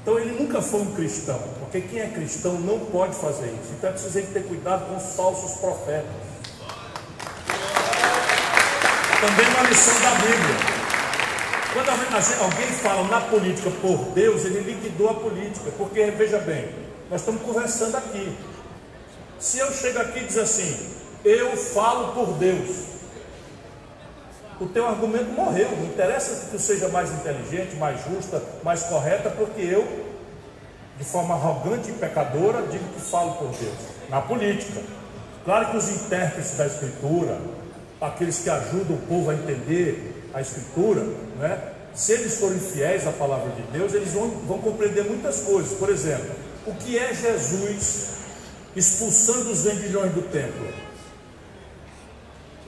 Então 0.07 0.21
ele 0.21 0.41
nunca 0.41 0.63
foi 0.63 0.83
um 0.83 0.95
cristão, 0.95 1.37
porque 1.59 1.81
quem 1.81 1.99
é 1.99 2.07
cristão 2.07 2.53
não 2.61 2.79
pode 2.79 3.17
fazer 3.17 3.47
isso. 3.47 3.73
Então 3.77 3.91
é 3.91 3.93
preciso 3.93 4.23
ter 4.33 4.45
cuidado 4.45 4.87
com 4.87 4.97
os 4.97 5.17
falsos 5.17 5.59
profetas. 5.59 6.07
Também 9.21 9.49
uma 9.49 9.63
lição 9.69 10.01
da 10.01 10.11
Bíblia. 10.11 10.57
Quando 11.73 11.89
alguém 12.41 12.69
fala 12.69 13.09
na 13.09 13.21
política 13.23 13.69
por 13.83 13.97
Deus, 14.15 14.45
ele 14.45 14.61
liquidou 14.61 15.11
a 15.11 15.15
política, 15.15 15.73
porque 15.77 16.09
veja 16.13 16.39
bem, 16.39 16.69
nós 17.11 17.23
estamos 17.23 17.43
conversando 17.43 17.97
aqui. 17.97 18.39
Se 19.41 19.59
eu 19.59 19.73
chego 19.73 19.99
aqui 19.99 20.21
e 20.21 20.25
diz 20.27 20.39
assim, 20.39 20.89
eu 21.25 21.57
falo 21.57 22.13
por 22.13 22.33
Deus, 22.35 22.77
o 24.61 24.67
teu 24.67 24.87
argumento 24.87 25.31
morreu. 25.33 25.71
Não 25.77 25.85
interessa 25.85 26.47
que 26.47 26.51
tu 26.53 26.59
seja 26.59 26.89
mais 26.89 27.13
inteligente, 27.13 27.77
mais 27.77 28.01
justa, 28.05 28.43
mais 28.63 28.83
correta, 28.85 29.31
porque 29.31 29.61
eu, 29.61 29.87
de 30.99 31.05
forma 31.05 31.35
arrogante 31.35 31.91
e 31.91 31.95
pecadora, 31.95 32.63
digo 32.71 32.85
que 32.95 33.01
falo 33.01 33.35
por 33.35 33.49
Deus. 33.49 33.77
Na 34.09 34.21
política. 34.21 34.81
Claro 35.45 35.71
que 35.71 35.77
os 35.77 35.89
intérpretes 35.89 36.57
da 36.57 36.67
Escritura, 36.67 37.39
aqueles 38.01 38.41
que 38.41 38.51
ajudam 38.51 38.97
o 38.97 39.01
povo 39.07 39.31
a 39.31 39.35
entender 39.35 40.31
a 40.35 40.41
Escritura, 40.41 41.07
né? 41.39 41.73
se 41.95 42.13
eles 42.13 42.37
forem 42.39 42.59
fiéis 42.59 43.07
à 43.07 43.13
palavra 43.13 43.51
de 43.53 43.63
Deus, 43.73 43.95
eles 43.95 44.13
vão, 44.13 44.29
vão 44.29 44.59
compreender 44.59 45.05
muitas 45.05 45.41
coisas. 45.41 45.79
Por 45.79 45.89
exemplo, 45.89 46.31
o 46.67 46.75
que 46.75 46.99
é 46.99 47.15
Jesus 47.15 48.09
expulsando 48.75 49.51
os 49.51 49.63
vendilhões 49.63 50.13
do 50.13 50.23
templo? 50.23 50.86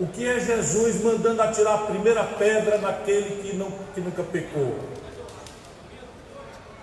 O 0.01 0.07
que 0.07 0.25
é 0.25 0.39
Jesus 0.39 1.03
mandando 1.03 1.43
atirar 1.43 1.75
a 1.75 1.79
primeira 1.79 2.23
pedra 2.23 2.79
naquele 2.79 3.43
que, 3.43 3.57
não, 3.57 3.69
que 3.93 4.01
nunca 4.01 4.23
pecou? 4.23 4.79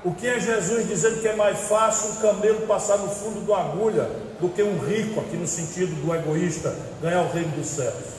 O 0.03 0.13
que 0.13 0.27
é 0.27 0.37
Jesus 0.37 0.87
dizendo 0.87 1.21
que 1.21 1.27
é 1.27 1.35
mais 1.35 1.57
fácil 1.61 2.11
um 2.11 2.15
camelo 2.17 2.67
passar 2.67 2.97
no 2.97 3.09
fundo 3.09 3.39
de 3.39 3.49
uma 3.49 3.59
agulha 3.59 4.03
do 4.39 4.49
que 4.49 4.61
um 4.61 4.77
rico, 4.77 5.21
aqui 5.21 5.37
no 5.37 5.47
sentido 5.47 5.95
do 6.05 6.13
egoísta, 6.13 6.75
ganhar 7.01 7.21
o 7.21 7.31
reino 7.31 7.55
dos 7.55 7.67
céus? 7.67 8.15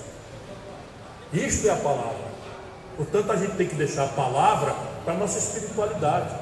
Isto 1.30 1.68
é 1.68 1.70
a 1.70 1.76
palavra. 1.76 2.26
Portanto, 2.96 3.30
a 3.30 3.36
gente 3.36 3.54
tem 3.56 3.68
que 3.68 3.74
deixar 3.74 4.04
a 4.04 4.08
palavra 4.08 4.74
para 5.04 5.12
a 5.12 5.16
nossa 5.16 5.38
espiritualidade, 5.38 6.34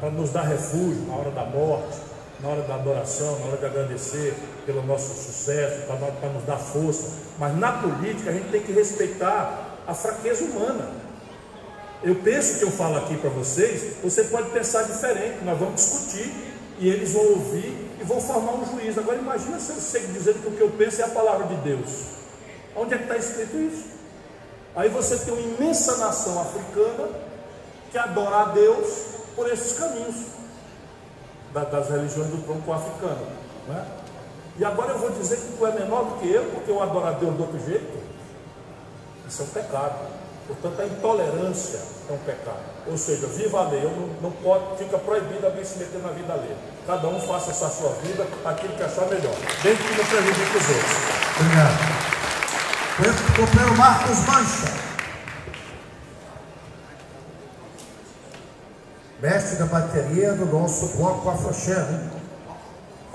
para 0.00 0.10
nos 0.10 0.30
dar 0.30 0.42
refúgio 0.42 1.04
na 1.06 1.16
hora 1.16 1.30
da 1.30 1.44
morte, 1.44 1.98
na 2.40 2.48
hora 2.48 2.62
da 2.62 2.74
adoração, 2.76 3.38
na 3.40 3.46
hora 3.46 3.56
de 3.58 3.66
agradecer 3.66 4.34
pelo 4.66 4.84
nosso 4.84 5.14
sucesso, 5.14 5.86
para 5.86 6.28
nos 6.28 6.42
dar 6.44 6.58
força. 6.58 7.08
Mas 7.38 7.56
na 7.56 7.72
política 7.72 8.30
a 8.30 8.32
gente 8.32 8.50
tem 8.50 8.60
que 8.60 8.72
respeitar 8.72 9.78
a 9.86 9.94
fraqueza 9.94 10.44
humana. 10.44 10.90
Eu 12.02 12.16
penso 12.16 12.58
que 12.58 12.64
eu 12.64 12.70
falo 12.70 12.98
aqui 12.98 13.16
para 13.16 13.30
vocês, 13.30 13.94
você 14.02 14.24
pode 14.24 14.50
pensar 14.50 14.82
diferente, 14.82 15.44
nós 15.44 15.58
vamos 15.58 15.76
discutir 15.76 16.30
e 16.78 16.88
eles 16.88 17.12
vão 17.12 17.24
ouvir 17.30 17.74
e 17.98 18.04
vão 18.04 18.20
formar 18.20 18.52
um 18.52 18.66
juízo. 18.66 19.00
Agora 19.00 19.16
imagina 19.16 19.58
se 19.58 19.70
eu 19.70 20.06
dizendo 20.08 20.42
que 20.42 20.48
o 20.48 20.52
que 20.52 20.60
eu 20.60 20.70
penso 20.76 21.00
é 21.00 21.04
a 21.04 21.08
palavra 21.08 21.46
de 21.46 21.54
Deus. 21.62 22.16
Onde 22.74 22.94
é 22.94 22.98
que 22.98 23.04
está 23.04 23.16
escrito 23.16 23.56
isso? 23.56 23.84
Aí 24.74 24.90
você 24.90 25.16
tem 25.16 25.32
uma 25.32 25.42
imensa 25.42 25.96
nação 25.96 26.38
africana 26.38 27.08
que 27.90 27.96
adora 27.96 28.36
a 28.36 28.44
Deus 28.52 29.04
por 29.34 29.50
esses 29.50 29.78
caminhos 29.78 30.16
das 31.54 31.88
religiões 31.88 32.28
do 32.28 32.44
tronco 32.44 32.70
africano. 32.72 33.26
Né? 33.66 33.86
E 34.58 34.64
agora 34.64 34.92
eu 34.92 34.98
vou 34.98 35.10
dizer 35.10 35.36
que 35.36 35.56
tu 35.56 35.66
é 35.66 35.72
menor 35.72 36.04
do 36.04 36.20
que 36.20 36.30
eu, 36.30 36.44
porque 36.44 36.70
eu 36.70 36.82
adoro 36.82 37.06
a 37.06 37.12
Deus 37.12 37.34
do 37.34 37.42
outro 37.42 37.58
jeito. 37.58 37.98
Isso 39.28 39.42
é 39.42 39.44
um 39.44 39.48
pecado. 39.48 40.16
Portanto, 40.46 40.80
a 40.80 40.86
intolerância 40.86 41.80
é 42.08 42.12
um 42.12 42.18
pecado. 42.18 42.62
Ou 42.86 42.96
seja, 42.96 43.26
viva 43.26 43.60
a 43.60 43.68
lei, 43.68 43.82
não, 43.82 44.30
não 44.30 44.30
pode, 44.30 44.78
fica 44.78 44.96
proibido 44.96 45.44
alguém 45.44 45.64
se 45.64 45.78
meter 45.78 46.00
na 46.00 46.10
vida 46.10 46.32
alheia. 46.32 46.56
Cada 46.86 47.08
um 47.08 47.20
faça 47.20 47.50
essa 47.50 47.68
sua 47.68 47.90
vida 48.02 48.26
aquilo 48.44 48.74
que 48.74 48.82
achar 48.82 49.06
melhor, 49.06 49.34
desde 49.62 49.82
que 49.82 49.98
não 49.98 50.04
prejudique 50.04 50.56
os 50.56 50.68
outros. 50.68 50.96
Obrigado. 51.40 52.16
Companheiro 53.36 53.76
Marcos 53.76 54.18
Mancha. 54.26 54.86
mestre 59.20 59.56
da 59.56 59.66
bateria 59.66 60.32
do 60.32 60.46
nosso 60.46 60.96
bloco 60.96 61.28
Afroxé, 61.28 61.74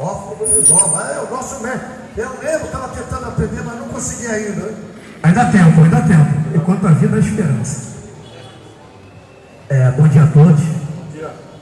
do 0.01 0.67
Doma, 0.67 1.01
é 1.11 1.21
o 1.21 1.29
nosso 1.29 1.61
mestre. 1.61 1.87
Eu 2.17 2.29
mesmo 2.41 2.65
estava 2.65 2.87
tentando 2.89 3.25
aprender, 3.25 3.61
mas 3.63 3.79
não 3.79 3.87
consegui 3.89 4.27
ainda. 4.27 4.67
Hein? 4.67 4.75
Ainda 5.23 5.41
há 5.41 5.45
tempo, 5.51 5.81
ainda 5.81 5.97
há 5.97 6.01
tempo. 6.01 6.31
Enquanto 6.55 6.87
a 6.87 6.91
vida, 6.91 7.15
a 7.15 7.19
esperança. 7.19 7.91
É, 9.69 9.91
bom 9.91 10.07
dia 10.07 10.23
a 10.23 10.27
todos. 10.27 10.61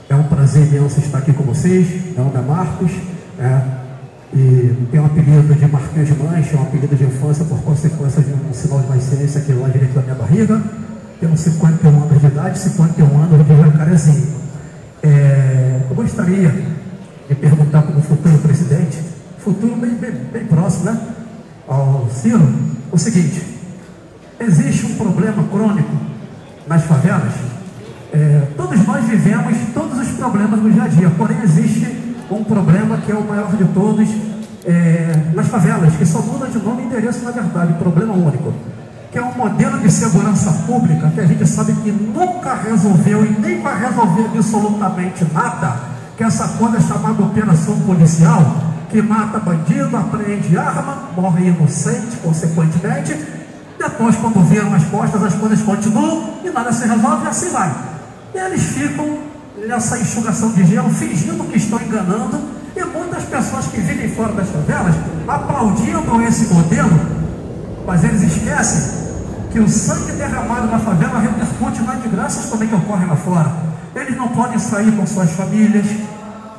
É 0.08 0.14
um 0.14 0.24
prazer 0.24 0.66
imenso 0.66 0.98
estar 0.98 1.18
aqui 1.18 1.32
com 1.32 1.44
vocês. 1.44 2.14
Meu 2.16 2.24
nome 2.24 2.36
é 2.36 2.40
Marcos. 2.40 2.92
É, 3.38 3.62
e 4.32 4.88
tenho 4.90 5.02
um 5.02 5.06
apelido 5.06 5.54
de 5.54 5.66
Marquinhos 5.66 6.08
de 6.08 6.14
Mancha, 6.14 6.56
um 6.56 6.62
apelido 6.62 6.96
de 6.96 7.04
infância 7.04 7.44
por 7.44 7.58
consequência 7.62 8.22
de 8.22 8.32
um 8.32 8.52
sinal 8.52 8.80
de 8.80 8.88
nascença 8.88 9.38
aqui 9.38 9.52
lá 9.52 9.68
direito 9.68 9.92
da 9.92 10.02
minha 10.02 10.14
barriga. 10.14 10.60
Tenho 11.20 11.36
51 11.36 11.88
anos 11.88 12.20
de 12.20 12.26
idade, 12.26 12.58
51 12.58 13.06
anos 13.06 13.46
de 13.46 13.56
jacarezinho. 13.56 14.40
É, 15.02 15.80
eu 15.88 15.94
gostaria 15.94 16.69
de 17.30 17.36
perguntar 17.36 17.82
para 17.82 17.96
o 17.96 18.02
futuro 18.02 18.38
presidente, 18.38 18.98
futuro 19.38 19.76
bem, 19.76 19.94
bem, 19.94 20.10
bem 20.32 20.44
próximo, 20.46 20.86
né? 20.86 21.00
Ao 21.68 22.08
Ciro, 22.10 22.42
o 22.90 22.98
seguinte: 22.98 23.40
existe 24.40 24.86
um 24.86 24.96
problema 24.96 25.44
crônico 25.44 25.94
nas 26.66 26.82
favelas? 26.82 27.32
É, 28.12 28.48
todos 28.56 28.84
nós 28.84 29.04
vivemos 29.04 29.56
todos 29.72 29.96
os 30.00 30.08
problemas 30.16 30.60
no 30.60 30.72
dia 30.72 30.82
a 30.82 30.88
dia, 30.88 31.08
porém 31.10 31.36
existe 31.44 32.16
um 32.28 32.42
problema 32.42 32.96
que 32.98 33.12
é 33.12 33.14
o 33.14 33.22
maior 33.22 33.54
de 33.54 33.64
todos 33.66 34.08
é, 34.66 35.30
nas 35.32 35.46
favelas, 35.46 35.94
que 35.94 36.04
só 36.04 36.20
muda 36.22 36.48
de 36.48 36.58
nome 36.58 36.82
e 36.82 36.86
endereço 36.86 37.24
na 37.24 37.30
verdade, 37.30 37.74
problema 37.74 38.12
único. 38.12 38.52
Que 39.12 39.18
é 39.18 39.22
um 39.22 39.34
modelo 39.34 39.78
de 39.78 39.90
segurança 39.90 40.50
pública 40.66 41.08
que 41.10 41.20
a 41.20 41.26
gente 41.26 41.46
sabe 41.46 41.72
que 41.74 41.92
nunca 41.92 42.54
resolveu 42.54 43.24
e 43.24 43.40
nem 43.40 43.62
vai 43.62 43.78
resolver 43.78 44.26
absolutamente 44.34 45.24
nada, 45.32 45.99
que 46.20 46.24
é 46.24 46.26
essa 46.26 46.48
coisa 46.48 46.78
chamada 46.82 47.22
operação 47.22 47.80
policial, 47.80 48.44
que 48.90 49.00
mata 49.00 49.38
bandido, 49.38 49.96
apreende 49.96 50.54
arma, 50.54 51.08
morre 51.16 51.48
inocente, 51.48 52.14
consequentemente, 52.22 53.16
depois 53.78 54.16
quando 54.16 54.46
viram 54.46 54.74
as 54.74 54.84
costas, 54.84 55.22
as 55.24 55.34
coisas 55.36 55.62
continuam 55.62 56.34
e 56.44 56.50
nada 56.50 56.74
se 56.74 56.86
resolve 56.86 57.24
e 57.24 57.26
assim 57.26 57.48
vai. 57.48 57.74
E 58.34 58.38
eles 58.38 58.62
ficam 58.64 59.16
nessa 59.66 59.98
enxugação 59.98 60.52
de 60.52 60.62
gelo, 60.66 60.90
fingindo 60.90 61.42
que 61.44 61.56
estão 61.56 61.80
enganando, 61.80 62.38
e 62.76 62.84
muitas 62.84 63.24
pessoas 63.24 63.68
que 63.68 63.80
vivem 63.80 64.10
fora 64.10 64.34
das 64.34 64.50
favelas 64.50 64.94
aplaudindo 65.26 66.22
esse 66.28 66.52
modelo 66.52 67.00
mas 67.86 68.04
eles 68.04 68.20
esquecem 68.20 69.00
que 69.50 69.58
o 69.58 69.66
sangue 69.66 70.12
derramado 70.12 70.66
na 70.66 70.78
favela 70.80 71.18
repercute 71.18 71.80
nas 71.80 72.02
desgraças 72.02 72.50
também 72.50 72.68
que 72.68 72.74
ocorrem 72.74 73.08
lá 73.08 73.16
fora. 73.16 73.70
Eles 73.94 74.16
não 74.16 74.28
podem 74.28 74.58
sair 74.58 74.92
com 74.92 75.06
suas 75.06 75.30
famílias, 75.32 75.86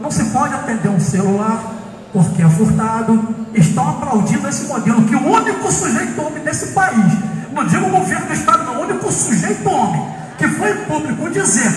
não 0.02 0.12
se 0.12 0.26
pode 0.26 0.54
atender 0.54 0.90
um 0.90 1.00
celular 1.00 1.82
porque 2.12 2.42
é 2.42 2.50
furtado. 2.50 3.36
Estão 3.54 3.90
aplaudindo 3.90 4.48
esse 4.48 4.66
modelo 4.66 5.04
que 5.04 5.16
o 5.16 5.28
único 5.28 5.72
sujeito 5.72 6.22
homem 6.22 6.44
desse 6.44 6.68
país, 6.68 7.14
não 7.52 7.66
digo 7.66 7.86
o 7.86 7.90
governo 7.90 8.28
do 8.28 8.34
Estado, 8.34 8.64
não, 8.64 8.78
o 8.78 8.82
único 8.84 9.12
sujeito 9.12 9.70
homem 9.70 10.06
que 10.38 10.48
foi 10.48 10.74
público 10.86 11.30
dizer 11.30 11.72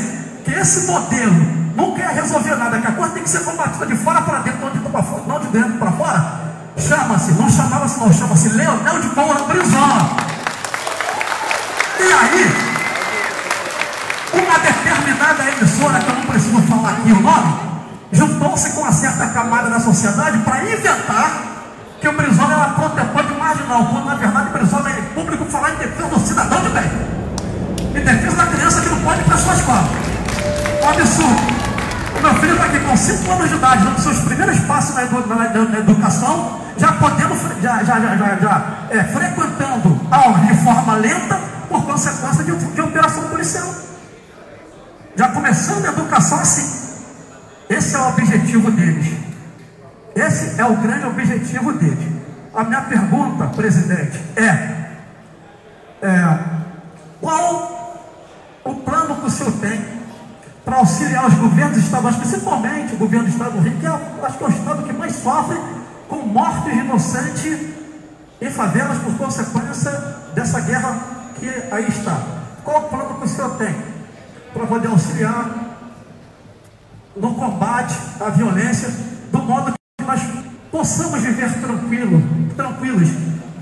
que 0.44 0.52
esse 0.52 0.86
modelo 0.86 1.34
não 1.76 1.92
quer 1.94 2.08
resolver 2.10 2.54
nada, 2.54 2.78
que 2.78 2.86
a 2.86 2.92
coisa 2.92 3.12
tem 3.12 3.22
que 3.22 3.28
ser 3.28 3.40
combatida 3.40 3.84
de 3.86 3.96
fora 3.96 4.22
para 4.22 4.38
dentro, 4.38 4.60
não 5.26 5.40
de 5.40 5.46
dentro 5.48 5.72
para 5.78 5.92
fora, 5.92 6.40
chama-se, 6.78 7.32
não 7.32 7.50
chamava-se 7.50 7.98
não, 7.98 8.12
chama-se 8.12 8.48
Leonel 8.50 9.00
de 9.00 9.08
Paula 9.08 9.34
Brizola. 9.48 10.16
E 11.98 12.12
aí, 12.12 12.74
uma 14.34 14.58
determinada 14.58 15.44
emissora, 15.50 15.98
que 15.98 16.08
eu 16.08 16.14
não 16.14 16.26
preciso 16.26 16.62
falar 16.62 16.90
aqui 16.90 17.12
o 17.12 17.20
nome, 17.20 17.73
juntou-se 18.14 18.70
com 18.70 18.82
uma 18.82 18.92
certa 18.92 19.26
camada 19.26 19.68
da 19.68 19.80
sociedade 19.80 20.38
para 20.38 20.62
inventar 20.62 21.54
que 22.00 22.08
o 22.08 22.12
Brizola 22.12 22.54
era 22.54 22.68
protetor 22.68 23.26
de 23.26 23.34
marginal, 23.34 23.86
quando 23.86 24.04
na 24.06 24.14
verdade 24.14 24.48
o 24.48 24.52
Brizola 24.52 24.90
é 24.90 25.02
público 25.14 25.44
falar 25.46 25.72
em 25.72 25.76
defesa 25.76 26.08
do 26.08 26.20
cidadão 26.20 26.60
de 26.62 26.68
bem, 26.68 26.90
em 27.94 28.04
defesa 28.04 28.36
da 28.36 28.46
criança 28.46 28.80
que 28.80 28.88
não 28.88 29.00
pode 29.00 29.20
ir 29.20 29.24
para 29.24 29.36
sua 29.36 29.54
escola. 29.54 29.84
Um 30.82 30.88
absurdo. 30.88 31.54
O 32.16 32.22
meu 32.22 32.34
filho 32.34 32.52
está 32.52 32.64
aqui 32.66 32.80
com 32.80 32.96
5 32.96 33.32
anos 33.32 33.48
de 33.48 33.56
idade, 33.56 33.84
dando 33.84 34.00
seus 34.00 34.18
primeiros 34.20 34.60
passos 34.60 34.94
na, 34.94 35.04
na, 35.04 35.64
na 35.64 35.78
educação, 35.78 36.60
já 36.76 36.92
podendo, 36.92 37.34
já, 37.60 37.82
já, 37.82 38.00
já, 38.00 38.16
já, 38.16 38.36
já 38.36 38.62
é, 38.90 39.04
frequentando 39.04 40.00
aulas 40.10 40.46
de 40.46 40.54
forma 40.62 40.94
lenta 40.94 41.40
por 41.68 41.84
consequência 41.84 42.44
de, 42.44 42.54
de 42.54 42.80
operação 42.80 43.24
policial. 43.24 43.68
Já 45.16 45.28
começando 45.28 45.84
a 45.86 45.88
educação 45.88 46.38
assim. 46.38 46.93
Esse 47.68 47.96
é 47.96 47.98
o 47.98 48.08
objetivo 48.08 48.70
deles. 48.70 49.16
Esse 50.14 50.60
é 50.60 50.64
o 50.64 50.76
grande 50.76 51.06
objetivo 51.06 51.72
deles. 51.72 52.14
A 52.54 52.62
minha 52.64 52.82
pergunta, 52.82 53.46
presidente, 53.48 54.20
é, 54.36 54.48
é 56.02 56.38
qual 57.20 57.74
o 58.64 58.74
plano 58.76 59.16
que 59.16 59.26
o 59.26 59.30
senhor 59.30 59.52
tem 59.60 59.80
para 60.64 60.76
auxiliar 60.76 61.26
os 61.26 61.34
governos 61.34 61.76
estaduais, 61.78 62.16
principalmente 62.16 62.94
o 62.94 62.98
governo 62.98 63.26
do 63.26 63.30
estado 63.30 63.52
do 63.52 63.60
Rio, 63.60 63.78
que 63.78 63.86
é, 63.86 63.90
acho 63.90 64.38
que 64.38 64.44
é 64.44 64.46
o 64.46 64.50
estado 64.50 64.82
que 64.84 64.92
mais 64.92 65.16
sofre 65.16 65.58
com 66.08 66.16
mortes 66.16 66.72
inocentes 66.72 67.58
em 68.40 68.50
favelas 68.50 68.98
por 68.98 69.14
consequência 69.16 69.90
dessa 70.34 70.60
guerra 70.60 70.96
que 71.38 71.48
aí 71.70 71.88
está. 71.88 72.18
Qual 72.62 72.78
o 72.78 72.88
plano 72.88 73.14
que 73.16 73.24
o 73.24 73.28
senhor 73.28 73.56
tem 73.56 73.74
para 74.52 74.66
poder 74.66 74.88
auxiliar 74.88 75.63
no 77.16 77.34
combate 77.34 77.94
à 78.20 78.30
violência, 78.30 78.88
do 79.30 79.38
modo 79.38 79.72
que 79.72 80.06
nós 80.06 80.20
possamos 80.70 81.20
viver 81.20 81.52
tranquilo, 81.60 82.22
tranquilos 82.56 83.08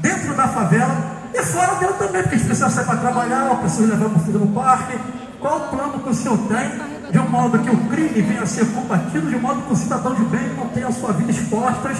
dentro 0.00 0.34
da 0.34 0.48
favela 0.48 1.22
e 1.34 1.42
fora 1.42 1.74
dela 1.76 1.92
também, 1.94 2.22
porque 2.22 2.34
a 2.34 2.38
gente 2.38 2.46
precisa 2.46 2.70
sair 2.70 2.86
para 2.86 2.96
trabalhar, 2.96 3.54
precisa 3.56 3.94
levar 3.94 4.06
o 4.06 4.18
filho 4.20 4.38
no 4.40 4.48
parque. 4.48 4.98
Qual 5.40 5.56
o 5.56 5.68
plano 5.68 5.98
que 6.00 6.08
o 6.08 6.14
senhor 6.14 6.38
tem 6.48 6.92
de 7.10 7.18
um 7.18 7.28
modo 7.28 7.58
que 7.58 7.70
o 7.70 7.76
crime 7.88 8.22
venha 8.22 8.42
a 8.42 8.46
ser 8.46 8.64
combatido, 8.66 9.28
de 9.28 9.36
um 9.36 9.40
modo 9.40 9.62
que 9.62 9.72
o 9.72 9.76
cidadão 9.76 10.14
de 10.14 10.24
bem 10.24 10.54
não 10.56 10.68
tenha 10.68 10.88
a 10.88 10.92
sua 10.92 11.12
vida 11.12 11.30
exposta 11.30 11.90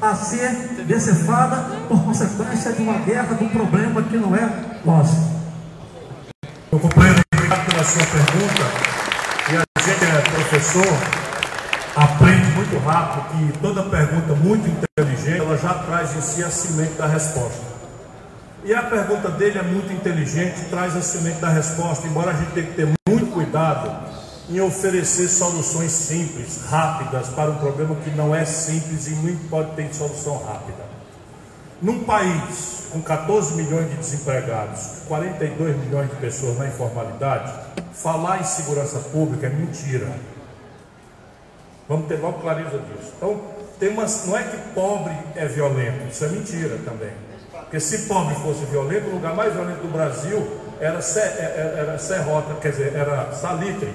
a 0.00 0.14
ser 0.16 0.50
decefada 0.84 1.56
por 1.86 2.02
consequência 2.02 2.72
de 2.72 2.82
uma 2.82 2.98
guerra, 2.98 3.34
de 3.34 3.44
um 3.44 3.48
problema 3.48 4.02
que 4.02 4.16
não 4.16 4.34
é 4.34 4.80
nosso? 4.84 5.30
Eu 6.72 6.80
compreendo, 6.80 7.20
obrigado 7.32 7.66
pela 7.66 7.84
sua 7.84 8.02
pergunta. 8.04 9.01
Professor, 10.52 10.84
aprende 11.96 12.44
muito 12.50 12.76
rápido 12.84 13.24
que 13.30 13.58
toda 13.58 13.84
pergunta 13.84 14.34
muito 14.34 14.68
inteligente, 14.68 15.40
ela 15.40 15.56
já 15.56 15.72
traz 15.72 16.14
em 16.14 16.20
si 16.20 16.44
a 16.44 16.50
semente 16.50 16.92
da 16.92 17.06
resposta. 17.06 17.62
E 18.62 18.74
a 18.74 18.82
pergunta 18.82 19.30
dele 19.30 19.58
é 19.58 19.62
muito 19.62 19.90
inteligente, 19.90 20.66
traz 20.68 20.94
a 20.94 21.00
semente 21.00 21.40
da 21.40 21.48
resposta, 21.48 22.06
embora 22.06 22.32
a 22.32 22.34
gente 22.34 22.50
tenha 22.50 22.66
que 22.66 22.74
ter 22.74 22.86
muito 23.08 23.32
cuidado 23.32 24.10
em 24.50 24.60
oferecer 24.60 25.26
soluções 25.28 25.90
simples, 25.90 26.66
rápidas, 26.68 27.30
para 27.30 27.50
um 27.50 27.56
problema 27.56 27.94
que 28.04 28.10
não 28.10 28.34
é 28.34 28.44
simples 28.44 29.06
e 29.06 29.12
nem 29.12 29.34
pode 29.48 29.70
ter 29.70 29.94
solução 29.94 30.36
rápida. 30.44 30.84
Num 31.80 32.04
país 32.04 32.88
com 32.92 33.00
14 33.00 33.54
milhões 33.54 33.88
de 33.88 33.96
desempregados, 33.96 34.98
42 35.08 35.78
milhões 35.78 36.10
de 36.10 36.16
pessoas 36.16 36.58
na 36.58 36.66
informalidade, 36.66 37.50
falar 37.94 38.42
em 38.42 38.44
segurança 38.44 38.98
pública 38.98 39.46
é 39.46 39.50
mentira. 39.50 40.12
Vamos 41.88 42.06
ter 42.08 42.16
logo 42.16 42.40
clareza 42.40 42.78
disso. 42.78 43.12
Então, 43.16 43.40
tem 43.78 43.88
uma, 43.88 44.06
não 44.26 44.38
é 44.38 44.44
que 44.44 44.56
pobre 44.74 45.12
é 45.34 45.46
violento, 45.46 46.08
isso 46.08 46.24
é 46.24 46.28
mentira 46.28 46.78
também. 46.84 47.10
Porque 47.50 47.80
se 47.80 48.06
pobre 48.06 48.34
fosse 48.36 48.64
violento, 48.66 49.08
o 49.08 49.14
lugar 49.14 49.34
mais 49.34 49.52
violento 49.52 49.80
do 49.80 49.92
Brasil 49.92 50.46
era, 50.78 50.98
era, 50.98 51.78
era 51.78 51.98
Serrota, 51.98 52.54
quer 52.60 52.70
dizer, 52.70 52.94
era 52.94 53.32
Salitre, 53.32 53.92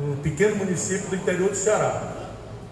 um 0.00 0.16
pequeno 0.16 0.56
município 0.56 1.10
do 1.10 1.16
interior 1.16 1.50
do 1.50 1.56
Ceará, 1.56 2.00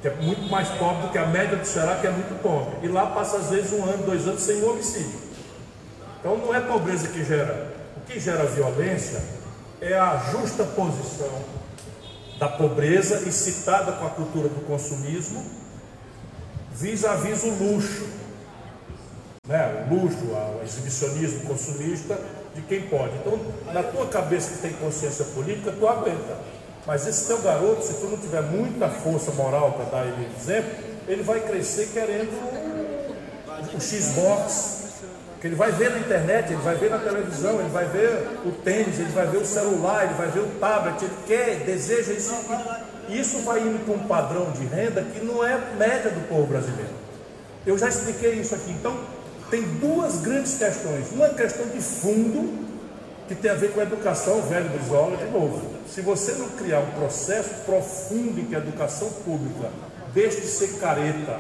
que 0.01 0.09
é 0.09 0.15
muito 0.15 0.49
mais 0.51 0.69
pobre 0.69 1.03
do 1.03 1.09
que 1.11 1.19
a 1.19 1.27
média 1.27 1.57
do 1.57 1.67
Ceará, 1.67 1.97
que 1.97 2.07
é 2.07 2.11
muito 2.11 2.41
pobre. 2.43 2.77
E 2.83 2.89
lá 2.89 3.07
passa 3.07 3.39
às 3.39 3.51
vezes 3.51 3.73
um 3.73 3.83
ano, 3.85 4.05
dois 4.05 4.27
anos 4.27 4.41
sem 4.41 4.63
um 4.63 4.71
homicídio. 4.71 5.19
Então 6.21 6.37
não 6.39 6.55
é 6.55 6.61
pobreza 6.61 7.09
que 7.09 7.25
gera. 7.25 7.75
O 7.97 8.01
que 8.01 8.19
gera 8.19 8.45
violência 8.45 9.23
é 9.81 9.95
a 9.95 10.17
justa 10.33 10.65
posição 10.65 11.56
da 12.39 12.49
pobreza 12.49 13.29
incitada 13.29 13.93
com 13.93 14.07
a 14.07 14.11
cultura 14.11 14.49
do 14.49 14.67
consumismo 14.67 15.45
vis-à-vis 16.73 17.43
-vis 17.43 17.45
o 17.45 17.65
luxo 17.65 18.07
né, 19.47 19.87
o 19.89 19.95
luxo, 19.95 20.25
o 20.25 20.63
exibicionismo 20.65 21.41
consumista 21.47 22.19
de 22.55 22.63
quem 22.63 22.83
pode. 22.83 23.15
Então, 23.17 23.39
na 23.73 23.83
tua 23.83 24.07
cabeça 24.07 24.51
que 24.51 24.59
tem 24.59 24.73
consciência 24.73 25.25
política, 25.27 25.73
tu 25.73 25.87
aguenta. 25.87 26.39
Mas 26.87 27.07
esse 27.07 27.27
teu 27.27 27.39
garoto, 27.43 27.85
se 27.85 27.95
tu 27.95 28.07
não 28.07 28.19
tiver 28.19 28.43
muita 28.43 28.89
força 28.89 29.31
moral 29.33 29.73
para 29.73 29.85
dar 29.85 30.07
ele 30.07 30.29
exemplo, 30.37 30.71
ele 31.07 31.23
vai 31.23 31.41
crescer 31.41 31.89
querendo 31.93 32.31
o 33.75 33.81
Xbox, 33.81 34.76
ele 35.47 35.55
vai 35.55 35.71
ver 35.71 35.91
na 35.91 35.99
internet, 35.99 36.53
ele 36.53 36.63
vai 36.63 36.75
ver 36.75 36.91
na 36.91 36.99
televisão, 36.99 37.61
ele 37.61 37.69
vai 37.69 37.85
ver 37.87 38.41
o 38.45 38.51
tênis, 38.51 38.99
ele 38.99 39.13
vai 39.13 39.27
ver 39.27 39.39
o 39.39 39.47
celular, 39.47 40.05
ele 40.05 40.15
vai 40.15 40.29
ver 40.29 40.41
o 40.41 40.49
tablet, 40.59 41.03
ele 41.03 41.15
quer, 41.27 41.65
deseja 41.65 42.13
isso. 42.13 42.35
Isso 43.09 43.39
vai 43.43 43.61
indo 43.61 43.85
para 43.85 43.95
um 43.95 44.09
padrão 44.09 44.51
de 44.51 44.67
renda 44.67 45.03
que 45.03 45.25
não 45.25 45.47
é 45.47 45.57
média 45.79 46.11
do 46.11 46.29
povo 46.29 46.49
brasileiro. 46.49 46.91
Eu 47.65 47.79
já 47.79 47.89
expliquei 47.89 48.33
isso 48.33 48.55
aqui. 48.57 48.73
Então, 48.73 48.99
tem 49.49 49.63
duas 49.63 50.21
grandes 50.21 50.59
questões. 50.59 51.13
Uma 51.13 51.29
questão 51.29 51.67
de 51.69 51.81
fundo, 51.81 52.67
que 53.29 53.35
tem 53.37 53.51
a 53.51 53.55
ver 53.55 53.73
com 53.73 53.81
a 53.81 53.85
educação, 53.85 54.43
velho 54.43 54.69
Brizola, 54.71 55.17
de 55.17 55.27
novo. 55.27 55.63
Se 55.89 56.01
você 56.01 56.33
não 56.33 56.49
criar 56.51 56.81
um 56.81 56.91
processo 56.91 57.51
profundo 57.65 58.41
em 58.41 58.47
que 58.47 58.55
a 58.57 58.59
educação 58.59 59.09
pública 59.25 59.71
deixe 60.13 60.41
de 60.41 60.49
ser 60.49 60.79
careta, 60.81 61.39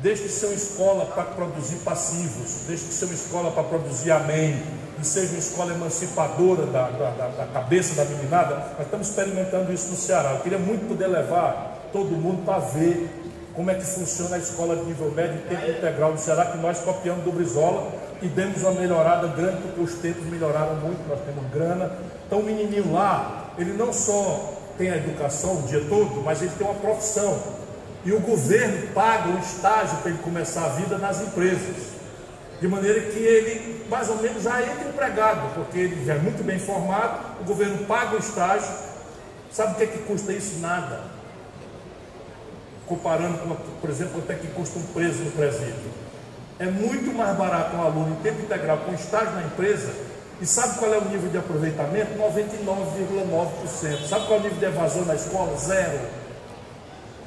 deixe 0.00 0.24
de 0.24 0.28
ser 0.28 0.46
uma 0.46 0.54
escola 0.54 1.06
para 1.06 1.24
produzir 1.24 1.76
passivos, 1.76 2.66
deixe 2.66 2.84
de 2.84 2.92
ser 2.92 3.06
uma 3.06 3.14
escola 3.14 3.50
para 3.50 3.64
produzir 3.64 4.10
amém, 4.10 4.62
e 5.00 5.04
seja 5.04 5.32
uma 5.32 5.38
escola 5.38 5.72
emancipadora 5.72 6.66
da, 6.66 6.88
da, 6.88 7.10
da, 7.10 7.46
cabeça 7.52 7.94
da 7.94 8.04
meninada, 8.04 8.56
nós 8.76 8.86
estamos 8.86 9.08
experimentando 9.08 9.72
isso 9.72 9.88
no 9.90 9.96
Ceará. 9.96 10.32
Eu 10.32 10.40
queria 10.40 10.58
muito 10.58 10.88
poder 10.88 11.06
levar 11.06 11.88
todo 11.92 12.10
mundo 12.10 12.44
para 12.44 12.58
ver 12.58 13.08
como 13.54 13.70
é 13.70 13.74
que 13.74 13.84
funciona 13.84 14.36
a 14.36 14.38
escola 14.38 14.76
de 14.76 14.84
nível 14.84 15.10
médio 15.10 15.36
e 15.36 15.48
tempo 15.48 15.70
integral 15.70 16.12
do 16.12 16.20
Ceará, 16.20 16.46
que 16.46 16.58
nós 16.58 16.80
copiamos 16.80 17.24
do 17.24 17.32
Brizola 17.32 17.92
e 18.20 18.28
demos 18.28 18.62
uma 18.62 18.72
melhorada 18.72 19.28
grande, 19.28 19.62
porque 19.62 19.80
os 19.80 19.94
tempos 19.94 20.24
melhoraram 20.26 20.76
muito, 20.76 21.08
nós 21.08 21.20
temos 21.20 21.50
grana. 21.52 21.92
Então 22.26 22.40
o 22.40 22.44
menininho 22.44 22.92
lá, 22.92 23.52
ele 23.58 23.72
não 23.72 23.92
só 23.92 24.54
tem 24.76 24.90
a 24.90 24.96
educação 24.96 25.58
o 25.58 25.62
dia 25.62 25.84
todo, 25.88 26.22
mas 26.24 26.40
ele 26.42 26.52
tem 26.56 26.66
uma 26.66 26.76
profissão. 26.76 27.36
E 28.04 28.12
o 28.12 28.20
governo 28.20 28.88
paga 28.88 29.28
um 29.28 29.38
estágio 29.38 29.98
para 29.98 30.10
ele 30.10 30.20
começar 30.20 30.64
a 30.64 30.68
vida 30.70 30.98
nas 30.98 31.20
empresas. 31.20 31.98
De 32.60 32.66
maneira 32.66 33.00
que 33.00 33.18
ele, 33.18 33.86
mais 33.88 34.08
ou 34.08 34.16
menos, 34.16 34.42
já 34.42 34.62
entra 34.62 34.88
empregado, 34.88 35.54
porque 35.54 35.78
ele 35.78 36.04
já 36.04 36.14
é 36.14 36.18
muito 36.18 36.42
bem 36.44 36.58
formado, 36.58 37.40
o 37.40 37.44
governo 37.44 37.84
paga 37.86 38.16
o 38.16 38.18
estágio. 38.18 38.72
Sabe 39.50 39.72
o 39.72 39.74
que, 39.76 39.82
é 39.84 39.86
que 39.86 39.98
custa 39.98 40.32
isso? 40.32 40.58
Nada 40.58 41.18
comparando 42.88 43.38
com, 43.38 43.54
por 43.80 43.90
exemplo, 43.90 44.14
quanto 44.14 44.32
é 44.32 44.34
que 44.34 44.48
custa 44.48 44.78
um 44.78 44.82
preso 44.82 45.22
no 45.22 45.30
presídio. 45.32 45.92
É 46.58 46.66
muito 46.66 47.14
mais 47.14 47.36
barato 47.36 47.76
um 47.76 47.82
aluno 47.82 48.16
em 48.18 48.22
tempo 48.22 48.40
integral 48.42 48.78
com 48.78 48.92
estágio 48.94 49.32
na 49.32 49.42
empresa. 49.42 49.92
E 50.40 50.46
sabe 50.46 50.78
qual 50.78 50.92
é 50.92 50.98
o 50.98 51.04
nível 51.04 51.28
de 51.30 51.38
aproveitamento? 51.38 52.12
99,9%. 52.18 54.08
Sabe 54.08 54.26
qual 54.26 54.38
é 54.38 54.40
o 54.40 54.42
nível 54.44 54.58
de 54.58 54.64
evasão 54.64 55.04
na 55.04 55.14
escola? 55.14 55.56
Zero. 55.56 56.00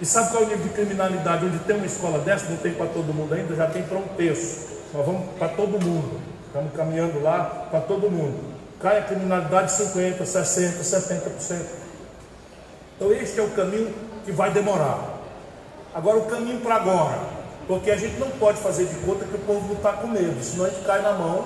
E 0.02 0.06
sabe 0.06 0.32
qual 0.32 0.42
é 0.42 0.46
o 0.48 0.50
nível 0.50 0.64
de 0.64 0.70
criminalidade? 0.70 1.46
Onde 1.46 1.60
tem 1.60 1.76
uma 1.76 1.86
escola 1.86 2.18
dessa, 2.20 2.50
não 2.50 2.58
tem 2.58 2.74
para 2.74 2.88
todo 2.88 3.14
mundo 3.14 3.36
ainda, 3.36 3.56
já 3.56 3.68
tem 3.68 3.84
para 3.84 4.00
um 4.00 4.08
terço. 4.18 4.68
Nós 4.92 5.06
vamos 5.06 5.30
para 5.38 5.50
todo 5.50 5.80
mundo. 5.80 6.20
Estamos 6.48 6.74
caminhando 6.76 7.22
lá 7.22 7.68
para 7.70 7.82
todo 7.82 8.10
mundo. 8.10 8.52
Cai 8.80 8.98
a 8.98 9.04
criminalidade 9.04 9.72
50%, 9.72 10.18
60%, 10.18 10.82
70%. 10.82 11.66
Então 12.96 13.14
este 13.14 13.40
é 13.40 13.44
o 13.44 13.52
caminho 13.52 13.94
que 14.26 14.32
vai 14.32 14.52
demorar. 14.52 15.20
Agora 15.94 16.18
o 16.18 16.26
caminho 16.26 16.60
para 16.62 16.76
agora, 16.76 17.20
porque 17.68 17.92
a 17.92 17.98
gente 17.98 18.18
não 18.18 18.32
pode 18.32 18.58
fazer 18.58 18.86
de 18.86 18.96
conta 19.06 19.26
que 19.26 19.36
o 19.36 19.40
povo 19.40 19.68
não 19.68 19.76
está 19.76 19.94
com 19.94 20.08
medo, 20.08 20.42
senão 20.44 20.66
a 20.66 20.70
gente 20.70 20.84
cai 20.84 21.02
na 21.02 21.14
mão 21.14 21.46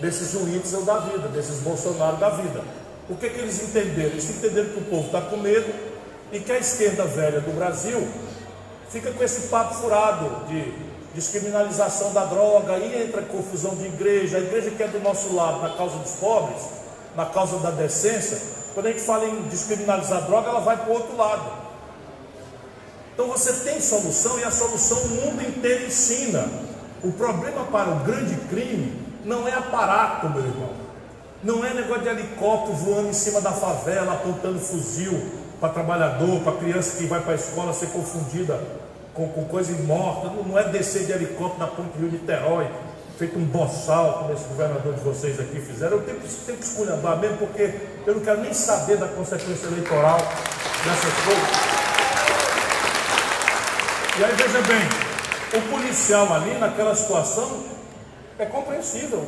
desses 0.00 0.34
Witzel 0.34 0.82
da 0.82 0.98
vida, 1.00 1.28
desses 1.28 1.60
Bolsonaro 1.60 2.16
da 2.16 2.30
vida. 2.30 2.62
O 3.10 3.16
que, 3.16 3.28
que 3.28 3.40
eles 3.40 3.62
entenderam? 3.62 4.12
Eles 4.12 4.30
entenderam 4.30 4.70
que 4.70 4.78
o 4.78 4.84
povo 4.84 5.06
está 5.06 5.20
com 5.20 5.36
medo 5.36 5.93
e 6.34 6.40
que 6.40 6.50
a 6.50 6.58
esquerda 6.58 7.04
velha 7.04 7.40
do 7.40 7.54
Brasil 7.54 8.08
fica 8.90 9.12
com 9.12 9.22
esse 9.22 9.42
papo 9.48 9.74
furado 9.74 10.46
de 10.48 10.74
descriminalização 11.14 12.12
da 12.12 12.24
droga, 12.24 12.72
aí 12.72 13.04
entra 13.04 13.22
confusão 13.22 13.76
de 13.76 13.86
igreja, 13.86 14.38
a 14.38 14.40
igreja 14.40 14.72
que 14.72 14.82
é 14.82 14.88
do 14.88 14.98
nosso 14.98 15.32
lado 15.32 15.62
na 15.62 15.70
causa 15.76 15.96
dos 15.98 16.10
pobres, 16.12 16.60
na 17.14 17.24
causa 17.26 17.58
da 17.58 17.70
decência, 17.70 18.36
quando 18.74 18.86
a 18.86 18.90
gente 18.90 19.02
fala 19.02 19.24
em 19.26 19.42
descriminalizar 19.42 20.22
droga, 20.22 20.48
ela 20.48 20.58
vai 20.58 20.76
para 20.76 20.90
o 20.90 20.94
outro 20.94 21.16
lado. 21.16 21.64
Então 23.14 23.28
você 23.28 23.52
tem 23.52 23.80
solução 23.80 24.36
e 24.40 24.42
a 24.42 24.50
solução 24.50 24.98
o 24.98 25.08
mundo 25.10 25.40
inteiro 25.40 25.86
ensina. 25.86 26.48
O 27.04 27.12
problema 27.12 27.64
para 27.66 27.90
o 27.90 28.00
grande 28.00 28.34
crime 28.48 29.00
não 29.24 29.46
é 29.46 29.52
aparato, 29.52 30.28
meu 30.30 30.42
irmão. 30.42 30.70
Não 31.44 31.64
é 31.64 31.72
negócio 31.72 32.02
de 32.02 32.08
helicóptero 32.08 32.74
voando 32.74 33.10
em 33.10 33.12
cima 33.12 33.40
da 33.40 33.52
favela, 33.52 34.14
apontando 34.14 34.58
fuzil 34.58 35.43
para 35.64 35.72
trabalhador, 35.72 36.40
para 36.40 36.52
criança 36.58 36.98
que 36.98 37.06
vai 37.06 37.20
para 37.20 37.32
a 37.32 37.36
escola 37.36 37.72
ser 37.72 37.86
confundida 37.86 38.60
com, 39.14 39.26
com 39.28 39.44
coisa 39.44 39.72
imorta. 39.72 40.28
Não, 40.28 40.42
não 40.42 40.58
é 40.58 40.64
descer 40.64 41.06
de 41.06 41.12
helicóptero 41.12 41.58
na 41.58 41.66
ponte 41.68 41.96
Rio 41.98 42.10
Niterói, 42.10 42.68
feito 43.18 43.38
um 43.38 43.44
boçal, 43.44 44.18
como 44.18 44.34
esse 44.34 44.44
governador 44.44 44.92
de 44.92 45.00
vocês 45.00 45.40
aqui 45.40 45.58
fizeram. 45.60 45.96
Eu 45.96 46.02
tenho, 46.02 46.20
tenho 46.20 46.58
que 46.58 46.64
esculhambar 46.64 47.16
mesmo, 47.16 47.38
porque 47.38 47.74
eu 48.06 48.14
não 48.14 48.20
quero 48.20 48.42
nem 48.42 48.52
saber 48.52 48.98
da 48.98 49.08
consequência 49.08 49.66
eleitoral 49.68 50.18
dessas 50.18 51.14
coisas. 51.24 51.74
E 54.18 54.24
aí 54.24 54.34
veja 54.36 54.60
bem, 54.60 55.58
O 55.58 55.62
policial 55.70 56.30
ali, 56.34 56.58
naquela 56.58 56.94
situação, 56.94 57.64
é 58.38 58.44
compreensível. 58.44 59.26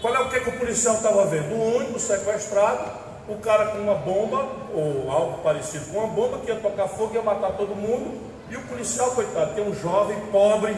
Qual 0.00 0.14
é 0.14 0.20
o 0.20 0.28
que, 0.28 0.40
que 0.40 0.48
o 0.48 0.58
policial 0.58 0.94
estava 0.94 1.26
vendo? 1.26 1.54
O 1.54 1.76
ônibus 1.76 2.02
sequestrado, 2.02 3.05
o 3.28 3.36
cara 3.36 3.66
com 3.72 3.78
uma 3.78 3.94
bomba, 3.94 4.46
ou 4.72 5.10
algo 5.10 5.38
parecido 5.42 5.86
com 5.86 5.98
uma 5.98 6.08
bomba, 6.08 6.38
que 6.38 6.50
ia 6.50 6.56
tocar 6.56 6.88
fogo, 6.88 7.14
ia 7.14 7.22
matar 7.22 7.52
todo 7.52 7.74
mundo, 7.74 8.20
e 8.48 8.56
o 8.56 8.62
policial, 8.62 9.10
coitado, 9.10 9.60
é 9.60 9.62
um 9.62 9.74
jovem 9.74 10.18
pobre, 10.32 10.76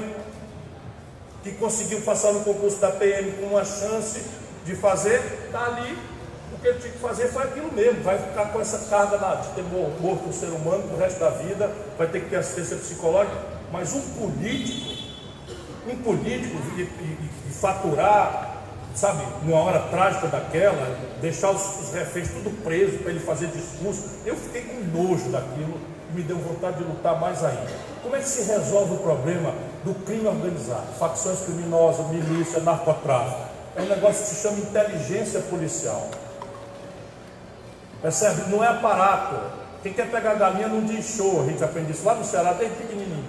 que 1.42 1.52
conseguiu 1.52 2.00
passar 2.02 2.32
no 2.32 2.40
concurso 2.40 2.78
da 2.78 2.90
PM 2.90 3.32
com 3.32 3.46
uma 3.46 3.64
chance 3.64 4.24
de 4.64 4.74
fazer, 4.74 5.22
está 5.46 5.66
ali. 5.66 5.96
O 6.52 6.60
que 6.60 6.68
ele 6.68 6.78
tinha 6.78 6.92
que 6.92 6.98
fazer 6.98 7.28
foi 7.28 7.42
aquilo 7.44 7.70
mesmo, 7.72 8.02
vai 8.02 8.18
ficar 8.18 8.46
com 8.46 8.60
essa 8.60 8.88
carga 8.88 9.18
de 9.36 9.48
ter 9.54 9.62
morto 9.62 10.28
um 10.28 10.32
ser 10.32 10.46
humano 10.46 10.82
pro 10.88 10.96
resto 10.96 11.20
da 11.20 11.30
vida, 11.30 11.70
vai 11.96 12.06
ter 12.08 12.20
que 12.20 12.30
ter 12.30 12.36
assistência 12.36 12.76
psicológica, 12.76 13.36
mas 13.70 13.92
um 13.92 14.00
político, 14.00 15.14
um 15.86 15.96
político 15.98 16.56
de, 16.74 16.86
de 16.86 17.54
faturar, 17.54 18.47
sabe, 18.98 19.22
numa 19.44 19.60
hora 19.60 19.78
trágica 19.90 20.26
daquela, 20.26 20.98
deixar 21.20 21.52
os, 21.52 21.80
os 21.80 21.92
reféns 21.92 22.28
tudo 22.30 22.50
preso 22.64 22.98
para 22.98 23.12
ele 23.12 23.20
fazer 23.20 23.46
discurso, 23.46 24.04
eu 24.26 24.36
fiquei 24.36 24.62
com 24.62 24.98
nojo 24.98 25.30
daquilo, 25.30 25.80
me 26.12 26.22
deu 26.22 26.36
vontade 26.38 26.78
de 26.78 26.84
lutar 26.84 27.20
mais 27.20 27.44
ainda. 27.44 27.68
Como 28.02 28.16
é 28.16 28.18
que 28.18 28.28
se 28.28 28.42
resolve 28.50 28.94
o 28.94 28.98
problema 28.98 29.54
do 29.84 29.94
crime 30.04 30.26
organizado? 30.26 30.86
Facções 30.98 31.40
criminosas, 31.40 32.06
milícia, 32.08 32.60
narcotráfico. 32.60 33.48
É 33.76 33.82
um 33.82 33.86
negócio 33.86 34.24
que 34.24 34.30
se 34.30 34.42
chama 34.42 34.58
inteligência 34.58 35.40
policial. 35.42 36.08
Percebe? 38.02 38.50
Não 38.50 38.64
é 38.64 38.68
aparato. 38.68 39.36
Quem 39.82 39.92
quer 39.92 40.10
pegar 40.10 40.34
galinha 40.34 40.66
não 40.66 40.82
diz 40.82 41.14
show, 41.16 41.42
a 41.42 41.44
gente 41.44 41.62
aprende 41.62 41.92
isso 41.92 42.04
lá 42.04 42.16
no 42.16 42.24
Ceará 42.24 42.52
desde 42.52 42.74
pequenininho. 42.76 43.24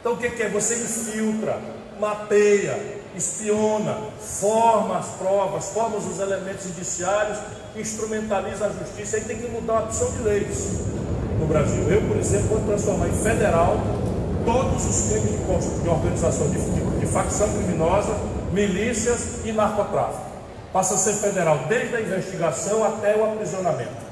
Então 0.00 0.14
o 0.14 0.16
que, 0.16 0.30
que 0.30 0.42
é? 0.42 0.48
Você 0.48 0.74
infiltra, 0.74 1.58
mapeia, 2.00 2.95
espiona, 3.16 3.98
forma 4.20 4.98
as 4.98 5.06
provas, 5.18 5.70
forma 5.70 5.96
os 5.96 6.20
elementos 6.20 6.64
judiciários, 6.64 7.38
instrumentaliza 7.74 8.66
a 8.66 8.70
justiça. 8.70 9.16
Aí 9.16 9.24
tem 9.24 9.38
que 9.38 9.48
mudar 9.48 9.78
a 9.78 9.80
opção 9.84 10.10
de 10.12 10.18
leis 10.18 10.80
no 11.38 11.46
Brasil. 11.46 11.90
Eu, 11.90 12.02
por 12.02 12.16
exemplo, 12.16 12.48
vou 12.48 12.60
transformar 12.60 13.08
em 13.08 13.12
federal 13.12 13.76
todos 14.44 14.84
os 14.86 15.08
crimes 15.10 15.30
de, 15.82 15.88
organização 15.88 16.48
de, 16.50 16.58
de, 16.58 17.00
de 17.00 17.06
facção 17.06 17.48
criminosa, 17.48 18.14
milícias 18.52 19.44
e 19.44 19.52
narcotráfico. 19.52 20.24
Passa 20.72 20.94
a 20.94 20.98
ser 20.98 21.14
federal 21.14 21.58
desde 21.68 21.96
a 21.96 22.00
investigação 22.00 22.84
até 22.84 23.16
o 23.16 23.24
aprisionamento. 23.24 24.06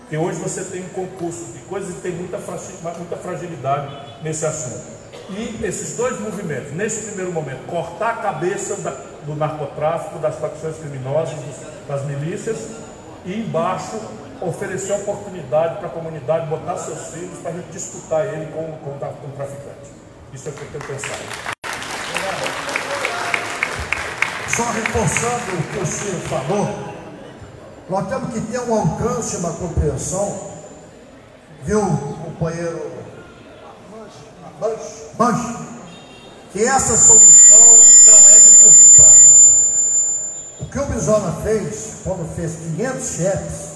Porque 0.00 0.16
hoje 0.16 0.38
você 0.38 0.62
tem 0.62 0.82
um 0.82 0.88
concurso 0.90 1.52
de 1.52 1.58
coisas 1.60 1.90
e 1.90 2.00
tem 2.00 2.12
muita, 2.12 2.38
muita 2.38 3.16
fragilidade 3.16 4.22
nesse 4.22 4.46
assunto. 4.46 4.95
E 5.28 5.60
esses 5.64 5.96
dois 5.96 6.20
movimentos, 6.20 6.72
nesse 6.72 7.06
primeiro 7.06 7.32
momento, 7.32 7.66
cortar 7.66 8.10
a 8.10 8.16
cabeça 8.16 8.76
da, 8.76 8.90
do 9.24 9.34
narcotráfico, 9.34 10.18
das 10.20 10.36
facções 10.36 10.76
criminosas, 10.76 11.34
das 11.88 12.04
milícias, 12.04 12.58
e 13.24 13.40
embaixo 13.40 13.98
oferecer 14.40 14.92
oportunidade 14.92 15.78
para 15.78 15.88
a 15.88 15.90
comunidade 15.90 16.46
botar 16.46 16.76
seus 16.76 17.08
filhos 17.08 17.38
para 17.40 17.50
a 17.50 17.54
gente 17.54 17.70
disputar 17.70 18.24
ele 18.26 18.46
com, 18.52 18.70
com, 18.78 18.98
com 18.98 19.26
o 19.26 19.32
traficante. 19.32 19.90
Isso 20.32 20.48
é 20.48 20.52
o 20.52 20.54
que 20.54 20.62
eu 20.62 20.80
tenho 20.80 20.84
pensado. 20.84 21.22
Só 24.48 24.70
reforçando 24.70 25.58
o 25.58 25.62
que 25.72 25.78
o 25.78 25.86
senhor 25.86 26.20
falou, 26.22 26.94
nós 27.90 28.08
temos 28.08 28.32
que 28.32 28.40
ter 28.42 28.60
um 28.60 28.74
alcance, 28.74 29.36
uma 29.38 29.52
compreensão, 29.52 30.52
viu, 31.64 31.80
companheiro 32.24 32.96
Manche, 34.60 35.05
que 36.52 36.62
essa 36.62 36.94
solução 36.94 37.78
não 38.06 38.18
é 38.28 38.40
de 38.40 38.56
curto 38.56 38.96
prazo. 38.96 39.36
O 40.60 40.64
que 40.66 40.78
o 40.78 40.86
Bisola 40.86 41.40
fez, 41.42 41.96
quando 42.04 42.36
fez 42.36 42.56
500 42.76 43.08
chefes, 43.08 43.66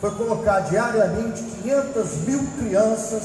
foi 0.00 0.10
colocar 0.12 0.60
diariamente 0.60 1.42
500 1.62 2.14
mil 2.26 2.44
crianças, 2.58 3.22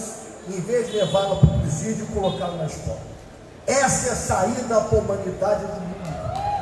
em 0.48 0.62
vez 0.62 0.92
de 0.92 0.98
levá-la 0.98 1.38
para 1.38 1.50
o 1.50 1.60
presídio, 1.62 2.06
colocá-la 2.08 2.58
na 2.58 2.66
escola. 2.66 3.00
Essa 3.66 4.10
é 4.10 4.12
a 4.12 4.16
saída 4.16 4.82
para 4.82 4.98
a 4.98 5.02
humanidade 5.02 5.66
do 5.66 5.82
mundo. 5.82 5.96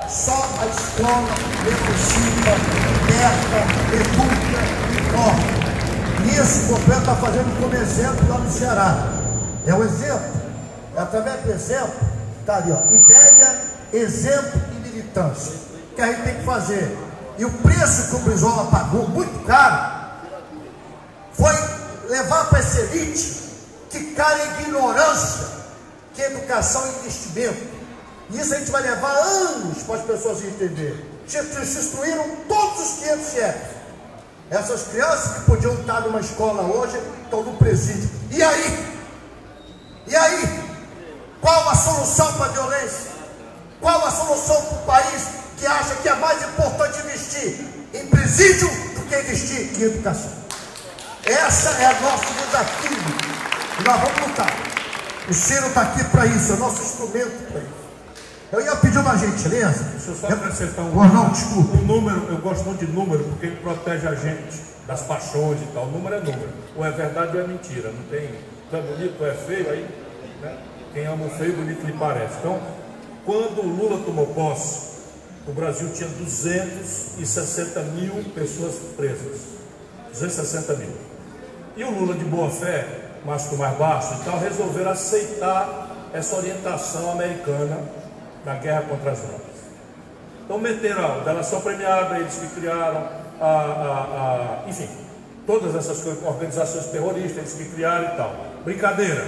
Só 0.07 0.31
a 0.31 0.65
escola 0.67 1.27
necessita, 1.65 2.51
liberta, 2.93 3.59
educa 3.93 4.63
e 4.89 5.11
forma. 5.11 5.63
Isso 6.31 6.65
o 6.65 6.67
governo 6.77 7.01
está 7.01 7.15
fazendo 7.15 7.59
como 7.59 7.75
exemplo 7.75 8.29
lá 8.29 8.37
no 8.37 8.49
Ceará. 8.49 9.13
É 9.65 9.73
um 9.73 9.83
exemplo. 9.83 10.42
É 10.95 11.01
através 11.01 11.41
do 11.41 11.51
exemplo, 11.51 11.93
está 12.39 12.57
ali, 12.57 12.71
ó, 12.71 12.93
ideia, 12.93 13.61
exemplo 13.91 14.61
e 14.71 14.89
militância. 14.89 15.53
Que 15.95 16.01
a 16.01 16.07
gente 16.07 16.23
tem 16.23 16.35
que 16.35 16.43
fazer. 16.43 16.97
E 17.37 17.45
o 17.45 17.51
preço 17.51 18.09
que 18.09 18.15
o 18.15 18.19
Brizola 18.19 18.69
pagou, 18.69 19.07
muito 19.09 19.45
caro, 19.45 19.93
foi 21.33 21.53
levar 22.09 22.45
para 22.45 22.59
essa 22.59 22.79
elite 22.81 23.43
que 23.89 23.97
em 23.97 24.61
ignorância 24.61 25.53
que 26.13 26.21
educação 26.21 26.85
é 26.85 26.89
investimento. 26.99 27.73
E 28.29 28.39
isso 28.39 28.53
a 28.53 28.59
gente 28.59 28.71
vai 28.71 28.81
levar 28.81 29.11
anos 29.11 29.83
para 29.83 29.95
as 29.95 30.01
pessoas 30.03 30.43
entenderem. 30.43 31.03
Se 31.27 31.39
instruíram 31.39 32.25
todos 32.47 32.79
os 32.81 32.99
500 32.99 33.31
chefes. 33.31 33.73
Essas 34.49 34.83
crianças 34.83 35.33
que 35.33 35.41
podiam 35.45 35.73
estar 35.73 36.01
numa 36.01 36.19
escola 36.19 36.63
hoje 36.63 36.99
estão 37.23 37.43
no 37.43 37.57
presídio. 37.57 38.09
E 38.29 38.43
aí? 38.43 38.95
E 40.07 40.15
aí? 40.15 40.72
Qual 41.43 41.69
a 41.69 41.75
solução 41.75 42.33
para 42.35 42.45
a 42.45 42.49
violência? 42.49 43.11
Qual 43.81 44.07
a 44.07 44.09
solução 44.09 44.61
para 44.61 44.77
o 44.77 44.81
país 44.85 45.27
que 45.57 45.65
acha 45.65 45.95
que 45.95 46.07
é 46.07 46.15
mais 46.15 46.41
importante 46.41 46.99
investir 46.99 47.67
em 47.93 48.07
presídio 48.07 48.69
do 48.95 49.01
que 49.01 49.19
investir 49.19 49.77
em 49.77 49.83
educação? 49.83 50.31
Essa 51.25 51.69
é 51.81 51.99
o 51.99 52.01
nosso 52.01 52.33
desafio. 52.33 52.97
E 53.77 53.83
nós 53.83 53.99
vamos 53.99 54.27
lutar. 54.29 54.53
O 55.27 55.33
Ciro 55.33 55.67
está 55.67 55.81
aqui 55.81 56.05
para 56.05 56.25
isso, 56.27 56.53
é 56.53 56.55
o 56.55 56.59
nosso 56.59 56.81
instrumento 56.81 57.51
para 57.51 57.59
isso. 57.59 57.83
Eu 58.53 58.61
ia 58.61 58.75
pedir 58.77 58.99
uma 58.99 59.17
gentileza. 59.17 59.83
Deixa 59.83 60.11
eu 60.11 60.15
só 60.15 60.27
acrescentar 60.27 60.85
um, 60.85 60.97
oh, 60.97 61.03
não, 61.05 61.29
desculpa. 61.29 61.75
um 61.75 61.81
número, 61.81 62.25
eu 62.29 62.37
gosto 62.37 62.63
muito 62.63 62.85
de 62.85 62.91
número 62.91 63.21
porque 63.25 63.47
ele 63.47 63.57
protege 63.57 64.07
a 64.07 64.15
gente 64.15 64.61
das 64.87 65.01
paixões 65.01 65.61
e 65.61 65.65
tal. 65.73 65.87
O 65.87 65.91
número 65.91 66.15
é 66.15 66.19
número. 66.19 66.49
Ou 66.77 66.85
é 66.85 66.91
verdade 66.91 67.35
ou 67.35 67.43
é 67.43 67.47
mentira. 67.47 67.91
Não 67.91 68.03
tem. 68.03 68.29
É 68.71 68.81
bonito 68.81 69.15
ou 69.19 69.27
é 69.27 69.33
feio, 69.33 69.69
aí. 69.69 69.89
Né? 70.41 70.57
Quem 70.93 71.07
ama 71.07 71.25
o 71.25 71.29
feio, 71.29 71.53
bonito 71.53 71.85
lhe 71.85 71.93
parece. 71.93 72.37
Então, 72.39 72.61
quando 73.25 73.61
o 73.61 73.67
Lula 73.67 74.03
tomou 74.05 74.27
posse, 74.27 74.93
o 75.47 75.51
Brasil 75.51 75.91
tinha 75.91 76.07
260 76.07 77.79
mil 77.81 78.23
pessoas 78.35 78.75
presas. 78.95 79.41
260 80.11 80.73
mil. 80.75 80.91
E 81.75 81.83
o 81.83 81.89
Lula, 81.89 82.13
de 82.13 82.23
boa 82.25 82.49
fé, 82.49 82.85
mas 83.25 83.47
com 83.47 83.55
mais 83.55 83.75
baixo 83.77 84.13
e 84.21 84.23
tal, 84.23 84.37
resolveram 84.37 84.91
aceitar 84.91 85.89
essa 86.13 86.35
orientação 86.35 87.11
americana 87.11 87.79
na 88.45 88.55
guerra 88.55 88.83
contra 88.83 89.11
as 89.11 89.19
drogas. 89.19 89.41
Então 90.45 90.59
meteram 90.59 91.05
a 91.05 91.17
delação 91.19 91.61
premiada, 91.61 92.19
eles 92.19 92.35
que 92.35 92.47
criaram, 92.59 93.07
a, 93.41 93.45
a, 93.45 94.63
a, 94.65 94.69
enfim, 94.69 94.87
todas 95.47 95.73
essas 95.73 96.05
organizações 96.23 96.85
terroristas, 96.87 97.37
eles 97.37 97.53
que 97.53 97.65
criaram 97.73 98.13
e 98.13 98.17
tal. 98.17 98.35
Brincadeira, 98.63 99.25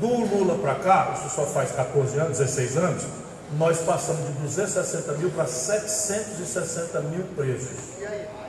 do 0.00 0.08
Lula 0.08 0.58
para 0.58 0.74
cá, 0.76 1.14
isso 1.16 1.34
só 1.34 1.46
faz 1.46 1.72
14 1.72 2.18
anos, 2.18 2.38
16 2.38 2.76
anos, 2.76 3.02
nós 3.58 3.78
passamos 3.78 4.26
de 4.26 4.32
260 4.42 5.12
mil 5.12 5.30
para 5.30 5.46
760 5.46 7.00
mil 7.02 7.24
presos. 7.36 7.78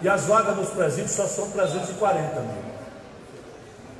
E 0.02 0.10
as 0.10 0.24
vagas 0.24 0.56
nos 0.58 0.70
presídios 0.70 1.12
só 1.12 1.26
são 1.28 1.50
340 1.52 2.40
mil. 2.42 2.68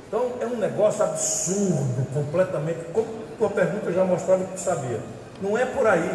Então 0.08 0.32
é 0.40 0.46
um 0.46 0.56
negócio 0.56 1.04
absurdo, 1.04 2.06
completamente. 2.12 2.78
Como 2.92 3.06
tua 3.38 3.50
pergunta 3.50 3.92
já 3.92 4.04
mostrava 4.04 4.44
que 4.44 4.58
sabia. 4.58 5.00
Não 5.40 5.56
é 5.56 5.64
por 5.66 5.86
aí. 5.86 6.10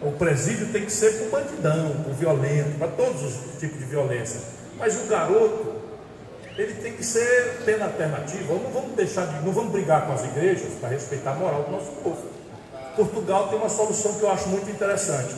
O 0.00 0.12
presídio 0.12 0.72
tem 0.72 0.84
que 0.84 0.92
ser 0.92 1.12
para 1.18 1.26
o 1.26 1.30
bandidão, 1.30 1.90
para 2.02 2.12
o 2.12 2.14
violento, 2.14 2.78
para 2.78 2.88
todos 2.88 3.22
os 3.24 3.58
tipos 3.58 3.78
de 3.78 3.84
violência. 3.86 4.40
Mas 4.78 4.96
o 4.96 5.06
garoto, 5.06 5.77
ele 6.58 6.74
tem 6.74 6.92
que 6.92 7.04
ser 7.04 7.62
pena 7.64 7.84
alternativa. 7.84 8.52
Não 8.52 8.70
vamos 8.70 8.96
deixar 8.96 9.26
de, 9.26 9.44
não 9.44 9.52
vamos 9.52 9.70
brigar 9.70 10.06
com 10.06 10.12
as 10.12 10.24
igrejas 10.24 10.74
para 10.80 10.88
respeitar 10.88 11.30
a 11.30 11.34
moral 11.34 11.62
do 11.62 11.70
nosso 11.70 11.92
povo. 12.02 12.26
Portugal 12.96 13.46
tem 13.46 13.58
uma 13.58 13.68
solução 13.68 14.14
que 14.14 14.24
eu 14.24 14.30
acho 14.30 14.48
muito 14.48 14.68
interessante. 14.68 15.34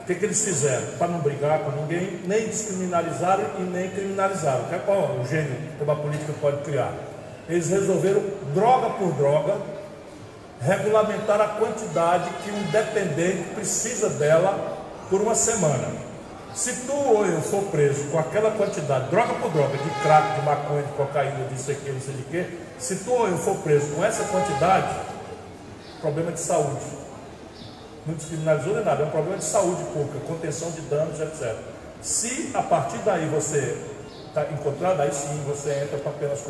O 0.00 0.04
que, 0.06 0.14
que 0.14 0.24
eles 0.24 0.42
fizeram? 0.42 0.86
Para 0.98 1.08
não 1.08 1.18
brigar 1.18 1.60
com 1.60 1.70
ninguém, 1.82 2.20
nem 2.24 2.46
descriminalizaram 2.46 3.44
e 3.58 3.62
nem 3.62 3.90
criminalizaram. 3.90 4.64
Que 4.64 4.76
é 4.76 4.78
qual 4.78 5.20
o 5.20 5.26
gênio 5.26 5.54
que 5.76 5.84
uma 5.84 5.94
política 5.94 6.32
pode 6.40 6.62
criar? 6.62 6.92
Eles 7.48 7.68
resolveram, 7.68 8.22
droga 8.54 8.90
por 8.90 9.12
droga, 9.12 9.56
regulamentar 10.60 11.40
a 11.40 11.48
quantidade 11.48 12.30
que 12.42 12.50
um 12.50 12.62
dependente 12.70 13.42
precisa 13.54 14.08
dela 14.08 14.78
por 15.10 15.20
uma 15.20 15.34
semana. 15.34 16.11
Se 16.54 16.86
tu 16.86 16.92
ou 16.92 17.24
eu 17.24 17.40
for 17.40 17.62
preso 17.64 18.04
com 18.10 18.18
aquela 18.18 18.50
quantidade, 18.50 19.08
droga 19.08 19.32
por 19.34 19.50
droga, 19.50 19.76
de 19.78 19.90
crack, 20.02 20.38
de 20.38 20.44
maconha, 20.44 20.82
de 20.82 20.92
cocaína, 20.92 21.48
sei 21.56 21.74
que, 21.76 21.90
não 21.90 22.00
sei 22.00 22.14
de 22.14 22.22
quê, 22.24 22.46
se 22.78 22.96
tu 22.96 23.10
ou 23.10 23.26
eu 23.26 23.38
for 23.38 23.56
preso 23.58 23.86
com 23.94 24.04
essa 24.04 24.24
quantidade, 24.24 24.94
problema 26.00 26.30
de 26.30 26.40
saúde. 26.40 26.84
Não 28.06 28.14
descriminalizou 28.14 28.74
nem 28.74 28.84
nada, 28.84 29.02
é 29.02 29.06
um 29.06 29.10
problema 29.10 29.38
de 29.38 29.44
saúde 29.44 29.82
pública, 29.84 30.18
contenção 30.26 30.70
de 30.72 30.82
danos, 30.82 31.20
etc. 31.20 31.56
Se 32.02 32.50
a 32.52 32.62
partir 32.62 32.98
daí 32.98 33.26
você 33.28 33.78
está 34.26 34.42
encontrado, 34.50 35.00
aí 35.00 35.12
sim 35.12 35.42
você 35.46 35.84
entra 35.84 35.98
para 35.98 36.12
penas, 36.12 36.42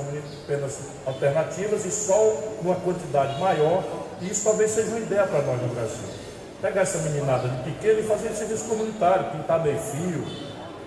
penas 0.47 0.79
alternativas 1.07 1.85
e 1.85 1.91
só 1.91 2.35
numa 2.62 2.77
quantidade 2.77 3.39
maior, 3.39 3.85
e 4.20 4.31
isso 4.31 4.43
talvez 4.45 4.70
seja 4.70 4.89
uma 4.89 5.01
ideia 5.01 5.27
para 5.27 5.43
nós 5.43 5.62
no 5.62 5.69
Brasil. 5.69 6.22
Pegar 6.62 6.82
essa 6.82 6.98
meninada 6.98 7.48
de 7.48 7.56
pequeno 7.64 7.98
e 7.98 8.02
fazer 8.05 8.30
serviço 8.30 8.66
comunitário, 8.66 9.32
pintar 9.32 9.60
meio 9.64 9.80
fio, 9.80 10.24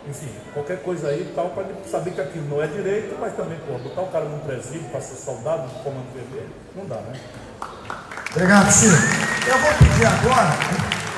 enfim, 0.07 0.29
qualquer 0.53 0.81
coisa 0.81 1.09
aí 1.09 1.29
tal, 1.35 1.49
para 1.49 1.65
saber 1.91 2.11
que 2.11 2.21
aquilo 2.21 2.47
não 2.47 2.63
é 2.63 2.67
direito, 2.67 3.17
mas 3.19 3.35
também, 3.35 3.59
pô, 3.67 3.77
botar 3.79 4.01
o 4.03 4.07
cara 4.07 4.23
num 4.23 4.39
presídio 4.39 4.87
para 4.89 5.01
ser 5.01 5.15
soldado 5.15 5.63
do 5.63 5.83
comando 5.83 6.05
vermelho, 6.15 6.49
não 6.77 6.85
dá, 6.85 6.95
né? 6.95 7.19
Obrigado, 8.31 8.71
Ciro. 8.71 8.95
Eu 9.47 9.57
vou 9.59 9.73
pedir 9.73 10.05
agora 10.05 10.51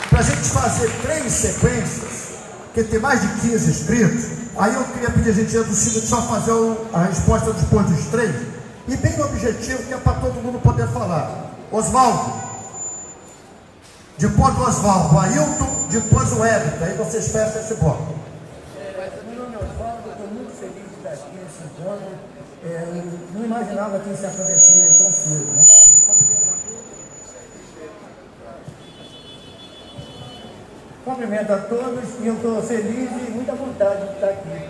para 0.10 0.20
a 0.20 0.24
gente 0.24 0.50
fazer 0.50 0.90
três 1.04 1.32
sequências, 1.32 2.40
porque 2.66 2.84
tem 2.84 3.00
mais 3.00 3.22
de 3.22 3.28
15 3.42 3.70
inscritos. 3.70 4.26
Aí 4.58 4.74
eu 4.74 4.84
queria 4.86 5.12
pedir 5.12 5.30
a 5.30 5.34
gentileza 5.34 5.66
do 5.66 5.76
Ciro 5.76 6.02
de 6.02 6.08
só 6.08 6.22
fazer 6.24 6.54
a 6.94 7.04
resposta 7.04 7.54
depois 7.54 7.86
dos 7.86 8.06
três, 8.08 8.36
e 8.88 8.98
bem 8.98 9.22
objetivo, 9.22 9.84
que 9.84 9.94
é 9.94 9.98
para 9.98 10.14
todo 10.14 10.42
mundo 10.42 10.60
poder 10.64 10.88
falar. 10.88 11.52
Oswaldo, 11.72 12.47
depois 14.18 14.56
do 14.56 14.64
Oswaldo, 14.64 15.20
Ailton, 15.20 15.88
depois 15.92 16.32
o 16.34 16.44
Everton, 16.44 16.86
aí 16.86 16.98
vocês 16.98 17.28
fecham 17.32 17.62
esse 17.62 17.76
bloco. 17.76 18.16
É, 22.66 23.04
não 23.34 23.46
imaginava 23.46 24.00
que 24.00 24.10
isso 24.10 24.24
ia 24.24 24.30
acontecer 24.30 24.96
tão 24.98 25.14
cedo. 25.14 25.54
Né? 25.54 25.62
Cumprimento 31.06 31.54
a 31.54 31.58
todos 31.58 32.04
e 32.20 32.28
eu 32.28 32.34
estou 32.34 32.62
feliz 32.64 33.10
e 33.12 33.32
muita 33.32 33.54
vontade 33.54 34.08
de 34.08 34.14
estar 34.16 34.30
aqui. 34.30 34.70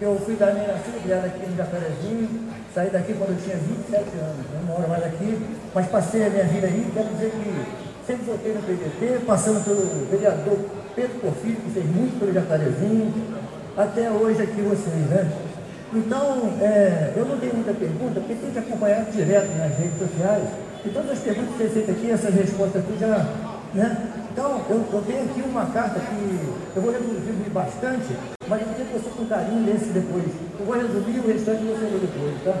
Eu 0.00 0.20
fui 0.24 0.34
da 0.34 0.52
minha 0.52 0.76
filha 0.78 1.18
aqui 1.24 1.46
no 1.46 1.56
Jacarezinho, 1.56 2.52
saí 2.74 2.90
daqui 2.90 3.14
quando 3.14 3.30
eu 3.30 3.42
tinha 3.42 3.56
27 3.56 4.00
anos, 4.18 4.46
não 4.54 4.62
moro 4.64 4.88
mais 4.88 5.04
aqui, 5.04 5.56
mas 5.72 5.86
passei 5.86 6.26
a 6.26 6.30
minha 6.30 6.44
vida 6.44 6.66
aí, 6.66 6.90
quero 6.92 7.08
dizer 7.14 7.30
que 7.30 7.87
sempre 8.08 8.24
votei 8.24 8.54
no 8.54 8.62
PDT, 8.62 9.20
passando 9.26 9.62
pelo 9.62 9.84
vereador 10.10 10.56
Pedro 10.96 11.20
Porfírio, 11.20 11.56
que 11.56 11.70
fez 11.72 11.84
muito 11.84 12.18
pelo 12.18 12.32
Jacarezinho, 12.32 13.12
até 13.76 14.10
hoje 14.10 14.42
aqui 14.42 14.62
vocês, 14.62 15.04
né? 15.12 15.30
Então, 15.92 16.56
é, 16.62 17.12
eu 17.14 17.26
não 17.26 17.38
tenho 17.38 17.54
muita 17.54 17.74
pergunta, 17.74 18.20
porque 18.20 18.34
tem 18.34 18.50
que 18.50 18.58
acompanhar 18.58 19.04
direto 19.12 19.48
nas 19.58 19.76
redes 19.76 19.98
sociais. 19.98 20.48
E 20.84 20.88
todas 20.88 21.10
as 21.10 21.18
perguntas 21.18 21.54
que 21.56 21.68
feitas 21.68 21.96
aqui, 21.96 22.10
essas 22.10 22.34
respostas 22.34 22.82
aqui 22.82 22.96
já. 22.98 23.26
Né? 23.74 24.08
Então, 24.32 24.62
eu, 24.70 24.84
eu, 24.90 25.02
tenho 25.06 25.24
aqui 25.24 25.42
uma 25.42 25.66
carta 25.66 26.00
que 26.00 26.40
eu 26.76 26.82
vou 26.82 26.92
resumir 26.92 27.50
bastante, 27.52 28.16
mas 28.48 28.60
eu 28.60 28.68
queria 28.68 28.86
que 28.86 28.92
você 28.92 29.10
com 29.10 29.26
carinho 29.26 29.66
lesse 29.66 29.90
depois. 29.92 30.24
Eu 30.58 30.64
vou 30.64 30.76
resumir 30.76 31.20
o 31.20 31.26
restante 31.26 31.62
você 31.64 31.84
lê 31.84 31.98
depois, 32.00 32.34
tá? 32.42 32.54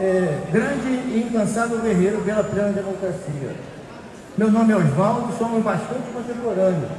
É, 0.00 0.38
grande 0.50 0.88
e 0.88 1.26
incansável 1.28 1.78
guerreiro 1.80 2.22
pela 2.22 2.44
plena 2.44 2.72
democracia. 2.72 3.52
Meu 4.36 4.50
nome 4.50 4.72
é 4.72 4.76
Oswaldo, 4.76 5.30
somos 5.36 5.62
bastante 5.62 6.10
contemporâneos, 6.10 6.90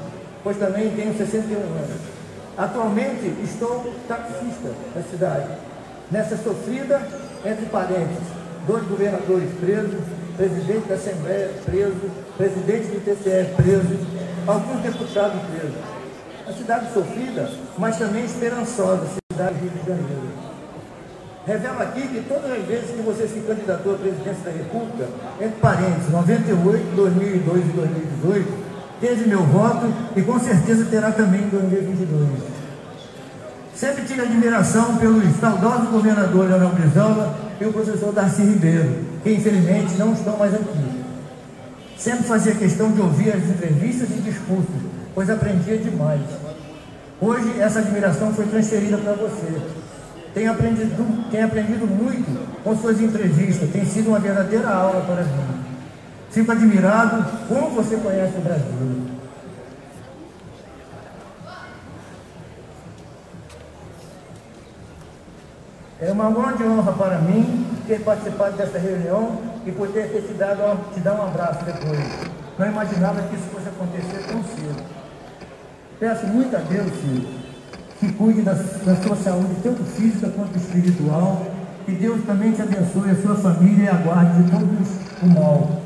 pois 0.43 0.55
também 0.57 0.91
tenho 0.91 1.18
61 1.18 1.55
anos. 1.57 2.01
Atualmente 2.55 3.34
estou 3.43 3.91
taxista 4.07 4.69
na 4.95 5.01
cidade. 5.01 5.47
Nessa 6.11 6.38
sofrida, 6.38 7.01
entre 7.43 7.65
parênteses, 7.65 8.27
dois 8.68 8.84
governadores 8.84 9.49
presos, 9.60 9.99
presidente 10.38 10.88
da 10.88 10.93
Assembleia 10.93 11.49
preso, 11.65 12.11
presidente 12.38 12.88
do 12.89 13.03
TCE 13.03 13.55
preso, 13.55 13.97
alguns 14.45 14.81
deputados 14.81 15.41
presos. 15.49 15.81
A 16.47 16.53
cidade 16.53 16.93
sofrida, 16.93 17.49
mas 17.80 17.97
também 17.97 18.26
esperançosa, 18.26 19.07
cidade 19.31 19.55
do 19.55 19.61
Rio 19.61 19.72
de 19.72 19.88
Janeiro. 19.88 20.32
Revela 21.45 21.84
aqui 21.84 22.07
que 22.07 22.22
todas 22.22 22.49
as 22.49 22.64
vezes 22.65 22.91
que 22.91 23.02
você 23.02 23.28
se 23.28 23.41
candidatou 23.41 23.95
à 23.95 23.98
presidência 23.98 24.44
da 24.45 24.52
República, 24.52 25.10
entre 25.41 25.60
parênteses, 25.60 26.10
98, 26.10 26.95
2002 26.95 27.65
e 27.65 27.70
2018, 27.70 28.53
teve 29.02 29.28
meu 29.28 29.44
voto 29.44 29.94
e 30.15 30.22
com 30.22 30.40
certeza 30.40 30.86
terá 30.86 31.11
também 31.11 31.41
em 31.41 31.49
2022. 31.49 32.30
Sempre 33.76 34.06
tive 34.06 34.22
admiração 34.22 34.95
pelo 34.98 35.22
saudoso 35.38 35.88
governador 35.88 36.48
Leonel 36.48 36.70
Brizola 36.70 37.36
e 37.60 37.65
o 37.65 37.74
professor 37.74 38.14
Darcy 38.14 38.44
Ribeiro, 38.44 39.03
que 39.22 39.34
infelizmente 39.34 39.95
não 39.98 40.14
estão 40.14 40.38
mais 40.38 40.53
aqui. 40.53 41.03
Sempre 41.98 42.24
fazia 42.24 42.56
questão 42.56 42.90
de 42.90 43.02
ouvir 43.02 43.34
as 43.34 43.44
entrevistas 43.44 44.10
e 44.11 44.22
discursos, 44.22 44.76
pois 45.14 45.30
aprendia 45.30 45.78
demais. 45.78 46.22
Hoje 47.20 47.60
essa 47.60 47.80
admiração 47.80 48.34
foi 48.34 48.45
transferida 48.45 48.98
para 48.98 49.14
você. 49.14 49.82
Tenho 50.34 50.51
aprendido, 50.51 51.30
tenho 51.30 51.45
aprendido 51.45 51.85
muito 51.85 52.64
com 52.64 52.76
suas 52.76 52.99
entrevistas, 52.99 53.69
tem 53.69 53.85
sido 53.85 54.10
uma 54.10 54.19
verdadeira 54.19 54.68
aula 54.68 55.01
para 55.01 55.23
mim. 55.23 55.64
Fico 56.31 56.51
admirado 56.51 57.23
como 57.47 57.69
você 57.69 57.95
conhece 57.97 58.35
o 58.38 58.41
Brasil. 58.41 59.14
É 66.01 66.11
uma 66.11 66.31
grande 66.31 66.64
honra 66.64 66.91
para 66.93 67.19
mim 67.19 67.68
ter 67.88 68.01
participado 68.01 68.57
dessa 68.57 68.80
reunião 68.80 69.39
e 69.65 69.72
poder 69.72 70.10
ter 70.10 70.23
te, 70.23 70.34
dado, 70.34 70.93
te 70.93 70.99
dar 70.99 71.14
um 71.14 71.27
abraço 71.27 71.64
depois. 71.64 71.99
Não 72.57 72.68
imaginava 72.68 73.22
que 73.22 73.35
isso 73.35 73.45
fosse 73.45 73.69
acontecer 73.69 74.26
tão 74.27 74.43
cedo. 74.43 74.84
Peço 75.99 76.26
muito 76.27 76.55
a 76.55 76.60
Deus, 76.60 76.91
filho, 76.91 77.43
que 78.03 78.11
cuide 78.13 78.41
da, 78.41 78.53
da 78.53 78.95
sua 78.97 79.15
saúde, 79.15 79.55
tanto 79.63 79.84
física 79.84 80.30
quanto 80.30 80.57
espiritual. 80.57 81.47
Que 81.85 81.93
Deus 81.93 82.23
também 82.25 82.51
te 82.51 82.61
abençoe, 82.61 83.11
a 83.11 83.21
sua 83.21 83.35
família 83.35 83.85
e 83.85 83.89
aguarde 83.89 84.43
de 84.43 84.51
todos 84.51 84.89
o 85.21 85.27
mal. 85.27 85.81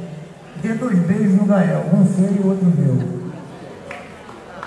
Dê 0.62 0.74
dois 0.74 0.98
beijos 1.00 1.36
no 1.36 1.46
Gael, 1.46 1.86
um 1.94 2.06
seu 2.06 2.26
e 2.26 2.40
outro 2.44 2.66
meu. 2.78 2.96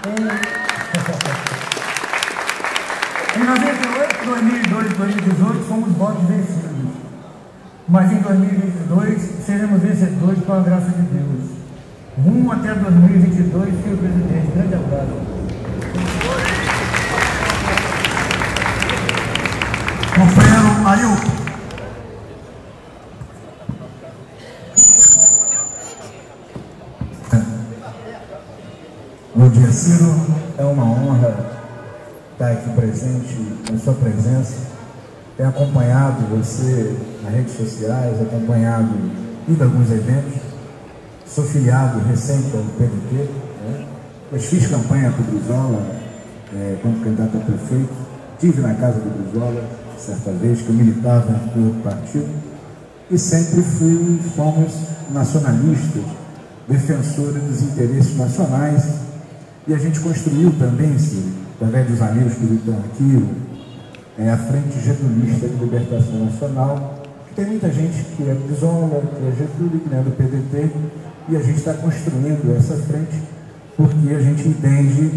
Em, 0.07 0.11
em 3.41 3.45
98, 3.45 4.25
2002 4.25 4.87
e 4.87 4.95
2018 4.95 5.65
fomos 5.65 5.93
votos 5.97 6.25
vencidos. 6.25 6.71
Mas 7.89 8.13
em 8.13 8.21
2022 8.21 9.21
seremos 9.45 9.83
vencedores 9.83 10.45
com 10.45 10.53
a 10.53 10.61
graça 10.61 10.91
de 10.91 11.03
Deus. 11.03 11.51
Rumo 12.17 12.53
até 12.53 12.73
2022, 12.75 13.83
senhor 13.83 13.99
presidente. 13.99 14.53
Grande 14.53 14.75
abraço. 14.75 15.41
Companheiro 20.21 20.87
Ailton. 20.87 21.31
Bom 29.35 29.49
dia, 29.49 29.73
Ciro. 29.73 30.15
É 30.59 30.65
uma 30.65 30.85
honra 30.85 31.35
estar 32.33 32.51
aqui 32.51 32.69
presente 32.77 33.35
na 33.73 33.79
sua 33.79 33.95
presença. 33.95 34.59
Tenho 35.39 35.49
acompanhado 35.49 36.27
você 36.37 36.99
nas 37.23 37.33
redes 37.33 37.57
sociais, 37.57 38.21
acompanhado 38.21 38.95
ido 39.49 39.65
alguns 39.65 39.91
eventos. 39.91 40.35
Sou 41.25 41.45
filiado 41.45 41.99
recente 42.01 42.55
ao 42.55 42.63
PDT, 42.63 43.31
né? 43.65 43.87
mas 44.31 44.45
fiz 44.45 44.67
campanha 44.67 45.13
para 45.13 45.23
o 45.23 45.25
Brizola 45.25 45.87
é, 46.55 46.77
como 46.83 47.03
candidato 47.03 47.39
a 47.39 47.41
prefeito. 47.41 48.11
Estive 48.35 48.61
na 48.61 48.75
casa 48.75 49.01
do 49.01 49.09
Brizola, 49.09 49.80
certa 50.01 50.31
vez, 50.33 50.61
que 50.63 50.69
eu 50.69 50.75
militava 50.75 51.41
em 51.57 51.65
outro 51.65 51.81
partido. 51.83 52.29
E 53.11 53.19
sempre 53.19 53.63
fui, 53.63 54.21
fomos 54.37 54.73
nacionalistas, 55.13 56.03
defensores 56.69 57.43
dos 57.43 57.63
interesses 57.63 58.17
nacionais 58.17 59.01
e 59.67 59.75
a 59.75 59.79
gente 59.79 60.01
construiu 60.01 60.53
também, 60.59 60.99
Ciro, 60.99 61.31
através 61.55 61.87
dos 61.89 62.01
amigos 62.01 62.35
que 62.35 62.45
estão 62.55 62.75
aqui, 62.79 63.25
é, 64.19 64.31
a 64.31 64.37
Frente 64.37 64.81
Getulista 64.81 65.49
de 65.49 65.55
Libertação 65.57 66.25
Nacional, 66.25 67.03
que 67.29 67.35
tem 67.35 67.47
muita 67.47 67.71
gente 67.71 68.05
que 68.17 68.29
é 68.29 68.35
Brizola, 68.35 69.01
que 69.01 69.27
é 69.27 69.33
Getúlio, 69.39 69.81
que 69.81 69.95
é 69.95 69.99
do 69.99 70.11
PDT, 70.17 70.71
e 71.29 71.37
a 71.37 71.41
gente 71.41 71.59
está 71.59 71.75
construindo 71.75 72.57
essa 72.57 72.75
frente 72.77 73.23
porque 73.77 74.15
a 74.15 74.21
gente 74.21 74.49
entende 74.49 75.11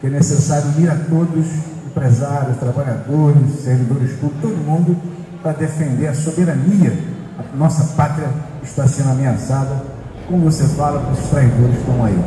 que 0.00 0.06
é 0.06 0.10
necessário 0.10 0.68
unir 0.76 0.90
a 0.90 0.96
todos, 0.96 1.46
empresários, 1.90 2.56
trabalhadores, 2.58 3.60
servidores 3.64 4.12
públicos, 4.12 4.40
todo 4.42 4.56
mundo, 4.56 4.96
para 5.42 5.52
defender 5.52 6.08
a 6.08 6.14
soberania. 6.14 6.92
A 7.38 7.56
nossa 7.56 7.94
pátria 7.96 8.28
está 8.62 8.86
sendo 8.86 9.10
ameaçada, 9.10 9.82
como 10.26 10.50
você 10.50 10.64
fala, 10.68 11.00
com 11.00 11.12
os 11.12 11.30
traidores 11.30 11.74
que 11.74 11.80
estão 11.80 12.04
aí 12.04 12.18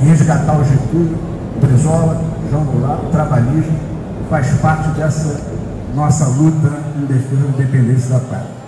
resgatar 0.00 0.58
o 0.58 0.64
Getúlio, 0.64 1.18
Brizola, 1.60 2.20
João 2.50 2.64
Goulart, 2.64 3.04
o 3.04 3.10
trabalhismo, 3.10 3.78
faz 4.30 4.48
parte 4.60 4.88
dessa 4.90 5.40
nossa 5.94 6.26
luta 6.26 6.80
em 6.96 7.06
defesa 7.06 7.36
da 7.36 7.48
independência 7.48 8.10
da 8.10 8.20
pátria. 8.20 8.58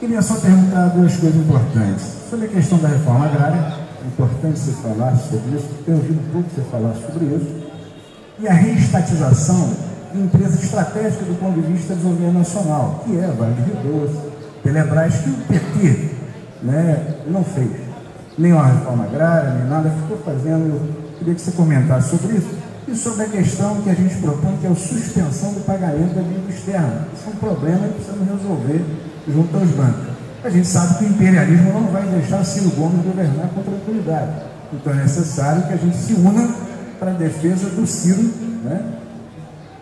Queria 0.00 0.22
só 0.22 0.34
perguntar 0.36 0.88
duas 0.88 1.16
coisas 1.16 1.40
importantes. 1.40 2.06
Sobre 2.30 2.46
a 2.46 2.48
questão 2.48 2.78
da 2.78 2.88
reforma 2.88 3.26
agrária, 3.26 3.74
é 4.02 4.06
importante 4.06 4.58
você 4.58 4.72
falar 4.72 5.14
sobre 5.16 5.56
isso, 5.56 5.68
tenho 5.84 5.98
ouvido 5.98 6.32
pouco 6.32 6.48
você 6.50 6.62
falar 6.70 6.94
sobre 6.94 7.26
isso. 7.26 7.61
E 8.38 8.48
a 8.48 8.52
reestatização 8.52 9.70
de 10.12 10.20
empresas 10.20 10.62
estratégicas 10.62 11.26
do 11.26 11.38
ponto 11.38 11.60
de 11.60 11.72
vista 11.72 11.94
do 11.94 11.96
desenvolvimento 11.96 12.38
nacional, 12.38 13.02
que 13.04 13.16
é 13.16 13.26
Vale 13.26 13.54
do 13.54 13.62
Rio 13.62 14.00
Doce, 14.00 14.18
Telebrás, 14.62 15.14
que 15.16 15.30
o 15.30 15.34
PT 15.48 16.10
né, 16.62 17.14
não 17.26 17.44
fez. 17.44 17.70
Nem 18.38 18.52
uma 18.52 18.66
reforma 18.66 19.04
agrária, 19.04 19.50
nem 19.50 19.68
nada, 19.68 19.90
ficou 19.90 20.18
fazendo. 20.24 20.68
Eu 20.68 21.18
queria 21.18 21.34
que 21.34 21.40
você 21.40 21.50
comentasse 21.52 22.10
sobre 22.10 22.36
isso. 22.36 22.50
E 22.88 22.96
sobre 22.96 23.24
a 23.24 23.28
questão 23.28 23.80
que 23.82 23.90
a 23.90 23.94
gente 23.94 24.16
propõe, 24.16 24.56
que 24.56 24.66
é 24.66 24.70
a 24.70 24.74
suspensão 24.74 25.52
do 25.52 25.60
pagamento 25.60 26.14
da 26.14 26.22
dívida 26.22 26.50
externa. 26.50 27.06
Isso 27.14 27.24
é 27.26 27.30
um 27.30 27.36
problema 27.36 27.88
que 27.88 27.94
precisamos 27.94 28.28
resolver 28.28 28.84
junto 29.28 29.56
aos 29.56 29.70
bancos. 29.70 30.12
A 30.44 30.50
gente 30.50 30.66
sabe 30.66 30.98
que 30.98 31.04
o 31.04 31.08
imperialismo 31.08 31.72
não 31.72 31.86
vai 31.92 32.02
deixar 32.02 32.44
Ciro 32.44 32.70
Gomes 32.70 33.04
governar 33.04 33.48
com 33.54 33.62
tranquilidade. 33.62 34.32
Então 34.72 34.92
é 34.92 34.96
necessário 34.96 35.62
que 35.68 35.72
a 35.74 35.76
gente 35.76 35.96
se 35.96 36.14
una 36.14 36.48
para 37.02 37.10
a 37.10 37.14
defesa 37.14 37.68
do 37.70 37.84
Ciro, 37.84 38.22
né? 38.62 38.80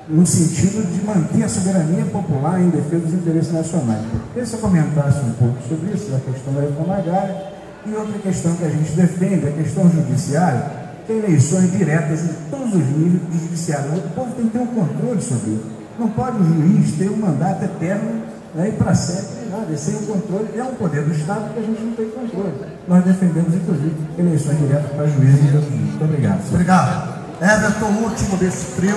no 0.09 0.25
sentido 0.25 0.91
de 0.91 1.05
manter 1.05 1.45
a 1.45 1.49
soberania 1.51 2.07
popular 2.07 2.59
em 2.59 2.71
defesa 2.71 3.05
dos 3.05 3.13
interesses 3.13 3.53
nacionais. 3.53 4.01
Queria 4.33 4.43
que 4.43 4.49
você 4.49 4.57
comentasse 4.57 5.21
um 5.21 5.33
pouco 5.35 5.57
sobre 5.69 5.95
isso, 5.95 6.15
a 6.17 6.33
questão 6.33 6.55
da 6.55 6.63
reforma 6.63 6.97
agrária, 6.97 7.37
e 7.85 7.93
outra 7.93 8.19
questão 8.21 8.57
que 8.57 8.65
a 8.65 8.71
gente 8.71 8.93
defende, 8.93 9.47
a 9.47 9.53
questão 9.53 9.91
judiciária, 9.91 10.65
tem 11.07 11.19
eleições 11.19 11.71
diretas 11.71 12.25
em 12.25 12.33
todos 12.51 12.75
os 12.75 12.87
níveis 12.87 13.23
do 13.23 13.39
judiciário. 13.39 13.99
O 13.99 14.11
povo 14.15 14.33
tem 14.35 14.47
que 14.47 14.53
ter 14.53 14.59
um 14.59 14.67
controle 14.67 15.21
sobre 15.21 15.51
isso. 15.51 15.67
Não 15.99 16.09
pode 16.09 16.41
o 16.41 16.45
juiz 16.45 16.93
ter 16.93 17.11
um 17.11 17.17
mandato 17.19 17.65
eterno 17.65 18.23
né, 18.55 18.69
e 18.69 18.73
para 18.73 18.95
sempre, 18.95 19.49
nada. 19.51 19.67
É 19.73 19.75
o 19.75 20.07
controle, 20.07 20.49
é 20.59 20.63
um 20.65 20.75
poder 20.75 21.03
do 21.03 21.13
Estado 21.13 21.53
que 21.53 21.61
a 21.61 21.63
gente 21.63 21.83
não 21.83 21.93
tem 21.93 22.09
controle. 22.11 22.55
Nós 22.89 23.05
defendemos, 23.05 23.55
inclusive, 23.55 23.97
eleições 24.19 24.59
diretas 24.59 24.91
para 24.93 25.07
juízes 25.07 25.41
e. 25.41 25.71
Muito 25.71 26.05
obrigado. 26.05 26.41
Senhor. 26.41 26.55
Obrigado. 26.55 27.21
Everton, 27.41 27.87
último 28.03 28.37
desse 28.37 28.77
trio. 28.77 28.97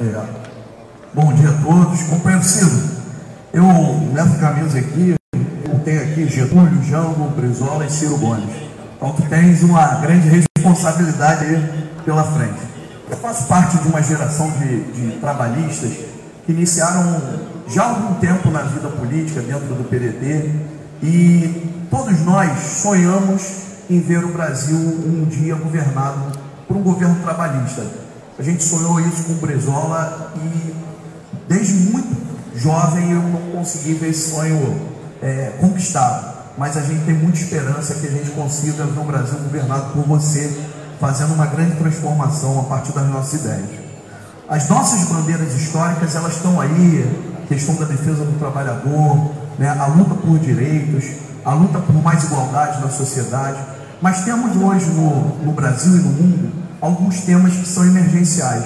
É. 0.00 0.24
Bom 1.12 1.32
dia 1.34 1.50
a 1.50 1.62
todos. 1.62 2.02
Companheiro 2.04 2.44
eu, 3.52 3.64
nessa 4.12 4.38
camisa 4.38 4.78
aqui, 4.78 5.16
eu 5.34 5.78
tenho 5.80 6.02
aqui 6.02 6.28
Getúlio, 6.28 6.82
Jango, 6.84 7.28
Brizola 7.30 7.84
e 7.84 7.90
Ciro 7.90 8.16
Gomes. 8.16 8.54
Então 8.96 9.12
tu 9.12 9.22
tens 9.28 9.62
uma 9.64 9.96
grande 9.96 10.28
responsabilidade 10.28 11.44
aí 11.44 11.88
pela 12.04 12.22
frente. 12.22 12.60
Eu 13.10 13.16
faço 13.16 13.48
parte 13.48 13.76
de 13.78 13.88
uma 13.88 14.00
geração 14.00 14.48
de, 14.52 14.82
de 14.92 15.18
trabalhistas 15.18 15.90
iniciaram 16.48 17.20
já 17.68 17.84
algum 17.84 18.14
tempo 18.14 18.50
na 18.50 18.62
vida 18.62 18.88
política 18.88 19.40
dentro 19.40 19.66
do 19.74 19.84
PDT 19.88 20.50
e 21.02 21.86
todos 21.90 22.20
nós 22.20 22.58
sonhamos 22.58 23.70
em 23.88 24.00
ver 24.00 24.24
o 24.24 24.28
Brasil 24.32 24.76
um 24.76 25.24
dia 25.24 25.54
governado 25.54 26.38
por 26.66 26.76
um 26.76 26.82
governo 26.82 27.16
trabalhista. 27.22 27.84
A 28.38 28.42
gente 28.42 28.62
sonhou 28.62 29.00
isso 29.00 29.24
com 29.24 29.32
o 29.32 29.36
Brezola 29.36 30.32
e 30.36 30.74
desde 31.48 31.74
muito 31.90 32.16
jovem 32.54 33.12
eu 33.12 33.22
não 33.22 33.40
consegui 33.52 33.94
ver 33.94 34.10
esse 34.10 34.30
sonho 34.30 34.80
é, 35.22 35.52
conquistado. 35.60 36.38
Mas 36.56 36.76
a 36.76 36.82
gente 36.82 37.04
tem 37.04 37.14
muita 37.14 37.38
esperança 37.38 37.94
que 37.94 38.06
a 38.06 38.10
gente 38.10 38.30
consiga 38.30 38.84
ver 38.84 39.00
um 39.00 39.06
Brasil 39.06 39.38
governado 39.38 39.92
por 39.92 40.04
você, 40.04 40.50
fazendo 40.98 41.34
uma 41.34 41.46
grande 41.46 41.76
transformação 41.76 42.60
a 42.60 42.64
partir 42.64 42.92
das 42.92 43.06
nossas 43.08 43.40
ideias. 43.40 43.79
As 44.50 44.68
nossas 44.68 45.04
bandeiras 45.04 45.54
históricas, 45.54 46.16
elas 46.16 46.34
estão 46.34 46.60
aí, 46.60 47.08
a 47.40 47.46
questão 47.46 47.76
da 47.76 47.84
defesa 47.84 48.24
do 48.24 48.36
trabalhador, 48.36 49.30
né, 49.56 49.68
a 49.68 49.86
luta 49.86 50.12
por 50.16 50.40
direitos, 50.40 51.04
a 51.44 51.52
luta 51.52 51.78
por 51.78 51.94
mais 52.02 52.24
igualdade 52.24 52.80
na 52.80 52.90
sociedade. 52.90 53.60
Mas 54.02 54.24
temos 54.24 54.56
hoje 54.56 54.86
no, 54.86 55.36
no 55.44 55.52
Brasil 55.52 55.92
e 55.92 56.00
no 56.00 56.10
mundo 56.10 56.52
alguns 56.80 57.20
temas 57.20 57.52
que 57.54 57.68
são 57.68 57.84
emergenciais. 57.84 58.64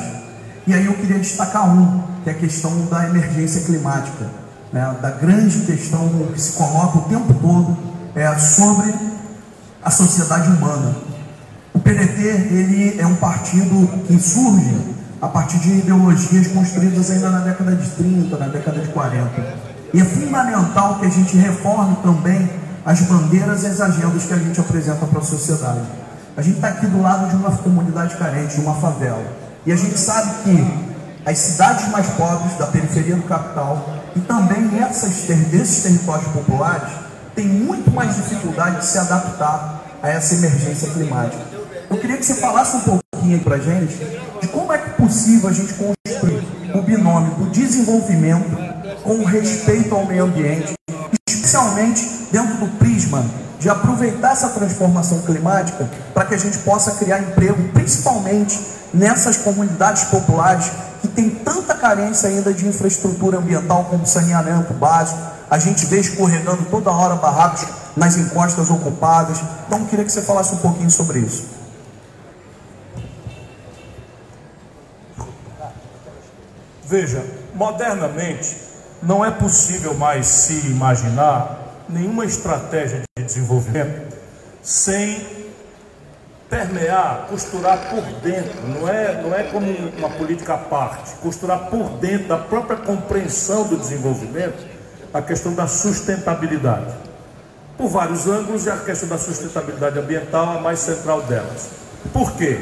E 0.67 0.73
aí 0.73 0.87
eu 0.87 0.95
queria 0.95 1.19
destacar 1.19 1.69
um, 1.69 2.03
que 2.23 2.31
é 2.31 2.33
a 2.33 2.37
questão 2.37 2.87
da 2.87 3.07
emergência 3.07 3.61
climática, 3.61 4.31
né, 4.73 4.97
da 5.03 5.11
grande 5.11 5.67
questão 5.67 6.09
que 6.33 6.41
se 6.41 6.53
coloca 6.53 6.97
o 6.97 7.03
tempo 7.03 7.35
todo 7.35 7.77
é, 8.15 8.35
sobre 8.39 8.95
a 9.85 9.91
sociedade 9.91 10.49
humana. 10.49 10.95
O 11.75 11.79
PDT 11.79 12.23
ele 12.23 12.99
é 12.99 13.07
um 13.07 13.17
partido 13.17 13.87
que 14.07 14.19
surge 14.19 14.94
a 15.25 15.29
partir 15.29 15.59
de 15.59 15.79
ideologias 15.79 16.49
construídas 16.49 17.11
ainda 17.11 17.31
na 17.31 17.39
década 17.39 17.75
de 17.75 17.89
30, 17.93 18.37
na 18.37 18.49
década 18.49 18.79
de 18.79 18.89
40. 18.89 19.31
E 19.95 20.01
é 20.01 20.05
fundamental 20.05 20.99
que 20.99 21.07
a 21.07 21.09
gente 21.09 21.35
reforme 21.39 21.97
também 22.03 22.51
as 22.85 23.01
bandeiras 23.01 23.63
e 23.63 23.69
as 23.69 23.81
agendas 23.81 24.25
que 24.25 24.35
a 24.35 24.37
gente 24.37 24.61
apresenta 24.61 25.07
para 25.07 25.21
a 25.21 25.25
sociedade. 25.25 25.81
A 26.37 26.43
gente 26.43 26.57
está 26.57 26.69
aqui 26.69 26.87
do 26.89 27.01
lado 27.01 27.31
de 27.31 27.37
uma 27.37 27.51
comunidade 27.57 28.17
carente, 28.17 28.57
de 28.57 28.61
uma 28.61 28.75
favela. 28.75 29.25
E 29.65 29.73
a 29.73 29.77
gente 29.77 29.97
sabe 29.99 30.43
que 30.43 30.85
as 31.25 31.39
cidades 31.39 31.89
mais 31.89 32.07
pobres 32.09 32.59
da 32.59 32.67
periferia 32.67 33.17
do 33.17 33.23
capital 33.23 33.89
e 34.15 34.21
também 34.21 34.61
nessas, 34.61 35.23
desses 35.51 35.85
territórios 35.85 36.29
populares 36.33 36.93
têm 37.35 37.47
muito 37.47 37.91
mais 37.91 38.15
dificuldade 38.15 38.81
de 38.81 38.85
se 38.85 38.99
adaptar 38.99 39.85
a 40.03 40.09
essa 40.11 40.35
emergência 40.35 40.91
climática. 40.91 41.43
Eu 41.89 41.97
queria 41.97 42.19
que 42.19 42.27
você 42.27 42.35
falasse 42.35 42.77
um 42.77 42.81
pouquinho 42.81 43.41
para 43.41 43.57
a 43.57 43.59
gente 43.59 44.24
possível 44.97 45.49
a 45.49 45.53
gente 45.53 45.75
construir 45.75 46.43
o 46.75 46.83
binômio 46.83 47.35
do 47.35 47.51
desenvolvimento 47.51 48.57
com 49.03 49.25
respeito 49.25 49.95
ao 49.95 50.07
meio 50.07 50.25
ambiente, 50.25 50.75
especialmente 51.29 52.29
dentro 52.33 52.57
do 52.57 52.67
prisma 52.79 53.25
de 53.61 53.69
aproveitar 53.71 54.33
essa 54.33 54.51
transformação 54.51 55.23
climática 55.23 55.89
para 56.13 56.27
que 56.27 56.35
a 56.35 56.39
gente 56.39 56.59
possa 56.59 56.93
criar 56.93 57.21
emprego, 57.21 57.63
principalmente 57.73 58.61
nessas 58.93 59.39
comunidades 59.39 60.05
populares 60.05 60.71
que 61.01 61.09
tem 61.09 61.31
tanta 61.31 61.75
carência 61.75 62.29
ainda 62.29 62.53
de 62.53 62.67
infraestrutura 62.67 63.39
ambiental 63.39 63.85
como 63.85 64.07
saneamento 64.07 64.75
básico. 64.75 65.19
A 65.51 65.59
gente 65.59 65.87
vê 65.87 66.01
escorregando 66.01 66.65
toda 66.71 66.91
hora 66.91 67.15
barracos 67.17 67.67
nas 67.97 68.17
encostas 68.17 68.71
ocupadas. 68.71 69.39
Então, 69.67 69.85
queria 69.85 70.05
que 70.05 70.13
você 70.13 70.23
falasse 70.23 70.55
um 70.55 70.59
pouquinho 70.59 70.91
sobre 70.91 71.21
isso. 71.21 71.45
Veja, 76.87 77.25
modernamente 77.55 78.57
não 79.03 79.25
é 79.25 79.31
possível 79.31 79.95
mais 79.95 80.27
se 80.27 80.67
imaginar 80.67 81.85
nenhuma 81.89 82.25
estratégia 82.25 83.03
de 83.17 83.25
desenvolvimento 83.25 84.15
sem 84.63 85.27
permear, 86.49 87.27
costurar 87.29 87.91
por 87.91 88.03
dentro, 88.21 88.61
não 88.69 88.89
é, 88.89 89.23
não 89.23 89.35
é 89.35 89.43
como 89.45 89.71
uma 89.99 90.11
política 90.11 90.55
à 90.55 90.59
parte, 90.59 91.15
costurar 91.17 91.71
por 91.71 91.89
dentro 91.99 92.29
da 92.29 92.39
própria 92.39 92.77
compreensão 92.77 93.67
do 93.67 93.77
desenvolvimento 93.77 94.65
a 95.13 95.21
questão 95.21 95.55
da 95.55 95.67
sustentabilidade. 95.67 96.95
Por 97.77 97.89
vários 97.89 98.29
ângulos, 98.29 98.67
e 98.67 98.71
a 98.71 98.77
questão 98.77 99.09
da 99.09 99.19
sustentabilidade 99.19 99.99
ambiental 99.99 100.55
é 100.55 100.59
a 100.59 100.61
mais 100.61 100.79
central 100.79 101.23
delas. 101.23 101.71
Por 102.13 102.33
quê? 102.33 102.61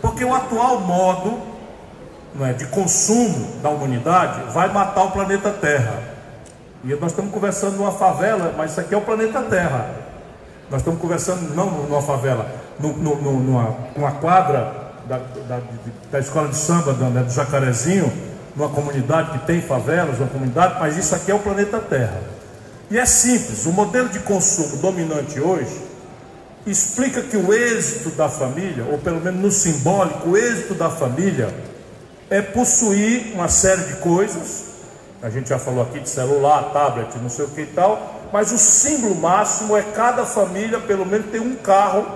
Porque 0.00 0.24
o 0.24 0.34
atual 0.34 0.80
modo 0.80 1.55
é, 2.44 2.52
de 2.52 2.66
consumo 2.66 3.60
da 3.62 3.70
humanidade 3.70 4.52
vai 4.52 4.72
matar 4.72 5.04
o 5.04 5.10
planeta 5.10 5.50
Terra. 5.50 6.02
E 6.84 6.94
nós 6.94 7.12
estamos 7.12 7.32
conversando 7.32 7.76
numa 7.76 7.92
favela, 7.92 8.54
mas 8.56 8.72
isso 8.72 8.80
aqui 8.80 8.94
é 8.94 8.98
o 8.98 9.00
planeta 9.00 9.42
Terra. 9.42 9.90
Nós 10.70 10.80
estamos 10.80 11.00
conversando 11.00 11.54
não 11.54 11.70
numa 11.70 12.02
favela, 12.02 12.46
numa, 12.78 13.14
numa, 13.20 13.76
numa 13.96 14.12
quadra 14.12 14.92
da, 15.08 15.18
da, 15.48 15.60
da, 16.10 16.18
escola 16.18 16.48
de 16.48 16.56
samba 16.56 16.92
né, 16.92 17.22
do 17.22 17.30
Jacarezinho, 17.32 18.12
numa 18.54 18.68
comunidade 18.68 19.38
que 19.38 19.46
tem 19.46 19.60
favelas, 19.60 20.18
uma 20.18 20.28
comunidade, 20.28 20.76
mas 20.80 20.96
isso 20.96 21.14
aqui 21.14 21.30
é 21.30 21.34
o 21.34 21.38
planeta 21.38 21.78
Terra. 21.78 22.20
E 22.90 22.98
é 22.98 23.06
simples, 23.06 23.66
o 23.66 23.72
modelo 23.72 24.08
de 24.08 24.20
consumo 24.20 24.76
dominante 24.76 25.40
hoje 25.40 25.86
explica 26.66 27.22
que 27.22 27.36
o 27.36 27.52
êxito 27.52 28.10
da 28.10 28.28
família, 28.28 28.84
ou 28.90 28.98
pelo 28.98 29.20
menos 29.20 29.40
no 29.40 29.50
simbólico, 29.50 30.30
o 30.30 30.36
êxito 30.36 30.74
da 30.74 30.90
família 30.90 31.52
é 32.28 32.42
possuir 32.42 33.32
uma 33.34 33.48
série 33.48 33.84
de 33.84 33.96
coisas, 33.96 34.64
a 35.22 35.30
gente 35.30 35.48
já 35.48 35.58
falou 35.58 35.82
aqui 35.82 36.00
de 36.00 36.08
celular, 36.08 36.70
tablet, 36.72 37.16
não 37.18 37.28
sei 37.28 37.44
o 37.44 37.48
que 37.48 37.62
e 37.62 37.66
tal, 37.66 38.28
mas 38.32 38.52
o 38.52 38.58
símbolo 38.58 39.14
máximo 39.14 39.76
é 39.76 39.82
cada 39.82 40.24
família 40.26 40.78
pelo 40.80 41.06
menos 41.06 41.30
ter 41.30 41.40
um 41.40 41.54
carro 41.56 42.06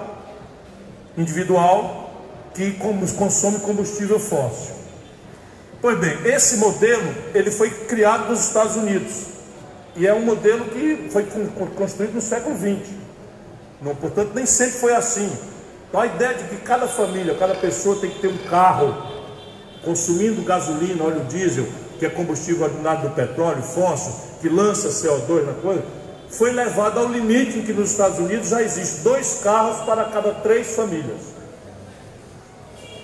individual 1.17 2.11
que 2.55 2.73
consome 3.17 3.61
combustível 3.61 4.19
fóssil. 4.19 4.75
Pois 5.81 5.99
bem, 5.99 6.19
esse 6.25 6.57
modelo 6.57 7.15
ele 7.33 7.51
foi 7.51 7.71
criado 7.71 8.29
nos 8.29 8.41
Estados 8.41 8.77
Unidos 8.77 9.27
e 9.97 10.07
é 10.07 10.13
um 10.13 10.25
modelo 10.25 10.67
que 10.67 11.09
foi 11.11 11.27
construído 11.77 12.15
no 12.15 12.21
século 12.21 12.57
XX. 12.57 12.91
Não, 13.81 13.95
portanto, 13.95 14.33
nem 14.35 14.45
sempre 14.45 14.75
foi 14.75 14.95
assim. 14.95 15.31
Então 15.89 16.01
a 16.01 16.07
ideia 16.07 16.35
de 16.35 16.45
que 16.45 16.57
cada 16.57 16.87
família, 16.87 17.35
cada 17.35 17.55
pessoa 17.55 17.99
tem 17.99 18.11
que 18.11 18.21
ter 18.21 18.29
um 18.29 18.39
carro 18.49 19.20
consumindo 19.85 20.43
gasolina, 20.43 21.05
óleo 21.05 21.25
diesel, 21.25 21.67
que 21.99 22.07
é 22.07 22.09
combustível 22.09 22.65
ordinário 22.65 23.09
do 23.09 23.15
petróleo, 23.15 23.63
fóssil, 23.63 24.13
que 24.41 24.49
lança 24.49 24.89
CO2 24.89 25.47
na 25.47 25.53
coisa, 25.55 25.83
foi 26.31 26.53
levado 26.53 26.99
ao 26.99 27.09
limite 27.09 27.59
em 27.59 27.63
que 27.63 27.73
nos 27.73 27.91
Estados 27.91 28.19
Unidos 28.19 28.49
já 28.49 28.63
existe 28.63 29.01
dois 29.01 29.41
carros 29.43 29.85
para 29.85 30.05
cada 30.05 30.33
três 30.35 30.75
famílias. 30.75 31.21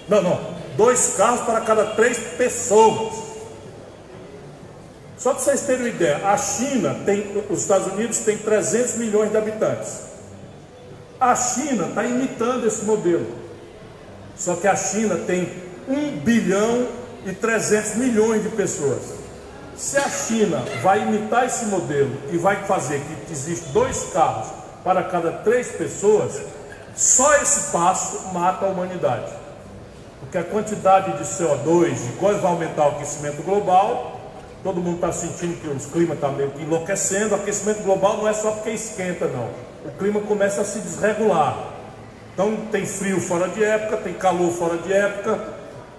Não, 0.08 0.22
não, 0.22 0.40
dois 0.76 1.14
carros 1.16 1.40
para 1.40 1.60
cada 1.60 1.84
três 1.86 2.18
pessoas. 2.38 3.26
Só 5.18 5.32
para 5.32 5.42
vocês 5.42 5.62
terem 5.62 5.82
uma 5.82 5.88
ideia, 5.88 6.28
a 6.28 6.36
China 6.36 6.96
tem, 7.04 7.42
os 7.50 7.62
Estados 7.62 7.92
Unidos 7.92 8.18
tem 8.18 8.36
300 8.38 8.94
milhões 8.96 9.30
de 9.30 9.36
habitantes. 9.36 10.06
A 11.18 11.34
China 11.34 11.88
está 11.88 12.04
imitando 12.04 12.66
esse 12.66 12.84
modelo. 12.84 13.26
Só 14.36 14.54
que 14.54 14.68
a 14.68 14.76
China 14.76 15.16
tem 15.26 15.48
1 15.88 16.18
bilhão 16.20 16.88
e 17.24 17.32
300 17.32 17.96
milhões 17.96 18.42
de 18.42 18.48
pessoas. 18.50 19.02
Se 19.76 19.98
a 19.98 20.08
China 20.08 20.62
vai 20.82 21.02
imitar 21.02 21.44
esse 21.44 21.66
modelo 21.66 22.10
e 22.32 22.38
vai 22.38 22.64
fazer 22.64 23.00
que 23.00 23.32
existe 23.32 23.68
dois 23.70 24.10
carros 24.12 24.48
para 24.82 25.02
cada 25.02 25.32
três 25.32 25.68
pessoas, 25.68 26.40
só 26.94 27.34
esse 27.42 27.72
passo 27.72 28.32
mata 28.32 28.64
a 28.64 28.68
humanidade. 28.68 29.30
Porque 30.20 30.38
a 30.38 30.44
quantidade 30.44 31.12
de 31.18 31.24
CO2 31.24 32.08
e 32.08 32.12
coisa 32.18 32.40
vai 32.40 32.52
aumentar 32.52 32.86
o 32.86 32.88
aquecimento 32.92 33.42
global. 33.42 34.18
Todo 34.62 34.80
mundo 34.80 34.96
está 34.96 35.12
sentindo 35.12 35.60
que 35.60 35.68
o 35.68 35.90
clima 35.90 36.14
está 36.14 36.28
meio 36.28 36.50
que 36.52 36.62
enlouquecendo. 36.62 37.34
O 37.34 37.38
aquecimento 37.38 37.82
global 37.82 38.16
não 38.16 38.26
é 38.26 38.32
só 38.32 38.52
porque 38.52 38.70
esquenta, 38.70 39.26
não. 39.26 39.50
O 39.84 39.90
clima 39.98 40.20
começa 40.20 40.62
a 40.62 40.64
se 40.64 40.78
desregular. 40.78 41.56
Então 42.32 42.56
tem 42.72 42.86
frio 42.86 43.20
fora 43.20 43.48
de 43.48 43.62
época, 43.62 43.98
tem 43.98 44.14
calor 44.14 44.50
fora 44.52 44.78
de 44.78 44.92
época, 44.92 45.38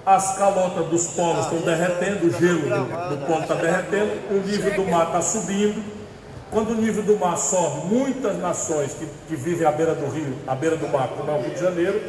as 0.08 0.38
calotas 0.38 0.88
dos 0.88 1.08
polos 1.08 1.44
estão 1.44 1.60
derretendo, 1.60 2.28
o 2.28 2.32
gelo 2.32 2.62
do, 2.62 3.28
polo 3.28 3.42
está 3.42 3.56
derretendo, 3.56 4.14
o 4.32 4.36
nível 4.36 4.74
do 4.74 4.90
mar 4.90 5.08
está 5.08 5.22
subindo. 5.22 5.84
Quando 6.50 6.70
o 6.70 6.76
nível 6.76 7.04
do 7.04 7.18
mar 7.18 7.38
sobe, 7.38 7.94
muitas 7.94 8.40
nações 8.40 8.94
que, 8.94 9.06
que 9.28 9.36
vivem 9.36 9.68
à 9.68 9.72
beira 9.74 9.94
do 9.94 10.10
rio, 10.10 10.34
à 10.48 10.56
beira 10.56 10.78
do 10.78 10.88
mar, 10.88 11.10
como 11.10 11.30
é 11.30 11.36
o 11.36 11.42
Rio 11.42 11.54
de 11.54 11.60
Janeiro, 11.60 12.02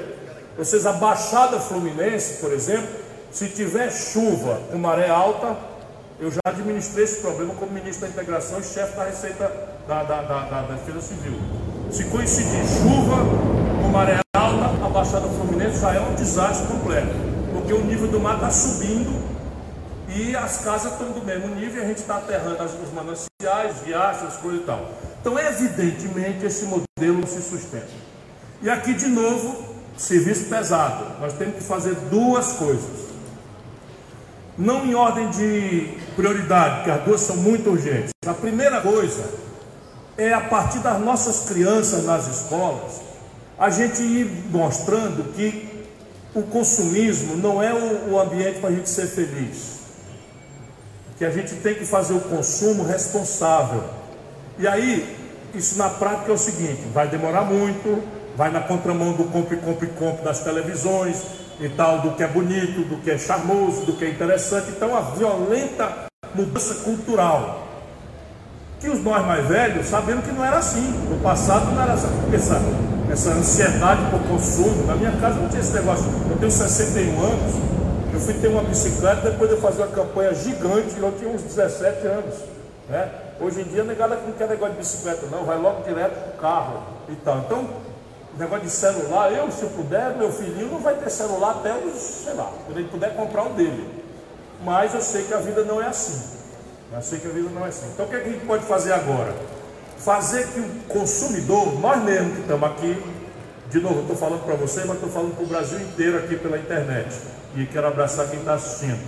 vocês, 0.57 0.87
a 0.87 0.93
Baixada 0.93 1.59
Fluminense, 1.59 2.35
por 2.35 2.53
exemplo, 2.53 2.89
se 3.33 3.49
tiver 3.49 3.91
chuva 3.91 4.61
com 4.71 4.79
maré 4.79 5.11
alta, 5.11 5.57
eu 6.21 6.31
já 6.31 6.39
administrei 6.45 7.03
esse 7.03 7.21
problema 7.21 7.53
como 7.57 7.73
ministro 7.73 8.07
da 8.07 8.13
Integração 8.13 8.61
e 8.61 8.63
chefe 8.63 8.97
da 8.97 9.05
Receita 9.07 9.53
da, 9.89 10.05
da, 10.05 10.23
da, 10.23 10.41
da, 10.45 10.63
Defesa 10.63 11.01
Civil. 11.01 11.37
Se 11.91 12.05
coincidir 12.05 12.65
chuva 12.65 13.25
com 13.83 13.89
maré 13.89 14.21
alta, 14.37 14.87
a 14.87 14.89
Baixada 14.89 15.27
Fluminense 15.27 15.81
já 15.81 15.95
é 15.95 16.01
um 16.01 16.15
desastre 16.15 16.69
completo, 16.69 17.28
porque 17.69 17.75
o 17.75 17.85
nível 17.85 18.09
do 18.09 18.19
mar 18.19 18.37
está 18.37 18.51
subindo 18.51 19.13
e 20.09 20.35
as 20.35 20.63
casas 20.63 20.93
estão 20.93 21.11
do 21.11 21.23
mesmo 21.23 21.55
nível 21.55 21.83
e 21.83 21.85
a 21.85 21.89
gente 21.89 21.99
está 21.99 22.17
aterrando 22.17 22.65
os 22.65 22.93
mananciais, 22.95 23.83
riachos, 23.85 24.37
coisas 24.37 24.63
e 24.63 24.65
tal. 24.65 24.91
Então, 25.21 25.39
evidentemente, 25.39 26.47
esse 26.47 26.65
modelo 26.65 27.27
se 27.27 27.43
sustenta. 27.43 27.89
E 28.63 28.71
aqui, 28.71 28.95
de 28.95 29.09
novo, 29.09 29.65
serviço 29.99 30.47
pesado. 30.47 31.21
Nós 31.21 31.35
temos 31.35 31.57
que 31.57 31.63
fazer 31.63 31.95
duas 32.11 32.55
coisas. 32.55 33.09
Não 34.57 34.87
em 34.87 34.95
ordem 34.95 35.29
de 35.29 35.99
prioridade, 36.17 36.77
porque 36.77 36.91
as 36.91 37.05
duas 37.05 37.21
são 37.21 37.37
muito 37.37 37.69
urgentes. 37.69 38.13
A 38.27 38.33
primeira 38.33 38.81
coisa 38.81 39.29
é 40.17 40.33
a 40.33 40.41
partir 40.41 40.79
das 40.79 40.99
nossas 41.01 41.51
crianças 41.51 42.07
nas 42.07 42.27
escolas, 42.29 43.03
a 43.59 43.69
gente 43.69 44.01
ir 44.01 44.47
mostrando 44.51 45.35
que 45.35 45.78
o 46.35 46.43
consumismo 46.43 47.37
não 47.37 47.63
é 47.63 47.73
o, 47.73 48.19
ambiente 48.19 48.61
para 48.61 48.71
a 48.71 48.73
gente 48.73 48.89
ser 48.89 49.07
feliz. 49.07 49.79
Que 51.17 51.25
a 51.25 51.31
gente 51.31 51.55
tem 51.57 51.75
que 51.75 51.85
fazer 51.85 52.15
o 52.15 52.21
consumo 52.21 52.85
responsável. 52.85 53.83
E 54.59 54.67
aí, 54.67 55.17
isso 55.55 55.77
na 55.79 55.89
prática 55.89 56.31
é 56.31 56.35
o 56.35 56.39
seguinte: 56.39 56.83
vai 56.93 57.09
demorar 57.09 57.43
muito, 57.43 58.03
vai 58.37 58.51
na 58.51 58.61
contramão 58.61 59.13
do 59.13 59.25
compre, 59.25 59.57
compre, 59.57 59.89
compre 59.89 60.25
das 60.25 60.41
televisões 60.41 61.23
e 61.61 61.69
tal, 61.71 62.03
do 62.03 62.13
que 62.13 62.23
é 62.23 62.29
bonito, 62.29 62.89
do 62.89 62.99
que 62.99 63.11
é 63.11 63.19
charmoso, 63.19 63.85
do 63.85 63.95
que 63.95 64.05
é 64.05 64.11
interessante. 64.11 64.71
Então, 64.71 64.97
a 64.97 65.01
violenta 65.01 66.09
mudança 66.35 66.75
cultural. 66.85 67.67
Que 68.81 68.89
os 68.89 69.03
nós 69.03 69.27
mais 69.27 69.47
velhos 69.47 69.87
sabemos 69.87 70.25
que 70.25 70.33
não 70.33 70.45
era 70.45 70.59
assim. 70.59 70.93
No 71.11 71.19
passado 71.19 71.73
não 71.73 71.83
era 71.83 71.95
essa, 71.95 72.09
essa, 72.33 72.63
essa 73.11 73.31
ansiedade 73.31 74.03
por 74.11 74.21
consumo. 74.29 74.87
Na 74.87 74.95
minha 74.95 75.13
casa 75.13 75.41
não 75.41 75.49
tinha 75.49 75.61
esse 75.61 75.73
negócio. 75.73 76.07
Eu 76.31 76.37
tenho 76.37 76.51
61 76.51 77.21
anos, 77.21 77.55
eu 78.13 78.21
fui 78.21 78.35
ter 78.35 78.49
uma 78.49 78.63
bicicleta 78.63 79.31
depois 79.31 79.51
de 79.51 79.57
eu 79.57 79.63
fazer 79.63 79.83
uma 79.83 79.89
campanha 79.89 80.35
gigante, 80.35 80.99
eu 80.99 81.13
tinha 81.19 81.31
uns 81.31 81.43
17 81.43 82.07
anos. 82.07 82.35
Né? 82.89 83.11
Hoje 83.41 83.61
em 83.61 83.65
dia, 83.65 83.85
negada 83.85 84.17
não 84.17 84.33
quer 84.33 84.49
negócio 84.49 84.75
de 84.75 84.81
bicicleta, 84.81 85.27
não, 85.31 85.45
vai 85.45 85.59
logo 85.59 85.83
direto 85.83 86.15
para 86.15 86.35
o 86.35 86.41
carro 86.41 86.83
e 87.09 87.15
tal. 87.17 87.39
Então, 87.39 87.69
negócio 88.39 88.65
de 88.65 88.71
celular, 88.71 89.33
eu, 89.33 89.51
se 89.51 89.67
puder, 89.67 90.17
meu 90.17 90.33
filhinho 90.33 90.73
não 90.73 90.81
vai 90.81 90.95
ter 90.95 91.11
celular 91.11 91.51
até 91.51 91.75
os, 91.75 91.95
sei 91.95 92.35
lá, 92.35 92.51
quando 92.67 92.79
ele 92.79 92.89
puder 92.89 93.15
comprar 93.15 93.45
um 93.45 93.55
dele. 93.55 94.05
Mas 94.65 94.95
eu 94.95 95.01
sei 95.01 95.25
que 95.25 95.35
a 95.35 95.39
vida 95.39 95.65
não 95.65 95.81
é 95.81 95.87
assim. 95.87 96.39
Eu 96.93 97.03
sei 97.03 97.19
que 97.21 97.27
a 97.27 97.31
vida 97.31 97.49
não 97.51 97.65
é 97.65 97.69
assim. 97.69 97.87
Então 97.93 98.07
o 98.07 98.09
que, 98.09 98.17
é 98.17 98.21
que 98.21 98.29
a 98.29 98.33
gente 98.33 98.47
pode 98.47 98.65
fazer 98.65 98.93
agora? 98.93 99.35
Fazer 99.99 100.47
que 100.49 100.61
o 100.61 100.69
consumidor, 100.89 101.79
nós 101.81 102.03
mesmos 102.03 102.35
que 102.35 102.41
estamos 102.43 102.71
aqui, 102.71 103.03
de 103.71 103.81
novo, 103.81 104.01
estou 104.01 104.17
falando 104.17 104.45
para 104.45 104.55
você, 104.55 104.85
mas 104.85 104.95
estou 104.95 105.11
falando 105.11 105.35
para 105.35 105.45
o 105.45 105.47
Brasil 105.47 105.81
inteiro 105.81 106.19
aqui 106.19 106.37
pela 106.37 106.57
internet. 106.57 107.15
E 107.55 107.67
quero 107.67 107.87
abraçar 107.87 108.29
quem 108.29 108.39
está 108.39 108.55
assistindo. 108.55 108.99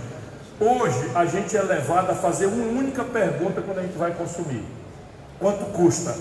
Hoje 0.59 1.11
a 1.15 1.25
gente 1.25 1.57
é 1.57 1.61
levado 1.61 2.11
a 2.11 2.15
fazer 2.15 2.45
uma 2.45 2.63
única 2.65 3.03
pergunta 3.03 3.61
quando 3.61 3.79
a 3.79 3.81
gente 3.81 3.97
vai 3.97 4.13
consumir: 4.13 4.63
quanto 5.39 5.65
custa? 5.73 6.15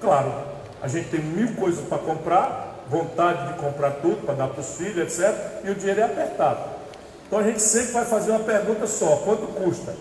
Claro, 0.00 0.32
a 0.80 0.88
gente 0.88 1.10
tem 1.10 1.20
mil 1.20 1.54
coisas 1.54 1.84
para 1.84 1.98
comprar, 1.98 2.86
vontade 2.88 3.52
de 3.52 3.58
comprar 3.58 3.90
tudo 4.00 4.24
para 4.24 4.34
dar 4.34 4.48
para 4.48 4.60
os 4.60 4.76
filhos, 4.76 4.96
etc. 4.96 5.36
E 5.64 5.70
o 5.70 5.74
dinheiro 5.74 6.00
é 6.00 6.04
apertado. 6.04 6.60
Então 7.26 7.38
a 7.38 7.42
gente 7.42 7.60
sempre 7.60 7.92
vai 7.92 8.06
fazer 8.06 8.30
uma 8.30 8.40
pergunta 8.40 8.86
só: 8.86 9.16
quanto 9.16 9.46
custa? 9.48 9.94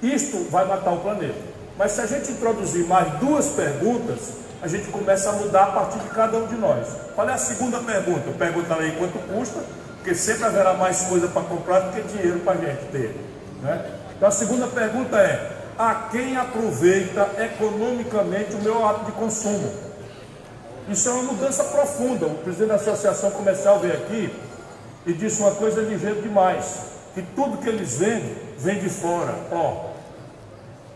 Isto 0.00 0.48
vai 0.48 0.64
matar 0.64 0.92
o 0.92 1.00
planeta. 1.00 1.47
Mas 1.78 1.92
se 1.92 2.00
a 2.00 2.06
gente 2.06 2.32
introduzir 2.32 2.84
mais 2.86 3.08
duas 3.20 3.46
perguntas, 3.50 4.32
a 4.60 4.66
gente 4.66 4.88
começa 4.88 5.30
a 5.30 5.32
mudar 5.34 5.62
a 5.62 5.66
partir 5.66 6.00
de 6.00 6.08
cada 6.08 6.36
um 6.36 6.48
de 6.48 6.56
nós. 6.56 6.88
Qual 7.14 7.28
é 7.28 7.32
a 7.32 7.38
segunda 7.38 7.78
pergunta? 7.78 8.24
Eu 8.26 8.34
perguntarei 8.34 8.90
quanto 8.92 9.16
custa, 9.32 9.60
porque 9.94 10.12
sempre 10.12 10.44
haverá 10.44 10.74
mais 10.74 11.02
coisa 11.02 11.28
para 11.28 11.42
comprar 11.42 11.78
do 11.80 11.92
que 11.92 12.02
dinheiro 12.08 12.40
para 12.40 12.54
a 12.54 12.56
gente 12.56 12.84
ter. 12.86 13.16
Né? 13.62 13.90
Então 14.16 14.26
a 14.26 14.32
segunda 14.32 14.66
pergunta 14.66 15.18
é: 15.18 15.52
a 15.78 16.08
quem 16.10 16.36
aproveita 16.36 17.28
economicamente 17.38 18.56
o 18.56 18.62
meu 18.62 18.84
ato 18.84 19.04
de 19.04 19.12
consumo? 19.12 19.72
Isso 20.88 21.08
é 21.08 21.12
uma 21.12 21.22
mudança 21.34 21.62
profunda. 21.62 22.26
O 22.26 22.38
presidente 22.38 22.70
da 22.70 22.74
Associação 22.74 23.30
Comercial 23.30 23.78
veio 23.78 23.94
aqui 23.94 24.34
e 25.06 25.12
disse 25.12 25.40
uma 25.40 25.52
coisa 25.52 25.80
ligeira 25.80 26.20
demais: 26.20 26.80
que 27.14 27.22
tudo 27.22 27.58
que 27.58 27.68
eles 27.68 27.98
vendem 27.98 28.36
vem 28.58 28.80
de 28.80 28.88
fora. 28.88 29.32
Ó, 29.52 29.97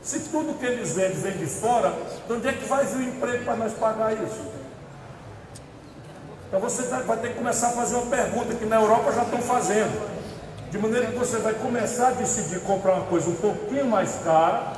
se 0.02 0.18
tudo 0.30 0.58
que 0.58 0.66
eles 0.66 0.94
vendem 0.94 1.12
vem 1.12 1.32
de 1.32 1.46
fora, 1.46 1.94
de 2.26 2.32
onde 2.32 2.48
é 2.48 2.52
que 2.52 2.64
vai 2.64 2.84
vir 2.84 2.96
o 2.96 3.02
emprego 3.02 3.44
para 3.44 3.56
nós 3.56 3.72
pagar 3.74 4.12
isso? 4.12 4.50
Então 6.48 6.60
você 6.60 6.82
vai 6.82 7.16
ter 7.16 7.28
que 7.28 7.34
começar 7.34 7.68
a 7.68 7.70
fazer 7.70 7.94
uma 7.94 8.06
pergunta 8.06 8.54
que 8.54 8.66
na 8.66 8.76
Europa 8.76 9.12
já 9.12 9.22
estão 9.22 9.38
fazendo. 9.40 10.22
De 10.70 10.78
maneira 10.78 11.06
que 11.06 11.18
você 11.18 11.38
vai 11.38 11.54
começar 11.54 12.08
a 12.08 12.10
decidir 12.10 12.60
comprar 12.60 12.94
uma 12.94 13.06
coisa 13.06 13.30
um 13.30 13.36
pouquinho 13.36 13.86
mais 13.86 14.16
cara, 14.24 14.72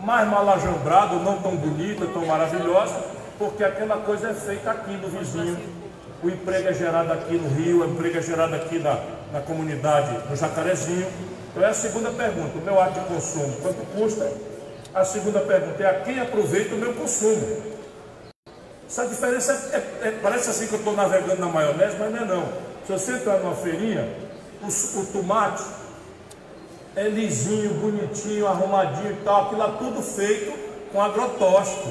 mais 0.00 0.28
malajambrada, 0.28 1.16
não 1.16 1.42
tão 1.42 1.56
bonita, 1.56 2.06
tão 2.06 2.24
maravilhosa, 2.24 2.94
porque 3.38 3.64
aquela 3.64 3.96
coisa 3.98 4.30
é 4.30 4.34
feita 4.34 4.70
aqui 4.70 4.92
no 4.92 5.08
vizinho. 5.08 5.58
O 6.22 6.28
emprego 6.28 6.68
é 6.68 6.72
gerado 6.72 7.12
aqui 7.12 7.34
no 7.34 7.48
Rio, 7.48 7.80
o 7.80 7.90
emprego 7.90 8.16
é 8.16 8.22
gerado 8.22 8.54
aqui 8.54 8.78
na, 8.78 8.98
na 9.32 9.40
comunidade, 9.40 10.16
no 10.30 10.36
Jacarezinho. 10.36 11.08
Então 11.50 11.62
é 11.62 11.68
a 11.68 11.74
segunda 11.74 12.10
pergunta, 12.10 12.56
o 12.56 12.62
meu 12.62 12.80
ato 12.80 13.00
de 13.00 13.06
consumo, 13.06 13.54
quanto 13.60 13.84
custa? 13.94 14.51
A 14.94 15.04
segunda 15.04 15.40
pergunta 15.40 15.82
é 15.82 15.86
a 15.86 16.00
quem 16.00 16.20
aproveita 16.20 16.74
o 16.74 16.78
meu 16.78 16.92
consumo. 16.92 17.62
Essa 18.86 19.06
diferença 19.06 19.52
é, 19.72 19.76
é, 19.76 20.08
é 20.08 20.18
parece 20.22 20.50
assim 20.50 20.66
que 20.66 20.74
eu 20.74 20.78
estou 20.78 20.94
navegando 20.94 21.40
na 21.40 21.46
maionese, 21.46 21.96
mas 21.98 22.12
não 22.12 22.20
é 22.20 22.24
não. 22.26 22.48
Se 22.86 22.92
você 22.92 23.12
entrar 23.12 23.38
numa 23.38 23.54
feirinha, 23.54 24.06
o, 24.60 24.66
o 24.66 25.06
tomate 25.06 25.64
é 26.94 27.08
lisinho, 27.08 27.72
bonitinho, 27.74 28.46
arrumadinho 28.46 29.12
e 29.12 29.24
tal, 29.24 29.46
aquilo 29.46 29.60
lá 29.60 29.76
tudo 29.78 30.02
feito 30.02 30.52
com 30.92 31.00
agrotóxico 31.00 31.90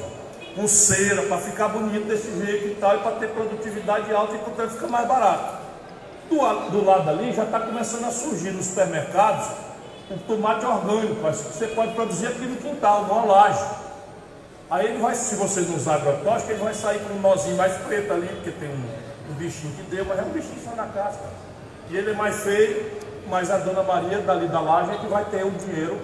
com 0.55 0.67
cera, 0.67 1.23
para 1.23 1.37
ficar 1.37 1.69
bonito 1.69 2.07
desse 2.07 2.29
jeito 2.45 2.67
e 2.67 2.75
tal, 2.75 2.97
e 2.97 2.99
para 2.99 3.11
ter 3.13 3.29
produtividade 3.29 4.13
alta 4.13 4.35
e 4.35 4.39
portanto 4.39 4.71
fica 4.71 4.87
mais 4.87 5.07
barato. 5.07 5.61
Do, 6.29 6.37
do 6.69 6.85
lado 6.85 7.09
ali 7.09 7.31
já 7.33 7.45
está 7.45 7.59
começando 7.59 8.05
a 8.05 8.11
surgir 8.11 8.51
nos 8.51 8.67
supermercados 8.67 9.70
o 10.13 10.19
tomate 10.27 10.65
orgânico, 10.65 11.15
você 11.21 11.67
pode 11.67 11.93
produzir 11.93 12.27
aqui 12.27 12.45
no 12.45 12.57
quintal, 12.57 13.05
numa 13.05 13.25
laje. 13.25 13.63
Aí 14.69 14.87
ele 14.87 14.99
vai, 14.99 15.15
se 15.15 15.35
você 15.35 15.61
não 15.61 15.75
usar 15.75 15.95
agrotóxico, 15.95 16.51
ele 16.51 16.63
vai 16.63 16.73
sair 16.73 16.99
com 16.99 17.13
um 17.13 17.19
nozinho 17.19 17.57
mais 17.57 17.73
preto 17.77 18.13
ali, 18.13 18.27
porque 18.27 18.51
tem 18.51 18.69
um, 18.69 19.31
um 19.31 19.33
bichinho 19.33 19.73
que 19.73 19.83
deu, 19.83 20.05
mas 20.05 20.19
é 20.19 20.21
um 20.21 20.29
bichinho 20.29 20.61
só 20.63 20.75
na 20.75 20.87
casca. 20.87 21.25
E 21.89 21.97
ele 21.97 22.11
é 22.11 22.13
mais 22.13 22.41
feio, 22.41 22.89
mas 23.27 23.51
a 23.51 23.57
dona 23.57 23.83
Maria 23.83 24.19
dali 24.19 24.47
da 24.47 24.61
laje 24.61 24.91
é 24.91 24.97
que 24.97 25.07
vai 25.07 25.25
ter 25.25 25.45
o 25.45 25.51
dinheiro 25.51 25.99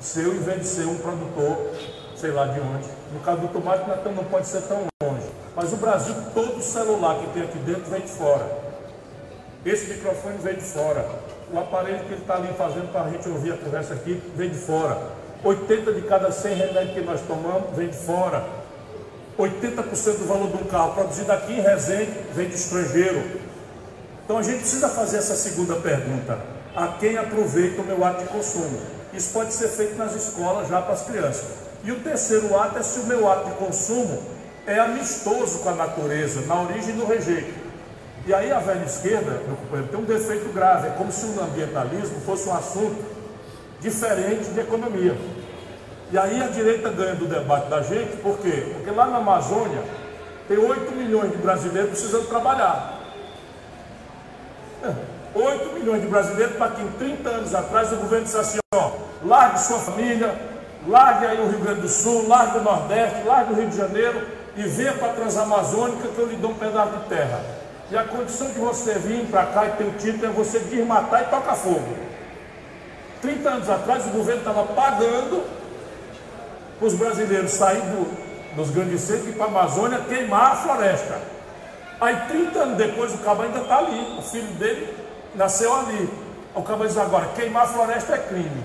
seu 0.00 0.34
em 0.34 0.38
vez 0.38 0.60
de 0.60 0.66
ser 0.66 0.86
um 0.86 0.98
produtor, 0.98 1.72
sei 2.16 2.30
lá 2.30 2.46
de 2.46 2.60
onde. 2.60 2.88
No 3.12 3.20
caso 3.20 3.40
do 3.40 3.48
tomate 3.48 3.84
não 4.14 4.24
pode 4.24 4.46
ser 4.46 4.62
tão 4.62 4.86
longe. 5.02 5.26
Mas 5.54 5.72
o 5.72 5.76
Brasil, 5.76 6.14
todo 6.34 6.62
celular 6.62 7.18
que 7.18 7.26
tem 7.28 7.42
aqui 7.42 7.58
dentro 7.58 7.84
vem 7.84 8.00
de 8.00 8.08
fora. 8.08 8.46
Esse 9.64 9.92
microfone 9.92 10.38
vem 10.38 10.54
de 10.54 10.62
fora. 10.62 11.08
O 11.52 11.58
aparelho 11.58 12.00
que 12.00 12.12
ele 12.12 12.20
está 12.20 12.34
ali 12.34 12.48
fazendo 12.58 12.92
para 12.92 13.04
a 13.04 13.10
gente 13.10 13.28
ouvir 13.28 13.52
a 13.52 13.56
conversa 13.56 13.94
aqui 13.94 14.22
vem 14.36 14.50
de 14.50 14.58
fora. 14.58 14.98
80 15.42 15.92
de 15.92 16.02
cada 16.02 16.30
100 16.30 16.54
remédios 16.54 16.94
que 16.94 17.00
nós 17.00 17.20
tomamos 17.22 17.74
vem 17.74 17.88
de 17.88 17.96
fora. 17.96 18.44
80% 19.38 20.18
do 20.18 20.26
valor 20.26 20.48
de 20.48 20.62
um 20.62 20.66
carro 20.66 20.94
produzido 20.94 21.32
aqui 21.32 21.52
em 21.52 21.60
Resende 21.60 22.12
vem 22.34 22.48
de 22.48 22.54
estrangeiro. 22.54 23.22
Então 24.24 24.36
a 24.36 24.42
gente 24.42 24.58
precisa 24.58 24.88
fazer 24.88 25.18
essa 25.18 25.34
segunda 25.34 25.76
pergunta. 25.76 26.38
A 26.76 26.88
quem 26.88 27.16
aproveita 27.16 27.80
o 27.80 27.84
meu 27.84 28.04
ato 28.04 28.24
de 28.24 28.28
consumo? 28.28 28.78
Isso 29.14 29.32
pode 29.32 29.54
ser 29.54 29.68
feito 29.68 29.96
nas 29.96 30.14
escolas 30.14 30.68
já 30.68 30.82
para 30.82 30.92
as 30.92 31.02
crianças. 31.02 31.46
E 31.82 31.90
o 31.92 32.00
terceiro 32.00 32.58
ato 32.58 32.78
é 32.78 32.82
se 32.82 33.00
o 33.00 33.04
meu 33.04 33.30
ato 33.30 33.48
de 33.48 33.54
consumo 33.54 34.22
é 34.66 34.78
amistoso 34.78 35.60
com 35.60 35.70
a 35.70 35.74
natureza, 35.74 36.42
na 36.42 36.60
origem 36.60 36.94
no 36.94 37.06
rejeito. 37.06 37.54
E 38.28 38.34
aí 38.34 38.52
a 38.52 38.58
velha 38.58 38.84
esquerda, 38.84 39.40
meu 39.46 39.56
companheiro, 39.56 39.90
tem 39.90 40.00
um 40.00 40.04
defeito 40.04 40.52
grave. 40.52 40.88
É 40.88 40.90
como 40.90 41.10
se 41.10 41.24
o 41.24 41.42
ambientalismo 41.42 42.20
fosse 42.26 42.46
um 42.46 42.54
assunto 42.54 43.02
diferente 43.80 44.50
de 44.50 44.60
economia. 44.60 45.16
E 46.12 46.18
aí 46.18 46.42
a 46.42 46.48
direita 46.48 46.90
ganha 46.90 47.14
do 47.14 47.26
debate 47.26 47.70
da 47.70 47.80
gente, 47.80 48.18
por 48.18 48.36
quê? 48.36 48.74
Porque 48.74 48.90
lá 48.90 49.06
na 49.06 49.16
Amazônia 49.16 49.82
tem 50.46 50.58
8 50.58 50.92
milhões 50.92 51.30
de 51.30 51.38
brasileiros 51.38 51.92
precisando 51.92 52.28
trabalhar. 52.28 52.98
8 55.34 55.72
milhões 55.72 56.02
de 56.02 56.08
brasileiros 56.08 56.56
para 56.56 56.72
que 56.72 56.82
em 56.82 56.88
30 56.98 57.30
anos 57.30 57.54
atrás 57.54 57.90
o 57.92 57.96
governo 57.96 58.26
disse 58.26 58.36
assim, 58.36 58.58
ó, 58.74 58.90
largue 59.24 59.58
sua 59.58 59.78
família, 59.78 60.38
largue 60.86 61.24
aí 61.24 61.40
o 61.40 61.48
Rio 61.48 61.60
Grande 61.60 61.80
do 61.80 61.88
Sul, 61.88 62.28
largue 62.28 62.58
o 62.58 62.62
Nordeste, 62.62 63.26
largue 63.26 63.54
o 63.54 63.56
Rio 63.56 63.70
de 63.70 63.76
Janeiro 63.78 64.20
e 64.54 64.62
venha 64.64 64.92
para 64.92 65.12
a 65.12 65.14
Transamazônica 65.14 66.08
que 66.08 66.18
eu 66.18 66.26
lhe 66.26 66.36
dou 66.36 66.50
um 66.50 66.58
pedaço 66.58 66.90
de 66.90 67.04
terra. 67.06 67.67
E 67.90 67.96
a 67.96 68.04
condição 68.04 68.48
de 68.48 68.58
você 68.58 68.94
vir 68.94 69.26
para 69.26 69.46
cá 69.46 69.66
e 69.66 69.70
ter 69.70 69.84
o 69.84 69.92
título 69.92 70.26
é 70.26 70.28
você 70.28 70.58
desmatar 70.58 71.22
e 71.22 71.24
tocar 71.24 71.54
fogo. 71.54 71.96
30 73.22 73.48
anos 73.48 73.70
atrás 73.70 74.06
o 74.06 74.10
governo 74.10 74.40
estava 74.40 74.64
pagando 74.64 75.42
para 76.78 76.86
os 76.86 76.94
brasileiros 76.94 77.52
saírem 77.52 77.82
do, 77.82 78.54
dos 78.54 78.70
grandes 78.70 79.00
centros 79.00 79.28
e 79.28 79.32
para 79.32 79.46
a 79.46 79.48
Amazônia 79.48 80.00
queimar 80.00 80.52
a 80.52 80.56
floresta. 80.56 81.18
Aí 82.00 82.16
30 82.28 82.58
anos 82.58 82.76
depois 82.76 83.14
o 83.14 83.18
cabo 83.18 83.42
ainda 83.42 83.60
está 83.60 83.78
ali, 83.78 84.18
o 84.18 84.22
filho 84.22 84.52
dele 84.54 84.94
nasceu 85.34 85.74
ali. 85.74 86.08
O 86.54 86.62
cabo 86.62 86.86
diz 86.86 86.96
agora, 86.98 87.26
queimar 87.34 87.64
a 87.64 87.68
floresta 87.68 88.14
é 88.14 88.18
crime. 88.18 88.64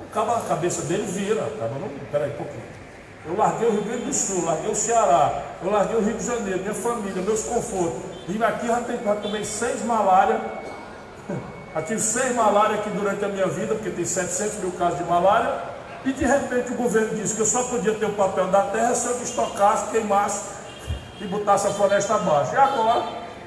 O 0.00 0.12
cabo, 0.12 0.32
a 0.32 0.40
cabeça 0.40 0.82
dele 0.82 1.04
vira, 1.04 1.42
o 1.42 1.58
cabo 1.58 1.78
não, 1.78 1.88
peraí 2.10 2.30
um 2.30 2.36
pouquinho. 2.36 2.74
Eu 3.26 3.36
larguei 3.36 3.68
o 3.68 3.72
Rio 3.72 3.84
Grande 3.84 4.04
do 4.04 4.12
Sul, 4.12 4.44
larguei 4.44 4.70
o 4.70 4.74
Ceará, 4.74 5.42
eu 5.62 5.70
larguei 5.70 5.96
o 5.96 6.00
Rio 6.00 6.14
de 6.14 6.26
Janeiro, 6.26 6.60
minha 6.60 6.74
família, 6.74 7.22
meus 7.22 7.44
confortos. 7.44 8.13
Vim 8.26 8.42
aqui, 8.42 8.66
já, 8.66 8.80
tem, 8.80 9.02
já 9.02 9.16
tomei 9.16 9.44
seis 9.44 9.84
malária. 9.84 10.40
Já 11.74 11.82
tive 11.82 12.00
seis 12.00 12.34
malária 12.34 12.76
aqui 12.76 12.88
durante 12.90 13.24
a 13.24 13.28
minha 13.28 13.46
vida, 13.46 13.74
porque 13.74 13.90
tem 13.90 14.04
700 14.04 14.58
mil 14.58 14.72
casos 14.72 14.98
de 14.98 15.04
malária. 15.04 15.52
E 16.04 16.12
de 16.12 16.24
repente 16.24 16.72
o 16.72 16.76
governo 16.76 17.14
disse 17.16 17.34
que 17.34 17.40
eu 17.40 17.46
só 17.46 17.64
podia 17.64 17.94
ter 17.94 18.06
o 18.06 18.12
papel 18.12 18.46
da 18.48 18.62
terra 18.62 18.94
se 18.94 19.06
eu 19.06 19.14
destocasse, 19.14 19.90
queimasse 19.90 20.54
e 21.20 21.24
botasse 21.26 21.66
a 21.66 21.70
floresta 21.70 22.14
abaixo. 22.14 22.54
E 22.54 22.56
agora 22.56 23.04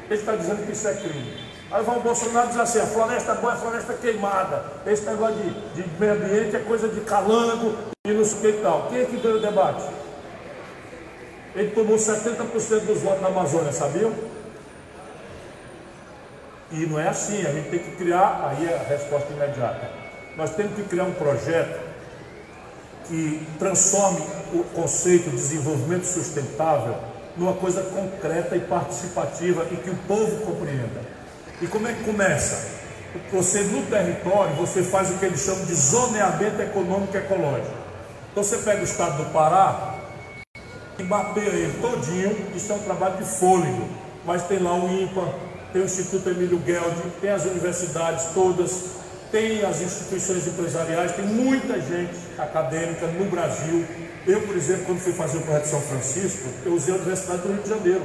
ele 0.09 0.19
está 0.19 0.35
dizendo 0.35 0.65
que 0.65 0.71
isso 0.71 0.87
é 0.87 0.93
crime. 0.95 1.47
Aí 1.69 1.81
o 1.81 1.99
Bolsonaro 1.99 2.47
diz 2.47 2.59
assim, 2.59 2.79
a 2.79 2.85
floresta 2.85 3.35
boa 3.35 3.53
é 3.53 3.57
floresta 3.57 3.93
queimada. 3.93 4.63
Esse 4.85 5.03
negócio 5.03 5.35
de, 5.35 5.83
de 5.83 5.99
meio 5.99 6.13
ambiente 6.13 6.55
é 6.55 6.59
coisa 6.59 6.87
de 6.87 7.01
calango 7.01 7.75
e 8.05 8.11
não 8.11 8.23
sei 8.25 8.37
o 8.37 8.41
que 8.41 8.59
e 8.59 8.61
tal. 8.61 8.87
Quem 8.89 9.01
é 9.01 9.05
que 9.05 9.17
ganhou 9.17 9.37
o 9.37 9.41
debate? 9.41 9.83
Ele 11.55 11.71
tomou 11.71 11.97
70% 11.97 12.85
dos 12.85 13.01
votos 13.01 13.21
na 13.21 13.27
Amazônia, 13.27 13.71
sabiam? 13.71 14.13
E 16.71 16.85
não 16.85 16.99
é 16.99 17.07
assim, 17.07 17.45
a 17.45 17.51
gente 17.51 17.69
tem 17.69 17.79
que 17.79 17.91
criar, 17.91 18.49
aí 18.49 18.65
é 18.65 18.75
a 18.75 18.89
resposta 18.89 19.31
imediata. 19.31 19.89
Nós 20.35 20.51
temos 20.51 20.75
que 20.75 20.83
criar 20.83 21.05
um 21.05 21.13
projeto 21.13 21.79
que 23.07 23.47
transforme 23.57 24.19
o 24.53 24.63
conceito 24.75 25.29
de 25.29 25.37
desenvolvimento 25.37 26.03
sustentável 26.03 26.95
numa 27.37 27.53
coisa 27.53 27.81
concreta 27.83 28.55
e 28.55 28.59
participativa 28.59 29.65
e 29.71 29.77
que 29.77 29.89
o 29.89 29.95
povo 30.07 30.45
compreenda. 30.45 31.01
E 31.61 31.67
como 31.67 31.87
é 31.87 31.93
que 31.93 32.03
começa? 32.03 32.77
Você 33.31 33.61
no 33.61 33.83
território, 33.83 34.53
você 34.55 34.83
faz 34.83 35.09
o 35.09 35.17
que 35.17 35.25
eles 35.25 35.41
chamam 35.41 35.65
de 35.65 35.73
zoneamento 35.73 36.61
econômico 36.61 37.15
ecológico. 37.15 37.73
Então 38.31 38.43
você 38.43 38.57
pega 38.57 38.81
o 38.81 38.83
estado 38.83 39.23
do 39.23 39.31
Pará 39.31 39.95
e 40.99 41.03
mapeia 41.03 41.49
ele 41.49 41.79
todinho, 41.81 42.35
isso 42.55 42.71
é 42.71 42.75
um 42.75 42.79
trabalho 42.79 43.17
de 43.17 43.23
fôlego, 43.23 43.87
mas 44.25 44.43
tem 44.43 44.59
lá 44.59 44.75
o 44.75 44.89
INPA, 44.89 45.33
tem 45.77 45.81
o 45.81 45.85
Instituto 45.85 46.27
Emílio 46.29 46.57
Gueldi, 46.57 47.03
tem 47.21 47.29
as 47.29 47.45
universidades 47.45 48.25
todas, 48.33 48.85
tem 49.31 49.63
as 49.63 49.79
instituições 49.79 50.47
empresariais, 50.47 51.11
tem 51.11 51.25
muita 51.25 51.79
gente 51.79 52.15
acadêmica 52.37 53.05
no 53.05 53.25
Brasil. 53.25 53.85
Eu, 54.25 54.41
por 54.41 54.55
exemplo, 54.55 54.85
quando 54.87 54.99
fui 54.99 55.13
fazer 55.13 55.37
o 55.37 55.41
projeto 55.41 55.65
São 55.65 55.81
Francisco, 55.81 56.47
eu 56.65 56.73
usei 56.73 56.93
a 56.93 56.97
Universidade 56.97 57.41
do 57.43 57.53
Rio 57.53 57.61
de 57.61 57.69
Janeiro 57.69 58.01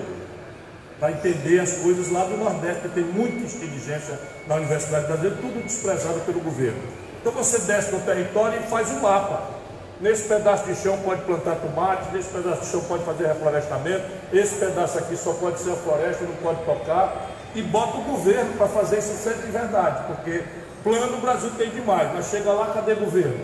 para 1.01 1.13
entender 1.13 1.61
as 1.61 1.73
coisas 1.79 2.11
lá 2.11 2.25
do 2.25 2.37
Nordeste, 2.37 2.89
tem 2.91 3.05
muita 3.05 3.39
inteligência 3.39 4.21
na 4.47 4.57
Universidade 4.57 5.07
Brasileira, 5.07 5.39
tudo 5.41 5.63
desprezado 5.65 6.21
pelo 6.21 6.41
governo. 6.41 6.79
Então 7.21 7.33
você 7.33 7.59
desce 7.61 7.91
no 7.91 8.01
território 8.01 8.61
e 8.61 8.69
faz 8.69 8.91
um 8.91 9.01
mapa. 9.01 9.63
Nesse 10.01 10.29
pedaço 10.29 10.65
de 10.65 10.75
chão 10.75 10.99
pode 10.99 11.23
plantar 11.23 11.57
tomate, 11.57 12.13
nesse 12.13 12.29
pedaço 12.29 12.63
de 12.63 12.67
chão 12.67 12.81
pode 12.83 13.05
fazer 13.05 13.29
reflorestamento, 13.29 14.05
esse 14.33 14.57
pedaço 14.57 14.99
aqui 14.99 15.17
só 15.17 15.33
pode 15.33 15.61
ser 15.61 15.71
a 15.71 15.77
floresta, 15.77 16.25
não 16.25 16.35
pode 16.37 16.63
tocar, 16.65 17.32
e 17.55 17.63
bota 17.63 17.99
o 17.99 18.03
governo 18.03 18.55
para 18.57 18.69
fazer 18.69 18.99
isso 18.99 19.17
ser 19.17 19.35
de 19.35 19.51
verdade, 19.51 20.05
porque 20.07 20.45
Plano 20.83 21.19
o 21.19 21.21
Brasil 21.21 21.51
tem 21.57 21.71
demais, 21.71 22.11
mas 22.13 22.27
chega 22.27 22.53
lá, 22.53 22.73
cadê 22.75 22.95
governo? 22.95 23.39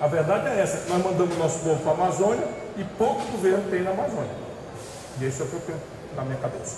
A 0.00 0.06
verdade 0.06 0.48
é 0.48 0.60
essa, 0.60 0.78
que 0.78 0.90
nós 0.90 1.02
mandamos 1.02 1.38
nosso 1.38 1.60
povo 1.60 1.80
para 1.82 1.92
a 1.92 1.94
Amazônia 1.94 2.46
e 2.76 2.84
pouco 2.84 3.24
governo 3.32 3.70
tem 3.70 3.82
na 3.82 3.92
Amazônia. 3.92 4.44
E 5.18 5.24
esse 5.24 5.40
é 5.40 5.44
o 5.44 5.48
que 5.48 5.54
eu 5.54 5.60
tenho 5.60 5.80
na 6.16 6.24
minha 6.24 6.36
cabeça. 6.36 6.76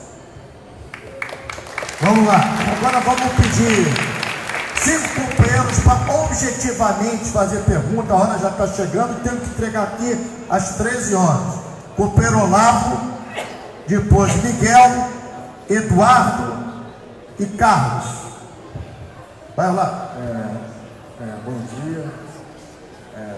Vamos 2.00 2.26
lá, 2.26 2.40
agora 2.76 3.00
vamos 3.00 3.32
pedir 3.34 3.86
cinco 4.76 5.08
companheiros 5.14 5.78
para 5.80 6.14
objetivamente 6.22 7.24
fazer 7.30 7.60
pergunta. 7.62 8.12
A 8.12 8.16
hora 8.16 8.38
já 8.38 8.50
está 8.50 8.68
chegando, 8.68 9.22
temos 9.22 9.42
que 9.42 9.48
entregar 9.48 9.82
aqui 9.84 10.26
às 10.48 10.76
13 10.76 11.14
horas. 11.14 11.54
Companheiro 11.96 12.44
Olavo, 12.44 13.12
depois 13.88 14.32
Miguel, 14.44 15.08
Eduardo 15.68 16.84
e 17.40 17.46
Carlos. 17.46 18.06
Vai 19.56 19.72
lá. 19.74 20.14
É, 20.16 21.24
é, 21.24 21.36
bom 21.44 21.58
dia. 21.74 22.04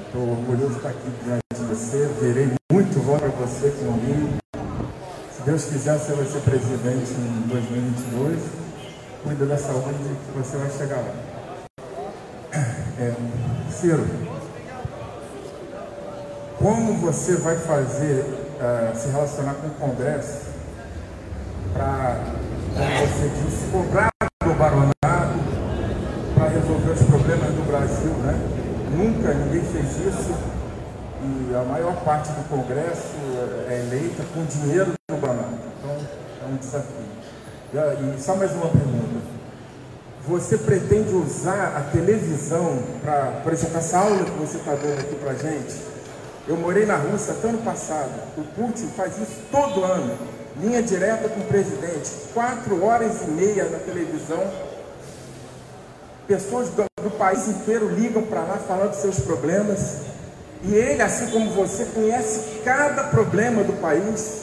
Estou 0.07 0.29
é, 0.29 0.31
orgulhoso 0.33 0.73
de 0.73 0.77
estar 0.77 0.91
aqui 0.91 1.11
diante 1.25 1.43
de 1.55 1.65
você. 1.65 2.07
Verei 2.21 2.53
muito 2.71 3.01
voto 3.01 3.21
para 3.21 3.31
você 3.31 3.71
comigo. 3.71 4.37
Se 5.35 5.43
Deus 5.43 5.65
quiser, 5.65 5.99
você 5.99 6.13
vai 6.13 6.27
ser 6.27 6.41
presidente 6.41 7.13
em 7.13 7.49
2022. 7.49 8.41
Cuida 9.23 9.47
da 9.47 9.57
saúde 9.57 9.97
que 10.27 10.39
você 10.39 10.57
vai 10.59 10.71
chegar 10.71 10.97
lá. 10.97 11.15
É, 13.01 13.15
Ciro, 13.71 14.05
como 16.59 16.95
você 16.95 17.37
vai 17.37 17.57
fazer 17.57 18.25
uh, 18.59 18.99
se 18.99 19.09
relacionar 19.09 19.55
com 19.55 19.69
o 19.69 19.71
Congresso 19.71 20.48
para, 21.73 22.21
como 22.75 23.07
você 23.07 23.29
disse, 23.29 23.71
cobrar 23.71 24.11
do 24.45 24.55
baronato 24.55 24.99
resolver 26.49 26.93
os 26.93 27.03
problemas 27.03 27.51
do 27.51 27.67
Brasil, 27.67 28.11
né? 28.23 28.35
Nunca 28.97 29.35
ninguém 29.35 29.63
fez 29.63 29.99
isso 30.07 30.35
e 31.21 31.55
a 31.55 31.63
maior 31.65 31.95
parte 32.05 32.31
do 32.31 32.49
Congresso 32.49 33.15
é 33.69 33.81
eleita 33.87 34.23
com 34.35 34.45
dinheiro 34.45 34.93
do 35.09 35.17
Banco. 35.17 35.59
Então 35.79 35.97
é 36.43 36.47
um 36.51 36.57
desafio. 36.57 37.09
E 37.73 38.21
só 38.21 38.35
mais 38.37 38.53
uma 38.53 38.69
pergunta. 38.69 39.19
Você 40.27 40.59
pretende 40.59 41.15
usar 41.15 41.75
a 41.77 41.81
televisão 41.91 42.83
para, 43.03 43.41
por 43.43 43.53
exemplo, 43.53 43.79
essa 43.79 43.99
aula 43.99 44.25
que 44.25 44.39
você 44.39 44.59
está 44.59 44.73
dando 44.73 45.01
aqui 45.01 45.15
para 45.17 45.35
gente? 45.35 45.75
Eu 46.47 46.57
morei 46.57 46.87
na 46.87 46.97
Rússia 46.97 47.35
até 47.35 47.49
ano 47.49 47.59
passado. 47.59 48.11
O 48.37 48.43
Putin 48.43 48.89
faz 48.97 49.17
isso 49.19 49.43
todo 49.51 49.85
ano. 49.85 50.17
Linha 50.61 50.83
direta 50.83 51.29
com 51.29 51.41
o 51.41 51.45
presidente. 51.45 52.11
Quatro 52.35 52.85
horas 52.85 53.23
e 53.23 53.31
meia 53.31 53.65
na 53.65 53.79
televisão 53.79 54.43
Pessoas 56.29 56.69
do, 56.69 56.85
do 57.03 57.11
país 57.13 57.49
inteiro 57.49 57.89
ligam 57.89 58.23
para 58.23 58.43
lá 58.43 58.59
falando 58.59 58.93
seus 58.93 59.19
problemas. 59.19 60.01
E 60.63 60.75
ele, 60.75 61.01
assim 61.01 61.29
como 61.29 61.51
você, 61.53 61.87
conhece 61.87 62.61
cada 62.63 63.05
problema 63.05 63.65
do 63.65 63.73
país. 63.81 64.43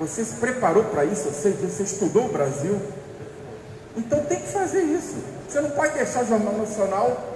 Você 0.00 0.24
se 0.24 0.36
preparou 0.36 0.84
para 0.84 1.04
isso, 1.04 1.24
você, 1.24 1.50
você 1.50 1.82
estudou 1.82 2.24
o 2.24 2.32
Brasil. 2.32 2.80
Então 3.94 4.24
tem 4.24 4.40
que 4.40 4.48
fazer 4.48 4.80
isso. 4.80 5.16
Você 5.46 5.60
não 5.60 5.70
pode 5.70 5.92
deixar 5.92 6.24
o 6.24 6.26
Jornal 6.26 6.54
Nacional 6.54 7.34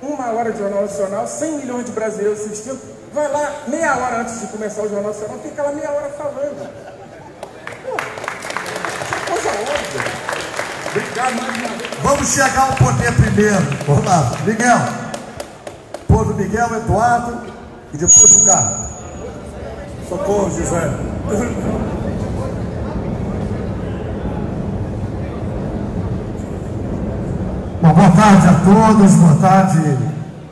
uma 0.00 0.30
hora 0.32 0.52
de 0.52 0.58
Jornal 0.58 0.82
Nacional, 0.82 1.26
100 1.26 1.52
milhões 1.58 1.86
de 1.86 1.92
brasileiros 1.92 2.40
assistindo, 2.40 2.78
vai 3.12 3.26
lá 3.28 3.62
meia 3.68 3.96
hora 3.96 4.20
antes 4.20 4.38
de 4.40 4.48
começar 4.48 4.82
o 4.82 4.88
Jornal 4.88 5.12
Nacional, 5.12 5.38
fica 5.38 5.62
lá 5.62 5.72
meia 5.72 5.90
hora 5.90 6.10
falando. 6.10 6.93
Obrigado. 10.94 11.34
Vamos 12.04 12.28
chegar 12.28 12.68
ao 12.68 12.76
poder 12.76 13.12
primeiro. 13.14 13.66
Vamos 13.84 14.04
lá. 14.04 14.32
Miguel. 14.46 14.78
Depois 16.06 16.28
do 16.28 16.34
Miguel, 16.34 16.76
Eduardo 16.76 17.38
e 17.92 17.96
depois 17.96 18.36
o 18.36 18.44
Carlos. 18.46 18.86
Socorro, 20.08 20.50
José. 20.50 20.90
Bom, 27.82 27.92
boa 27.92 28.10
tarde 28.12 28.46
a 28.46 28.54
todos, 28.64 29.14
boa 29.14 29.34
tarde, 29.40 29.98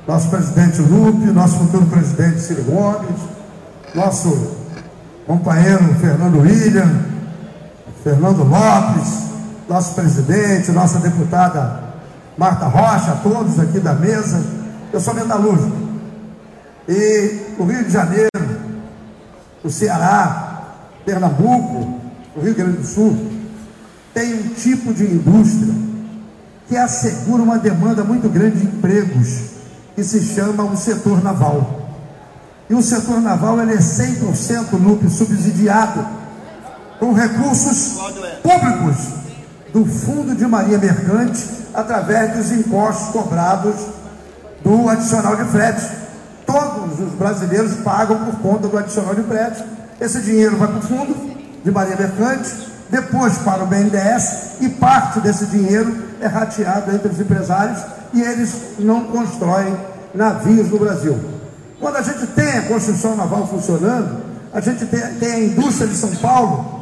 nosso 0.08 0.28
presidente 0.28 0.82
Lupe, 0.82 1.26
nosso 1.26 1.58
futuro 1.58 1.86
presidente 1.86 2.40
Ciro 2.40 2.64
Gomes, 2.64 3.20
nosso 3.94 4.56
companheiro 5.26 5.94
Fernando 6.00 6.40
William, 6.40 6.90
Fernando 8.02 8.42
Lopes, 8.42 9.31
nosso 9.72 9.94
presidente, 9.94 10.70
nossa 10.70 10.98
deputada 10.98 11.80
Marta 12.36 12.66
Rocha, 12.66 13.18
todos 13.22 13.58
aqui 13.58 13.80
da 13.80 13.94
mesa. 13.94 14.44
Eu 14.92 15.00
sou 15.00 15.14
metalúrgico. 15.14 15.72
E 16.86 17.54
o 17.58 17.64
Rio 17.64 17.82
de 17.84 17.90
Janeiro, 17.90 18.28
o 19.64 19.70
Ceará, 19.70 20.74
Pernambuco, 21.06 22.00
o 22.36 22.40
Rio 22.40 22.54
Grande 22.54 22.78
do 22.78 22.86
Sul, 22.86 23.16
tem 24.12 24.34
um 24.34 24.48
tipo 24.48 24.92
de 24.92 25.04
indústria 25.04 25.74
que 26.68 26.76
assegura 26.76 27.42
uma 27.42 27.58
demanda 27.58 28.04
muito 28.04 28.28
grande 28.28 28.58
de 28.58 28.66
empregos, 28.66 29.52
que 29.94 30.04
se 30.04 30.20
chama 30.34 30.64
o 30.64 30.76
setor 30.76 31.22
naval. 31.24 31.88
E 32.68 32.74
o 32.74 32.82
setor 32.82 33.22
naval 33.22 33.60
ele 33.62 33.72
é 33.72 33.78
100% 33.78 34.72
NUP 34.78 35.08
subsidiado 35.08 36.06
com 36.98 37.12
recursos 37.14 37.98
públicos 38.42 39.21
do 39.72 39.84
Fundo 39.86 40.34
de 40.34 40.46
Marinha 40.46 40.78
Mercante 40.78 41.44
através 41.72 42.36
dos 42.36 42.52
impostos 42.52 43.08
cobrados 43.08 43.74
do 44.62 44.88
adicional 44.88 45.36
de 45.36 45.44
frete. 45.44 45.82
Todos 46.46 47.00
os 47.00 47.14
brasileiros 47.14 47.76
pagam 47.76 48.18
por 48.24 48.36
conta 48.40 48.68
do 48.68 48.76
adicional 48.76 49.14
de 49.14 49.22
frete. 49.22 49.64
Esse 50.00 50.20
dinheiro 50.20 50.56
vai 50.56 50.68
para 50.68 50.78
o 50.78 50.82
Fundo 50.82 51.16
de 51.64 51.70
Marinha 51.70 51.96
Mercante 51.96 52.72
depois 52.90 53.38
para 53.38 53.64
o 53.64 53.66
BNDES 53.66 54.60
e 54.60 54.68
parte 54.68 55.18
desse 55.20 55.46
dinheiro 55.46 55.96
é 56.20 56.26
rateado 56.26 56.94
entre 56.94 57.08
os 57.08 57.18
empresários 57.18 57.82
e 58.12 58.20
eles 58.20 58.54
não 58.78 59.04
constroem 59.04 59.74
navios 60.14 60.68
no 60.68 60.78
Brasil. 60.78 61.18
Quando 61.80 61.96
a 61.96 62.02
gente 62.02 62.26
tem 62.26 62.58
a 62.58 62.62
construção 62.62 63.16
naval 63.16 63.46
funcionando, 63.46 64.20
a 64.52 64.60
gente 64.60 64.84
tem, 64.84 65.00
tem 65.14 65.32
a 65.32 65.40
indústria 65.40 65.88
de 65.88 65.96
São 65.96 66.14
Paulo, 66.16 66.81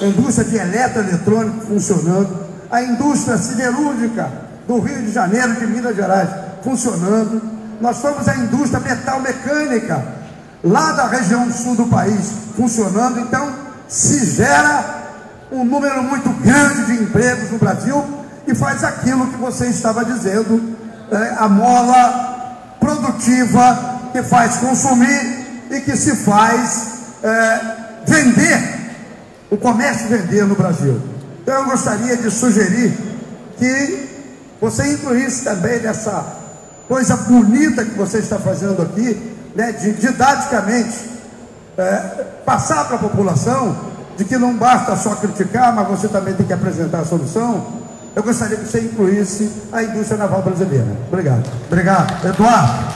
a 0.00 0.04
indústria 0.04 0.44
de 0.44 0.56
eletroeletrônico 0.56 1.66
funcionando, 1.66 2.46
a 2.70 2.82
indústria 2.82 3.36
siderúrgica 3.36 4.30
do 4.66 4.78
Rio 4.78 5.02
de 5.02 5.12
Janeiro, 5.12 5.54
de 5.54 5.66
Minas 5.66 5.94
Gerais, 5.94 6.28
funcionando. 6.62 7.42
Nós 7.80 8.00
temos 8.00 8.26
a 8.28 8.36
indústria 8.36 8.80
metal 8.80 9.20
mecânica 9.20 10.04
lá 10.62 10.92
da 10.92 11.06
região 11.08 11.50
sul 11.52 11.74
do 11.74 11.86
país 11.86 12.32
funcionando. 12.56 13.20
Então, 13.20 13.52
se 13.88 14.24
gera 14.26 15.02
um 15.50 15.64
número 15.64 16.02
muito 16.02 16.30
grande 16.42 16.86
de 16.86 17.02
empregos 17.02 17.50
no 17.50 17.58
Brasil 17.58 18.04
e 18.46 18.54
faz 18.54 18.82
aquilo 18.82 19.26
que 19.26 19.36
você 19.36 19.66
estava 19.66 20.04
dizendo, 20.04 20.76
é, 21.10 21.34
a 21.38 21.48
mola 21.48 22.76
produtiva 22.80 24.00
que 24.12 24.22
faz 24.22 24.56
consumir 24.56 25.66
e 25.70 25.80
que 25.80 25.96
se 25.96 26.16
faz 26.16 26.86
é, 27.22 27.60
vender, 28.06 28.81
o 29.52 29.56
comércio 29.58 30.08
vender 30.08 30.46
no 30.46 30.54
Brasil. 30.54 30.98
Então 31.42 31.54
eu 31.54 31.64
gostaria 31.66 32.16
de 32.16 32.30
sugerir 32.30 32.90
que 33.58 34.08
você 34.58 34.94
incluísse 34.94 35.44
também 35.44 35.78
nessa 35.80 36.24
coisa 36.88 37.14
bonita 37.18 37.84
que 37.84 37.94
você 37.94 38.18
está 38.18 38.38
fazendo 38.38 38.80
aqui, 38.80 39.36
né, 39.54 39.72
de 39.72 39.92
didaticamente 39.92 40.98
é, 41.76 41.96
passar 42.46 42.86
para 42.86 42.96
a 42.96 42.98
população 42.98 43.76
de 44.16 44.24
que 44.24 44.38
não 44.38 44.56
basta 44.56 44.96
só 44.96 45.16
criticar, 45.16 45.74
mas 45.74 45.86
você 45.86 46.08
também 46.08 46.32
tem 46.32 46.46
que 46.46 46.52
apresentar 46.54 47.00
a 47.00 47.04
solução, 47.04 47.82
eu 48.16 48.22
gostaria 48.22 48.56
que 48.56 48.64
você 48.64 48.80
incluísse 48.80 49.52
a 49.70 49.82
indústria 49.82 50.16
naval 50.16 50.40
brasileira. 50.40 50.96
Obrigado. 51.08 51.50
Obrigado. 51.68 52.26
Eduardo. 52.26 52.94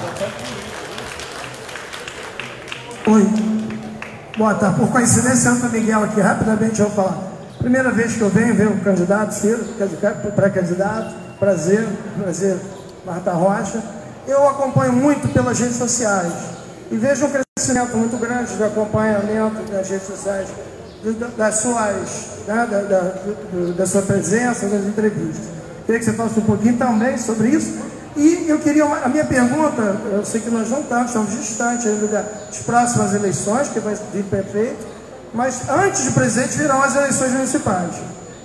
Oi. 3.09 3.46
Boa 4.37 4.53
tarde. 4.53 4.79
Por 4.79 4.91
coincidência, 4.91 5.51
Santa 5.51 5.67
Miguel 5.69 6.05
aqui, 6.05 6.21
rapidamente 6.21 6.79
eu 6.79 6.89
vou 6.91 7.05
falar. 7.05 7.19
Primeira 7.59 7.91
vez 7.91 8.17
que 8.17 8.21
eu 8.21 8.29
venho 8.29 8.55
ver 8.55 8.69
um 8.69 8.79
candidato, 8.81 9.33
Ciro, 9.33 9.65
pré-candidato, 10.35 11.15
prazer, 11.39 11.89
prazer, 12.21 12.59
Marta 13.07 13.33
Rocha. 13.33 13.83
Eu 14.29 14.47
acompanho 14.47 14.93
muito 14.93 15.27
pelas 15.33 15.59
redes 15.59 15.77
sociais 15.77 16.31
e 16.91 16.97
vejo 16.99 17.25
um 17.25 17.31
crescimento 17.31 17.97
muito 17.97 18.19
grande 18.19 18.55
de 18.55 18.63
acompanhamento 18.63 19.73
das 19.73 19.89
redes 19.89 20.07
sociais 20.07 20.49
das 21.39 21.55
suas, 21.55 22.27
né, 22.47 22.69
da, 22.71 22.83
da, 22.83 23.15
da, 23.75 23.87
sua 23.87 24.03
presença 24.03 24.67
nas 24.67 24.85
entrevistas. 24.85 25.47
Queria 25.87 25.99
que 25.99 26.05
você 26.05 26.13
falasse 26.13 26.39
um 26.41 26.43
pouquinho 26.45 26.77
também 26.77 27.17
sobre 27.17 27.49
isso. 27.49 27.73
E 28.17 28.47
eu 28.49 28.59
queria, 28.59 28.85
a 28.85 29.09
minha 29.09 29.25
pergunta, 29.25 29.83
eu 30.11 30.25
sei 30.25 30.41
que 30.41 30.49
nós 30.49 30.71
não 30.71 30.81
estamos, 30.81 31.07
estamos 31.09 31.33
distantes 31.33 31.87
ainda 31.87 32.07
das 32.07 32.59
próximas 32.65 33.13
eleições, 33.15 33.69
que 33.69 33.79
vai 33.79 33.95
vir 34.13 34.25
prefeito, 34.25 34.87
mas 35.35 35.69
antes 35.69 36.05
de 36.05 36.11
presidente 36.13 36.57
virão 36.57 36.83
as 36.83 36.97
eleições 36.97 37.33
municipais. 37.33 37.91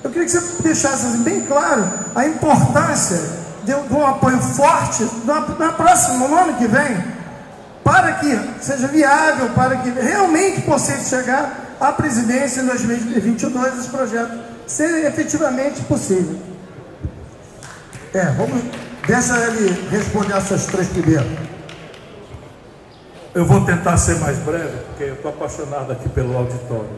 Eu 0.04 0.10
queria 0.10 0.26
que 0.26 0.32
você 0.32 0.62
deixasse 0.62 1.06
assim, 1.06 1.24
bem 1.24 1.42
claro 1.42 1.88
a 2.14 2.26
importância 2.26 3.18
de, 3.64 3.74
de 3.74 3.94
um 3.94 4.06
apoio 4.06 4.40
forte 4.40 5.08
na, 5.24 5.40
na 5.40 5.72
próxima, 5.72 6.28
no 6.28 6.36
ano 6.36 6.54
que 6.58 6.68
vem, 6.68 7.04
para 7.82 8.14
que 8.14 8.40
seja 8.60 8.88
viável, 8.88 9.50
para 9.52 9.78
que 9.78 9.90
realmente 9.90 10.62
possa 10.62 10.98
chegar 10.98 11.78
à 11.80 11.94
presidência 11.94 12.62
em 12.62 12.66
2022 12.66 13.80
esse 13.80 13.90
projeto 13.90 14.38
ser 14.68 15.06
efetivamente 15.06 15.82
possível. 15.84 16.38
É, 18.14 18.26
vamos. 18.26 18.91
Deixa 19.08 19.38
ele 19.48 19.90
responder 19.90 20.34
essas 20.34 20.68
três 20.68 20.88
primeiras. 20.90 21.26
Eu 23.34 23.46
vou 23.46 23.66
tentar 23.66 23.98
ser 23.98 24.20
mais 24.20 24.38
breve, 24.40 24.78
porque 24.90 25.04
eu 25.04 25.14
estou 25.14 25.32
apaixonado 25.32 25.92
aqui 25.92 26.08
pelo 26.10 26.38
auditório. 26.38 26.90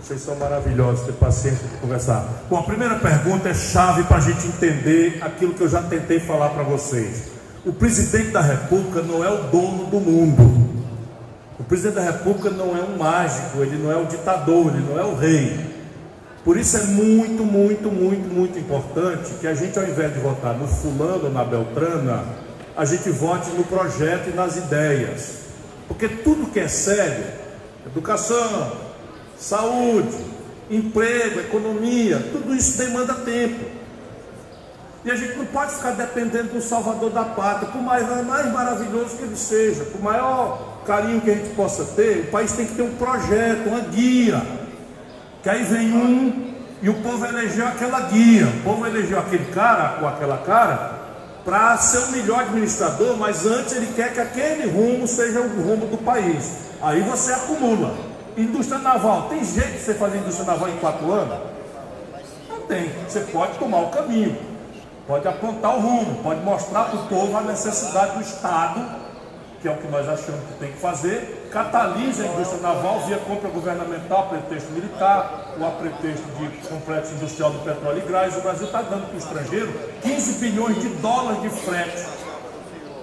Vocês 0.00 0.20
são 0.20 0.36
maravilhosos, 0.36 1.06
ter 1.06 1.12
paciência 1.12 1.66
de 1.66 1.76
conversar. 1.78 2.28
Bom, 2.50 2.58
a 2.58 2.62
primeira 2.62 2.96
pergunta 2.96 3.48
é 3.48 3.54
chave 3.54 4.04
para 4.04 4.18
a 4.18 4.20
gente 4.20 4.46
entender 4.46 5.18
aquilo 5.22 5.54
que 5.54 5.62
eu 5.62 5.68
já 5.68 5.82
tentei 5.82 6.20
falar 6.20 6.50
para 6.50 6.62
vocês. 6.62 7.24
O 7.64 7.72
presidente 7.72 8.30
da 8.30 8.40
República 8.40 9.02
não 9.02 9.24
é 9.24 9.28
o 9.28 9.44
dono 9.44 9.86
do 9.86 9.98
mundo. 9.98 10.84
O 11.58 11.64
presidente 11.64 11.94
da 11.94 12.02
República 12.02 12.50
não 12.50 12.76
é 12.76 12.82
um 12.82 12.98
mágico, 12.98 13.62
ele 13.62 13.82
não 13.82 13.90
é 13.90 13.96
o 13.96 14.04
ditador, 14.04 14.72
ele 14.74 14.86
não 14.88 14.98
é 14.98 15.04
o 15.04 15.16
rei. 15.16 15.75
Por 16.46 16.56
isso 16.56 16.76
é 16.76 16.82
muito, 16.84 17.42
muito, 17.42 17.90
muito, 17.90 18.32
muito 18.32 18.56
importante 18.56 19.32
que 19.40 19.48
a 19.48 19.54
gente, 19.56 19.76
ao 19.76 19.84
invés 19.84 20.14
de 20.14 20.20
votar 20.20 20.54
no 20.54 20.68
fulano 20.68 21.24
ou 21.24 21.32
na 21.32 21.42
beltrana, 21.42 22.24
a 22.76 22.84
gente 22.84 23.10
vote 23.10 23.50
no 23.50 23.64
projeto 23.64 24.30
e 24.30 24.32
nas 24.32 24.56
ideias. 24.56 25.38
Porque 25.88 26.06
tudo 26.06 26.52
que 26.52 26.60
é 26.60 26.68
sério, 26.68 27.24
educação, 27.84 28.74
saúde, 29.36 30.16
emprego, 30.70 31.40
economia, 31.40 32.24
tudo 32.30 32.54
isso 32.54 32.78
demanda 32.78 33.14
tempo. 33.14 33.64
E 35.04 35.10
a 35.10 35.16
gente 35.16 35.36
não 35.36 35.46
pode 35.46 35.74
ficar 35.74 35.96
dependendo 35.96 36.50
do 36.50 36.62
salvador 36.62 37.10
da 37.10 37.24
pátria, 37.24 37.72
por 37.72 37.82
mais, 37.82 38.06
mais 38.24 38.52
maravilhoso 38.52 39.16
que 39.16 39.24
ele 39.24 39.36
seja, 39.36 39.82
por 39.82 40.00
maior 40.00 40.78
carinho 40.86 41.20
que 41.20 41.30
a 41.32 41.34
gente 41.34 41.56
possa 41.56 41.84
ter, 41.96 42.26
o 42.28 42.30
país 42.30 42.52
tem 42.52 42.66
que 42.66 42.76
ter 42.76 42.82
um 42.82 42.94
projeto, 42.94 43.68
uma 43.68 43.80
guia. 43.80 44.55
Que 45.46 45.50
aí 45.50 45.62
vem 45.62 45.92
um 45.92 46.54
e 46.82 46.88
o 46.88 46.94
povo 46.94 47.24
elegeu 47.24 47.68
aquela 47.68 48.00
guia. 48.00 48.48
O 48.48 48.62
povo 48.64 48.84
elegeu 48.84 49.16
aquele 49.16 49.44
cara 49.52 49.90
com 49.90 50.08
aquela 50.08 50.38
cara 50.38 50.94
para 51.44 51.76
ser 51.76 51.98
o 51.98 52.10
melhor 52.10 52.40
administrador, 52.40 53.16
mas 53.16 53.46
antes 53.46 53.76
ele 53.76 53.92
quer 53.94 54.12
que 54.12 54.18
aquele 54.18 54.68
rumo 54.68 55.06
seja 55.06 55.40
o 55.40 55.46
rumo 55.46 55.86
do 55.86 55.98
país. 55.98 56.72
Aí 56.82 57.00
você 57.02 57.32
acumula. 57.32 57.94
Indústria 58.36 58.80
naval, 58.80 59.28
tem 59.28 59.44
jeito 59.44 59.74
de 59.74 59.78
você 59.78 59.94
fazer 59.94 60.18
indústria 60.18 60.46
naval 60.46 60.68
em 60.68 60.78
quatro 60.78 61.12
anos? 61.12 61.38
Não 62.50 62.62
tem. 62.62 62.90
Você 63.06 63.20
pode 63.20 63.56
tomar 63.56 63.82
o 63.82 63.90
caminho, 63.90 64.36
pode 65.06 65.28
apontar 65.28 65.76
o 65.76 65.80
rumo, 65.80 66.24
pode 66.24 66.40
mostrar 66.40 66.86
para 66.86 66.98
o 66.98 67.06
povo 67.06 67.36
a 67.36 67.42
necessidade 67.42 68.16
do 68.16 68.20
Estado 68.20 68.84
que 69.66 69.68
é 69.68 69.72
o 69.72 69.76
que 69.78 69.88
nós 69.88 70.08
achamos 70.08 70.40
que 70.46 70.58
tem 70.60 70.70
que 70.70 70.78
fazer, 70.78 71.45
catalisa 71.56 72.24
a 72.24 72.26
indústria 72.26 72.60
naval 72.60 73.00
via 73.06 73.16
compra 73.16 73.48
governamental, 73.48 74.28
pretexto 74.28 74.70
militar, 74.72 75.54
ou 75.58 75.66
a 75.66 75.70
pretexto 75.70 76.26
de 76.38 76.68
complexo 76.68 77.14
industrial 77.14 77.50
do 77.50 77.60
petróleo 77.60 78.02
e 78.06 78.12
gás. 78.12 78.36
O 78.36 78.42
Brasil 78.42 78.66
está 78.66 78.82
dando 78.82 79.06
para 79.06 79.14
o 79.14 79.18
estrangeiro 79.18 79.72
15 80.02 80.32
bilhões 80.34 80.82
de 80.82 80.88
dólares 80.88 81.40
de 81.40 81.48
frete 81.48 82.04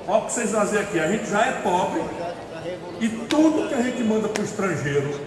olha 0.07 0.17
o 0.19 0.25
que 0.25 0.33
vocês 0.33 0.51
fazem 0.51 0.79
aqui, 0.79 0.99
a 0.99 1.07
gente 1.07 1.29
já 1.29 1.45
é 1.45 1.51
pobre 1.63 2.01
e 2.99 3.07
tudo 3.27 3.69
que 3.69 3.73
a 3.73 3.81
gente 3.81 4.03
manda 4.03 4.27
para 4.27 4.41
o 4.41 4.45
estrangeiro, 4.45 5.19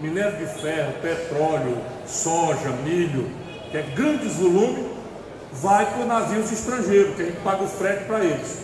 minério 0.00 0.38
de 0.38 0.46
ferro, 0.60 0.92
petróleo, 1.02 1.76
soja, 2.06 2.70
milho, 2.84 3.28
que 3.70 3.76
é 3.76 3.82
grandes 3.82 4.36
volumes, 4.36 4.86
vai 5.52 5.84
para 5.84 6.04
navios 6.04 6.50
estrangeiros, 6.50 7.14
que 7.16 7.22
a 7.22 7.24
gente 7.26 7.40
paga 7.40 7.64
o 7.64 7.68
frete 7.68 8.04
para 8.04 8.24
eles. 8.24 8.58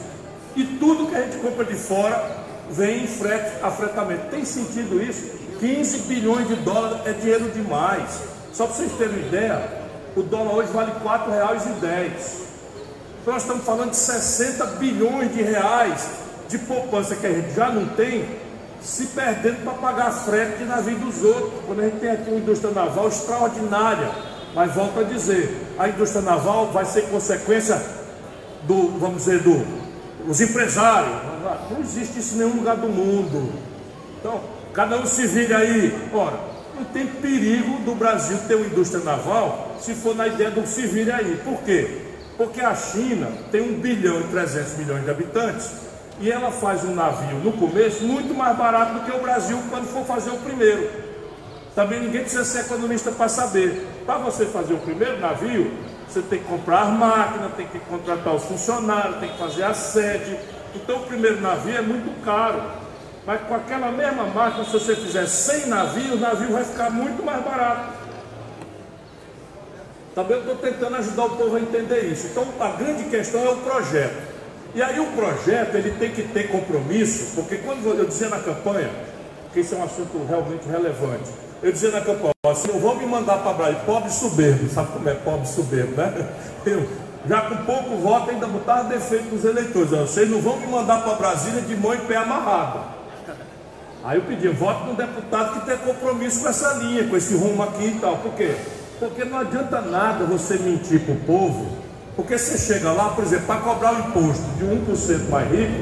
E 0.56 0.64
tudo 0.64 1.08
que 1.08 1.16
a 1.16 1.22
gente 1.22 1.36
compra 1.38 1.64
de 1.64 1.74
fora 1.74 2.39
vem 2.70 3.04
em 3.04 3.06
frete, 3.06 3.62
afretamento. 3.62 4.30
Tem 4.30 4.44
sentido 4.44 5.02
isso? 5.02 5.38
15 5.58 5.98
bilhões 6.00 6.48
de 6.48 6.56
dólares 6.56 7.06
é 7.06 7.12
dinheiro 7.12 7.50
demais. 7.50 8.20
Só 8.52 8.66
para 8.66 8.74
vocês 8.74 8.92
terem 8.92 9.14
uma 9.14 9.26
ideia, 9.26 9.62
o 10.16 10.22
dólar 10.22 10.54
hoje 10.54 10.72
vale 10.72 10.92
R$ 10.92 11.00
4,10. 11.04 12.50
Então 13.20 13.34
nós 13.34 13.42
estamos 13.42 13.64
falando 13.64 13.90
de 13.90 13.96
60 13.96 14.64
bilhões 14.66 15.34
de 15.34 15.42
reais 15.42 16.08
de 16.48 16.58
poupança 16.58 17.14
que 17.14 17.26
a 17.26 17.32
gente 17.32 17.54
já 17.54 17.70
não 17.70 17.86
tem, 17.86 18.24
se 18.80 19.06
perdendo 19.06 19.62
para 19.62 19.74
pagar 19.74 20.10
frete 20.10 20.58
de 20.58 20.64
navio 20.64 20.98
dos 20.98 21.22
outros. 21.22 21.52
Quando 21.66 21.80
a 21.80 21.84
gente 21.84 22.00
tem 22.00 22.10
aqui 22.10 22.30
uma 22.30 22.40
indústria 22.40 22.72
naval 22.72 23.08
extraordinária, 23.08 24.10
mas 24.54 24.74
volto 24.74 24.98
a 25.00 25.02
dizer, 25.04 25.74
a 25.78 25.88
indústria 25.88 26.22
naval 26.22 26.72
vai 26.72 26.84
ser 26.84 27.02
consequência 27.02 27.80
do, 28.64 28.98
vamos 28.98 29.24
dizer, 29.24 29.40
do, 29.40 29.64
dos 30.26 30.40
empresários. 30.40 31.29
Não 31.70 31.80
existe 31.80 32.18
isso 32.18 32.34
em 32.34 32.38
nenhum 32.38 32.56
lugar 32.56 32.76
do 32.76 32.88
mundo. 32.88 33.52
Então, 34.18 34.40
cada 34.72 34.98
um 34.98 35.06
se 35.06 35.26
vira 35.26 35.58
aí. 35.58 35.96
Ora, 36.12 36.38
não 36.76 36.84
tem 36.84 37.06
perigo 37.06 37.78
do 37.84 37.94
Brasil 37.94 38.38
ter 38.46 38.54
uma 38.54 38.66
indústria 38.66 39.02
naval 39.02 39.76
se 39.80 39.94
for 39.94 40.14
na 40.14 40.26
ideia 40.26 40.50
do 40.50 40.66
se 40.66 40.82
vire 40.82 41.10
aí. 41.10 41.40
Por 41.44 41.58
quê? 41.62 42.02
Porque 42.36 42.60
a 42.60 42.74
China 42.74 43.28
tem 43.50 43.60
1 43.60 43.80
bilhão 43.80 44.20
e 44.20 44.24
300 44.24 44.78
milhões 44.78 45.04
de 45.04 45.10
habitantes 45.10 45.70
e 46.20 46.30
ela 46.30 46.50
faz 46.50 46.84
um 46.84 46.94
navio 46.94 47.38
no 47.38 47.52
começo 47.52 48.04
muito 48.04 48.34
mais 48.34 48.56
barato 48.56 48.94
do 48.94 49.00
que 49.00 49.10
o 49.10 49.20
Brasil 49.20 49.58
quando 49.70 49.86
for 49.86 50.04
fazer 50.04 50.30
o 50.30 50.38
primeiro. 50.38 50.90
Também 51.74 52.00
ninguém 52.00 52.22
precisa 52.22 52.44
ser 52.44 52.60
economista 52.60 53.10
para 53.10 53.28
saber. 53.28 53.86
Para 54.04 54.18
você 54.18 54.44
fazer 54.46 54.74
o 54.74 54.78
primeiro 54.78 55.18
navio, 55.18 55.72
você 56.08 56.20
tem 56.20 56.40
que 56.40 56.44
comprar 56.44 56.86
máquina, 56.86 57.48
tem 57.56 57.66
que 57.66 57.78
contratar 57.78 58.34
os 58.34 58.44
funcionários, 58.44 59.16
tem 59.16 59.30
que 59.30 59.38
fazer 59.38 59.62
a 59.62 59.72
sede. 59.72 60.38
Então 60.74 60.96
o 60.96 61.06
primeiro 61.06 61.40
navio 61.40 61.76
é 61.76 61.82
muito 61.82 62.22
caro. 62.24 62.62
Mas 63.26 63.42
com 63.42 63.54
aquela 63.54 63.92
mesma 63.92 64.24
máquina, 64.24 64.64
se 64.64 64.72
você 64.72 64.96
fizer 64.96 65.26
100 65.26 65.66
navios, 65.66 66.14
o 66.14 66.18
navio 66.18 66.52
vai 66.52 66.64
ficar 66.64 66.90
muito 66.90 67.22
mais 67.24 67.44
barato. 67.44 68.00
Também 70.14 70.38
estou 70.38 70.56
tentando 70.56 70.96
ajudar 70.96 71.24
o 71.24 71.36
povo 71.36 71.56
a 71.56 71.60
entender 71.60 72.06
isso. 72.06 72.28
Então 72.28 72.46
a 72.58 72.68
grande 72.70 73.04
questão 73.04 73.44
é 73.44 73.50
o 73.50 73.56
projeto. 73.58 74.30
E 74.74 74.82
aí 74.82 75.00
o 75.00 75.06
projeto 75.12 75.74
ele 75.74 75.90
tem 75.92 76.10
que 76.12 76.22
ter 76.22 76.48
compromisso, 76.48 77.34
porque 77.34 77.56
quando 77.56 77.86
eu 77.86 78.04
dizia 78.04 78.28
na 78.28 78.38
campanha, 78.38 78.90
que 79.52 79.60
isso 79.60 79.74
é 79.74 79.78
um 79.78 79.84
assunto 79.84 80.24
realmente 80.28 80.68
relevante, 80.68 81.30
eu 81.60 81.72
dizia 81.72 81.90
na 81.90 82.00
campanha, 82.00 82.32
assim, 82.46 82.68
não 82.68 82.78
vão 82.78 82.94
me 82.94 83.04
mandar 83.04 83.38
para 83.38 83.52
Brasília, 83.52 83.82
pobre 83.84 84.10
soberbo, 84.10 84.68
sabe 84.68 84.92
como 84.92 85.08
é 85.08 85.14
pobre 85.14 85.46
soberbo, 85.46 85.96
né? 85.96 86.28
Eu, 86.64 86.86
já 87.26 87.42
com 87.42 87.56
pouco 87.64 87.96
voto 87.96 88.30
ainda 88.30 88.46
botava 88.46 88.84
defeito 88.84 89.26
para 89.26 89.36
os 89.36 89.44
eleitores, 89.44 89.90
vocês 89.90 90.30
não 90.30 90.40
vão 90.40 90.56
me 90.58 90.66
mandar 90.66 91.02
para 91.02 91.14
Brasília 91.14 91.60
de 91.62 91.76
mão 91.76 91.94
e 91.94 91.98
pé 91.98 92.16
amarrado. 92.16 92.80
Aí 94.02 94.16
eu 94.16 94.22
pedi, 94.22 94.48
voto 94.48 94.86
no 94.86 94.94
deputado 94.94 95.60
que 95.60 95.66
tem 95.66 95.76
compromisso 95.78 96.40
com 96.40 96.48
essa 96.48 96.74
linha, 96.74 97.06
com 97.06 97.16
esse 97.16 97.36
rumo 97.36 97.62
aqui 97.62 97.88
e 97.88 97.98
tal. 98.00 98.16
Por 98.18 98.32
quê? 98.32 98.56
Porque 98.98 99.24
não 99.24 99.38
adianta 99.38 99.80
nada 99.80 100.24
você 100.24 100.56
mentir 100.56 101.00
para 101.00 101.14
o 101.14 101.20
povo, 101.20 101.68
porque 102.16 102.38
você 102.38 102.56
chega 102.56 102.92
lá, 102.92 103.10
por 103.10 103.24
exemplo, 103.24 103.46
para 103.46 103.60
cobrar 103.60 103.94
o 103.94 103.98
imposto 103.98 104.44
de 104.56 104.64
1% 104.64 105.28
mais 105.28 105.50
rico, 105.50 105.72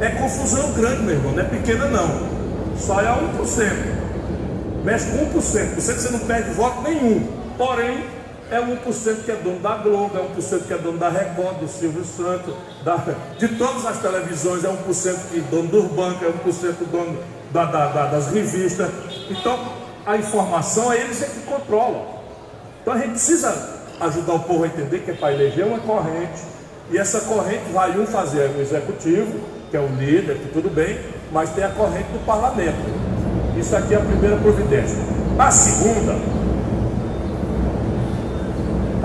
é 0.00 0.10
confusão 0.10 0.72
grande, 0.72 1.02
meu 1.02 1.14
irmão, 1.14 1.32
não 1.32 1.40
é 1.40 1.44
pequena 1.44 1.86
não. 1.86 2.36
Só 2.78 3.00
é 3.00 3.06
1% 3.06 4.06
mexe 4.86 5.10
com 5.10 5.26
1%, 5.26 5.32
por 5.32 5.42
cento 5.42 6.00
você 6.00 6.10
não 6.10 6.20
perde 6.20 6.50
voto 6.52 6.80
nenhum. 6.82 7.26
Porém, 7.58 8.04
é 8.50 8.60
1% 8.60 9.24
que 9.24 9.30
é 9.30 9.36
dono 9.36 9.58
da 9.58 9.76
Globo, 9.76 10.16
é 10.16 10.40
1% 10.40 10.66
que 10.66 10.72
é 10.72 10.78
dono 10.78 10.98
da 10.98 11.08
Record, 11.08 11.58
do 11.58 11.68
Silvio 11.68 12.04
Santos, 12.04 12.54
da, 12.84 12.96
de 13.38 13.48
todas 13.56 13.84
as 13.84 13.98
televisões, 13.98 14.64
é 14.64 14.68
1% 14.68 15.16
que 15.30 15.38
é 15.38 15.40
dono 15.50 15.68
do 15.68 15.82
banco, 15.94 16.24
é 16.24 16.28
1% 16.28 16.74
dono 16.90 17.18
da, 17.52 17.64
da, 17.64 17.86
da, 17.88 18.06
das 18.06 18.28
revistas. 18.28 18.88
Então, 19.30 19.58
a 20.06 20.16
informação 20.16 20.92
é 20.92 21.00
eles 21.00 21.22
é 21.22 21.26
que 21.26 21.40
controlam. 21.40 22.16
Então 22.80 22.94
a 22.94 22.98
gente 22.98 23.10
precisa 23.10 23.74
ajudar 24.00 24.34
o 24.34 24.40
povo 24.40 24.62
a 24.62 24.68
entender 24.68 25.00
que 25.00 25.10
é 25.10 25.14
para 25.14 25.32
eleger 25.32 25.66
uma 25.66 25.80
corrente, 25.80 26.40
e 26.90 26.96
essa 26.96 27.20
corrente 27.22 27.64
vai 27.72 27.98
um 27.98 28.06
fazer 28.06 28.48
o 28.56 28.60
executivo, 28.60 29.40
que 29.68 29.76
é 29.76 29.80
o 29.80 29.88
líder, 29.88 30.36
que 30.38 30.48
tudo 30.52 30.70
bem, 30.70 31.00
mas 31.32 31.50
tem 31.50 31.64
a 31.64 31.70
corrente 31.70 32.08
do 32.12 32.24
parlamento. 32.24 32.76
Isso 33.58 33.74
aqui 33.74 33.94
é 33.94 33.96
a 33.96 34.00
primeira 34.00 34.36
providência. 34.36 34.96
A 35.36 35.50
segunda, 35.50 36.14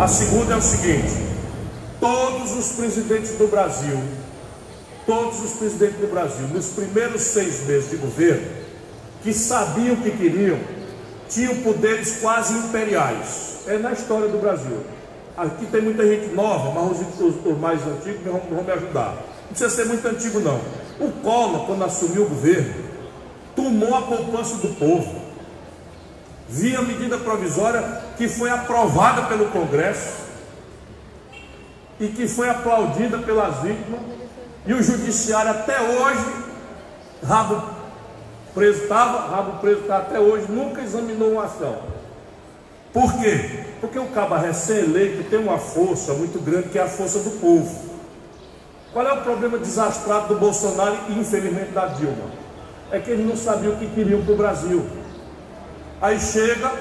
a 0.01 0.07
segunda 0.07 0.55
é 0.55 0.57
o 0.57 0.61
seguinte: 0.61 1.13
todos 1.99 2.53
os 2.53 2.71
presidentes 2.71 3.37
do 3.37 3.47
Brasil, 3.47 3.99
todos 5.05 5.39
os 5.43 5.51
presidentes 5.51 5.97
do 5.97 6.07
Brasil, 6.07 6.47
nos 6.47 6.69
primeiros 6.69 7.21
seis 7.21 7.67
meses 7.67 7.91
de 7.91 7.97
governo, 7.97 8.47
que 9.21 9.31
sabiam 9.31 9.93
o 9.93 9.97
que 9.97 10.09
queriam, 10.09 10.57
tinham 11.29 11.55
poderes 11.57 12.17
quase 12.19 12.53
imperiais. 12.53 13.59
É 13.67 13.77
na 13.77 13.91
história 13.91 14.27
do 14.27 14.39
Brasil. 14.39 14.79
Aqui 15.37 15.67
tem 15.67 15.81
muita 15.81 16.03
gente 16.05 16.33
nova, 16.33 16.71
mas 16.71 16.99
os, 17.19 17.59
mais 17.59 17.79
antigos 17.85 18.23
vão, 18.23 18.41
vão 18.49 18.63
me 18.63 18.71
ajudar. 18.71 19.13
Não 19.43 19.49
precisa 19.49 19.69
ser 19.69 19.85
muito 19.85 20.05
antigo, 20.07 20.39
não. 20.39 20.59
O 20.99 21.11
Collor, 21.21 21.67
quando 21.67 21.83
assumiu 21.83 22.23
o 22.23 22.29
governo, 22.29 22.73
tomou 23.55 23.95
a 23.95 24.01
poupança 24.01 24.55
do 24.55 24.69
povo, 24.79 25.20
via 26.51 26.81
medida 26.81 27.17
provisória 27.17 27.81
que 28.17 28.27
foi 28.27 28.49
aprovada 28.49 29.23
pelo 29.23 29.47
Congresso 29.47 30.21
e 31.99 32.09
que 32.09 32.27
foi 32.27 32.49
aplaudida 32.49 33.17
pelas 33.19 33.59
vítimas, 33.61 34.01
e 34.65 34.73
o 34.73 34.83
judiciário 34.83 35.51
até 35.51 35.79
hoje, 35.81 36.25
rabo 37.23 37.63
preso 38.53 38.83
estava, 38.83 39.35
rabo 39.35 39.59
preso 39.59 39.81
está 39.81 39.97
até 39.97 40.19
hoje, 40.19 40.51
nunca 40.51 40.81
examinou 40.81 41.33
uma 41.33 41.45
ação. 41.45 41.77
Por 42.91 43.13
quê? 43.19 43.65
Porque 43.79 43.97
o 43.97 44.07
cabo 44.07 44.35
recém-eleito 44.35 45.29
tem 45.29 45.39
uma 45.39 45.57
força 45.57 46.13
muito 46.13 46.43
grande, 46.43 46.69
que 46.69 46.77
é 46.77 46.83
a 46.83 46.87
força 46.87 47.19
do 47.19 47.39
povo. 47.39 47.91
Qual 48.91 49.07
é 49.07 49.13
o 49.13 49.21
problema 49.21 49.57
desastrado 49.57 50.33
do 50.33 50.39
Bolsonaro 50.39 50.97
e 51.09 51.13
infelizmente 51.13 51.71
da 51.71 51.85
Dilma? 51.85 52.41
é 52.91 52.99
que 52.99 53.09
eles 53.09 53.25
não 53.25 53.37
sabiam 53.37 53.73
o 53.73 53.77
que 53.77 53.87
queriam 53.87 54.21
para 54.21 54.33
o 54.33 54.37
Brasil. 54.37 54.85
Aí 56.01 56.19
chega, 56.19 56.71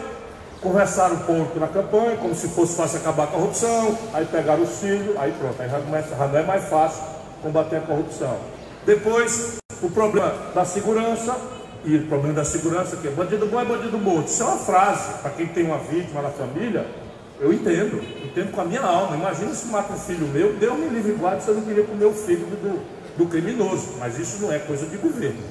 conversaram 0.62 1.16
um 1.16 1.18
pouco 1.18 1.60
na 1.60 1.68
campanha, 1.68 2.16
como 2.16 2.34
se 2.34 2.48
fosse 2.48 2.74
fácil 2.74 3.00
acabar 3.00 3.24
a 3.24 3.26
corrupção, 3.26 3.98
aí 4.14 4.24
pegaram 4.24 4.62
os 4.62 4.80
filhos, 4.80 5.14
aí 5.18 5.30
pronto, 5.38 5.60
aí 5.60 5.68
já, 5.68 5.78
começa, 5.78 6.16
já 6.16 6.26
não 6.26 6.38
é 6.38 6.42
mais 6.42 6.64
fácil 6.70 7.02
combater 7.42 7.76
a 7.76 7.80
corrupção. 7.82 8.38
Depois, 8.86 9.58
o 9.82 9.90
problema 9.90 10.32
da 10.54 10.64
segurança, 10.64 11.36
e 11.84 11.96
o 11.96 12.06
problema 12.06 12.34
da 12.34 12.44
segurança, 12.46 12.96
que 12.96 13.08
é 13.08 13.10
bandido 13.10 13.46
bom 13.46 13.60
é 13.60 13.64
bandido 13.64 13.98
morto. 13.98 14.28
Isso 14.28 14.42
é 14.42 14.46
uma 14.46 14.56
frase, 14.56 15.18
para 15.20 15.30
quem 15.32 15.46
tem 15.48 15.64
uma 15.64 15.78
vítima 15.78 16.22
na 16.22 16.30
família, 16.30 16.86
eu 17.38 17.52
entendo, 17.52 18.02
entendo 18.24 18.52
com 18.52 18.60
a 18.62 18.64
minha 18.64 18.82
alma. 18.82 19.16
Imagina 19.16 19.52
se 19.54 19.66
mata 19.66 19.92
um 19.92 19.98
filho 19.98 20.26
meu, 20.28 20.54
Deus 20.54 20.78
me 20.78 20.88
livre 20.88 21.12
e 21.12 21.42
se 21.42 21.48
eu 21.48 21.54
não 21.54 21.62
queria 21.62 21.84
comer 21.84 22.06
o 22.06 22.12
filho 22.12 22.46
do, 22.46 22.82
do 23.18 23.26
criminoso. 23.26 23.96
Mas 23.98 24.18
isso 24.18 24.42
não 24.42 24.50
é 24.52 24.58
coisa 24.58 24.86
de 24.86 24.96
governo. 24.96 25.42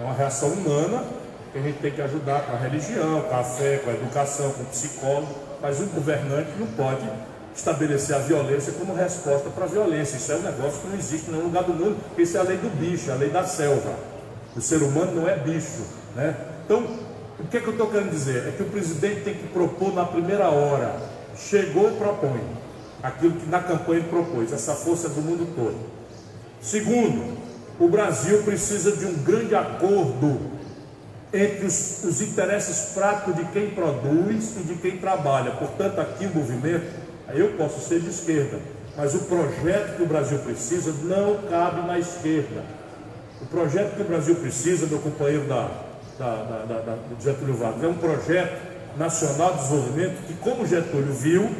É 0.00 0.04
uma 0.04 0.14
reação 0.14 0.48
humana 0.48 1.04
que 1.52 1.58
a 1.58 1.62
gente 1.62 1.78
tem 1.80 1.90
que 1.90 2.00
ajudar 2.00 2.46
com 2.46 2.52
a 2.52 2.58
religião, 2.58 3.20
com 3.20 3.36
a 3.36 3.44
fé, 3.44 3.76
com 3.84 3.90
a 3.90 3.92
educação, 3.92 4.50
com 4.52 4.62
o 4.62 4.66
psicólogo, 4.66 5.34
mas 5.60 5.80
o 5.80 5.86
governante 5.86 6.50
não 6.58 6.66
pode 6.68 7.06
estabelecer 7.54 8.16
a 8.16 8.18
violência 8.20 8.72
como 8.72 8.94
resposta 8.94 9.50
para 9.50 9.64
a 9.64 9.68
violência. 9.68 10.16
Isso 10.16 10.32
é 10.32 10.36
um 10.36 10.42
negócio 10.42 10.80
que 10.80 10.88
não 10.88 10.96
existe 10.96 11.28
em 11.28 11.32
nenhum 11.32 11.44
lugar 11.44 11.64
do 11.64 11.74
mundo, 11.74 11.98
isso 12.16 12.38
é 12.38 12.40
a 12.40 12.42
lei 12.42 12.56
do 12.56 12.70
bicho, 12.70 13.12
a 13.12 13.14
lei 13.14 13.28
da 13.28 13.44
selva. 13.44 13.94
O 14.56 14.60
ser 14.62 14.82
humano 14.82 15.12
não 15.14 15.28
é 15.28 15.36
bicho. 15.36 15.82
Né? 16.16 16.34
Então, 16.64 16.86
o 17.38 17.46
que, 17.46 17.58
é 17.58 17.60
que 17.60 17.66
eu 17.66 17.72
estou 17.72 17.88
querendo 17.88 18.10
dizer? 18.10 18.48
É 18.48 18.52
que 18.52 18.62
o 18.62 18.66
presidente 18.66 19.20
tem 19.20 19.34
que 19.34 19.48
propor 19.48 19.94
na 19.94 20.06
primeira 20.06 20.48
hora. 20.48 20.96
Chegou, 21.36 21.90
propõe. 21.92 22.40
Aquilo 23.02 23.32
que 23.32 23.46
na 23.46 23.60
campanha 23.60 24.04
propôs, 24.04 24.52
essa 24.52 24.74
força 24.74 25.08
do 25.08 25.20
mundo 25.20 25.54
todo. 25.54 25.76
Segundo, 26.62 27.36
o 27.78 27.88
Brasil 27.88 28.42
precisa 28.42 28.92
de 28.92 29.04
um 29.04 29.14
grande 29.24 29.54
acordo 29.54 30.61
entre 31.32 31.66
os, 31.66 32.04
os, 32.04 32.20
interesses 32.20 32.92
práticos 32.92 33.36
de 33.36 33.44
quem 33.46 33.70
produz 33.70 34.56
e 34.56 34.62
de 34.64 34.74
quem 34.74 34.98
trabalha. 34.98 35.52
Portanto, 35.52 35.98
aqui 35.98 36.26
o 36.26 36.34
movimento, 36.34 36.84
eu 37.30 37.54
posso 37.56 37.80
ser 37.80 38.00
de 38.00 38.10
esquerda, 38.10 38.58
mas 38.96 39.14
o 39.14 39.20
projeto 39.20 39.96
que 39.96 40.02
o 40.02 40.06
Brasil 40.06 40.38
precisa 40.40 40.92
não 41.04 41.48
cabe 41.48 41.86
na 41.86 41.98
esquerda. 41.98 42.62
O 43.40 43.46
projeto 43.46 43.96
que 43.96 44.02
o 44.02 44.04
Brasil 44.04 44.34
precisa, 44.36 44.86
meu 44.86 44.98
companheiro 44.98 45.46
da, 45.48 45.70
da, 46.18 46.34
da, 46.68 46.80
da, 46.80 46.98
Getúlio 47.20 47.54
Vargas, 47.54 47.82
é 47.82 47.88
um 47.88 47.94
projeto 47.94 48.72
nacional 48.96 49.54
de 49.54 49.62
desenvolvimento 49.62 50.26
que, 50.26 50.34
como 50.34 50.66
Getúlio 50.66 51.12
viu, 51.14 51.50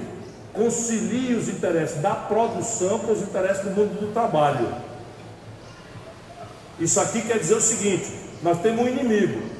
concilie 0.52 1.34
os 1.34 1.48
interesses 1.48 1.96
da 2.02 2.14
produção 2.14 2.98
com 2.98 3.12
os 3.12 3.22
interesses 3.22 3.64
do 3.64 3.70
mundo 3.70 3.98
do 3.98 4.12
trabalho. 4.12 4.68
Isso 6.78 7.00
aqui 7.00 7.22
quer 7.22 7.38
dizer 7.38 7.54
o 7.54 7.60
seguinte: 7.60 8.06
nós 8.42 8.60
temos 8.60 8.84
um 8.84 8.88
inimigo. 8.88 9.51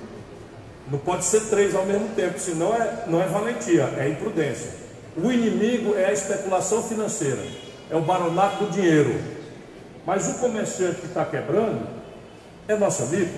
Não 0.93 0.99
pode 0.99 1.25
ser 1.25 1.49
três 1.49 1.75
ao 1.75 1.87
mesmo 1.87 2.11
tempo, 2.11 2.39
senão 2.39 2.75
é, 2.75 3.05
não 3.07 3.19
é 3.19 3.27
valentia, 3.27 3.89
é 3.97 4.11
imprudência. 4.11 4.71
O 5.17 5.33
inimigo 5.33 5.95
é 5.97 6.05
a 6.05 6.13
especulação 6.13 6.83
financeira, 6.83 7.41
é 7.91 7.97
o 7.97 8.03
baronato 8.03 8.65
do 8.65 8.71
dinheiro. 8.71 9.19
Mas 10.05 10.29
o 10.29 10.39
comerciante 10.39 10.97
que 10.97 11.07
está 11.07 11.25
quebrando 11.25 11.81
é 12.69 12.77
nosso 12.77 13.05
amigo. 13.05 13.33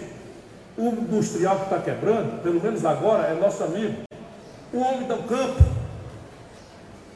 O 0.76 0.88
industrial 0.88 1.58
que 1.58 1.64
está 1.66 1.78
quebrando, 1.78 2.42
pelo 2.42 2.60
menos 2.60 2.84
agora, 2.84 3.28
é 3.28 3.34
nosso 3.34 3.62
amigo. 3.62 4.02
O 4.72 4.80
homem 4.80 5.06
do 5.06 5.22
campo, 5.28 5.62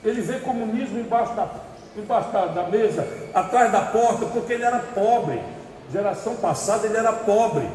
ele 0.05 0.20
vê 0.20 0.39
comunismo 0.39 1.01
embaixo 1.01 1.35
da, 1.35 1.51
embaixo 1.97 2.31
da, 2.31 2.47
da 2.47 2.62
mesa, 2.69 3.05
atrás 3.35 3.73
da 3.73 3.81
porta, 3.81 4.27
porque 4.27 4.52
ele 4.52 4.62
era 4.62 4.78
pobre. 4.78 5.43
Geração 5.93 6.36
passada 6.36 6.86
ele 6.86 6.97
era 6.97 7.12
pobre. 7.12 7.69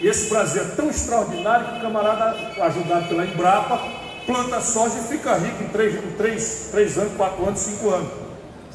Esse 0.00 0.28
Brasil 0.28 0.62
é 0.62 0.64
tão 0.76 0.90
extraordinário 0.90 1.66
que 1.66 1.78
o 1.78 1.80
camarada, 1.80 2.36
ajudado 2.62 3.08
pela 3.08 3.24
Embrapa, 3.24 3.80
planta 4.26 4.60
soja 4.60 4.98
e 4.98 5.02
fica 5.04 5.34
rico 5.36 5.62
em 5.62 5.68
três, 5.68 5.94
em 5.94 6.70
três 6.70 6.98
anos, 6.98 7.14
quatro 7.16 7.46
anos, 7.46 7.60
cinco 7.60 7.90
anos. 7.90 8.10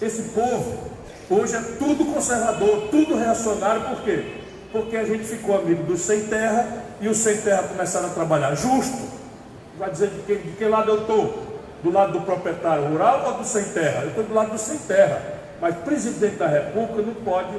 Esse 0.01 0.23
povo 0.29 0.89
hoje 1.29 1.55
é 1.55 1.61
tudo 1.77 2.05
conservador, 2.05 2.87
tudo 2.89 3.15
reacionário, 3.15 3.83
por 3.83 4.01
quê? 4.01 4.37
Porque 4.71 4.97
a 4.97 5.03
gente 5.03 5.23
ficou 5.23 5.57
amigo 5.57 5.83
dos 5.83 6.01
sem 6.01 6.23
terra 6.23 6.67
e 6.99 7.07
os 7.07 7.17
sem 7.17 7.37
terra 7.37 7.63
começaram 7.63 8.07
a 8.07 8.11
trabalhar 8.11 8.55
justo. 8.55 8.97
Vai 9.77 9.91
dizer 9.91 10.09
de 10.09 10.21
que, 10.23 10.35
de 10.35 10.51
que 10.51 10.65
lado 10.65 10.89
eu 10.89 11.01
estou? 11.01 11.51
Do 11.83 11.91
lado 11.91 12.13
do 12.13 12.21
proprietário 12.21 12.85
rural 12.85 13.25
ou 13.27 13.33
do 13.33 13.43
sem 13.43 13.63
terra? 13.65 14.03
Eu 14.03 14.09
estou 14.09 14.23
do 14.23 14.33
lado 14.33 14.51
do 14.51 14.57
sem 14.57 14.77
terra. 14.79 15.21
Mas 15.59 15.75
presidente 15.77 16.35
da 16.37 16.47
República 16.47 17.01
não 17.01 17.13
pode 17.13 17.55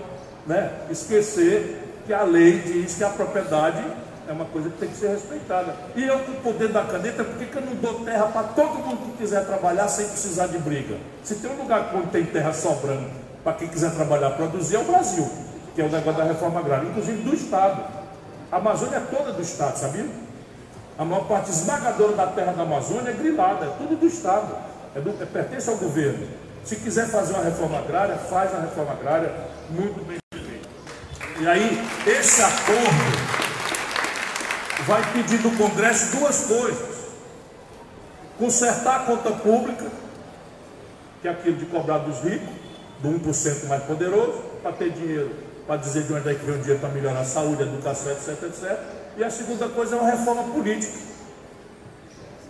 né, 0.46 0.70
esquecer 0.90 1.81
que 2.06 2.12
a 2.12 2.22
lei 2.22 2.58
diz 2.58 2.96
que 2.96 3.04
a 3.04 3.10
propriedade 3.10 3.84
é 4.28 4.32
uma 4.32 4.44
coisa 4.46 4.70
que 4.70 4.78
tem 4.78 4.88
que 4.88 4.96
ser 4.96 5.08
respeitada. 5.08 5.74
E 5.94 6.04
eu, 6.04 6.18
com 6.20 6.32
o 6.32 6.36
poder 6.36 6.68
da 6.68 6.84
caneta, 6.84 7.24
por 7.24 7.36
que, 7.36 7.46
que 7.46 7.56
eu 7.56 7.62
não 7.62 7.74
dou 7.76 8.04
terra 8.04 8.26
para 8.26 8.42
todo 8.48 8.78
mundo 8.78 9.12
que 9.12 9.18
quiser 9.18 9.44
trabalhar 9.46 9.88
sem 9.88 10.06
precisar 10.06 10.46
de 10.46 10.58
briga? 10.58 10.96
Se 11.22 11.36
tem 11.36 11.50
um 11.50 11.56
lugar 11.56 11.92
onde 11.94 12.08
tem 12.08 12.24
terra 12.24 12.52
sobrando 12.52 13.08
para 13.42 13.54
quem 13.54 13.68
quiser 13.68 13.92
trabalhar, 13.92 14.30
produzir, 14.30 14.76
é 14.76 14.78
o 14.78 14.84
Brasil, 14.84 15.28
que 15.74 15.82
é 15.82 15.84
o 15.84 15.90
negócio 15.90 16.18
da 16.18 16.24
reforma 16.24 16.60
agrária, 16.60 16.88
inclusive 16.88 17.22
do 17.22 17.34
Estado. 17.34 17.82
A 18.50 18.56
Amazônia 18.56 18.96
é 18.96 19.00
toda 19.00 19.32
do 19.32 19.42
Estado, 19.42 19.76
sabia? 19.76 20.06
A 20.98 21.04
maior 21.04 21.26
parte 21.26 21.50
esmagadora 21.50 22.12
da 22.12 22.26
terra 22.28 22.52
da 22.52 22.62
Amazônia 22.62 23.10
é 23.10 23.12
grilada, 23.14 23.66
é 23.66 23.70
tudo 23.78 23.96
do 23.96 24.06
Estado, 24.06 24.54
é 24.94 25.00
do, 25.00 25.10
é, 25.22 25.26
pertence 25.26 25.68
ao 25.68 25.76
governo. 25.76 26.28
Se 26.62 26.76
quiser 26.76 27.08
fazer 27.08 27.34
uma 27.34 27.42
reforma 27.42 27.78
agrária, 27.78 28.16
faz 28.16 28.54
a 28.54 28.60
reforma 28.60 28.92
agrária 28.92 29.32
muito 29.70 30.06
bem. 30.06 30.21
E 31.42 31.48
aí, 31.48 31.76
esse 32.06 32.40
acordo 32.40 33.02
vai 34.86 35.12
pedir 35.12 35.38
do 35.38 35.50
Congresso 35.58 36.16
duas 36.16 36.44
coisas: 36.44 36.96
consertar 38.38 39.00
a 39.00 39.04
conta 39.06 39.32
pública, 39.32 39.86
que 41.20 41.26
é 41.26 41.32
aquilo 41.32 41.56
de 41.56 41.66
cobrar 41.66 41.98
dos 41.98 42.20
ricos, 42.20 42.48
do 43.00 43.08
1% 43.08 43.66
mais 43.66 43.82
poderoso, 43.82 44.40
para 44.62 44.70
ter 44.70 44.90
dinheiro, 44.90 45.34
para 45.66 45.78
dizer 45.78 46.04
de 46.04 46.12
onde 46.12 46.30
é 46.30 46.34
que 46.36 46.46
vem 46.46 46.54
o 46.54 46.58
dinheiro 46.58 46.78
para 46.78 46.90
melhorar 46.90 47.22
a 47.22 47.24
saúde, 47.24 47.64
a 47.64 47.66
educação, 47.66 48.12
etc, 48.12 48.40
etc. 48.44 48.78
E 49.16 49.24
a 49.24 49.30
segunda 49.30 49.68
coisa 49.68 49.96
é 49.96 49.98
uma 49.98 50.12
reforma 50.12 50.44
política. 50.44 50.96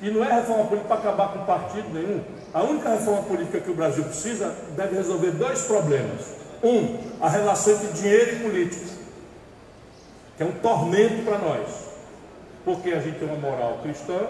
E 0.02 0.10
não 0.10 0.23
é 0.23 0.35
reforma 0.35 0.66
política 0.66 0.94
para 0.94 0.98
acabar 0.98 1.28
com 1.32 1.47
partido 1.47 1.89
nenhum. 1.94 2.23
A 2.52 2.62
única 2.62 2.90
reforma 2.90 3.23
política 3.23 3.59
que 3.59 3.70
o 3.70 3.74
Brasil 3.74 4.05
precisa 4.05 4.55
deve 4.77 4.97
resolver 4.97 5.31
dois 5.31 5.62
problemas. 5.62 6.41
Um, 6.62 6.98
a 7.20 7.28
relação 7.28 7.74
entre 7.74 7.89
dinheiro 7.89 8.36
e 8.36 8.39
política, 8.40 8.86
que 10.36 10.43
é 10.43 10.47
um 10.47 10.52
tormento 10.52 11.24
para 11.24 11.39
nós 11.39 11.93
porque 12.64 12.90
a 12.90 13.01
gente 13.01 13.18
tem 13.18 13.28
uma 13.28 13.36
moral 13.36 13.78
cristã, 13.82 14.20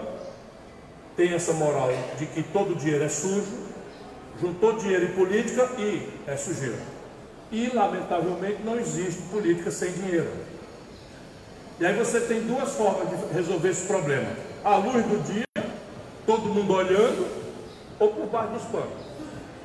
tem 1.15 1.33
essa 1.33 1.53
moral 1.53 1.89
de 2.17 2.25
que 2.25 2.41
todo 2.41 2.75
dinheiro 2.75 3.03
é 3.03 3.09
sujo, 3.09 3.45
juntou 4.41 4.73
dinheiro 4.73 5.05
e 5.05 5.09
política 5.09 5.69
e 5.77 6.09
é 6.25 6.35
sujeira. 6.35 6.79
E, 7.51 7.69
lamentavelmente, 7.73 8.63
não 8.63 8.79
existe 8.79 9.21
política 9.23 9.69
sem 9.69 9.91
dinheiro. 9.91 10.31
E 11.79 11.85
aí 11.85 11.95
você 11.95 12.21
tem 12.21 12.41
duas 12.41 12.71
formas 12.71 13.09
de 13.09 13.33
resolver 13.33 13.69
esse 13.69 13.85
problema: 13.85 14.29
a 14.63 14.75
luz 14.77 15.05
do 15.05 15.23
dia, 15.31 15.45
todo 16.25 16.49
mundo 16.49 16.73
olhando, 16.73 17.27
ou 17.99 18.09
por 18.09 18.25
baixo 18.27 18.53
dos 18.53 18.63
panos. 18.63 19.12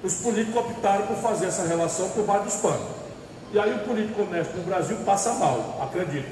Os 0.03 0.15
políticos 0.15 0.61
optaram 0.61 1.07
por 1.07 1.17
fazer 1.17 1.47
essa 1.47 1.67
relação 1.67 2.09
por 2.11 2.25
baixo 2.25 2.45
dos 2.45 2.55
panos. 2.57 2.87
E 3.53 3.59
aí 3.59 3.73
o 3.75 3.79
político 3.81 4.23
honesto 4.23 4.57
no 4.57 4.63
Brasil 4.63 4.97
passa 5.05 5.33
mal, 5.35 5.79
acredita. 5.83 6.29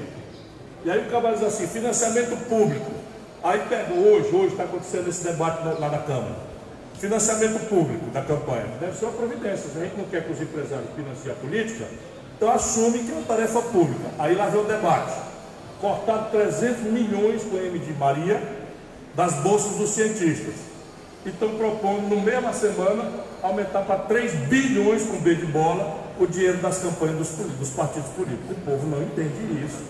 E 0.85 0.91
aí 0.91 1.05
o 1.05 1.11
cabral 1.11 1.33
diz 1.33 1.43
assim, 1.43 1.67
financiamento 1.67 2.37
público. 2.47 2.91
Aí 3.43 3.59
pega 3.67 3.93
hoje, 3.93 4.33
hoje 4.35 4.51
está 4.51 4.63
acontecendo 4.63 5.09
esse 5.09 5.23
debate 5.23 5.63
lá 5.79 5.89
na 5.89 5.99
Câmara. 5.99 6.35
Financiamento 6.97 7.67
público 7.67 8.05
da 8.11 8.21
campanha. 8.21 8.67
Deve 8.79 8.97
ser 8.97 9.05
uma 9.05 9.13
providência. 9.13 9.69
Se 9.69 9.77
a 9.77 9.83
gente 9.83 9.97
não 9.97 10.05
quer 10.05 10.23
que 10.23 10.31
os 10.31 10.41
empresários 10.41 10.89
financiem 10.95 11.31
a 11.31 11.35
política, 11.35 11.85
então 12.35 12.51
assume 12.51 12.99
que 12.99 13.11
é 13.11 13.15
uma 13.15 13.25
tarefa 13.25 13.61
pública. 13.61 14.09
Aí 14.17 14.35
lá 14.35 14.47
vem 14.47 14.61
o 14.61 14.63
debate. 14.63 15.13
Cortado 15.81 16.31
300 16.31 16.83
milhões 16.83 17.43
com 17.43 17.57
M 17.57 17.77
de 17.79 17.93
Maria 17.93 18.41
das 19.15 19.33
bolsas 19.35 19.75
dos 19.77 19.89
cientistas. 19.89 20.53
E 21.27 21.29
estão 21.29 21.49
propondo, 21.57 22.07
no 22.07 22.21
mesma 22.21 22.53
semana, 22.53 23.03
aumentar 23.43 23.81
para 23.81 23.99
3 23.99 24.47
bilhões 24.47 25.03
com 25.03 25.19
B 25.19 25.35
de 25.35 25.45
bola 25.45 25.99
o 26.17 26.25
dinheiro 26.25 26.59
das 26.59 26.77
campanhas 26.79 27.17
dos, 27.17 27.27
dos 27.59 27.69
partidos 27.71 28.07
políticos. 28.11 28.51
O 28.51 28.61
povo 28.61 28.87
não 28.87 29.03
entende 29.03 29.65
isso. 29.65 29.83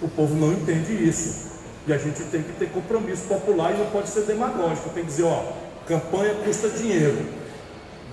O 0.00 0.08
povo 0.08 0.34
não 0.34 0.54
entende 0.54 0.94
isso. 1.06 1.50
E 1.86 1.92
a 1.92 1.98
gente 1.98 2.22
tem 2.24 2.42
que 2.42 2.52
ter 2.54 2.70
compromisso 2.70 3.24
popular 3.24 3.74
e 3.74 3.76
não 3.76 3.90
pode 3.90 4.08
ser 4.08 4.22
demagógico. 4.22 4.88
Tem 4.94 5.04
que 5.04 5.10
dizer, 5.10 5.24
ó, 5.24 5.52
campanha 5.86 6.36
custa 6.36 6.70
dinheiro. 6.70 7.18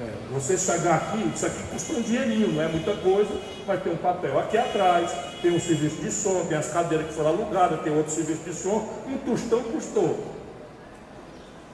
É, 0.02 0.34
você 0.34 0.58
chegar 0.58 0.96
aqui, 0.96 1.32
isso 1.34 1.46
aqui 1.46 1.64
custa 1.72 1.94
um 1.94 2.02
dinheirinho, 2.02 2.56
não 2.56 2.62
é 2.62 2.68
muita 2.68 2.94
coisa, 2.98 3.32
mas 3.66 3.82
tem 3.82 3.94
um 3.94 3.98
papel 3.98 4.38
aqui 4.38 4.58
atrás, 4.58 5.12
tem 5.42 5.52
um 5.52 5.60
serviço 5.62 5.96
de 6.02 6.12
som, 6.12 6.46
tem 6.46 6.58
as 6.58 6.68
cadeiras 6.68 7.08
que 7.08 7.14
foram 7.14 7.30
alugadas, 7.30 7.82
tem 7.82 7.96
outro 7.96 8.12
serviço 8.12 8.42
de 8.44 8.54
som, 8.54 8.86
um 9.08 9.18
tostão 9.20 9.64
custou. 9.64 10.37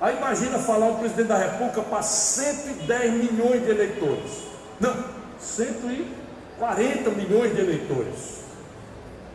Aí 0.04 0.18
imagina 0.18 0.60
falar 0.60 0.88
um 0.88 0.96
presidente 0.96 1.30
da 1.30 1.38
República 1.38 1.82
para 1.82 2.02
110 2.02 3.14
milhões 3.14 3.64
de 3.64 3.72
eleitores. 3.72 4.44
Não, 4.78 4.94
140 5.40 7.10
milhões 7.12 7.56
de 7.56 7.62
eleitores 7.62 8.44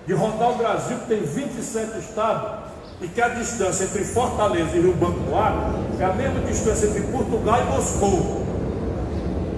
de 0.07 0.12
rodar 0.12 0.51
o 0.51 0.57
Brasil, 0.57 0.99
que 0.99 1.07
tem 1.07 1.23
27 1.23 1.99
estados, 2.01 2.70
e 3.01 3.09
que 3.09 3.19
a 3.19 3.28
distância 3.28 3.85
entre 3.85 4.05
Fortaleza 4.05 4.77
e 4.77 4.81
Rio 4.81 4.93
Banco 4.93 5.20
do 5.20 5.35
Acre 5.35 6.03
é 6.03 6.05
a 6.05 6.12
mesma 6.12 6.40
distância 6.40 6.86
entre 6.86 7.01
Portugal 7.12 7.62
e 7.62 7.65
Moscou, 7.65 8.47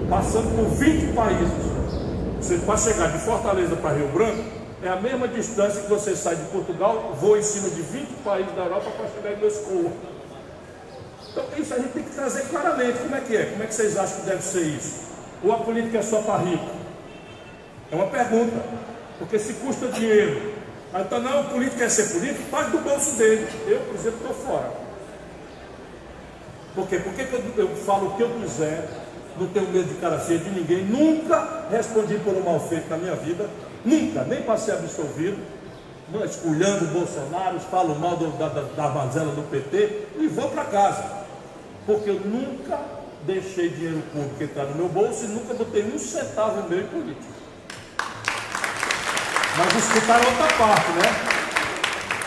passando 0.09 0.55
por 0.55 0.69
20 0.77 1.13
países. 1.13 1.71
Você 2.39 2.57
para 2.59 2.77
chegar 2.77 3.11
de 3.11 3.17
Fortaleza 3.17 3.75
para 3.75 3.95
Rio 3.95 4.07
Branco, 4.13 4.43
é 4.81 4.87
a 4.87 4.95
mesma 4.95 5.27
distância 5.27 5.81
que 5.81 5.89
você 5.89 6.15
sai 6.15 6.37
de 6.37 6.43
Portugal, 6.43 7.17
voa 7.19 7.37
em 7.37 7.43
cima 7.43 7.69
de 7.69 7.81
20 7.81 8.07
países 8.23 8.55
da 8.55 8.63
Europa 8.63 8.91
para 8.91 9.07
chegar 9.09 9.37
em 9.37 9.43
Moscou. 9.43 9.91
Então 11.31 11.45
isso 11.57 11.73
a 11.73 11.77
gente 11.77 11.93
tem 11.93 12.03
que 12.03 12.11
trazer 12.11 12.41
claramente. 12.49 12.99
Como 12.99 13.15
é 13.15 13.21
que 13.21 13.35
é? 13.35 13.45
Como 13.45 13.63
é 13.63 13.67
que 13.67 13.73
vocês 13.73 13.97
acham 13.97 14.19
que 14.19 14.25
deve 14.25 14.41
ser 14.41 14.63
isso? 14.63 15.01
Ou 15.43 15.51
a 15.53 15.57
política 15.57 15.97
é 15.97 16.01
só 16.01 16.21
para 16.21 16.37
rico? 16.37 16.65
É 17.91 17.95
uma 17.95 18.07
pergunta. 18.07 18.61
Porque 19.17 19.39
se 19.39 19.53
custa 19.53 19.87
dinheiro. 19.87 20.51
Então 20.93 21.21
não, 21.21 21.41
o 21.41 21.43
político 21.45 21.77
quer 21.77 21.89
ser 21.89 22.11
político, 22.11 22.49
pague 22.49 22.71
do 22.71 22.79
bolso 22.79 23.15
dele. 23.15 23.47
Eu, 23.65 23.79
por 23.79 23.95
exemplo, 23.95 24.19
estou 24.21 24.33
fora. 24.33 24.71
Por 26.75 26.87
quê? 26.87 26.99
Porque 26.99 27.21
eu, 27.21 27.65
eu 27.65 27.75
falo 27.77 28.07
o 28.07 28.17
que 28.17 28.23
eu 28.23 28.29
quiser, 28.29 28.87
não 29.39 29.47
tenho 29.47 29.67
medo 29.69 29.87
de 29.87 29.95
cara 29.95 30.19
feia 30.19 30.39
de 30.39 30.49
ninguém, 30.49 30.85
nunca 30.85 31.65
respondi 31.69 32.17
por 32.19 32.33
um 32.33 32.43
mal 32.43 32.59
feito 32.59 32.89
na 32.89 32.97
minha 32.97 33.15
vida, 33.15 33.49
nunca, 33.83 34.23
nem 34.23 34.41
para 34.41 34.57
ser 34.57 34.73
absolvido, 34.73 35.37
esculhando 36.25 36.85
Bolsonaro, 36.87 37.59
falo 37.59 37.95
mal 37.95 38.17
do, 38.17 38.31
da, 38.37 38.49
da, 38.49 38.61
da 38.61 39.03
do 39.23 39.49
PT 39.49 40.07
e 40.19 40.27
vou 40.27 40.49
para 40.49 40.65
casa. 40.65 41.20
Porque 41.85 42.09
eu 42.09 42.19
nunca 42.19 42.79
deixei 43.25 43.69
dinheiro 43.69 44.01
público 44.13 44.43
entrar 44.43 44.65
no 44.65 44.75
meu 44.75 44.89
bolso 44.89 45.25
e 45.25 45.27
nunca 45.27 45.53
botei 45.53 45.83
um 45.83 45.97
centavo 45.97 46.69
meu 46.69 46.79
em 46.79 46.87
política. 46.87 47.41
Mas 49.57 49.75
escutaram 49.75 50.25
outra 50.25 50.57
parte, 50.57 50.91
né? 50.91 51.41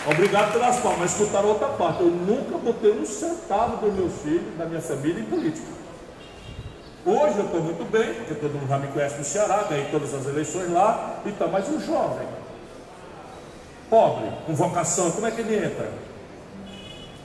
Obrigado 0.07 0.53
pelas 0.53 0.79
palmas, 0.81 1.01
mas 1.01 1.13
escutaram 1.13 1.49
outra 1.49 1.69
parte. 1.69 2.01
Eu 2.01 2.11
nunca 2.11 2.59
botei 2.59 2.93
um 2.93 3.07
centavo 3.07 3.79
dos 3.79 3.95
meus 3.95 4.13
filhos, 4.23 4.57
da 4.59 4.67
minha 4.67 4.81
família, 4.81 5.21
em 5.21 5.25
política. 5.25 5.67
Hoje 7.07 7.39
eu 7.39 7.45
estou 7.45 7.61
muito 7.61 7.91
bem, 7.91 8.15
porque 8.15 8.35
todo 8.35 8.53
mundo 8.53 8.69
já 8.69 8.79
me 8.79 8.89
conhece 8.89 9.19
no 9.19 9.25
Ceará, 9.25 9.67
ganhei 9.69 9.87
todas 9.91 10.15
as 10.15 10.27
eleições 10.27 10.71
lá, 10.71 11.21
e 11.27 11.33
tá 11.33 11.47
mais 11.47 11.69
um 11.69 11.79
jovem, 11.79 12.27
pobre, 13.91 14.31
com 14.47 14.55
vocação, 14.55 15.11
como 15.11 15.27
é 15.27 15.31
que 15.31 15.43
ele 15.43 15.67
entra? 15.67 15.91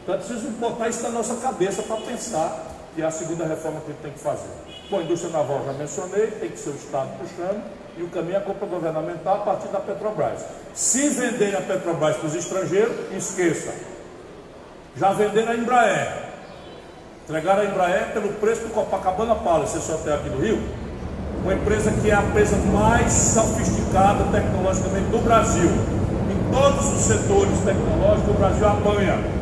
Então 0.10 0.18
é 0.18 0.24
preciso 0.24 0.50
botar 0.58 0.90
isso 0.90 1.04
na 1.04 1.10
nossa 1.10 1.36
cabeça 1.36 1.84
para 1.84 1.98
pensar 1.98 2.66
que 2.96 3.02
é 3.04 3.06
a 3.06 3.12
segunda 3.12 3.46
reforma 3.46 3.80
que 3.82 3.92
a 3.92 3.94
gente 3.94 4.02
tem 4.02 4.12
que 4.12 4.18
fazer. 4.18 4.50
Bom, 4.90 4.98
a 4.98 5.04
indústria 5.04 5.32
naval 5.32 5.62
já 5.64 5.74
mencionei, 5.74 6.26
tem 6.32 6.50
que 6.50 6.58
ser 6.58 6.72
o 6.72 6.74
Estado 6.74 7.10
puxando, 7.20 7.62
e 7.96 8.02
o 8.02 8.08
caminho 8.08 8.34
é 8.34 8.38
a 8.38 8.42
compra 8.42 8.66
governamental 8.66 9.36
a 9.36 9.46
partir 9.46 9.68
da 9.68 9.80
Petrobras. 9.80 10.40
Se 10.74 11.10
vender 11.10 11.56
a 11.56 11.62
Petrobras 11.62 12.18
para 12.18 12.26
os 12.26 12.34
estrangeiros, 12.34 12.96
esqueça. 13.16 13.72
Já 14.96 15.12
venderam 15.12 15.52
a 15.52 15.56
Embraer. 15.56 16.24
Entregaram 17.26 17.62
a 17.62 17.66
Embraer 17.66 18.12
pelo 18.12 18.30
preço 18.30 18.64
do 18.64 18.74
Copacabana 18.74 19.36
Palace, 19.36 19.78
esse 19.78 19.92
hotel 19.92 20.16
aqui 20.16 20.30
do 20.30 20.40
Rio. 20.42 20.60
Uma 21.44 21.54
empresa 21.54 21.92
que 21.92 22.10
é 22.10 22.16
a 22.16 22.24
empresa 22.24 22.56
mais 22.74 23.14
sofisticada 23.14 24.24
tecnologicamente 24.32 25.10
do 25.12 25.20
Brasil. 25.20 25.70
Em 25.70 26.52
todos 26.52 26.94
os 26.94 27.02
setores 27.02 27.60
tecnológicos, 27.60 28.32
o 28.32 28.34
Brasil 28.40 28.68
apanha 28.68 29.39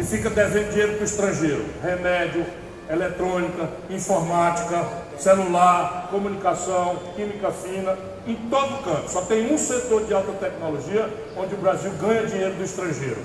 e 0.00 0.02
fica 0.02 0.30
devendo 0.30 0.70
dinheiro 0.70 0.94
para 0.94 1.02
o 1.02 1.04
estrangeiro. 1.04 1.62
Remédio, 1.82 2.46
eletrônica, 2.88 3.68
informática, 3.90 4.88
celular, 5.18 6.08
comunicação, 6.10 6.96
química 7.14 7.52
fina, 7.52 7.98
em 8.26 8.34
todo 8.48 8.82
canto. 8.82 9.10
Só 9.10 9.20
tem 9.22 9.52
um 9.52 9.58
setor 9.58 10.06
de 10.06 10.14
alta 10.14 10.32
tecnologia 10.32 11.06
onde 11.36 11.54
o 11.54 11.58
Brasil 11.58 11.90
ganha 12.00 12.26
dinheiro 12.26 12.54
do 12.54 12.64
estrangeiro. 12.64 13.18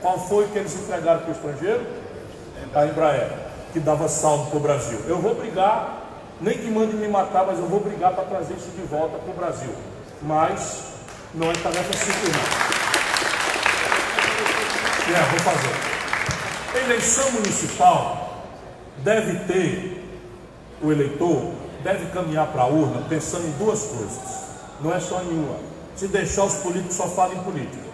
Qual 0.00 0.18
foi 0.18 0.48
que 0.48 0.58
eles 0.58 0.74
entregaram 0.74 1.20
para 1.20 1.28
o 1.28 1.32
estrangeiro? 1.32 1.86
A 2.74 2.86
Embraer, 2.86 3.30
que 3.74 3.78
dava 3.78 4.08
saldo 4.08 4.46
para 4.46 4.56
o 4.56 4.60
Brasil. 4.60 4.98
Eu 5.06 5.18
vou 5.18 5.34
brigar, 5.34 6.04
nem 6.40 6.56
que 6.56 6.70
mande 6.70 6.96
me 6.96 7.06
matar, 7.06 7.44
mas 7.44 7.58
eu 7.58 7.66
vou 7.66 7.80
brigar 7.80 8.12
para 8.14 8.24
trazer 8.24 8.54
isso 8.54 8.70
de 8.70 8.82
volta 8.82 9.18
para 9.18 9.30
o 9.30 9.36
Brasil. 9.36 9.70
Mas 10.22 10.84
não 11.34 11.50
é 11.50 11.52
tarefa 11.52 11.92
simples 11.92 12.32
não. 12.32 12.74
É, 15.14 15.22
vou 15.30 15.38
fazer. 15.40 15.93
Eleição 16.74 17.30
municipal 17.32 18.44
deve 18.98 19.38
ter, 19.44 20.04
o 20.82 20.90
eleitor 20.90 21.52
deve 21.82 22.06
caminhar 22.06 22.48
para 22.48 22.62
a 22.62 22.66
urna 22.66 23.06
pensando 23.08 23.46
em 23.46 23.52
duas 23.52 23.82
coisas, 23.84 24.20
não 24.80 24.92
é 24.92 25.00
só 25.00 25.22
em 25.22 25.28
uma. 25.28 25.56
Se 25.94 26.08
deixar 26.08 26.44
os 26.44 26.54
políticos 26.54 26.96
só 26.96 27.08
falam 27.08 27.36
em 27.36 27.42
política. 27.44 27.84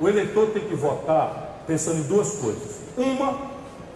O 0.00 0.08
eleitor 0.08 0.50
tem 0.50 0.62
que 0.62 0.74
votar 0.74 1.64
pensando 1.66 1.98
em 1.98 2.02
duas 2.04 2.32
coisas. 2.34 2.80
Uma 2.96 3.50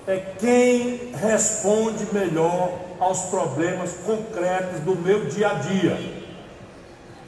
é 0.06 0.18
quem 0.38 1.12
responde 1.14 2.06
melhor 2.12 2.72
aos 2.98 3.20
problemas 3.22 3.92
concretos 4.04 4.80
do 4.80 4.96
meu 4.96 5.26
dia 5.26 5.50
a 5.50 5.54
dia. 5.54 6.24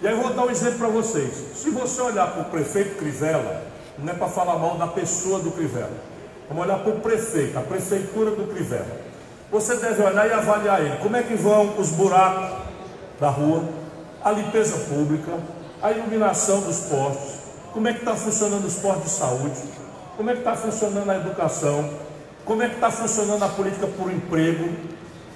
E 0.02 0.06
aí 0.06 0.12
eu 0.12 0.20
vou 0.20 0.34
dar 0.34 0.44
um 0.44 0.50
exemplo 0.50 0.78
para 0.78 0.88
vocês. 0.88 1.32
Se 1.54 1.70
você 1.70 2.00
olhar 2.02 2.32
para 2.32 2.42
o 2.42 2.44
prefeito 2.46 2.98
Crivella, 2.98 3.64
não 3.98 4.12
é 4.12 4.16
para 4.16 4.28
falar 4.28 4.58
mal 4.58 4.76
da 4.76 4.88
pessoa 4.88 5.38
do 5.38 5.50
Crivella. 5.52 6.15
Vamos 6.48 6.64
olhar 6.64 6.78
para 6.78 6.92
o 6.92 7.00
prefeito, 7.00 7.58
a 7.58 7.62
prefeitura 7.62 8.30
do 8.30 8.46
Crivella. 8.46 9.06
Você 9.50 9.76
deve 9.76 10.02
olhar 10.02 10.28
e 10.28 10.32
avaliar 10.32 10.80
ele. 10.80 10.96
Como 10.98 11.16
é 11.16 11.22
que 11.22 11.34
vão 11.34 11.76
os 11.78 11.90
buracos 11.90 12.66
da 13.20 13.30
rua, 13.30 13.64
a 14.22 14.30
limpeza 14.30 14.76
pública, 14.88 15.32
a 15.82 15.90
iluminação 15.90 16.60
dos 16.60 16.80
postos, 16.80 17.34
como 17.72 17.88
é 17.88 17.92
que 17.92 18.00
está 18.00 18.14
funcionando 18.14 18.64
os 18.64 18.76
postos 18.76 19.04
de 19.04 19.10
saúde, 19.10 19.62
como 20.16 20.30
é 20.30 20.34
que 20.34 20.38
está 20.40 20.54
funcionando 20.54 21.10
a 21.10 21.16
educação, 21.16 21.90
como 22.44 22.62
é 22.62 22.68
que 22.68 22.74
está 22.76 22.90
funcionando 22.90 23.42
a 23.42 23.48
política 23.48 23.86
por 23.86 24.10
emprego, 24.10 24.68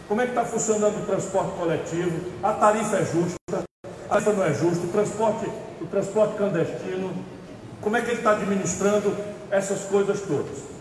como 0.09 0.21
é 0.21 0.25
que 0.25 0.31
está 0.31 0.45
funcionando 0.45 1.03
o 1.03 1.07
transporte 1.07 1.51
coletivo, 1.59 2.21
a 2.43 2.53
tarifa 2.53 2.97
é 2.97 3.05
justa, 3.05 3.65
a 4.09 4.09
tarifa 4.09 4.33
não 4.33 4.45
é 4.45 4.55
justa, 4.55 4.87
o 4.87 4.89
transporte, 4.89 5.51
o 5.81 5.87
transporte 5.87 6.37
clandestino, 6.37 7.13
como 7.81 7.97
é 7.97 8.01
que 8.01 8.11
ele 8.11 8.19
está 8.19 8.33
administrando 8.33 9.17
essas 9.51 9.81
coisas 9.83 10.21
todas. 10.21 10.80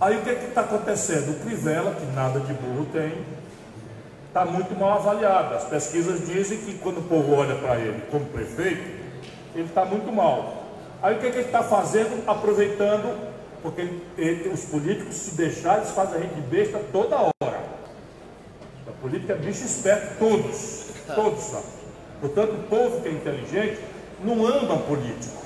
Aí 0.00 0.16
o 0.16 0.22
que 0.22 0.30
é 0.30 0.32
está 0.32 0.62
acontecendo? 0.62 1.32
O 1.32 1.40
Crivella, 1.40 1.94
que 1.94 2.06
nada 2.16 2.40
de 2.40 2.54
burro 2.54 2.86
tem, 2.90 3.12
está 4.28 4.46
muito 4.46 4.74
mal 4.74 4.94
avaliado. 4.94 5.54
As 5.54 5.64
pesquisas 5.64 6.26
dizem 6.26 6.56
que 6.58 6.78
quando 6.78 6.98
o 6.98 7.02
povo 7.02 7.34
olha 7.34 7.54
para 7.56 7.76
ele 7.76 8.02
como 8.10 8.24
prefeito, 8.26 8.80
ele 9.54 9.66
está 9.66 9.84
muito 9.84 10.10
mal. 10.10 10.64
Aí 11.02 11.16
o 11.16 11.18
que, 11.18 11.26
é 11.26 11.30
que 11.30 11.36
ele 11.36 11.46
está 11.46 11.62
fazendo? 11.62 12.26
Aproveitando, 12.26 13.14
porque 13.62 13.82
ele, 13.82 14.06
ele, 14.16 14.48
os 14.48 14.64
políticos, 14.64 15.14
se 15.16 15.34
deixar, 15.34 15.78
eles 15.78 15.90
fazem 15.90 16.16
a 16.16 16.20
gente 16.20 16.40
besta 16.42 16.80
toda 16.90 17.16
hora. 17.16 17.60
A 18.86 18.92
política 19.02 19.34
é 19.34 19.36
bicho 19.36 19.64
esperto, 19.64 20.18
todos, 20.18 20.86
todos 21.14 21.42
sabem. 21.42 21.80
Portanto, 22.22 22.52
o 22.52 22.62
povo 22.68 23.02
que 23.02 23.08
é 23.08 23.12
inteligente 23.12 23.80
não 24.24 24.46
anda 24.46 24.76
político. 24.76 25.40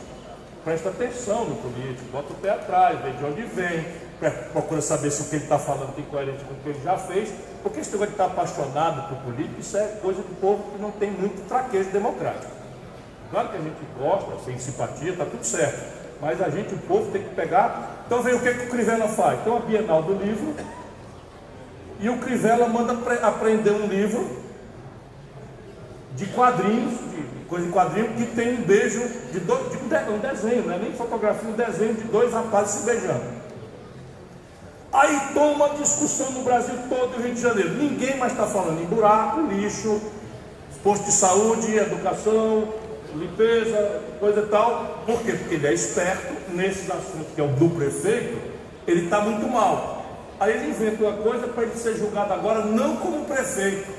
Presta 0.64 0.90
atenção 0.90 1.44
no 1.44 1.56
político, 1.56 2.05
bota 2.12 2.32
o 2.32 2.36
pé 2.36 2.51
atrás, 2.51 3.01
vê 3.01 3.10
de 3.10 3.24
onde 3.24 3.43
vem, 3.43 3.85
procura 4.30 4.80
saber 4.80 5.10
se 5.10 5.22
o 5.22 5.24
que 5.26 5.36
ele 5.36 5.44
está 5.44 5.59
falando 5.59 5.94
tem 5.94 6.05
coerência 6.05 6.44
com 6.46 6.55
o 6.55 6.56
que 6.56 6.68
ele 6.68 6.80
já 6.82 6.96
fez, 6.96 7.32
porque 7.62 7.80
esse 7.80 7.90
negócio 7.92 8.14
de 8.14 8.14
estar 8.14 8.26
apaixonado 8.26 9.09
por 9.09 9.18
político, 9.24 9.60
isso 9.60 9.76
é 9.76 9.86
coisa 10.02 10.20
do 10.20 10.40
povo 10.40 10.62
que 10.72 10.80
não 10.80 10.90
tem 10.90 11.10
muito 11.10 11.46
traquejo 11.48 11.90
democrático. 11.90 12.52
Claro 13.30 13.48
que 13.48 13.56
a 13.56 13.60
gente 13.60 13.80
gosta, 13.98 14.32
tem 14.44 14.59
simpatia, 14.59 15.12
está 15.12 15.24
tudo 15.24 15.44
certo, 15.44 15.82
mas 16.20 16.40
a 16.40 16.48
gente, 16.48 16.74
o 16.74 16.78
povo, 16.78 17.10
tem 17.10 17.22
que 17.22 17.34
pegar. 17.34 18.05
Então 18.06 18.22
vem 18.22 18.34
o 18.34 18.40
que, 18.40 18.52
que 18.52 18.66
o 18.66 18.70
Crivella 18.70 19.09
faz? 19.09 19.40
Tem 19.42 19.52
uma 19.52 19.60
Bienal 19.60 20.02
do 20.02 20.14
livro, 20.14 20.55
e 22.01 22.09
o 22.09 22.18
Crivella 22.18 22.68
manda 22.68 22.96
aprender 23.22 23.70
um 23.70 23.86
livro 23.86 24.44
de 26.14 26.26
quadrinhos, 26.26 26.92
de 26.92 27.44
coisa 27.48 27.66
de 27.66 27.72
quadrinho, 27.72 28.14
que 28.14 28.26
tem 28.26 28.55
um 28.55 28.62
beijo 28.62 29.01
de, 29.32 29.40
dois, 29.40 29.70
de 29.70 29.78
um, 29.78 30.18
desenho, 30.18 30.66
não 30.66 30.74
é 30.74 30.78
nem 30.78 30.92
fotografia, 30.92 31.48
um 31.48 31.52
desenho 31.52 31.94
de 31.94 32.05
dois 32.05 32.32
rapazes 32.32 32.80
se 32.80 32.86
beijando. 32.86 33.43
Aí 34.94 35.20
toma 35.34 35.70
discussão 35.70 36.30
no 36.30 36.44
Brasil 36.44 36.76
todo 36.88 37.18
e 37.18 37.22
Rio 37.24 37.34
de 37.34 37.40
Janeiro. 37.40 37.70
Ninguém 37.70 38.16
mais 38.16 38.30
está 38.30 38.46
falando 38.46 38.80
em 38.80 38.84
buraco, 38.84 39.40
lixo, 39.40 40.00
posto 40.84 41.06
de 41.06 41.10
saúde, 41.10 41.76
educação, 41.76 42.68
limpeza, 43.12 44.02
coisa 44.20 44.42
e 44.42 44.46
tal. 44.46 45.02
Por 45.04 45.20
quê? 45.22 45.32
Porque 45.32 45.56
ele 45.56 45.66
é 45.66 45.74
esperto 45.74 46.32
nesses 46.52 46.88
assuntos, 46.88 47.26
que 47.34 47.40
é 47.40 47.44
o 47.44 47.48
do 47.48 47.70
prefeito, 47.70 48.38
ele 48.86 49.06
está 49.06 49.20
muito 49.20 49.48
mal. 49.48 50.04
Aí 50.38 50.52
ele 50.52 50.70
inventa 50.70 51.02
uma 51.02 51.16
coisa 51.16 51.48
para 51.48 51.64
ele 51.64 51.74
ser 51.74 51.96
julgado 51.96 52.32
agora 52.32 52.64
não 52.64 52.94
como 52.94 53.24
prefeito, 53.24 53.90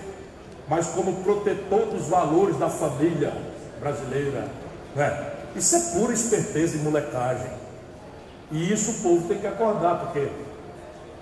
mas 0.69 0.87
como 0.87 1.23
protetor 1.23 1.87
dos 1.87 2.07
valores 2.07 2.57
da 2.57 2.69
família 2.69 3.33
brasileira. 3.81 4.47
Né? 4.95 5.31
Isso 5.57 5.75
é 5.75 5.79
pura 5.99 6.13
esperteza 6.13 6.77
e 6.77 6.79
molecagem. 6.79 7.51
E 8.49 8.71
isso 8.71 8.91
o 8.91 8.93
povo 8.95 9.27
tem 9.27 9.39
que 9.39 9.47
acordar, 9.47 9.99
porque 9.99 10.29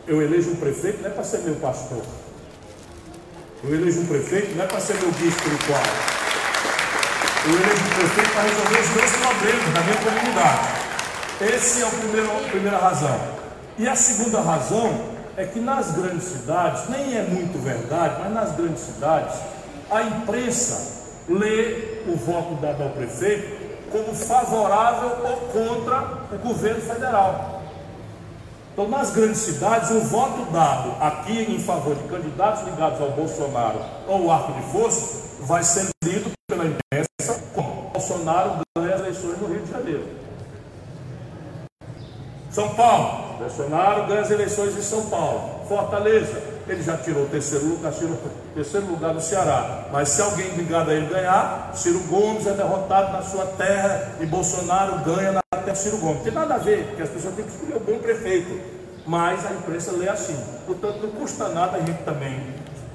eu 0.07 0.21
elejo 0.21 0.51
um 0.51 0.55
prefeito 0.55 1.01
não 1.01 1.09
é 1.09 1.13
para 1.13 1.23
ser 1.23 1.39
meu 1.39 1.55
pastor. 1.55 2.01
Eu 3.63 3.73
elejo 3.73 4.01
um 4.01 4.05
prefeito 4.05 4.55
não 4.55 4.63
é 4.63 4.67
para 4.67 4.79
ser 4.79 4.95
meu 4.95 5.11
guia 5.11 5.29
espiritual. 5.29 5.81
Eu 7.45 7.53
elejo 7.53 7.83
um 7.83 7.95
prefeito 7.99 8.31
para 8.31 8.41
resolver 8.41 8.79
os 8.79 8.89
meus 8.89 9.11
problemas 9.11 9.73
da 9.73 9.81
minha 9.81 9.97
comunidade. 9.97 10.83
Essa 11.41 11.79
é 11.79 11.87
a 11.87 11.89
primeira, 11.89 12.27
a 12.27 12.49
primeira 12.49 12.77
razão. 12.77 13.19
E 13.77 13.87
a 13.87 13.95
segunda 13.95 14.41
razão 14.41 15.13
é 15.35 15.45
que 15.45 15.59
nas 15.59 15.91
grandes 15.91 16.25
cidades, 16.25 16.89
nem 16.89 17.17
é 17.17 17.23
muito 17.23 17.57
verdade, 17.63 18.17
mas 18.19 18.33
nas 18.33 18.55
grandes 18.55 18.83
cidades, 18.83 19.35
a 19.89 20.03
imprensa 20.03 21.01
lê 21.27 22.03
o 22.07 22.15
voto 22.15 22.55
dado 22.61 22.83
ao 22.83 22.89
prefeito 22.89 23.63
como 23.91 24.13
favorável 24.13 25.17
ou 25.23 25.37
contra 25.51 26.25
o 26.31 26.37
governo 26.39 26.81
federal. 26.81 27.62
Então, 28.73 28.89
nas 28.89 29.11
grandes 29.11 29.37
cidades, 29.37 29.91
o 29.91 29.99
voto 29.99 30.51
dado 30.51 30.95
aqui 30.99 31.43
em 31.43 31.59
favor 31.59 31.95
de 31.95 32.03
candidatos 32.05 32.63
ligados 32.63 32.99
ao 32.99 33.11
Bolsonaro 33.11 33.79
ou 34.07 34.25
o 34.25 34.31
arco 34.31 34.51
de 34.51 34.71
força 34.71 35.29
vai 35.41 35.63
ser 35.63 35.89
lido 36.03 36.31
pela 36.49 36.65
imprensa 36.65 37.39
como 37.53 37.91
Bolsonaro 37.91 38.61
ganha 38.75 38.95
as 38.95 39.01
eleições 39.01 39.37
no 39.39 39.47
Rio 39.47 39.61
de 39.61 39.71
Janeiro. 39.71 40.07
São 42.49 42.69
Paulo, 42.69 43.37
Bolsonaro 43.37 44.07
ganha 44.07 44.21
as 44.21 44.31
eleições 44.31 44.75
em 44.75 44.81
São 44.81 45.07
Paulo. 45.07 45.67
Fortaleza, 45.67 46.41
ele 46.67 46.81
já 46.81 46.97
tirou 46.97 47.23
o 47.23 47.29
terceiro 47.29 47.65
lugar, 47.65 47.91
tirou 47.91 48.13
o 48.13 48.53
terceiro 48.53 48.87
lugar 48.87 49.13
no 49.13 49.19
Ceará. 49.19 49.87
Mas 49.91 50.09
se 50.09 50.21
alguém 50.21 50.49
ligado 50.55 50.91
a 50.91 50.93
ele 50.93 51.07
ganhar, 51.07 51.71
Ciro 51.73 51.99
Gomes 52.01 52.47
é 52.47 52.53
derrotado 52.53 53.11
na 53.11 53.21
sua 53.21 53.45
terra 53.45 54.13
e 54.19 54.25
Bolsonaro 54.25 54.99
ganha 54.99 55.33
na 55.33 55.41
terra 55.41 55.75
Ciro 55.75 55.97
Gomes. 55.97 56.23
Tem 56.23 56.31
nada 56.31 56.55
a 56.55 56.57
ver, 56.57 56.87
porque 56.87 57.01
as 57.01 57.09
pessoas 57.09 57.35
têm 57.35 57.45
que 57.45 57.51
escolher 57.51 57.75
o 57.75 57.79
bom 57.79 57.99
prefeito. 57.99 58.59
Mas 59.05 59.45
a 59.45 59.51
imprensa 59.51 59.91
lê 59.91 60.07
assim. 60.07 60.37
Portanto, 60.65 60.99
não 61.01 61.11
custa 61.11 61.49
nada 61.49 61.77
a 61.77 61.79
gente 61.81 62.03
também 62.03 62.41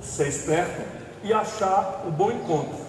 ser 0.01 0.28
esperto 0.28 0.81
e 1.23 1.32
achar 1.32 2.05
o 2.07 2.11
bom 2.11 2.31
encontro. 2.31 2.89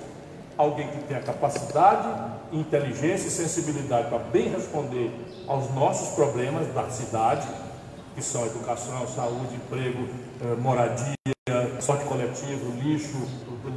Alguém 0.57 0.87
que 0.87 1.03
tenha 1.03 1.21
capacidade, 1.21 2.07
inteligência 2.51 3.27
e 3.27 3.31
sensibilidade 3.31 4.07
para 4.07 4.19
bem 4.19 4.49
responder 4.49 5.11
aos 5.47 5.73
nossos 5.73 6.15
problemas 6.15 6.67
da 6.73 6.89
cidade, 6.89 7.47
que 8.15 8.21
são 8.21 8.45
educação, 8.45 9.07
saúde, 9.07 9.55
emprego, 9.55 10.07
moradia, 10.61 11.15
sorte 11.79 12.05
coletivo, 12.05 12.71
lixo, 12.81 13.17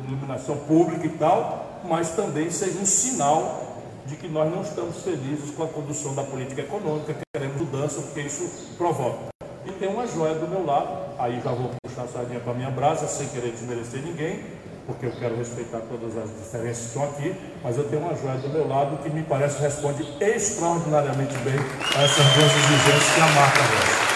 iluminação 0.07 0.57
pública 0.59 1.07
e 1.07 1.11
tal, 1.11 1.81
mas 1.85 2.11
também 2.11 2.51
seja 2.51 2.79
um 2.79 2.87
sinal 2.87 3.73
de 4.07 4.17
que 4.17 4.29
nós 4.29 4.53
não 4.53 4.63
estamos 4.63 5.03
felizes 5.03 5.51
com 5.55 5.63
a 5.63 5.69
condução 5.69 6.15
da 6.15 6.23
política 6.23 6.63
econômica, 6.63 7.17
queremos 7.35 7.57
mudança, 7.57 8.01
porque 8.01 8.21
isso 8.21 8.75
provoca 8.77 9.29
E 9.65 9.73
tem 9.73 9.89
uma 9.89 10.07
joia 10.07 10.35
do 10.35 10.49
meu 10.49 10.65
lado, 10.65 11.15
aí 11.19 11.41
já 11.43 11.53
vou 11.53 11.71
puxar 11.83 12.03
a 12.03 12.09
sardinha 12.09 12.41
para 12.41 12.55
minha 12.55 12.71
brasa, 12.71 13.07
sem 13.07 13.29
querer 13.29 13.53
desmerecer 13.53 14.03
ninguém, 14.03 14.45
porque 14.87 15.07
eu 15.07 15.13
quero 15.13 15.37
respeitar 15.37 15.81
todas 15.81 16.17
as 16.17 16.29
diferenças 16.31 16.79
que 16.79 16.89
estão 16.89 17.05
aqui, 17.05 17.35
mas 17.63 17.79
eu 17.79 17.85
tenho 17.89 18.03
uma 18.03 18.15
joia 18.17 18.39
do 18.39 18.49
meu 18.49 18.67
lado 18.67 19.03
que 19.03 19.11
me 19.11 19.23
parece 19.23 19.61
responde 19.61 20.03
extraordinariamente 20.21 21.37
bem 21.39 21.55
a 21.97 22.03
essas 22.03 22.27
duas 22.35 22.53
exigências 22.53 23.15
que 23.15 23.21
a 23.21 23.27
marca 23.29 23.63
resta. 23.63 24.12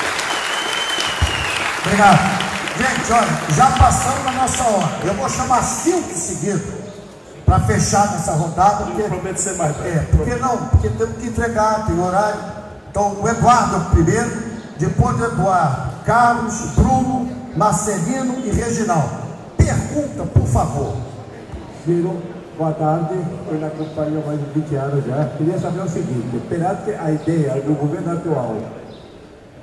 Obrigado. 1.87 2.19
Gente, 2.77 3.13
olha, 3.13 3.55
já 3.55 3.71
passamos 3.71 4.25
da 4.25 4.33
nossa 4.33 4.65
hora. 4.65 4.91
Eu 5.05 5.15
vou 5.15 5.29
chamar 5.29 5.63
cinco 5.63 6.13
seguidos 6.15 6.63
para 7.45 7.61
fechar 7.61 8.11
nessa 8.11 8.33
rodada. 8.33 8.87
Porque, 8.87 9.05
prometo 9.05 9.39
ser 9.39 9.55
mais 9.55 9.77
breve. 9.77 9.97
É, 9.97 10.03
porque 10.11 10.35
não, 10.35 10.57
porque 10.67 10.89
temos 10.89 11.17
que 11.17 11.29
entregar, 11.29 11.87
tem 11.87 11.99
horário. 11.99 12.41
Então, 12.91 13.17
o 13.23 13.29
Eduardo 13.29 13.91
primeiro, 13.91 14.31
depois 14.77 15.17
do 15.17 15.27
Eduardo, 15.27 16.05
Carlos, 16.05 16.55
Bruno, 16.75 17.31
Marcelino 17.57 18.45
e 18.45 18.51
Reginaldo. 18.51 19.11
Pergunta, 19.57 20.25
por 20.25 20.47
favor. 20.49 20.97
Ciro, 21.85 22.21
boa 22.59 22.73
tarde. 22.73 23.15
Eu 23.49 23.61
na 23.61 23.69
acompanho 23.69 24.27
mais 24.27 24.41
de 24.41 24.61
20 24.61 24.75
anos 24.75 25.05
já. 25.07 25.25
Queria 25.39 25.59
saber 25.61 25.83
o 25.83 25.89
seguinte: 25.89 26.43
perante 26.49 26.91
a 26.91 27.13
ideia 27.13 27.63
do 27.63 27.79
governo 27.79 28.13
atual 28.13 28.57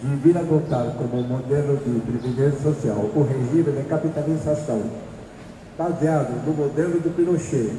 de 0.03 0.15
vir 0.17 0.37
adotar 0.37 0.85
como 0.97 1.23
modelo 1.23 1.77
de 1.77 1.99
previdência 2.01 2.59
social 2.61 3.09
o 3.15 3.23
regime 3.23 3.71
de 3.71 3.83
capitalização 3.87 4.81
baseado 5.77 6.45
no 6.45 6.53
modelo 6.53 6.99
do 6.99 7.15
Pinochet, 7.15 7.71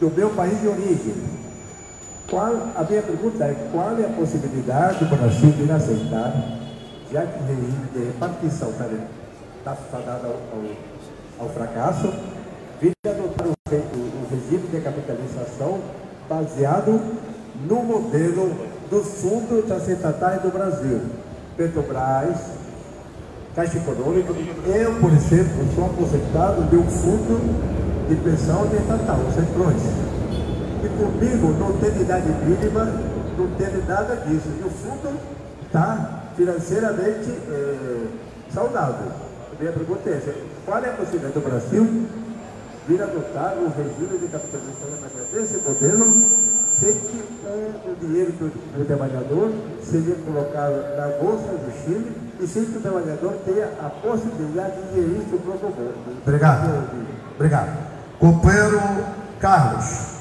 do 0.00 0.10
meu 0.10 0.30
país 0.30 0.60
de 0.60 0.68
origem. 0.68 1.14
Qual, 2.30 2.52
a 2.74 2.84
minha 2.88 3.02
pergunta 3.02 3.44
é 3.44 3.68
qual 3.72 3.98
é 3.98 4.04
a 4.04 4.08
possibilidade 4.10 5.04
do 5.04 5.16
Brasil 5.16 5.50
vir 5.50 5.72
aceitar, 5.72 6.32
já 7.12 7.26
que 7.26 7.42
o 7.42 7.46
regime 7.46 7.86
de 7.92 8.04
repartição 8.04 8.70
está 9.58 9.74
fadado 9.74 10.26
ao, 10.26 10.32
ao, 10.32 11.46
ao, 11.46 11.48
fracasso, 11.48 12.12
vir 12.80 12.92
adotar 13.04 13.48
o, 13.48 13.52
o, 13.52 14.26
regime 14.30 14.68
de 14.68 14.80
capitalização 14.80 15.80
baseado 16.28 17.00
no 17.68 17.82
modelo 17.82 18.52
dos 18.88 19.20
fundos 19.20 19.68
das 19.68 19.88
estatais 19.88 20.42
do 20.42 20.50
Brasil. 20.50 21.25
Petrobras, 21.56 22.36
Caixa 23.54 23.78
Econômica. 23.78 24.32
Eu, 24.66 24.94
por 25.00 25.10
exemplo, 25.12 25.64
sou 25.74 25.86
aposentado 25.86 26.62
de 26.68 26.76
um 26.76 26.86
fundo 26.86 28.06
de 28.08 28.14
pensão 28.16 28.66
de 28.68 28.76
estatal, 28.76 29.18
Centrões. 29.34 29.82
E 30.84 30.88
comigo 30.88 31.56
não 31.58 31.72
tem 31.78 32.00
idade 32.00 32.28
mínima, 32.44 32.84
não 33.38 33.46
tem 33.56 33.68
nada 33.88 34.16
disso. 34.16 34.48
E 34.60 34.62
o 34.62 34.70
fundo 34.70 35.18
está 35.64 36.22
financeiramente 36.36 37.30
é, 37.30 38.06
saudável. 38.52 39.10
A 39.52 39.58
minha 39.58 39.72
pergunta 39.72 40.10
é 40.10 40.34
qual 40.66 40.84
é 40.84 40.90
a 40.90 40.92
possibilidade 40.92 41.34
do 41.34 41.40
Brasil 41.40 42.06
vir 42.86 43.02
adotar 43.02 43.54
um 43.58 43.68
regime 43.70 44.18
de 44.18 44.28
capitalização 44.28 44.88
desse 45.32 45.56
modelo 45.58 46.45
sem 46.80 46.92
que 46.92 47.24
o 47.46 47.96
dinheiro 48.00 48.32
do, 48.32 48.48
do 48.48 48.84
trabalhador 48.84 49.52
seja 49.82 50.14
colocado 50.26 50.96
na 50.96 51.06
Bolsa 51.18 51.48
do 51.52 51.72
Chile 51.84 52.12
e 52.40 52.46
sem 52.46 52.64
que 52.66 52.78
o 52.78 52.80
trabalhador 52.80 53.32
tenha 53.44 53.66
a 53.80 53.88
possibilidade 53.88 54.76
de 54.82 54.94
gerir 54.94 55.22
seu 55.28 55.38
próprio 55.38 55.70
bolso. 55.70 55.98
Obrigado. 56.22 57.06
Obrigado. 57.34 57.78
Companheiro 58.18 58.80
Carlos. 59.40 60.16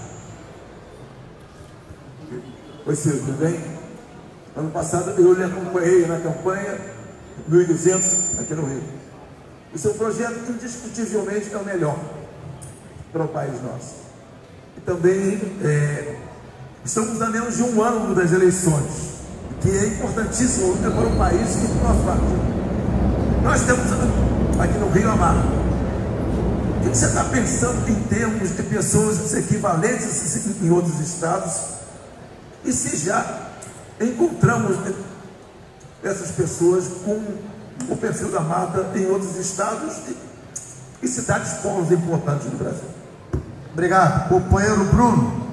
Oi, 2.86 2.96
Ciro, 2.96 3.18
tudo 3.18 3.40
bem? 3.40 3.60
Ano 4.56 4.72
passado 4.72 5.12
eu 5.20 5.34
lhe 5.34 5.44
acompanhei 5.44 6.06
na 6.06 6.20
campanha 6.20 6.80
1200 7.48 8.40
aqui 8.40 8.54
no 8.54 8.66
Rio. 8.66 8.84
O 9.74 9.78
seu 9.78 9.94
projeto, 9.96 10.50
indiscutivelmente, 10.50 11.54
é 11.54 11.58
o 11.58 11.66
melhor 11.66 12.00
para 13.12 13.24
o 13.24 13.28
país 13.28 13.62
nosso. 13.62 14.06
E 14.78 14.82
também 14.82 15.42
é, 15.64 16.16
estamos 16.86 17.20
a 17.20 17.30
menos 17.30 17.58
de 17.58 17.64
um 17.64 17.82
ano 17.82 18.14
das 18.14 18.32
eleições, 18.32 19.16
que 19.60 19.70
é 19.70 19.88
importantíssimo 19.88 20.78
para 20.78 21.08
o 21.08 21.18
país 21.18 21.56
que 21.56 21.68
nós 21.84 22.06
fazemos. 22.06 22.46
Nós 23.44 23.62
temos 23.64 24.60
aqui 24.60 24.78
no 24.78 24.90
Rio 24.92 25.12
Amaro. 25.12 25.40
O 26.78 26.90
que 26.90 26.96
você 26.96 27.08
está 27.08 27.24
pensando 27.24 27.90
em 27.90 27.96
termos 28.04 28.56
de 28.56 28.64
pessoas 28.64 29.34
equivalentes 29.34 30.62
em 30.62 30.70
outros 30.70 31.00
estados? 31.00 31.60
E 32.64 32.72
se 32.72 32.98
já 32.98 33.50
encontramos 34.00 34.78
essas 36.04 36.32
pessoas 36.32 36.86
com 37.04 37.20
o 37.90 37.98
perfil 37.98 38.30
da 38.32 38.42
mata 38.42 38.92
em 38.96 39.08
outros 39.08 39.36
estados 39.38 39.96
e 41.02 41.08
cidades 41.08 41.54
e 41.64 41.94
importantes 41.96 42.48
do 42.48 42.58
Brasil? 42.58 42.90
Obrigado. 43.74 44.30
Companheiro 44.30 44.86
Bruno. 44.86 45.45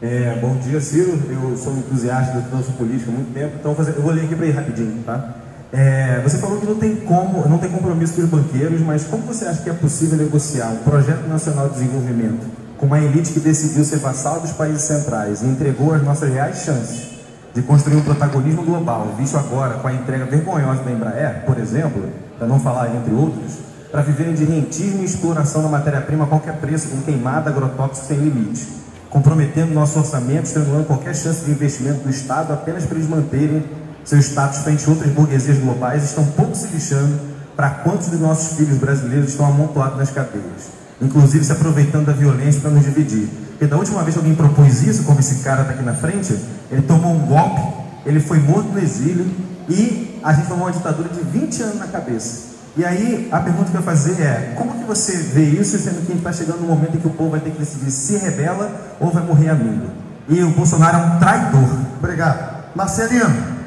É, 0.00 0.38
bom 0.40 0.54
dia, 0.56 0.80
Ciro. 0.80 1.20
Eu 1.28 1.56
sou 1.56 1.72
um 1.72 1.78
entusiasta 1.78 2.34
da 2.34 2.40
transição 2.42 2.74
política 2.76 3.10
há 3.10 3.14
muito 3.14 3.34
tempo, 3.34 3.56
então 3.58 3.74
eu 3.96 4.02
vou 4.02 4.12
ler 4.12 4.24
aqui 4.24 4.36
para 4.36 4.46
ir 4.46 4.52
rapidinho, 4.52 5.02
tá? 5.04 5.34
É, 5.72 6.20
você 6.22 6.38
falou 6.38 6.60
que 6.60 6.66
não 6.66 6.76
tem 6.76 6.96
como, 6.96 7.46
não 7.48 7.58
tem 7.58 7.68
compromisso 7.68 8.14
com 8.14 8.22
os 8.22 8.28
banqueiros, 8.28 8.80
mas 8.80 9.04
como 9.04 9.24
você 9.24 9.44
acha 9.44 9.60
que 9.60 9.68
é 9.68 9.72
possível 9.72 10.16
negociar 10.16 10.68
um 10.68 10.78
projeto 10.78 11.26
nacional 11.26 11.68
de 11.68 11.74
desenvolvimento 11.74 12.46
com 12.78 12.86
uma 12.86 13.00
elite 13.00 13.32
que 13.32 13.40
decidiu 13.40 13.84
ser 13.84 13.98
vassal 13.98 14.40
dos 14.40 14.52
países 14.52 14.82
centrais 14.82 15.42
e 15.42 15.46
entregou 15.46 15.92
as 15.92 16.02
nossas 16.02 16.32
reais 16.32 16.62
chances 16.62 17.18
de 17.52 17.60
construir 17.62 17.96
um 17.96 18.02
protagonismo 18.02 18.62
global, 18.62 19.14
visto 19.18 19.36
agora 19.36 19.74
com 19.74 19.88
a 19.88 19.92
entrega 19.92 20.24
vergonhosa 20.26 20.84
da 20.84 20.92
Embraer, 20.92 21.42
por 21.44 21.58
exemplo, 21.58 22.08
para 22.38 22.46
não 22.46 22.60
falar 22.60 22.94
entre 22.94 23.12
outros, 23.12 23.58
para 23.90 24.00
viverem 24.02 24.34
de 24.34 24.44
rentismo 24.44 25.02
e 25.02 25.04
exploração 25.04 25.62
da 25.62 25.68
matéria-prima 25.68 26.24
a 26.24 26.28
qualquer 26.28 26.54
preço, 26.58 26.88
com 26.88 27.02
queimada 27.02 27.50
agrotóxico 27.50 28.06
sem 28.06 28.18
limite, 28.18 28.64
comprometendo 29.10 29.72
nosso 29.72 29.98
orçamento, 29.98 30.44
estrangulando 30.44 30.84
qualquer 30.84 31.14
chance 31.14 31.44
de 31.44 31.50
investimento 31.50 32.04
do 32.04 32.10
Estado 32.10 32.52
apenas 32.52 32.84
para 32.84 32.96
eles 32.96 33.08
manterem 33.08 33.64
seu 34.04 34.18
status 34.18 34.60
frente 34.60 34.86
a 34.86 34.90
outras 34.90 35.10
burguesias 35.10 35.58
globais, 35.58 36.04
estão 36.04 36.24
pouco 36.24 36.54
se 36.54 36.68
lixando 36.68 37.18
para 37.54 37.70
quantos 37.70 38.10
de 38.10 38.16
nossos 38.16 38.56
filhos 38.56 38.78
brasileiros 38.78 39.30
estão 39.30 39.46
amontoados 39.46 39.98
nas 39.98 40.10
cadeias, 40.10 40.70
inclusive 41.00 41.44
se 41.44 41.52
aproveitando 41.52 42.06
da 42.06 42.12
violência 42.12 42.60
para 42.60 42.70
nos 42.70 42.84
dividir. 42.84 43.28
Porque 43.50 43.66
da 43.66 43.76
última 43.76 44.02
vez 44.02 44.14
que 44.14 44.20
alguém 44.20 44.34
propôs 44.34 44.82
isso, 44.82 45.02
como 45.02 45.18
esse 45.20 45.42
cara 45.42 45.62
está 45.62 45.74
aqui 45.74 45.82
na 45.82 45.94
frente, 45.94 46.38
ele 46.70 46.82
tomou 46.82 47.12
um 47.12 47.26
golpe, 47.26 47.60
ele 48.06 48.20
foi 48.20 48.38
morto 48.38 48.68
no 48.70 48.78
exílio 48.78 49.26
e 49.68 50.18
a 50.22 50.32
gente 50.32 50.48
tomou 50.48 50.66
uma 50.66 50.72
ditadura 50.72 51.08
de 51.08 51.20
20 51.20 51.62
anos 51.64 51.78
na 51.78 51.88
cabeça. 51.88 52.47
E 52.76 52.84
aí, 52.84 53.28
a 53.32 53.40
pergunta 53.40 53.70
que 53.70 53.76
eu 53.76 53.82
vou 53.82 53.94
fazer 53.94 54.20
é: 54.22 54.54
como 54.56 54.74
que 54.74 54.84
você 54.84 55.16
vê 55.16 55.44
isso, 55.44 55.78
sendo 55.78 56.06
que 56.06 56.12
está 56.12 56.32
chegando 56.32 56.60
no 56.60 56.68
momento 56.68 56.96
em 56.96 57.00
que 57.00 57.06
o 57.06 57.10
povo 57.10 57.30
vai 57.30 57.40
ter 57.40 57.50
que 57.50 57.58
decidir 57.58 57.90
se 57.90 58.16
rebela 58.16 58.70
ou 59.00 59.10
vai 59.10 59.22
morrer 59.22 59.50
amigo? 59.50 59.90
E 60.28 60.42
o 60.42 60.50
Bolsonaro 60.50 60.96
é 60.96 61.00
um 61.00 61.18
traidor. 61.18 61.78
Obrigado. 61.98 62.74
Marcelino. 62.74 63.58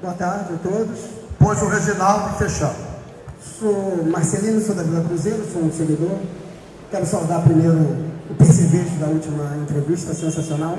Boa 0.00 0.14
tarde 0.14 0.54
a 0.54 0.68
todos. 0.68 0.98
Pôs 1.38 1.62
o 1.62 1.68
Reginaldo 1.68 2.38
fechamos. 2.38 2.76
Sou 3.58 4.04
Marcelino, 4.06 4.60
sou 4.60 4.74
da 4.74 4.82
Vila 4.82 5.04
Cruzeiro, 5.04 5.44
sou 5.52 5.62
um 5.62 5.72
seguidor. 5.72 6.18
Quero 6.90 7.04
saudar 7.04 7.42
primeiro 7.42 8.10
o 8.30 8.34
percevejo 8.34 8.96
da 8.98 9.06
última 9.06 9.56
entrevista, 9.62 10.14
sensacional. 10.14 10.78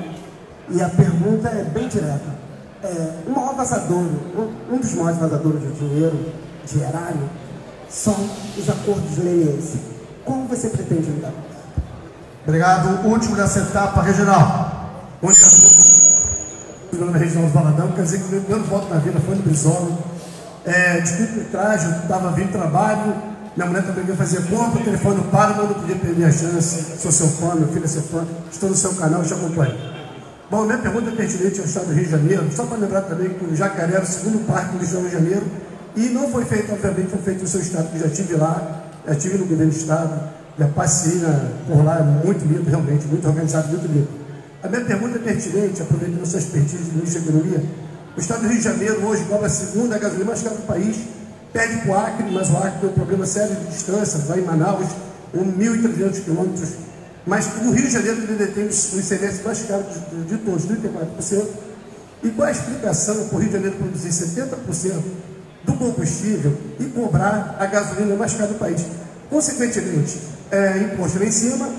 E 0.68 0.82
a 0.82 0.88
pergunta 0.88 1.48
é 1.48 1.64
bem 1.64 1.88
direta 1.88 2.42
é, 2.84 3.12
o 3.26 3.30
maior 3.30 3.54
vazador, 3.54 3.98
um, 3.98 4.74
um, 4.74 4.78
dos 4.78 4.94
maiores 4.94 5.18
vazadores 5.18 5.60
de 5.60 5.72
dinheiro, 5.72 6.32
de 6.66 6.80
erário, 6.80 7.30
são 7.88 8.16
os 8.58 8.68
acordos 8.68 9.18
lenienses. 9.18 9.80
Como 10.24 10.48
você 10.48 10.68
pretende 10.68 11.10
lidar? 11.10 11.32
Obrigado. 12.44 13.06
Último 13.06 13.36
dessa 13.36 13.60
etapa, 13.60 14.02
regional. 14.02 14.72
Onde 15.22 15.38
nome 17.04 17.18
é 17.18 17.22
Reginaldo 17.22 17.52
Baladão, 17.52 17.92
quer 17.92 18.02
dizer 18.02 18.20
que 18.20 18.28
meu 18.28 18.40
primeiro 18.40 18.64
voto 18.68 18.88
na 18.92 19.00
vida 19.00 19.20
foi 19.20 19.34
no 19.34 19.42
Brizola. 19.42 19.98
É, 20.64 20.98
o 20.98 21.44
traje, 21.50 21.86
eu 21.86 22.02
estava 22.02 22.30
vindo 22.32 22.52
trabalho, 22.52 23.14
minha 23.56 23.68
mulher 23.68 23.84
também 23.84 24.04
veio 24.04 24.16
fazer 24.16 24.42
compra, 24.48 24.80
o 24.80 24.84
telefone 24.84 25.22
para, 25.30 25.54
mas 25.54 25.68
não 25.68 25.74
podia 25.74 25.96
perder 25.96 26.24
a 26.24 26.32
chance. 26.32 26.98
Sou 26.98 27.10
seu 27.10 27.28
fã, 27.28 27.54
meu 27.54 27.68
filho 27.68 27.84
é 27.84 27.88
seu 27.88 28.02
fã, 28.02 28.24
estou 28.50 28.68
no 28.68 28.76
seu 28.76 28.94
canal, 28.94 29.22
te 29.22 29.34
acompanho. 29.34 29.91
Bom, 30.52 30.66
minha 30.66 30.76
pergunta 30.76 31.08
é 31.08 31.14
pertinente 31.14 31.60
ao 31.60 31.64
Estado 31.64 31.86
do 31.86 31.94
Rio 31.94 32.04
de 32.04 32.10
Janeiro, 32.10 32.46
só 32.54 32.66
para 32.66 32.76
lembrar 32.76 33.00
também 33.00 33.30
que 33.30 33.42
o 33.42 33.56
Jacaré 33.56 33.94
era 33.94 34.02
o 34.02 34.06
segundo 34.06 34.46
parque 34.46 34.76
do 34.76 34.84
Rio 34.84 35.06
de 35.06 35.10
Janeiro, 35.10 35.46
e 35.96 36.10
não 36.10 36.28
foi 36.28 36.44
feito, 36.44 36.70
obviamente, 36.70 37.08
foi 37.08 37.22
feito 37.22 37.40
no 37.40 37.48
seu 37.48 37.62
estado, 37.62 37.90
que 37.90 37.98
já 37.98 38.04
estive 38.04 38.36
lá, 38.36 38.84
já 39.06 39.14
estive 39.14 39.38
no 39.38 39.46
governo 39.46 39.72
do 39.72 39.74
estado, 39.78 40.28
já 40.58 40.68
passei 40.68 41.22
por 41.66 41.82
lá, 41.82 42.00
é 42.00 42.26
muito 42.26 42.44
lindo, 42.44 42.68
realmente, 42.68 43.06
muito 43.06 43.26
organizado, 43.26 43.68
muito 43.68 43.86
lindo. 43.86 44.08
A 44.62 44.68
minha 44.68 44.84
pergunta 44.84 45.16
é 45.16 45.20
pertinente, 45.22 45.80
aproveitando 45.80 46.26
sua 46.26 46.38
expertise 46.38 46.84
de 46.84 46.96
ministro 46.96 47.22
da 47.22 47.30
Economia. 47.30 47.64
O 48.14 48.20
estado 48.20 48.42
do 48.42 48.48
Rio 48.48 48.58
de 48.58 48.64
Janeiro 48.64 49.06
hoje 49.06 49.24
cobra 49.24 49.46
a 49.46 49.50
segunda 49.50 49.98
gasolina 49.98 50.26
mais 50.26 50.42
cara 50.42 50.56
do 50.56 50.66
país, 50.66 50.98
pede 51.50 51.78
para 51.78 51.90
o 51.90 51.98
Acre, 51.98 52.30
mas 52.30 52.50
o 52.50 52.58
Acre 52.58 52.78
tem 52.78 52.90
um 52.90 52.92
problema 52.92 53.24
sério 53.24 53.56
de 53.56 53.64
distância, 53.68 54.18
vai 54.28 54.40
em 54.40 54.44
Manaus, 54.44 54.86
1.300 55.34 56.24
quilômetros 56.24 56.91
mas 57.26 57.46
o 57.64 57.70
Rio 57.70 57.86
de 57.86 57.90
Janeiro 57.90 58.22
ele 58.22 58.34
detém 58.34 58.64
o 58.64 58.68
ICMS 58.68 59.42
mais 59.44 59.62
caro 59.62 59.84
de, 59.84 60.24
de, 60.24 60.38
todos, 60.38 60.66
34%. 60.66 61.46
E 62.24 62.30
qual 62.30 62.48
a 62.48 62.50
explicação 62.50 63.28
para 63.28 63.36
o 63.36 63.40
Rio 63.40 63.48
de 63.48 63.54
Janeiro 63.54 63.76
produzir 63.76 64.10
70% 64.10 65.02
do 65.64 65.72
combustível 65.74 66.56
e 66.80 66.84
cobrar 66.86 67.56
a 67.58 67.66
gasolina 67.66 68.14
mais 68.16 68.32
cara 68.34 68.48
do 68.48 68.58
país? 68.58 68.84
Consequentemente, 69.30 70.18
é, 70.50 70.78
imposto 70.78 71.18
lá 71.18 71.24
em 71.24 71.30
cima, 71.30 71.70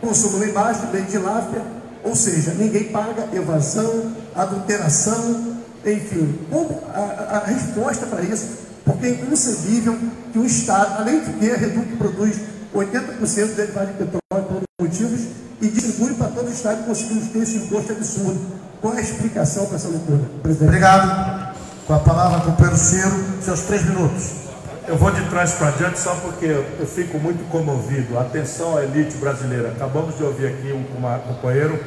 consumo 0.00 0.38
lá 0.38 0.46
embaixo, 0.46 0.80
lei 0.92 1.02
de 1.02 1.18
láfia, 1.18 1.62
ou 2.04 2.14
seja, 2.14 2.52
ninguém 2.54 2.84
paga 2.84 3.28
evasão, 3.32 4.12
adulteração, 4.34 5.58
enfim. 5.84 6.38
Como 6.50 6.82
a, 6.92 7.38
a 7.38 7.44
resposta 7.46 8.06
para 8.06 8.22
isso? 8.22 8.68
Porque 8.84 9.06
é 9.06 9.10
inconcebível 9.10 9.96
que 10.32 10.38
o 10.38 10.44
Estado, 10.44 11.00
além 11.00 11.20
de 11.20 11.32
ter 11.34 11.54
a 11.54 11.56
Reduc 11.56 11.96
produz 11.96 12.36
80% 12.74 13.46
do 13.46 13.54
derivado 13.54 13.86
de 13.86 13.92
petróleo 13.92 14.46
por 14.46 14.62
motivos 14.80 15.20
e 15.60 15.68
distribui 15.68 16.14
para 16.14 16.28
todo 16.28 16.48
o 16.48 16.52
Estado 16.52 16.82
e 16.82 16.84
conseguimos 16.84 17.28
ter 17.28 17.38
esse 17.40 17.56
imposto 17.56 17.92
absurdo. 17.92 18.40
Qual 18.80 18.94
é 18.94 18.98
a 18.98 19.00
explicação 19.00 19.66
para 19.66 19.76
essa 19.76 19.88
loucura, 19.88 20.20
presidente? 20.42 20.68
Obrigado. 20.68 21.56
Com 21.86 21.94
a 21.94 21.98
palavra, 21.98 22.40
companheiro 22.40 22.76
Ciro, 22.76 23.24
seus 23.40 23.62
três 23.62 23.84
minutos. 23.84 24.48
Eu 24.86 24.96
vou 24.96 25.10
de 25.10 25.22
trás 25.28 25.52
para 25.52 25.70
diante 25.72 25.98
só 25.98 26.14
porque 26.14 26.46
eu 26.46 26.86
fico 26.86 27.18
muito 27.18 27.46
comovido. 27.50 28.18
Atenção 28.18 28.76
à 28.76 28.84
elite 28.84 29.16
brasileira. 29.16 29.68
Acabamos 29.68 30.16
de 30.16 30.22
ouvir 30.22 30.46
aqui 30.46 30.72
um 30.72 30.82
companheiro 31.26 31.78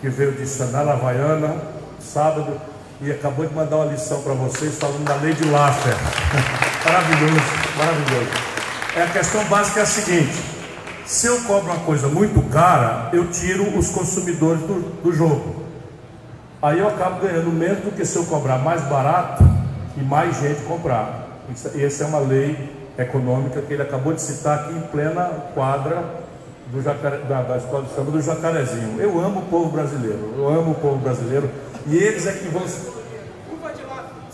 que 0.00 0.08
veio 0.08 0.32
de 0.32 0.46
Sanala 0.46 0.92
Havaiana, 0.92 1.56
sábado, 1.98 2.60
e 3.00 3.10
acabou 3.10 3.46
de 3.46 3.54
mandar 3.54 3.76
uma 3.76 3.86
lição 3.86 4.22
para 4.22 4.34
vocês 4.34 4.76
falando 4.78 5.04
da 5.04 5.16
lei 5.16 5.32
de 5.32 5.48
Laffer. 5.48 5.94
maravilhoso, 6.84 7.42
maravilhoso. 7.76 8.53
É 8.96 9.02
a 9.02 9.08
questão 9.08 9.44
básica 9.46 9.80
é 9.80 9.82
a 9.82 9.86
seguinte: 9.86 10.40
se 11.04 11.26
eu 11.26 11.40
cobro 11.42 11.72
uma 11.72 11.80
coisa 11.80 12.06
muito 12.06 12.40
cara, 12.50 13.10
eu 13.12 13.28
tiro 13.28 13.76
os 13.76 13.90
consumidores 13.90 14.60
do, 14.62 15.02
do 15.02 15.12
jogo. 15.12 15.64
Aí 16.62 16.78
eu 16.78 16.86
acabo 16.86 17.20
ganhando 17.20 17.50
menos 17.50 17.80
do 17.80 17.90
que 17.90 18.06
se 18.06 18.16
eu 18.16 18.24
cobrar 18.24 18.58
mais 18.58 18.82
barato 18.82 19.42
e 19.96 20.00
mais 20.00 20.38
gente 20.40 20.62
comprar. 20.62 21.42
Isso, 21.52 21.70
essa 21.76 22.04
é 22.04 22.06
uma 22.06 22.20
lei 22.20 22.72
econômica 22.96 23.60
que 23.60 23.72
ele 23.72 23.82
acabou 23.82 24.12
de 24.12 24.22
citar 24.22 24.60
aqui 24.60 24.74
em 24.74 24.80
plena 24.82 25.24
quadra 25.54 26.22
jacare, 26.82 27.24
da, 27.24 27.42
da 27.42 27.56
escola 27.56 27.82
de 27.82 27.94
samba 27.94 28.12
do 28.12 28.22
Jacarezinho. 28.22 29.00
Eu 29.00 29.20
amo 29.20 29.40
o 29.40 29.46
povo 29.46 29.70
brasileiro, 29.70 30.34
eu 30.36 30.48
amo 30.48 30.70
o 30.70 30.74
povo 30.76 30.98
brasileiro 30.98 31.50
e 31.86 31.96
eles 31.96 32.26
é 32.26 32.32
que 32.32 32.48
vão. 32.48 32.62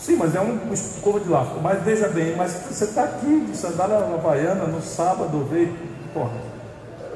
Sim, 0.01 0.15
mas 0.15 0.35
é 0.35 0.41
um 0.41 0.73
escova 0.73 1.19
de 1.19 1.29
lá. 1.29 1.45
Mas 1.61 1.83
veja 1.83 2.07
bem, 2.07 2.35
mas 2.35 2.53
você 2.53 2.85
está 2.85 3.03
aqui 3.03 3.45
de 3.47 3.55
sandália 3.55 3.97
havaiana 3.97 4.65
no 4.65 4.81
sábado, 4.81 5.47
veio. 5.49 5.77
Porra, 6.11 6.31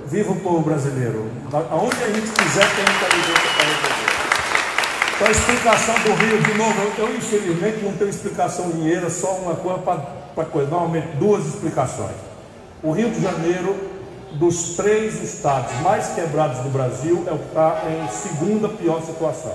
viva 0.06 0.32
o 0.32 0.40
povo 0.40 0.62
brasileiro. 0.62 1.28
Aonde 1.52 2.03
a 2.03 2.07
gente 2.07 2.32
quiser 2.32 2.76
tem 2.76 2.84
inteligência 2.84 3.49
para 3.57 3.66
resolver. 3.66 4.06
Então 5.16 5.28
a 5.28 5.32
explicação 5.32 5.95
do 5.95 6.14
Rio, 6.14 6.41
de 6.44 6.53
novo, 6.53 6.82
eu, 6.82 7.06
eu 7.06 7.16
infelizmente 7.16 7.84
não 7.84 7.94
tenho 7.94 8.10
explicação 8.10 8.70
dinheiro, 8.70 9.10
só 9.10 9.32
uma 9.32 9.56
coisa 9.56 9.80
para 10.36 10.45
coisa, 10.45 10.70
normalmente 10.70 11.07
duas 11.18 11.44
explicações. 11.48 12.16
O 12.84 12.91
Rio 12.91 13.10
de 13.10 13.20
Janeiro, 13.20 13.76
dos 14.34 14.76
três 14.76 15.24
estados 15.24 15.74
mais 15.82 16.10
quebrados 16.10 16.60
do 16.60 16.70
Brasil, 16.70 17.24
é 17.26 17.32
o 17.32 17.38
que 17.40 17.48
está 17.48 17.82
em 17.90 18.07
segunda 18.10 18.70
pior 18.70 19.02
situação. 19.02 19.53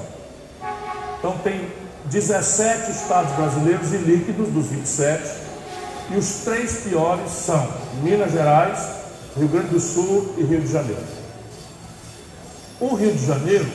Então 1.19 1.36
tem 1.44 1.69
17 2.11 2.91
estados 2.91 3.32
brasileiros 3.37 3.93
ilíquidos 3.93 4.49
dos 4.49 4.66
27, 4.66 5.23
e 6.11 6.16
os 6.16 6.28
três 6.45 6.81
piores 6.81 7.31
são 7.31 7.69
Minas 8.03 8.32
Gerais, 8.32 8.81
Rio 9.37 9.47
Grande 9.47 9.69
do 9.69 9.81
Sul 9.81 10.35
e 10.37 10.43
Rio 10.43 10.61
de 10.61 10.73
Janeiro. 10.73 11.03
O 12.81 12.95
Rio 12.97 13.12
de 13.12 13.24
Janeiro 13.24 13.66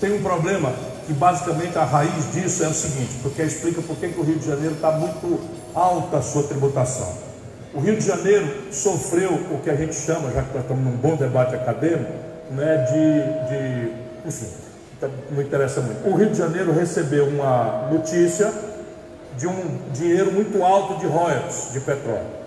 tem 0.00 0.14
um 0.14 0.22
problema 0.22 0.72
que 1.06 1.12
basicamente 1.12 1.76
a 1.76 1.84
raiz 1.84 2.32
disso 2.32 2.62
é 2.62 2.68
o 2.68 2.74
seguinte, 2.74 3.16
porque 3.20 3.42
explica 3.42 3.82
por 3.82 3.96
que 3.96 4.06
o 4.06 4.22
Rio 4.22 4.38
de 4.38 4.46
Janeiro 4.46 4.76
está 4.76 4.92
muito 4.92 5.40
alta 5.74 6.18
a 6.18 6.22
sua 6.22 6.44
tributação. 6.44 7.12
O 7.74 7.80
Rio 7.80 7.96
de 7.96 8.06
Janeiro 8.06 8.72
sofreu 8.72 9.32
o 9.32 9.60
que 9.60 9.70
a 9.70 9.74
gente 9.74 9.94
chama, 9.94 10.30
já 10.30 10.42
que 10.42 10.54
nós 10.54 10.62
estamos 10.62 10.84
num 10.84 10.96
bom 10.96 11.16
debate 11.16 11.56
acadêmico, 11.56 12.12
né, 12.52 12.76
de, 12.76 13.48
de 13.48 14.28
enfim, 14.28 14.69
não 15.30 15.42
interessa 15.42 15.80
muito. 15.80 16.08
O 16.08 16.14
Rio 16.14 16.30
de 16.30 16.38
Janeiro 16.38 16.72
recebeu 16.72 17.26
uma 17.26 17.88
notícia 17.90 18.52
de 19.36 19.46
um 19.46 19.78
dinheiro 19.92 20.32
muito 20.32 20.62
alto 20.62 20.98
de 21.00 21.06
royalties 21.06 21.72
de 21.72 21.80
petróleo. 21.80 22.40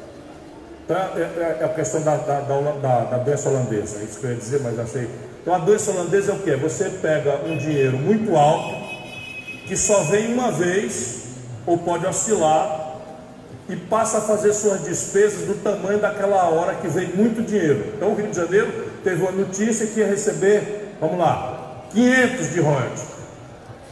Então, 0.86 0.98
é, 0.98 1.60
é, 1.62 1.66
a 1.66 1.70
questão 1.70 2.02
da, 2.02 2.18
da, 2.18 2.42
da, 2.42 3.00
da, 3.06 3.18
doença 3.18 3.50
holandesa, 3.50 4.00
é 4.00 4.04
isso 4.04 4.20
que 4.20 4.26
eu 4.26 4.32
ia 4.32 4.36
dizer, 4.36 4.60
mas 4.62 4.78
achei. 4.78 5.10
Então, 5.42 5.54
a 5.54 5.58
doença 5.58 5.92
holandesa 5.92 6.34
é 6.34 6.36
o 6.36 6.40
que? 6.40 6.56
Você 6.58 6.90
pega 7.02 7.40
um 7.46 7.58
dinheiro 7.58 7.98
muito 7.98 8.36
alto, 8.36 8.76
que 9.66 9.78
só 9.78 10.04
vem 10.04 10.34
uma 10.34 10.52
vez, 10.52 11.24
ou 11.66 11.78
pode 11.78 12.06
oscilar, 12.06 12.98
e 13.70 13.78
passa 13.78 14.18
a 14.18 14.22
fazer 14.22 14.54
suas 14.54 14.84
despesas 14.84 15.48
do 15.48 15.56
tamanho 15.64 16.00
daquela 16.00 16.50
hora 16.50 16.76
que 16.76 16.88
vem 16.90 17.08
muito 17.08 17.42
dinheiro. 17.42 17.94
Então, 17.96 18.12
o 18.12 18.16
Rio 18.16 18.28
de 18.28 18.36
Janeiro 18.36 18.72
teve 19.04 19.22
uma 19.22 19.32
notícia 19.32 19.88
que 19.88 20.02
ia 20.02 20.08
receber, 20.08 20.96
vamos 21.00 21.18
lá, 21.18 21.63
500 21.94 22.52
de 22.52 22.60
royalties. 22.60 23.06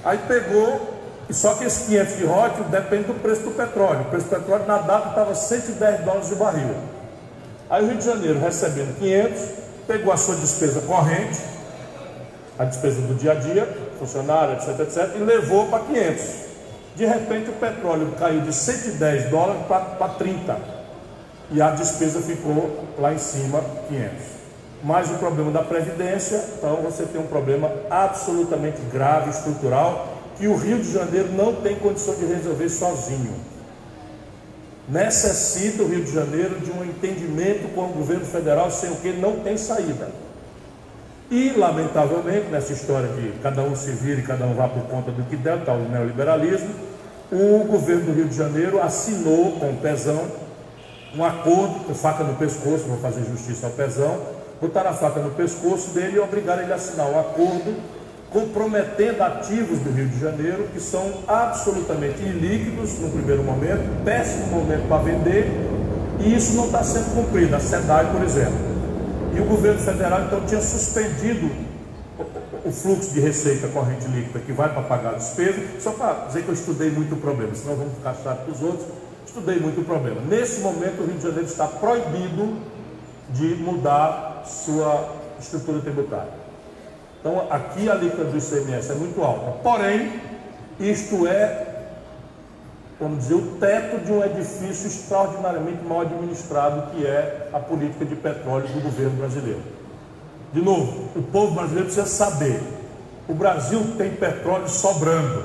Aí 0.04 0.18
pegou, 0.28 1.00
e 1.30 1.34
só 1.34 1.54
que 1.54 1.64
esse 1.64 1.86
500 1.86 2.18
de 2.18 2.26
royalties 2.26 2.68
depende 2.68 3.04
do 3.04 3.14
preço 3.22 3.42
do 3.42 3.52
petróleo. 3.52 4.02
O 4.02 4.06
preço 4.06 4.26
do 4.26 4.30
petróleo 4.32 4.66
na 4.66 4.80
data 4.80 5.10
estava 5.10 5.36
110 5.36 6.02
dólares 6.02 6.30
de 6.30 6.36
barril. 6.36 6.76
Aí 7.70 7.84
o 7.84 7.88
Rio 7.88 7.98
de 7.98 8.06
Janeiro 8.06 8.40
recebendo 8.40 8.98
500, 8.98 9.42
pegou 9.88 10.12
a 10.12 10.18
sua 10.18 10.36
despesa 10.36 10.82
corrente, 10.82 11.40
a 12.58 12.66
despesa 12.66 13.02
do 13.02 13.16
dia 13.16 13.32
a 13.32 13.36
dia, 13.36 13.68
funcionário, 13.98 14.56
etc, 14.56 14.80
etc, 14.80 15.16
e 15.16 15.20
levou 15.20 15.68
para 15.68 15.84
500. 15.86 16.52
De 16.96 17.06
repente 17.06 17.50
o 17.50 17.54
petróleo 17.54 18.14
caiu 18.20 18.42
de 18.42 18.52
110 18.52 19.30
dólares 19.30 19.62
para 19.68 20.10
30. 20.10 20.58
E 21.52 21.62
a 21.62 21.70
despesa 21.72 22.20
ficou 22.22 22.86
lá 22.98 23.14
em 23.14 23.18
cima, 23.18 23.64
500 23.88 24.41
mais 24.84 25.10
o 25.12 25.16
problema 25.16 25.52
da 25.52 25.62
Previdência, 25.62 26.44
então 26.58 26.78
você 26.78 27.04
tem 27.04 27.22
um 27.22 27.28
problema 27.28 27.72
absolutamente 27.90 28.82
grave, 28.92 29.30
estrutural, 29.30 30.18
que 30.38 30.48
o 30.48 30.56
Rio 30.56 30.80
de 30.80 30.92
Janeiro 30.92 31.30
não 31.34 31.56
tem 31.56 31.76
condição 31.76 32.16
de 32.16 32.26
resolver 32.26 32.70
sozinho. 32.70 33.36
Necessita 34.90 35.84
o 35.84 35.88
Rio 35.88 36.04
de 36.04 36.12
Janeiro 36.12 36.60
de 36.60 36.72
um 36.72 36.84
entendimento 36.84 37.74
com 37.76 37.86
o 37.86 37.90
governo 37.90 38.26
federal, 38.26 38.72
sem 38.72 38.90
o 38.92 38.96
que 38.96 39.12
não 39.12 39.40
tem 39.40 39.56
saída. 39.56 40.10
E, 41.30 41.52
lamentavelmente, 41.52 42.48
nessa 42.48 42.74
história 42.74 43.08
de 43.10 43.40
cada 43.42 43.62
um 43.62 43.76
se 43.76 43.92
vira 43.92 44.20
e 44.20 44.24
cada 44.24 44.46
um 44.46 44.54
vá 44.54 44.68
por 44.68 44.84
conta 44.84 45.12
do 45.12 45.24
que 45.24 45.38
der, 45.38 45.64
tal 45.64 45.78
neoliberalismo, 45.78 46.70
o 47.32 47.64
governo 47.64 48.08
do 48.08 48.14
Rio 48.14 48.28
de 48.28 48.36
Janeiro 48.36 48.82
assinou 48.82 49.54
com 49.54 49.70
o 49.70 49.78
Pezão 49.78 50.26
um 51.16 51.24
acordo, 51.24 51.86
com 51.86 51.94
faca 51.94 52.24
no 52.24 52.36
pescoço, 52.36 52.86
vou 52.86 52.98
fazer 52.98 53.24
justiça 53.26 53.68
ao 53.68 53.74
Pezão, 53.74 54.18
botar 54.62 54.86
a 54.88 54.94
faca 54.94 55.20
no 55.20 55.32
pescoço 55.32 55.90
dele 55.90 56.18
e 56.18 56.20
obrigar 56.20 56.62
ele 56.62 56.72
a 56.72 56.76
assinar 56.76 57.08
um 57.08 57.20
acordo 57.20 57.76
comprometendo 58.32 59.22
ativos 59.22 59.80
do 59.80 59.92
Rio 59.92 60.08
de 60.08 60.20
Janeiro 60.20 60.70
que 60.74 60.80
são 60.80 61.12
absolutamente 61.28 62.22
ilíquidos 62.22 62.98
no 63.00 63.10
primeiro 63.10 63.44
momento, 63.44 64.04
péssimo 64.06 64.48
momento 64.48 64.88
para 64.88 65.04
vender, 65.04 65.52
e 66.20 66.36
isso 66.36 66.54
não 66.54 66.66
está 66.66 66.84
sendo 66.84 67.14
cumprido. 67.14 67.56
A 67.56 67.60
SEDAI, 67.60 68.12
por 68.12 68.24
exemplo. 68.24 68.72
E 69.36 69.40
o 69.42 69.46
governo 69.46 69.80
federal 69.80 70.24
então 70.24 70.42
tinha 70.46 70.62
suspendido 70.62 71.50
o 72.64 72.72
fluxo 72.72 73.12
de 73.12 73.20
receita 73.20 73.68
corrente 73.68 74.06
líquida 74.08 74.40
que 74.40 74.52
vai 74.54 74.70
para 74.70 74.84
pagar 74.84 75.16
a 75.16 75.18
despesa, 75.18 75.60
só 75.80 75.92
para 75.92 76.28
dizer 76.28 76.44
que 76.44 76.50
eu 76.50 76.54
estudei 76.54 76.90
muito 76.90 77.16
o 77.16 77.18
problema, 77.18 77.54
senão 77.56 77.76
vamos 77.76 77.96
ficar 77.96 78.14
chato 78.24 78.44
para 78.44 78.54
os 78.54 78.62
outros. 78.62 78.88
Estudei 79.26 79.60
muito 79.60 79.82
o 79.82 79.84
problema. 79.84 80.22
Nesse 80.22 80.62
momento, 80.62 81.02
o 81.02 81.06
Rio 81.06 81.16
de 81.16 81.24
Janeiro 81.24 81.46
está 81.46 81.66
proibido 81.66 82.58
de 83.30 83.56
mudar 83.56 84.31
sua 84.46 85.10
estrutura 85.40 85.80
tributária. 85.80 86.42
Então, 87.20 87.46
aqui 87.50 87.88
a 87.88 87.94
alíquota 87.94 88.24
do 88.24 88.38
ICMS 88.38 88.92
é 88.92 88.96
muito 88.96 89.22
alta. 89.22 89.52
Porém, 89.62 90.20
isto 90.80 91.28
é, 91.28 91.68
vamos 93.00 93.20
dizer, 93.20 93.36
o 93.36 93.58
teto 93.60 94.04
de 94.04 94.12
um 94.12 94.24
edifício 94.24 94.88
extraordinariamente 94.88 95.84
mal 95.84 96.02
administrado, 96.02 96.92
que 96.92 97.06
é 97.06 97.50
a 97.54 97.60
política 97.60 98.06
de 98.06 98.16
petróleo 98.16 98.68
do 98.68 98.82
governo 98.82 99.18
brasileiro. 99.18 99.62
De 100.52 100.62
novo, 100.62 101.10
o 101.16 101.22
povo 101.22 101.54
brasileiro 101.54 101.86
precisa 101.86 102.08
saber: 102.08 102.60
o 103.28 103.34
Brasil 103.34 103.82
tem 103.98 104.12
petróleo 104.12 104.68
sobrando. 104.68 105.44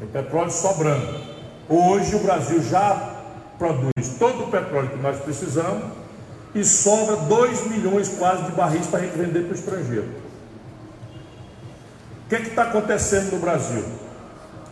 Tem 0.00 0.08
petróleo 0.08 0.50
sobrando. 0.50 1.20
Hoje, 1.68 2.16
o 2.16 2.18
Brasil 2.18 2.60
já 2.62 3.14
produz 3.56 4.16
todo 4.18 4.44
o 4.44 4.50
petróleo 4.50 4.88
que 4.88 4.98
nós 4.98 5.18
precisamos 5.20 5.99
e 6.54 6.64
sobra 6.64 7.16
2 7.16 7.68
milhões 7.68 8.08
quase 8.18 8.42
de 8.44 8.52
barris 8.52 8.86
para 8.86 9.00
a 9.00 9.02
gente 9.02 9.16
vender 9.16 9.40
para 9.44 9.52
o 9.52 9.54
estrangeiro. 9.54 10.08
O 12.24 12.28
que 12.28 12.36
é 12.36 12.40
está 12.40 12.62
acontecendo 12.62 13.32
no 13.32 13.38
Brasil? 13.38 13.84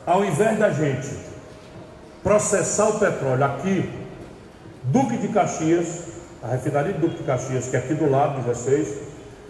Ao 0.07 0.25
invés 0.25 0.59
da 0.59 0.71
gente 0.71 1.11
processar 2.23 2.89
o 2.89 2.99
petróleo 2.99 3.45
aqui, 3.45 3.91
Duque 4.85 5.17
de 5.19 5.29
Caxias, 5.29 6.03
a 6.43 6.49
refinaria 6.49 6.93
de 6.93 7.01
Duque 7.01 7.17
de 7.19 7.25
Caxias, 7.25 7.67
que 7.67 7.77
é 7.77 7.79
aqui 7.79 7.95
do 7.95 8.11
lado 8.11 8.41
de 8.41 8.43
vocês, 8.43 9.09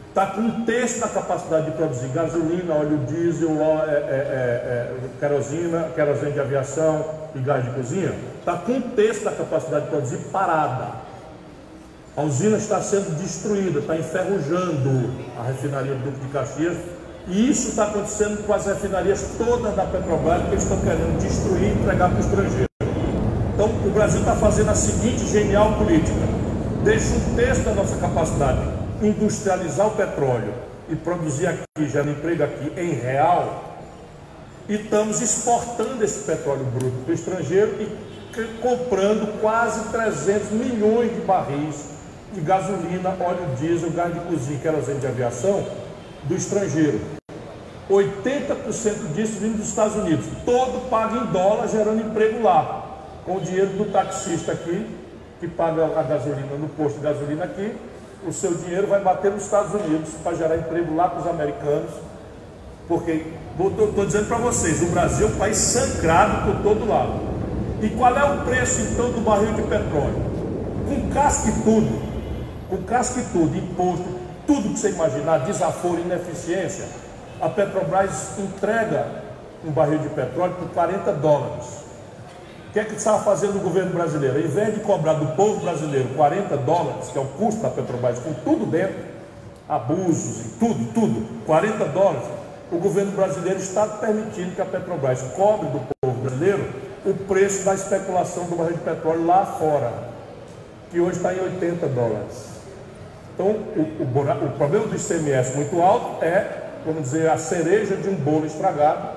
está 0.09 0.27
com 0.27 0.41
um 0.41 0.65
terço 0.65 1.01
da 1.01 1.09
capacidade 1.09 1.67
de 1.67 1.77
produzir 1.77 2.09
gasolina, 2.09 2.75
óleo 2.75 2.99
diesel, 3.07 3.51
é, 3.87 3.93
é, 3.93 3.95
é, 3.95 4.95
querosina, 5.21 5.91
querosene 5.95 6.33
de 6.33 6.41
aviação 6.41 7.05
e 7.35 7.39
gás 7.39 7.65
de 7.65 7.71
cozinha. 7.71 8.13
Está 8.41 8.57
com 8.57 8.73
um 8.73 8.81
terço 8.81 9.25
da 9.25 9.33
capacidade 9.33 9.85
de 9.85 9.91
produzir 9.91 10.19
parada. 10.33 11.08
A 12.19 12.23
usina 12.23 12.57
está 12.57 12.83
sendo 12.83 13.17
destruída, 13.17 13.79
está 13.79 13.97
enferrujando 13.97 15.09
a 15.39 15.45
refinaria 15.45 15.95
do 15.95 16.11
Duque 16.11 16.27
de 16.27 16.33
Caxias. 16.33 16.77
E 17.29 17.49
isso 17.49 17.69
está 17.69 17.85
acontecendo 17.85 18.45
com 18.45 18.53
as 18.53 18.67
refinarias 18.67 19.37
todas 19.39 19.73
da 19.77 19.85
Petrobras, 19.85 20.43
que 20.43 20.49
eles 20.49 20.65
estão 20.65 20.81
querendo 20.81 21.17
destruir 21.23 21.69
e 21.69 21.81
entregar 21.81 22.09
para 22.09 22.17
o 22.17 22.21
estrangeiro. 22.21 22.67
Então, 23.55 23.69
o 23.87 23.91
Brasil 23.91 24.19
está 24.19 24.35
fazendo 24.35 24.69
a 24.69 24.75
seguinte 24.75 25.29
genial 25.29 25.75
política: 25.75 26.19
deixa 26.83 27.15
um 27.15 27.37
terço 27.37 27.61
da 27.61 27.73
nossa 27.73 27.97
capacidade 27.99 28.63
industrializar 29.01 29.87
o 29.87 29.93
petróleo 29.93 30.55
e 30.89 30.97
produzir 30.97 31.47
aqui, 31.47 31.89
gerar 31.89 32.11
emprego 32.11 32.43
aqui 32.43 32.73
em 32.77 32.95
real, 32.95 33.79
e 34.69 34.75
estamos 34.75 35.23
exportando 35.23 36.03
esse 36.03 36.25
petróleo 36.25 36.65
bruto 36.65 36.97
para 37.05 37.13
o 37.13 37.15
estrangeiro 37.15 37.77
e 37.81 38.43
comprando 38.61 39.41
quase 39.41 39.89
300 39.91 40.51
milhões 40.51 41.15
de 41.15 41.21
barris 41.21 41.98
de 42.33 42.41
gasolina, 42.41 43.17
óleo 43.21 43.57
diesel, 43.59 43.91
gás 43.91 44.13
de 44.13 44.21
cozinha, 44.21 44.59
querosene 44.59 45.01
de 45.01 45.07
aviação 45.07 45.65
do 46.25 46.35
estrangeiro. 46.35 47.01
80% 47.91 49.15
disso 49.15 49.39
vindo 49.41 49.57
dos 49.57 49.69
Estados 49.69 49.97
Unidos, 49.97 50.27
todo 50.45 50.91
pago 50.91 51.17
em 51.17 51.27
dólar, 51.27 51.69
gerando 51.69 52.03
emprego 52.03 52.43
lá, 52.43 52.87
com 53.25 53.37
o 53.37 53.41
dinheiro 53.41 53.71
do 53.71 53.91
taxista 53.91 54.53
aqui, 54.53 54.87
que 55.41 55.49
paga 55.49 55.87
a 55.87 56.03
gasolina 56.03 56.55
no 56.59 56.69
posto 56.69 56.97
de 56.97 57.05
gasolina 57.05 57.45
aqui, 57.45 57.75
o 58.27 58.33
seu 58.33 58.53
dinheiro 58.55 58.89
vai 58.89 59.01
bater 59.01 59.31
nos 59.31 59.45
Estados 59.45 59.73
Unidos 59.73 60.11
para 60.23 60.37
gerar 60.37 60.57
emprego 60.57 60.95
lá 60.95 61.09
para 61.09 61.21
os 61.21 61.27
americanos, 61.27 61.91
porque 62.87 63.25
estou 63.59 64.05
dizendo 64.05 64.27
para 64.27 64.39
vocês, 64.39 64.83
o 64.83 64.87
Brasil 64.87 65.29
é 65.29 65.31
um 65.31 65.37
país 65.37 65.57
sangrado 65.57 66.53
por 66.53 66.63
todo 66.63 66.89
lado. 66.89 67.29
E 67.81 67.89
qual 67.91 68.17
é 68.17 68.25
o 68.25 68.45
preço 68.45 68.81
então 68.83 69.13
do 69.13 69.21
barril 69.21 69.53
de 69.53 69.63
petróleo? 69.63 70.29
Com 70.89 71.11
casca 71.15 71.49
e 71.49 71.53
tudo, 71.63 72.08
com 72.69 72.79
casca 72.79 73.21
e 73.21 73.25
tudo, 73.25 73.57
imposto, 73.57 74.05
tudo 74.47 74.71
que 74.71 74.79
você 74.79 74.91
imaginar, 74.91 75.39
desaforo, 75.39 76.01
ineficiência, 76.01 76.87
a 77.41 77.49
Petrobras 77.49 78.39
entrega 78.39 79.07
um 79.65 79.71
barril 79.71 79.99
de 79.99 80.09
petróleo 80.09 80.55
por 80.55 80.69
40 80.71 81.13
dólares. 81.15 81.67
O 82.69 82.73
que 82.73 82.81
é 82.81 82.85
que 82.85 82.95
estava 82.95 83.23
fazendo 83.23 83.57
o 83.57 83.61
governo 83.61 83.93
brasileiro? 83.93 84.39
Em 84.41 84.47
vez 84.47 84.75
de 84.75 84.81
cobrar 84.81 85.15
do 85.15 85.35
povo 85.35 85.61
brasileiro 85.61 86.09
40 86.11 86.57
dólares, 86.59 87.09
que 87.09 87.19
é 87.19 87.21
o 87.21 87.25
custo 87.25 87.63
da 87.63 87.71
Petrobras, 87.71 88.19
com 88.19 88.33
tudo 88.35 88.67
dentro, 88.67 88.97
abusos 89.69 90.47
e 90.47 90.49
tudo, 90.59 90.93
tudo, 90.93 91.45
40 91.47 91.85
dólares, 91.87 92.29
o 92.71 92.79
governo 92.79 93.13
brasileiro 93.13 93.59
está 93.59 93.87
permitindo 93.87 94.55
que 94.55 94.61
a 94.61 94.67
Petrobras 94.67 95.23
cobre 95.35 95.69
do 95.69 95.81
povo 96.01 96.21
brasileiro 96.21 96.69
o 97.07 97.15
preço 97.15 97.65
da 97.65 97.75
especulação 97.75 98.45
do 98.45 98.57
barril 98.57 98.77
de 98.77 98.83
petróleo 98.83 99.25
lá 99.25 99.47
fora, 99.47 99.93
que 100.91 101.01
hoje 101.01 101.17
está 101.17 101.33
em 101.33 101.41
80 101.41 101.87
dólares. 101.89 102.48
Então, 103.39 103.51
o, 103.77 104.03
o, 104.03 104.47
o 104.47 104.51
problema 104.57 104.89
do 104.89 104.97
ICMS 104.97 105.55
muito 105.55 105.81
alto 105.81 106.25
é, 106.25 106.71
vamos 106.85 107.05
dizer, 107.05 107.31
a 107.31 107.39
cereja 107.39 107.95
de 107.95 108.09
um 108.09 108.17
bolo 108.17 108.45
estragado, 108.45 109.17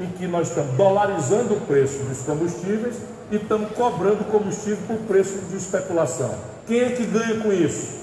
em 0.00 0.06
que 0.06 0.26
nós 0.26 0.48
estamos 0.48 0.76
dolarizando 0.76 1.54
o 1.54 1.60
preço 1.60 1.98
dos 2.02 2.18
combustíveis 2.22 2.96
e 3.30 3.36
estamos 3.36 3.70
cobrando 3.70 4.24
combustível 4.24 4.78
por 4.88 4.96
preço 5.06 5.38
de 5.48 5.56
especulação. 5.56 6.34
Quem 6.66 6.80
é 6.80 6.90
que 6.90 7.06
ganha 7.06 7.38
com 7.40 7.52
isso? 7.52 8.00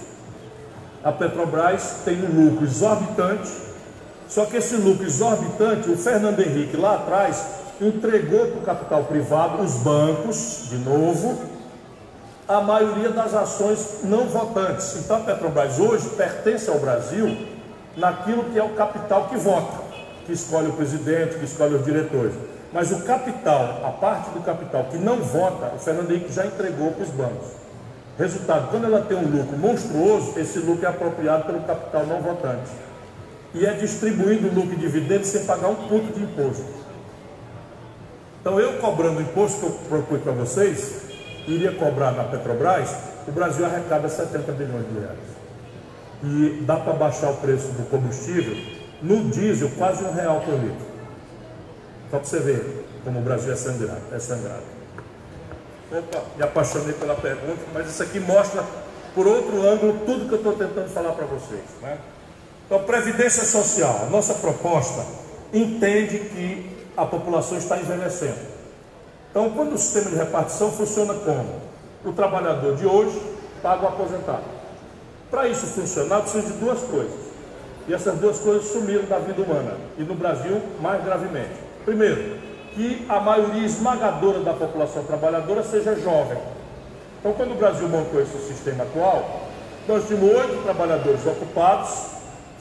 A 1.04 1.12
Petrobras 1.12 1.98
tem 2.06 2.16
um 2.24 2.46
lucro 2.46 2.66
exorbitante, 2.66 3.52
só 4.30 4.46
que 4.46 4.56
esse 4.56 4.78
lucro 4.78 5.06
exorbitante, 5.06 5.90
o 5.90 5.98
Fernando 5.98 6.40
Henrique 6.40 6.78
lá 6.78 6.96
atrás 6.96 7.46
entregou 7.82 8.48
para 8.48 8.58
o 8.58 8.62
capital 8.62 9.04
privado, 9.04 9.62
os 9.62 9.74
bancos, 9.76 10.68
de 10.70 10.78
novo, 10.78 11.38
a 12.48 12.62
maioria 12.62 13.10
das 13.10 13.34
ações 13.34 14.00
não 14.04 14.26
votantes. 14.26 14.96
Então 14.98 15.18
a 15.18 15.20
Petrobras 15.20 15.80
hoje 15.80 16.10
pertence 16.10 16.70
ao 16.70 16.80
Brasil 16.80 17.48
naquilo 17.96 18.46
que 18.46 18.58
é 18.58 18.64
o 18.64 18.70
capital 18.70 19.28
que 19.28 19.38
vota 19.38 19.88
que 20.28 20.34
escolhe 20.34 20.68
o 20.68 20.74
presidente, 20.74 21.38
que 21.38 21.46
escolhe 21.46 21.76
os 21.76 21.86
diretores. 21.86 22.34
Mas 22.74 22.92
o 22.92 23.02
capital, 23.04 23.82
a 23.86 23.92
parte 23.92 24.30
do 24.32 24.42
capital 24.42 24.84
que 24.92 24.98
não 24.98 25.22
vota, 25.22 25.74
o 25.74 25.80
Fernando 25.80 26.12
Henrique 26.12 26.34
já 26.34 26.46
entregou 26.46 26.92
para 26.92 27.04
os 27.04 27.10
bancos. 27.10 27.48
Resultado, 28.20 28.70
quando 28.70 28.86
ela 28.86 29.02
tem 29.02 29.18
um 29.18 29.26
lucro 29.26 29.58
monstruoso, 29.58 30.38
esse 30.38 30.60
lucro 30.60 30.86
é 30.86 30.90
apropriado 30.90 31.46
pelo 31.46 31.62
capital 31.62 32.06
não 32.06 32.22
votante. 32.22 32.70
E 33.54 33.66
é 33.66 33.72
distribuído 33.74 34.54
lucro 34.54 34.74
e 34.74 34.76
dividendos 34.76 35.28
sem 35.28 35.46
pagar 35.46 35.70
um 35.70 35.76
ponto 35.76 36.14
de 36.14 36.22
imposto. 36.22 36.66
Então 38.42 38.60
eu 38.60 38.74
cobrando 38.80 39.20
o 39.20 39.22
imposto 39.22 39.60
que 39.60 39.66
eu 39.66 39.72
propus 39.88 40.22
para 40.22 40.34
vocês, 40.34 41.07
iria 41.48 41.72
cobrar 41.72 42.12
na 42.12 42.26
Petrobras, 42.26 42.96
o 43.28 43.32
Brasil 43.32 43.66
arrecada 43.66 44.10
70 44.10 44.52
bilhões 44.52 44.86
de 44.88 45.00
reais. 45.00 45.38
E 46.24 46.64
dá 46.66 46.76
para 46.78 46.94
baixar 46.94 47.30
o 47.30 47.38
preço 47.38 47.68
do 47.70 47.90
combustível 47.90 48.56
no 49.02 49.30
diesel, 49.30 49.72
quase 49.78 50.04
um 50.04 50.12
real 50.12 50.42
por 50.42 50.54
litro. 50.54 50.86
Só 52.10 52.18
para 52.18 52.28
você 52.28 52.40
ver 52.40 52.86
como 53.04 53.20
o 53.20 53.22
Brasil 53.22 53.54
é 53.54 53.56
sangrado. 53.56 54.02
É 54.12 54.20
sangrado. 54.20 54.64
Opa, 55.92 56.22
me 56.36 56.44
apaixonei 56.44 56.94
pela 56.94 57.16
pergunta, 57.16 57.62
mas 57.74 57.88
isso 57.88 58.04
aqui 58.04 58.20
mostra, 58.20 58.64
por 59.16 59.26
outro 59.26 59.66
ângulo, 59.66 60.02
tudo 60.06 60.28
que 60.28 60.34
eu 60.34 60.38
estou 60.38 60.54
tentando 60.54 60.90
falar 60.90 61.14
para 61.14 61.26
vocês. 61.26 61.64
Né? 61.82 61.98
Então, 62.66 62.84
Previdência 62.84 63.46
Social, 63.46 64.02
a 64.08 64.10
nossa 64.10 64.34
proposta 64.36 65.06
entende 65.54 66.20
que 66.20 66.78
a 66.98 67.06
população 67.06 67.58
está 67.58 67.78
envelhecendo. 67.78 68.40
Então, 69.38 69.52
quando 69.52 69.74
o 69.74 69.78
sistema 69.78 70.10
de 70.10 70.16
repartição 70.16 70.72
funciona 70.72 71.14
como? 71.14 71.62
O 72.04 72.12
trabalhador 72.12 72.76
de 72.76 72.88
hoje 72.88 73.22
paga 73.62 73.84
o 73.84 73.88
aposentado. 73.90 74.42
Para 75.30 75.48
isso 75.48 75.68
funcionar, 75.68 76.22
precisa 76.22 76.48
de 76.48 76.54
duas 76.54 76.82
coisas. 76.82 77.14
E 77.88 77.94
essas 77.94 78.18
duas 78.18 78.40
coisas 78.40 78.66
sumiram 78.66 79.06
da 79.06 79.20
vida 79.20 79.40
humana. 79.40 79.76
E 79.96 80.02
no 80.02 80.16
Brasil, 80.16 80.60
mais 80.82 81.06
gravemente. 81.06 81.54
Primeiro, 81.86 82.40
que 82.74 83.06
a 83.08 83.20
maioria 83.20 83.64
esmagadora 83.64 84.40
da 84.40 84.54
população 84.54 85.04
trabalhadora 85.04 85.62
seja 85.62 85.94
jovem. 85.94 86.40
Então, 87.20 87.32
quando 87.34 87.52
o 87.52 87.58
Brasil 87.58 87.88
montou 87.88 88.20
esse 88.20 88.40
sistema 88.40 88.86
atual, 88.86 89.42
nós 89.88 90.08
tínhamos 90.08 90.36
oito 90.36 90.64
trabalhadores 90.64 91.24
ocupados, 91.28 91.92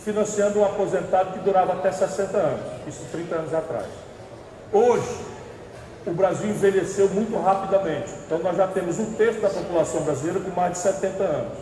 financiando 0.05 0.59
um 0.59 0.65
aposentado 0.67 1.33
que 1.33 1.39
durava 1.39 1.73
até 1.73 1.91
60 1.91 2.37
anos, 2.37 2.61
isso 2.87 3.01
30 3.11 3.35
anos 3.35 3.55
atrás. 3.55 3.87
Hoje, 4.71 5.36
o 6.07 6.13
Brasil 6.13 6.49
envelheceu 6.51 7.09
muito 7.09 7.37
rapidamente, 7.43 8.13
então 8.25 8.39
nós 8.39 8.57
já 8.57 8.69
temos 8.69 8.99
um 8.99 9.13
terço 9.15 9.41
da 9.41 9.51
população 9.51 10.03
brasileira 10.03 10.41
com 10.41 10.51
mais 10.51 10.73
de 10.73 10.79
70 10.79 11.23
anos. 11.23 11.59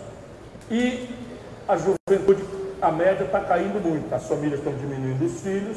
E 0.71 1.09
a 1.67 1.77
juventude 1.77 2.45
a 2.81 2.93
média 2.93 3.25
está 3.25 3.41
caindo 3.41 3.81
muito, 3.83 4.15
as 4.15 4.27
famílias 4.29 4.59
estão 4.59 4.75
diminuindo 4.75 5.25
os 5.25 5.41
filhos 5.41 5.77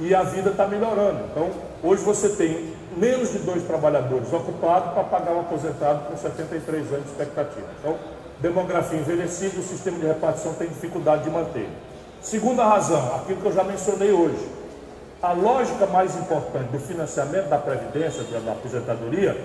e 0.00 0.12
a 0.14 0.22
vida 0.24 0.50
está 0.50 0.66
melhorando. 0.66 1.20
Então, 1.30 1.50
hoje 1.82 2.02
você 2.02 2.30
tem 2.30 2.74
menos 2.96 3.32
de 3.32 3.38
dois 3.38 3.62
trabalhadores 3.62 4.32
ocupados 4.32 4.92
para 4.92 5.04
pagar 5.04 5.32
um 5.32 5.40
aposentado 5.40 6.08
com 6.08 6.16
73 6.16 6.92
anos 6.92 7.04
de 7.04 7.10
expectativa. 7.10 7.66
Então, 7.78 7.96
demografia 8.40 8.98
envelhecida, 8.98 9.60
o 9.60 9.62
sistema 9.62 9.98
de 9.98 10.06
repartição 10.06 10.54
tem 10.54 10.68
dificuldade 10.68 11.24
de 11.24 11.30
manter. 11.30 11.68
Segunda 12.20 12.64
razão, 12.64 13.14
aquilo 13.16 13.40
que 13.40 13.46
eu 13.46 13.52
já 13.52 13.62
mencionei 13.62 14.10
hoje. 14.10 14.57
A 15.20 15.32
lógica 15.32 15.84
mais 15.84 16.14
importante 16.14 16.70
do 16.70 16.78
financiamento 16.78 17.48
da 17.48 17.58
Previdência, 17.58 18.22
da 18.40 18.52
aposentadoria, 18.52 19.36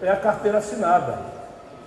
é 0.00 0.08
a 0.08 0.16
carteira 0.16 0.56
assinada. 0.56 1.18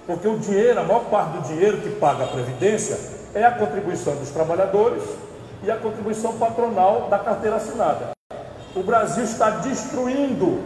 Porque 0.06 0.28
o 0.28 0.38
dinheiro, 0.38 0.80
a 0.80 0.84
maior 0.84 1.06
parte 1.06 1.38
do 1.38 1.48
dinheiro 1.48 1.78
que 1.78 1.90
paga 1.90 2.26
a 2.26 2.28
Previdência 2.28 3.00
é 3.34 3.44
a 3.44 3.50
contribuição 3.52 4.16
dos 4.18 4.30
trabalhadores 4.30 5.02
e 5.64 5.72
a 5.72 5.76
contribuição 5.76 6.38
patronal 6.38 7.08
da 7.10 7.18
carteira 7.18 7.56
assinada. 7.56 8.12
O 8.76 8.84
Brasil 8.84 9.24
está 9.24 9.50
destruindo. 9.50 10.62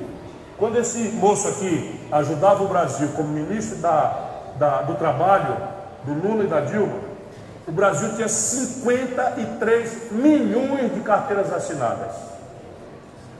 Quando 0.58 0.78
esse 0.78 1.00
moço 1.14 1.48
aqui 1.48 1.98
ajudava 2.12 2.62
o 2.62 2.68
Brasil 2.68 3.08
como 3.16 3.30
ministro 3.30 3.78
da, 3.78 4.52
da, 4.58 4.82
do 4.82 4.96
Trabalho, 4.96 5.56
do 6.04 6.28
Lula 6.28 6.44
e 6.44 6.48
da 6.48 6.60
Dilma, 6.60 7.00
o 7.66 7.72
Brasil 7.72 8.14
tinha 8.16 8.28
53 8.28 10.12
milhões 10.12 10.94
de 10.94 11.00
carteiras 11.00 11.54
assinadas. 11.54 12.35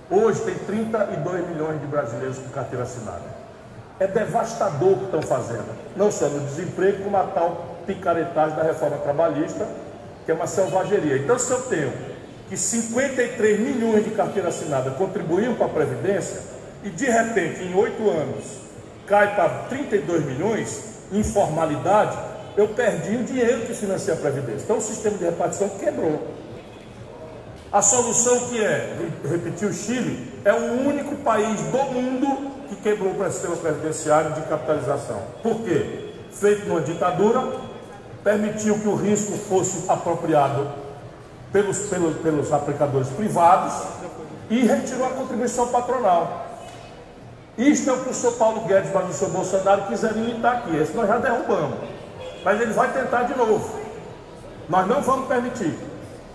Hoje 0.10 0.42
tem 0.42 0.54
32 0.54 1.48
milhões 1.50 1.82
de 1.82 1.88
brasileiros 1.88 2.38
com 2.38 2.50
carteira 2.50 2.84
assinada. 2.84 3.24
É 4.00 4.06
devastador 4.06 4.92
o 4.92 4.98
que 4.98 5.06
estão 5.06 5.22
fazendo, 5.22 5.66
não 5.96 6.12
só 6.12 6.28
no 6.28 6.42
desemprego, 6.42 7.04
como 7.04 7.18
a 7.18 7.24
tal 7.24 7.78
picaretagem 7.88 8.56
da 8.56 8.64
reforma 8.64 8.98
trabalhista, 8.98 9.68
que 10.26 10.32
é 10.32 10.34
uma 10.34 10.48
selvageria. 10.48 11.18
Então, 11.18 11.40
se 11.40 11.52
eu 11.52 11.62
tenho 11.64 11.94
que 12.50 12.58
53 12.58 13.60
milhões 13.60 14.04
de 14.04 14.12
carteira 14.12 14.50
assinada 14.50 14.92
contribuíam 14.92 15.56
para 15.56 15.66
a 15.66 15.70
Previdência, 15.70 16.42
e 16.84 16.90
de 16.90 17.06
repente, 17.06 17.64
em 17.64 17.74
oito 17.74 18.08
anos, 18.10 18.46
cai 19.08 19.36
para 19.36 19.50
32 19.70 20.26
milhões, 20.26 20.84
informalidade, 21.12 22.18
eu 22.56 22.68
perdi 22.70 23.16
o 23.16 23.24
dinheiro 23.24 23.62
que 23.62 23.74
financia 23.74 24.14
a 24.14 24.18
Previdência. 24.18 24.64
Então 24.64 24.78
o 24.78 24.82
sistema 24.82 25.18
de 25.18 25.26
repartição 25.26 25.70
quebrou. 25.70 26.45
A 27.76 27.82
solução 27.82 28.40
que 28.48 28.64
é, 28.64 28.96
repetir 29.30 29.68
o 29.68 29.74
Chile, 29.74 30.32
é 30.46 30.54
o 30.54 30.88
único 30.88 31.14
país 31.18 31.60
do 31.60 31.78
mundo 31.78 32.52
que 32.70 32.76
quebrou 32.78 33.12
o 33.12 33.30
sistema 33.30 33.58
previdenciário 33.58 34.32
de 34.32 34.44
capitalização. 34.44 35.22
Por 35.44 35.56
quê? 35.60 36.14
Feito 36.32 36.70
numa 36.70 36.80
ditadura, 36.80 37.46
permitiu 38.24 38.80
que 38.80 38.88
o 38.88 38.96
risco 38.96 39.34
fosse 39.34 39.92
apropriado 39.92 40.70
pelos, 41.52 41.80
pelos, 41.90 42.16
pelos 42.20 42.54
aplicadores 42.54 43.10
privados 43.10 43.74
e 44.50 44.62
retirou 44.62 45.08
a 45.08 45.10
contribuição 45.10 45.68
patronal. 45.68 46.48
Isto 47.58 47.90
é 47.90 47.94
o 47.94 48.04
que 48.06 48.10
o 48.10 48.14
senhor 48.14 48.38
Paulo 48.38 48.62
Guedes 48.62 48.90
e 48.90 48.98
o 48.98 49.14
senhor 49.14 49.32
Bolsonaro 49.32 49.82
quiserem 49.88 50.24
limitar 50.24 50.60
aqui. 50.60 50.78
Esse 50.78 50.94
nós 50.94 51.10
já 51.10 51.18
derrubamos. 51.18 51.78
Mas 52.42 52.62
ele 52.62 52.72
vai 52.72 52.94
tentar 52.94 53.24
de 53.24 53.38
novo. 53.38 53.70
Nós 54.70 54.88
não 54.88 55.02
vamos 55.02 55.28
permitir. 55.28 55.78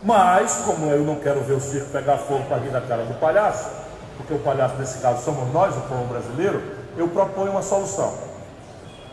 Mas, 0.02 0.62
como 0.64 0.86
eu 0.86 1.04
não 1.04 1.16
quero 1.16 1.40
ver 1.42 1.52
o 1.52 1.60
circo 1.60 1.90
pegar 1.90 2.16
fogo 2.16 2.44
para 2.44 2.56
rir 2.56 2.70
da 2.70 2.80
cara 2.80 3.04
do 3.04 3.14
palhaço, 3.20 3.68
porque 4.16 4.32
o 4.32 4.38
palhaço 4.38 4.76
nesse 4.76 4.98
caso 4.98 5.22
somos 5.22 5.52
nós, 5.52 5.76
o 5.76 5.80
povo 5.82 6.04
brasileiro, 6.04 6.62
eu 6.96 7.08
proponho 7.08 7.50
uma 7.50 7.62
solução. 7.62 8.14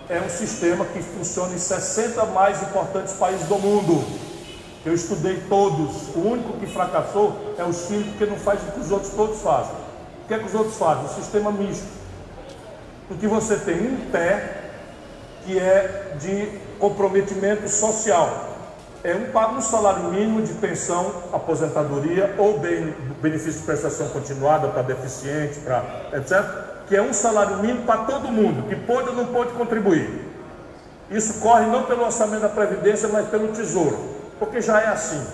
É 0.08 0.22
um 0.22 0.30
sistema 0.30 0.86
que 0.86 1.02
funciona 1.02 1.54
em 1.54 1.58
60 1.58 2.26
mais 2.28 2.62
importantes 2.64 3.14
países 3.14 3.46
do 3.48 3.60
mundo. 3.60 4.02
Eu 4.86 4.94
estudei 4.94 5.42
todos. 5.50 6.16
O 6.16 6.20
único 6.20 6.54
que 6.54 6.66
fracassou 6.66 7.56
é 7.58 7.64
o 7.66 7.74
Chile, 7.74 8.10
porque 8.12 8.26
não 8.26 8.38
faz 8.38 8.62
o 8.62 8.72
que 8.72 8.80
os 8.80 8.90
outros 8.90 9.12
todos 9.12 9.42
fazem. 9.42 9.74
O 10.24 10.28
que 10.30 10.34
é 10.34 10.40
que 10.40 10.46
os 10.46 10.56
outros 10.56 10.78
fazem? 10.78 11.04
O 11.04 11.10
sistema 11.10 11.52
misto. 11.52 11.88
Em 13.12 13.18
que 13.18 13.28
você 13.28 13.58
tem 13.58 13.76
um 13.76 14.10
pé 14.10 14.70
que 15.46 15.60
é 15.60 16.16
de 16.18 16.60
comprometimento 16.80 17.68
social 17.68 18.57
é 19.08 19.16
um 19.16 19.32
paga 19.32 19.54
um 19.54 19.62
salário 19.62 20.04
mínimo 20.12 20.42
de 20.42 20.52
pensão, 20.56 21.14
aposentadoria 21.32 22.36
ou 22.38 22.60
bem, 22.60 22.94
benefício 23.22 23.62
de 23.62 23.66
prestação 23.66 24.10
continuada 24.10 24.68
para 24.68 24.82
deficiente, 24.82 25.60
para 25.60 25.82
etc., 26.12 26.44
que 26.90 26.96
é 26.96 27.02
um 27.02 27.14
salário 27.14 27.56
mínimo 27.60 27.84
para 27.84 28.00
todo 28.00 28.28
mundo, 28.28 28.68
que 28.68 28.76
pode 28.76 29.08
ou 29.08 29.16
não 29.16 29.28
pode 29.28 29.52
contribuir. 29.52 30.10
Isso 31.10 31.36
corre 31.36 31.66
não 31.68 31.84
pelo 31.84 32.04
orçamento 32.04 32.42
da 32.42 32.50
Previdência, 32.50 33.08
mas 33.08 33.30
pelo 33.30 33.48
Tesouro, 33.48 33.98
porque 34.40 34.62
já 34.62 34.82
é 34.82 34.88
assim. 34.88 35.26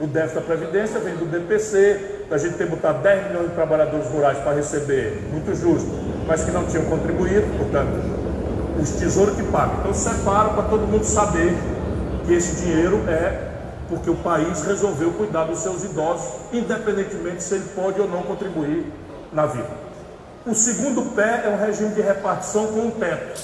O 0.00 0.06
déficit 0.06 0.36
da 0.36 0.40
Previdência 0.40 0.98
vem 0.98 1.14
do 1.16 1.26
BPC, 1.26 2.28
a 2.30 2.38
gente 2.38 2.56
tem 2.56 2.66
botado 2.66 3.02
10 3.02 3.28
milhões 3.28 3.48
de 3.50 3.54
trabalhadores 3.54 4.08
rurais 4.08 4.38
para 4.38 4.54
receber, 4.54 5.28
muito 5.30 5.54
justo, 5.54 5.90
mas 6.26 6.44
que 6.44 6.50
não 6.50 6.64
tinham 6.64 6.86
contribuído, 6.86 7.46
portanto, 7.58 7.92
os 8.80 8.90
tesouros 8.92 9.36
que 9.36 9.42
pagam. 9.42 9.80
Então 9.80 9.92
separa 9.92 10.48
para 10.48 10.62
todo 10.62 10.86
mundo 10.86 11.04
saber 11.04 11.54
que 12.28 12.34
esse 12.34 12.56
dinheiro 12.56 13.02
é 13.08 13.54
porque 13.88 14.10
o 14.10 14.16
país 14.16 14.62
resolveu 14.62 15.12
cuidar 15.12 15.44
dos 15.44 15.60
seus 15.60 15.82
idosos, 15.82 16.26
independentemente 16.52 17.42
se 17.42 17.54
ele 17.54 17.64
pode 17.74 17.98
ou 17.98 18.06
não 18.06 18.22
contribuir 18.22 18.84
na 19.32 19.46
vida. 19.46 19.70
O 20.44 20.54
segundo 20.54 21.14
pé 21.14 21.44
é 21.46 21.48
um 21.48 21.56
regime 21.56 21.94
de 21.94 22.02
repartição 22.02 22.66
com 22.66 22.80
um 22.80 22.90
teto. 22.90 23.40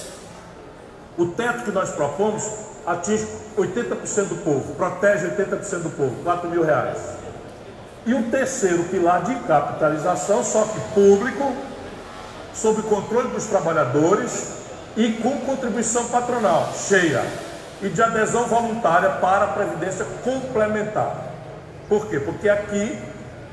O 1.17 1.25
teto 1.27 1.63
que 1.63 1.71
nós 1.71 1.89
propomos 1.89 2.47
atinge 2.85 3.25
80% 3.57 4.25
do 4.25 4.35
povo, 4.43 4.75
protege 4.75 5.29
80% 5.29 5.79
do 5.79 5.89
povo, 5.89 6.23
4 6.23 6.47
mil 6.47 6.63
reais. 6.63 6.99
E 8.05 8.13
o 8.13 8.29
terceiro 8.29 8.83
pilar 8.83 9.23
de 9.23 9.33
capitalização, 9.47 10.43
só 10.43 10.63
que 10.63 10.79
público, 10.93 11.55
sob 12.53 12.83
controle 12.83 13.29
dos 13.29 13.45
trabalhadores 13.45 14.49
e 14.95 15.13
com 15.13 15.39
contribuição 15.39 16.05
patronal 16.05 16.71
cheia, 16.75 17.23
e 17.81 17.89
de 17.89 18.01
adesão 18.01 18.45
voluntária 18.45 19.09
para 19.09 19.45
a 19.45 19.47
previdência 19.47 20.05
complementar. 20.23 21.15
Por 21.89 22.07
quê? 22.07 22.19
Porque 22.19 22.49
aqui 22.49 22.97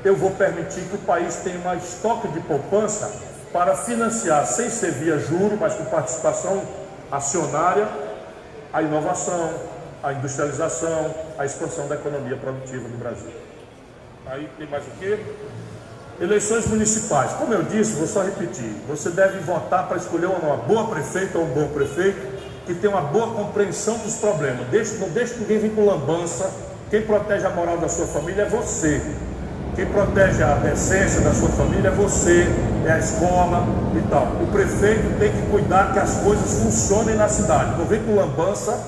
eu 0.03 0.15
vou 0.15 0.31
permitir 0.31 0.81
que 0.81 0.95
o 0.95 0.99
país 0.99 1.35
tenha 1.37 1.59
uma 1.59 1.75
estoque 1.75 2.27
de 2.29 2.39
poupança 2.41 3.11
para 3.51 3.75
financiar, 3.75 4.45
sem 4.47 4.69
ser 4.69 4.91
via 4.91 5.19
juro, 5.19 5.57
mas 5.59 5.75
com 5.75 5.85
participação 5.85 6.63
acionária, 7.11 7.87
a 8.73 8.81
inovação, 8.81 9.53
a 10.01 10.11
industrialização, 10.13 11.13
a 11.37 11.45
expansão 11.45 11.87
da 11.87 11.95
economia 11.95 12.35
produtiva 12.35 12.87
no 12.87 12.97
Brasil. 12.97 13.31
Aí 14.25 14.49
tem 14.57 14.67
mais 14.67 14.83
o 14.85 14.91
quê? 14.99 15.19
Eleições 16.19 16.65
municipais. 16.67 17.33
Como 17.33 17.53
eu 17.53 17.63
disse, 17.63 17.93
vou 17.93 18.07
só 18.07 18.23
repetir: 18.23 18.73
você 18.87 19.09
deve 19.09 19.39
votar 19.39 19.87
para 19.87 19.97
escolher 19.97 20.27
uma 20.27 20.57
boa 20.57 20.87
prefeita 20.87 21.37
ou 21.37 21.45
um 21.45 21.49
bom 21.49 21.67
prefeito 21.67 22.32
que 22.65 22.73
tem 22.73 22.89
uma 22.89 23.01
boa 23.01 23.27
compreensão 23.27 23.97
dos 23.97 24.15
problemas. 24.15 24.67
Não 24.99 25.09
deixe 25.09 25.35
ninguém 25.35 25.59
vir 25.59 25.71
com 25.75 25.85
lambança. 25.85 26.49
Quem 26.89 27.01
protege 27.01 27.45
a 27.45 27.49
moral 27.49 27.77
da 27.77 27.89
sua 27.89 28.05
família 28.07 28.43
é 28.43 28.49
você. 28.49 29.01
Quem 29.75 29.87
protege 29.87 30.43
a 30.43 30.53
decência 30.55 31.21
da 31.21 31.33
sua 31.33 31.49
família 31.49 31.87
é 31.87 31.91
você, 31.91 32.47
é 32.85 32.91
a 32.91 32.99
escola 32.99 33.65
e 33.97 34.07
tal. 34.07 34.27
O 34.41 34.47
prefeito 34.51 35.17
tem 35.17 35.31
que 35.31 35.41
cuidar 35.49 35.93
que 35.93 35.99
as 35.99 36.17
coisas 36.17 36.59
funcionem 36.61 37.15
na 37.15 37.27
cidade. 37.27 37.77
Não 37.77 37.85
vem 37.85 38.03
com 38.03 38.15
lambança, 38.15 38.79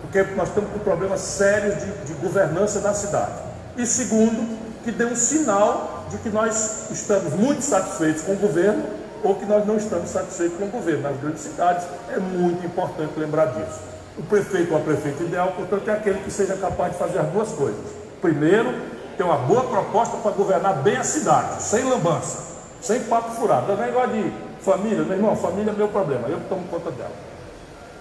porque 0.00 0.22
nós 0.36 0.48
estamos 0.48 0.70
com 0.70 0.78
problemas 0.78 1.20
sérios 1.20 1.74
de, 1.82 1.90
de 2.06 2.12
governança 2.22 2.80
da 2.80 2.94
cidade. 2.94 3.32
E 3.76 3.84
segundo, 3.84 4.56
que 4.84 4.92
dê 4.92 5.04
um 5.04 5.16
sinal 5.16 6.06
de 6.08 6.18
que 6.18 6.30
nós 6.30 6.86
estamos 6.92 7.34
muito 7.34 7.62
satisfeitos 7.62 8.22
com 8.22 8.32
o 8.32 8.36
governo 8.36 8.82
ou 9.22 9.34
que 9.34 9.44
nós 9.44 9.66
não 9.66 9.76
estamos 9.76 10.10
satisfeitos 10.10 10.58
com 10.58 10.64
o 10.64 10.68
governo. 10.68 11.02
Nas 11.02 11.20
grandes 11.20 11.42
cidades 11.42 11.86
é 12.10 12.18
muito 12.18 12.64
importante 12.64 13.12
lembrar 13.16 13.46
disso. 13.46 13.80
O 14.16 14.22
prefeito 14.22 14.72
ou 14.72 14.78
a 14.78 14.82
prefeita 14.82 15.22
ideal, 15.22 15.52
portanto, 15.56 15.88
é 15.88 15.92
aquele 15.92 16.18
que 16.20 16.30
seja 16.30 16.56
capaz 16.56 16.92
de 16.92 16.98
fazer 16.98 17.18
as 17.18 17.28
duas 17.28 17.50
coisas. 17.50 17.80
Primeiro, 18.20 18.74
ter 19.16 19.22
uma 19.22 19.36
boa 19.36 19.64
proposta 19.64 20.16
para 20.18 20.30
governar 20.32 20.82
bem 20.82 20.96
a 20.96 21.04
cidade, 21.04 21.62
sem 21.62 21.84
lambança, 21.84 22.56
sem 22.80 23.00
papo 23.04 23.32
furado. 23.32 23.72
Não 23.72 23.82
é 23.82 23.86
negócio 23.86 24.10
de 24.10 24.32
família, 24.60 25.02
meu 25.02 25.16
irmão, 25.16 25.36
família 25.36 25.70
é 25.70 25.74
meu 25.74 25.88
problema, 25.88 26.28
eu 26.28 26.38
que 26.38 26.48
tomo 26.48 26.64
conta 26.68 26.90
dela. 26.90 27.12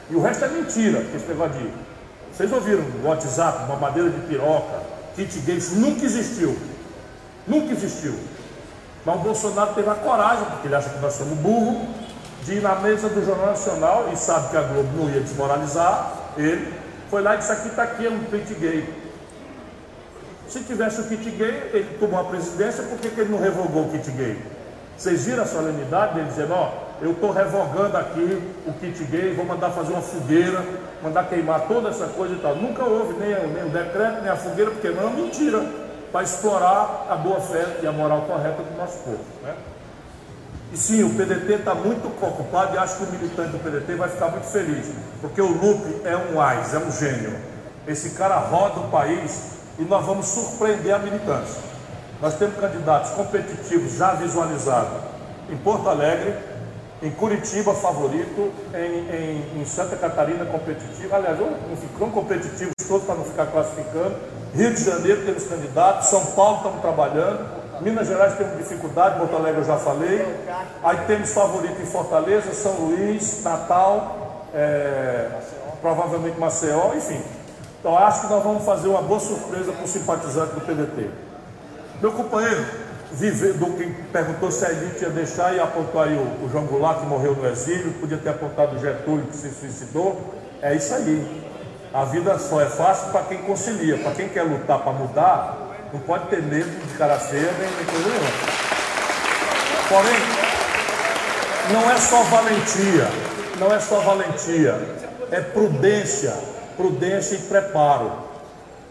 E 0.09 0.15
o 0.15 0.21
resto 0.21 0.45
é 0.45 0.47
mentira, 0.47 1.05
esse 1.15 1.25
negócio 1.27 1.53
de. 1.59 1.71
Vocês 2.31 2.51
ouviram 2.51 2.83
o 3.03 3.07
WhatsApp, 3.07 3.65
uma 3.65 3.75
madeira 3.77 4.09
de 4.09 4.19
piroca, 4.21 4.81
kit 5.15 5.39
gay, 5.39 5.57
isso 5.57 5.75
nunca 5.75 6.05
existiu. 6.05 6.55
Nunca 7.47 7.73
existiu. 7.73 8.13
Mas 9.07 9.15
o 9.15 9.19
Bolsonaro 9.19 9.73
teve 9.73 9.89
a 9.89 9.95
coragem, 9.95 10.43
porque 10.47 10.67
ele 10.67 10.75
acha 10.75 10.89
que 10.89 10.99
nós 10.99 11.13
somos 11.13 11.37
burros, 11.37 11.77
de 12.43 12.55
ir 12.55 12.61
na 12.61 12.75
mesa 12.75 13.07
do 13.07 13.25
Jornal 13.25 13.47
Nacional 13.47 14.09
e 14.11 14.17
sabe 14.17 14.49
que 14.49 14.57
a 14.57 14.61
Globo 14.63 14.89
não 14.97 15.09
ia 15.09 15.21
desmoralizar 15.21 16.11
ele. 16.35 16.73
Foi 17.09 17.21
lá 17.21 17.35
e 17.35 17.37
disse: 17.37 17.49
aqui 17.53 17.69
está 17.69 17.83
aqui, 17.83 18.05
é 18.05 18.09
um 18.09 18.19
kit 18.25 18.53
gay. 18.55 18.93
Se 20.49 20.59
tivesse 20.59 20.99
o 20.99 21.03
kit 21.05 21.23
gay, 21.31 21.69
ele 21.73 21.97
tomou 21.97 22.19
a 22.19 22.25
presidência, 22.25 22.83
por 22.83 22.99
que, 22.99 23.09
que 23.09 23.21
ele 23.21 23.31
não 23.31 23.39
revogou 23.39 23.83
o 23.83 23.91
kit 23.91 24.11
gay? 24.11 24.37
Vocês 24.97 25.23
viram 25.23 25.43
a 25.43 25.45
solenidade 25.45 26.15
dele 26.15 26.27
dizendo: 26.27 26.53
ó, 26.53 26.69
eu 27.01 27.11
estou 27.11 27.31
revogando 27.31 27.95
aqui 27.95 28.43
o 28.67 28.73
kit 28.73 29.01
gay, 29.05 29.33
vou 29.33 29.45
mandar 29.45 29.69
fazer 29.69 29.93
uma 29.93 30.01
fogueira, 30.01 30.65
mandar 31.01 31.29
queimar 31.29 31.61
toda 31.61 31.87
essa 31.87 32.07
coisa 32.07 32.33
e 32.33 32.39
tal. 32.39 32.57
Nunca 32.57 32.83
houve 32.83 33.13
nem, 33.13 33.29
nem 33.53 33.67
o 33.67 33.69
decreto, 33.69 34.21
nem 34.21 34.29
a 34.29 34.35
fogueira, 34.35 34.71
porque 34.71 34.89
não 34.89 35.07
é 35.07 35.13
mentira 35.13 35.86
para 36.11 36.23
explorar 36.23 37.07
a 37.09 37.15
boa 37.15 37.39
fé 37.39 37.79
e 37.81 37.87
a 37.87 37.91
moral 37.91 38.21
correta 38.21 38.63
do 38.63 38.77
nosso 38.77 38.99
povo. 38.99 39.23
Né? 39.43 39.55
E 40.71 40.77
sim, 40.77 41.03
o 41.03 41.09
PDT 41.11 41.53
está 41.53 41.73
muito 41.73 42.07
ocupado 42.07 42.75
e 42.75 42.77
acho 42.77 42.97
que 42.97 43.03
o 43.03 43.07
militante 43.07 43.51
do 43.51 43.59
PDT 43.59 43.95
vai 43.95 44.09
ficar 44.09 44.29
muito 44.29 44.47
feliz, 44.47 44.91
porque 45.21 45.41
o 45.41 45.47
Lupe 45.47 46.01
é 46.05 46.17
um 46.17 46.41
AIS, 46.41 46.73
é 46.73 46.79
um 46.79 46.91
gênio. 46.91 47.35
Esse 47.87 48.11
cara 48.11 48.37
roda 48.37 48.81
o 48.81 48.89
país 48.89 49.51
e 49.79 49.83
nós 49.83 50.05
vamos 50.05 50.25
surpreender 50.27 50.93
a 50.93 50.99
militância. 50.99 51.61
Nós 52.21 52.35
temos 52.35 52.59
candidatos 52.59 53.11
competitivos 53.11 53.93
já 53.93 54.13
visualizados 54.13 55.03
em 55.49 55.55
Porto 55.55 55.87
Alegre, 55.87 56.35
em 57.01 57.11
Curitiba, 57.11 57.73
favorito, 57.73 58.51
em, 58.73 59.57
em, 59.57 59.61
em 59.61 59.65
Santa 59.65 59.95
Catarina, 59.95 60.43
competitivo. 60.45 61.15
Aliás, 61.15 61.39
não 61.39 61.77
ficam 61.77 62.09
competitivos 62.09 62.76
todos 62.87 63.05
para 63.05 63.15
não 63.15 63.25
ficar 63.25 63.47
classificando 63.47 64.15
Rio 64.57 64.73
de 64.73 64.83
Janeiro 64.83 65.23
temos 65.23 65.43
candidatos, 65.43 66.07
São 66.07 66.25
Paulo 66.27 66.57
estamos 66.57 66.81
trabalhando, 66.81 67.45
Minas 67.81 68.07
Gerais 68.07 68.35
temos 68.37 68.57
dificuldade, 68.57 69.19
Porto 69.19 69.35
Alegre 69.35 69.61
eu 69.61 69.65
já 69.65 69.77
falei. 69.77 70.25
Aí 70.83 70.97
temos 71.05 71.31
favorito 71.31 71.79
em 71.79 71.85
Fortaleza, 71.85 72.51
São 72.53 72.73
Luís, 72.73 73.43
Natal, 73.43 74.47
é, 74.55 75.29
provavelmente 75.79 76.39
Maceió, 76.39 76.93
enfim. 76.95 77.21
Então 77.79 77.95
acho 77.95 78.21
que 78.21 78.27
nós 78.33 78.43
vamos 78.43 78.65
fazer 78.65 78.87
uma 78.87 79.01
boa 79.03 79.19
surpresa 79.19 79.71
para 79.71 79.83
o 79.83 79.87
simpatizante 79.87 80.55
do 80.55 80.61
PDT. 80.61 81.09
Meu 82.01 82.11
companheiro, 82.13 82.65
do 83.59 83.65
que 83.77 83.85
perguntou 84.11 84.51
se 84.51 84.65
a 84.65 84.71
elite 84.71 85.03
ia 85.03 85.09
deixar 85.11 85.53
e 85.53 85.59
apontou 85.59 86.01
aí 86.01 86.15
o, 86.15 86.45
o 86.45 86.49
João 86.51 86.65
Goulart 86.65 87.01
que 87.01 87.05
morreu 87.05 87.35
no 87.35 87.47
exílio, 87.47 87.93
podia 87.99 88.17
ter 88.17 88.29
apontado 88.29 88.75
o 88.75 88.79
Getúlio 88.79 89.25
que 89.27 89.35
se 89.35 89.51
suicidou. 89.51 90.19
É 90.61 90.75
isso 90.75 90.93
aí. 90.95 91.46
A 91.93 92.03
vida 92.05 92.37
só 92.37 92.61
é 92.61 92.65
fácil 92.65 93.11
para 93.11 93.21
quem 93.23 93.37
concilia. 93.39 93.97
Para 93.97 94.11
quem 94.11 94.29
quer 94.29 94.43
lutar 94.43 94.79
para 94.79 94.91
mudar, 94.91 95.57
não 95.93 95.99
pode 96.01 96.27
ter 96.27 96.41
medo 96.41 96.69
de 96.69 96.97
cara 96.97 97.17
feia 97.17 97.51
nem, 97.53 97.69
nem 97.71 97.85
coisa 97.85 98.09
nenhuma. 98.09 98.29
Porém, 99.89 100.47
não 101.71 101.89
é 101.89 101.97
só 101.97 102.23
valentia, 102.23 103.07
não 103.57 103.73
é 103.73 103.79
só 103.79 103.99
valentia, 103.99 104.75
é 105.31 105.39
prudência, 105.39 106.33
prudência 106.75 107.35
e 107.35 107.39
preparo. 107.39 108.11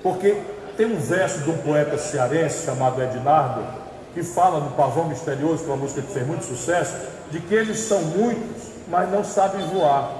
Porque 0.03 0.41
tem 0.77 0.87
um 0.87 0.99
verso 0.99 1.41
de 1.41 1.51
um 1.51 1.59
poeta 1.59 1.99
cearense 1.99 2.65
chamado 2.65 3.03
Ednardo, 3.03 3.63
que 4.15 4.23
fala 4.23 4.61
no 4.61 4.71
Pavão 4.71 5.09
Misterioso, 5.09 5.65
que 5.65 5.71
é 5.71 5.75
uma 5.75 5.83
música 5.83 6.01
que 6.01 6.13
fez 6.13 6.27
muito 6.27 6.45
sucesso, 6.45 6.97
de 7.31 7.41
que 7.41 7.55
eles 7.55 7.79
são 7.81 8.01
muitos, 8.01 8.71
mas 8.89 9.11
não 9.11 9.23
sabem 9.23 9.67
voar. 9.67 10.11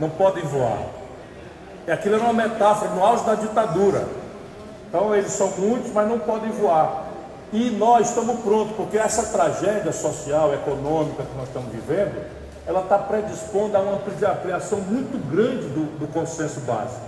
Não 0.00 0.08
podem 0.08 0.42
voar. 0.44 0.78
Aquilo 1.90 2.16
era 2.16 2.24
uma 2.24 2.32
metáfora 2.32 2.90
no 2.92 3.04
auge 3.04 3.24
da 3.24 3.34
ditadura. 3.34 4.06
Então 4.88 5.14
eles 5.14 5.32
são 5.32 5.48
muitos, 5.58 5.90
mas 5.92 6.08
não 6.08 6.18
podem 6.18 6.50
voar. 6.50 7.06
E 7.52 7.70
nós 7.70 8.08
estamos 8.08 8.40
prontos, 8.40 8.76
porque 8.76 8.96
essa 8.96 9.24
tragédia 9.24 9.92
social, 9.92 10.54
econômica 10.54 11.22
que 11.22 11.36
nós 11.36 11.48
estamos 11.48 11.70
vivendo, 11.72 12.24
ela 12.66 12.80
está 12.80 12.98
predispondo 12.98 13.76
a 13.76 13.80
uma 13.80 13.96
ampliação 13.96 14.80
muito 14.80 15.18
grande 15.30 15.66
do, 15.68 15.98
do 15.98 16.06
consenso 16.12 16.60
básico, 16.60 17.00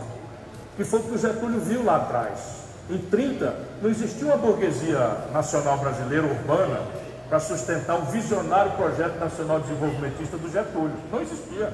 que 0.77 0.85
foi 0.85 1.01
o 1.01 1.03
que 1.05 1.15
o 1.15 1.19
Getúlio 1.19 1.61
viu 1.61 1.85
lá 1.85 1.97
atrás. 1.97 2.65
Em 2.91 2.99
30, 2.99 3.55
não 3.81 3.89
existia 3.89 4.27
uma 4.27 4.36
burguesia 4.36 5.17
nacional 5.33 5.78
brasileira 5.78 6.27
urbana 6.27 6.81
para 7.28 7.39
sustentar 7.41 7.97
o 7.97 8.03
visionário 8.07 8.73
projeto 8.73 9.19
nacional 9.19 9.61
desenvolvimentista 9.61 10.36
do 10.36 10.51
Getúlio. 10.51 10.97
Não 11.11 11.23
existia. 11.23 11.73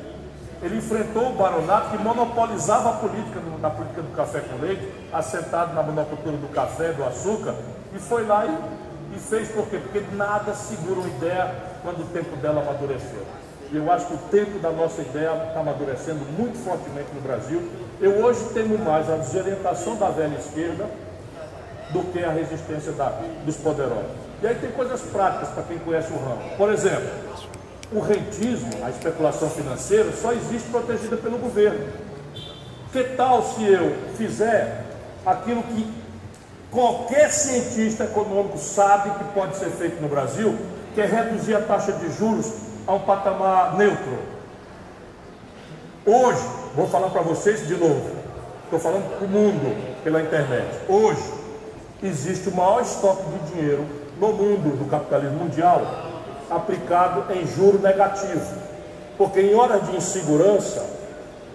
Ele 0.63 0.77
enfrentou 0.77 1.31
o 1.31 1.33
baronato 1.33 1.91
que 1.91 2.03
monopolizava 2.03 2.91
a 2.91 2.93
política 2.93 3.41
na 3.61 3.71
política 3.71 4.03
do 4.03 4.15
café 4.15 4.41
com 4.41 4.61
leite, 4.61 4.87
assentado 5.13 5.75
na 5.75 5.83
monocultura 5.83 6.37
do 6.37 6.49
café, 6.49 6.93
do 6.93 7.05
açúcar, 7.05 7.55
e 7.95 7.99
foi 7.99 8.27
lá 8.27 8.45
e, 8.45 9.17
e 9.17 9.19
fez 9.19 9.49
por 9.49 9.67
quê? 9.69 9.79
Porque 9.79 10.05
nada 10.15 10.53
segura 10.55 11.01
uma 11.01 11.09
ideia 11.09 11.55
quando 11.83 12.03
o 12.03 12.07
tempo 12.07 12.37
dela 12.37 12.61
amadureceu. 12.61 13.25
E 13.73 13.77
eu 13.77 13.91
acho 13.91 14.07
que 14.07 14.15
o 14.15 14.19
tempo 14.31 14.59
da 14.59 14.71
nossa 14.71 15.01
ideia 15.01 15.33
está 15.49 15.61
amadurecendo 15.61 16.21
muito 16.37 16.59
fortemente 16.59 17.09
no 17.15 17.21
Brasil. 17.21 17.63
Eu 18.01 18.23
hoje 18.25 18.45
temo 18.53 18.77
mais 18.79 19.09
a 19.09 19.17
desorientação 19.17 19.97
da 19.97 20.11
velha 20.11 20.37
esquerda 20.37 20.87
do 21.91 22.03
que 22.13 22.23
a 22.23 22.31
resistência 22.31 22.93
da, 22.93 23.13
dos 23.45 23.57
poderosos. 23.57 24.11
E 24.43 24.47
aí 24.47 24.57
tem 24.57 24.71
coisas 24.73 25.01
práticas 25.03 25.51
para 25.51 25.63
quem 25.65 25.79
conhece 25.79 26.13
o 26.13 26.17
ramo. 26.17 26.57
Por 26.57 26.73
exemplo, 26.73 27.09
o 27.93 28.01
rentismo, 28.01 28.71
a 28.85 28.91
especulação 28.91 29.51
financeira, 29.51 30.13
só 30.13 30.33
existe 30.33 30.69
protegida 30.71 31.17
pelo 31.17 31.39
governo. 31.39 31.89
Que 32.93 33.03
tal 33.17 33.43
se 33.43 33.65
eu 33.65 33.97
fizer 34.17 34.85
aquilo 35.27 35.63
que 35.63 35.93
qualquer 36.71 37.31
cientista 37.31 38.05
econômico 38.05 38.59
sabe 38.59 39.11
que 39.11 39.25
pode 39.33 39.57
ser 39.57 39.71
feito 39.71 40.01
no 40.01 40.09
Brasil, 40.09 40.57
que 40.95 41.01
é 41.01 41.07
reduzir 41.07 41.55
a 41.55 41.61
taxa 41.61 41.93
de 41.93 42.13
juros 42.13 42.53
a 42.87 42.95
um 42.95 43.01
patamar 43.01 43.77
neutro? 43.77 44.19
Hoje, 46.07 46.43
vou 46.75 46.89
falar 46.89 47.11
para 47.11 47.23
vocês 47.23 47.67
de 47.67 47.75
novo, 47.75 48.11
estou 48.65 48.79
falando 48.79 49.17
para 49.17 49.27
o 49.27 49.29
mundo 49.29 50.01
pela 50.03 50.23
internet. 50.23 50.67
Hoje, 50.89 51.23
existe 52.03 52.49
o 52.49 52.55
maior 52.55 52.83
estoque 52.83 53.25
de 53.25 53.53
dinheiro 53.53 53.85
no 54.19 54.33
mundo 54.33 54.79
do 54.79 54.89
capitalismo 54.89 55.39
mundial 55.39 56.10
aplicado 56.51 57.33
em 57.33 57.47
juro 57.47 57.79
negativo. 57.79 58.55
Porque 59.17 59.41
em 59.41 59.55
horas 59.55 59.87
de 59.87 59.97
insegurança, 59.97 60.85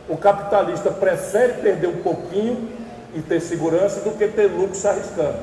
o 0.08 0.16
capitalista 0.18 0.92
prefere 0.92 1.54
perder 1.54 1.88
um 1.88 2.02
pouquinho 2.02 2.70
e 3.16 3.22
ter 3.22 3.40
segurança 3.40 4.02
do 4.02 4.12
que 4.12 4.28
ter 4.28 4.48
lucro 4.48 4.76
se 4.76 4.88
arriscando. 4.88 5.40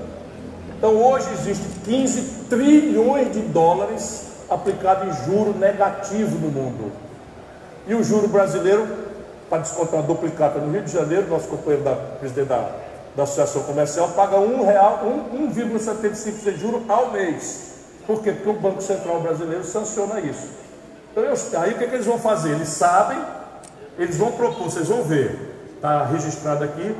Então 0.76 0.96
hoje 0.96 1.28
existe 1.32 1.64
15 1.84 2.46
trilhões 2.48 3.32
de 3.32 3.40
dólares 3.40 4.26
aplicado 4.48 5.08
em 5.08 5.12
juro 5.24 5.56
negativo 5.58 6.38
no 6.38 6.48
mundo. 6.48 6.92
E 7.86 7.94
o 7.94 8.04
juro 8.04 8.28
brasileiro, 8.28 8.86
para 9.48 9.58
descontar 9.58 10.00
uma 10.00 10.06
duplicata 10.06 10.58
no 10.58 10.70
Rio 10.70 10.82
de 10.82 10.92
Janeiro, 10.92 11.28
nosso 11.28 11.48
companheiro 11.48 11.82
da 11.82 11.96
presidente 11.96 12.48
da, 12.48 12.70
da 13.16 13.22
Associação 13.24 13.62
Comercial 13.62 14.08
paga 14.10 14.38
um 14.38 14.64
real, 14.64 15.00
1,75 15.54 16.52
de 16.52 16.60
juro 16.60 16.84
ao 16.88 17.10
mês. 17.10 17.71
Por 18.06 18.22
quê? 18.22 18.32
Porque 18.32 18.48
o 18.50 18.54
Banco 18.54 18.82
Central 18.82 19.20
brasileiro 19.20 19.64
sanciona 19.64 20.20
isso. 20.20 20.48
Então, 21.10 21.24
eu, 21.24 21.34
aí 21.60 21.72
o 21.72 21.78
que, 21.78 21.84
é 21.84 21.86
que 21.86 21.94
eles 21.94 22.06
vão 22.06 22.18
fazer? 22.18 22.52
Eles 22.52 22.68
sabem, 22.68 23.18
eles 23.98 24.16
vão 24.16 24.32
propor, 24.32 24.64
vocês 24.64 24.88
vão 24.88 25.02
ver, 25.02 25.38
está 25.76 26.04
registrado 26.06 26.64
aqui, 26.64 26.96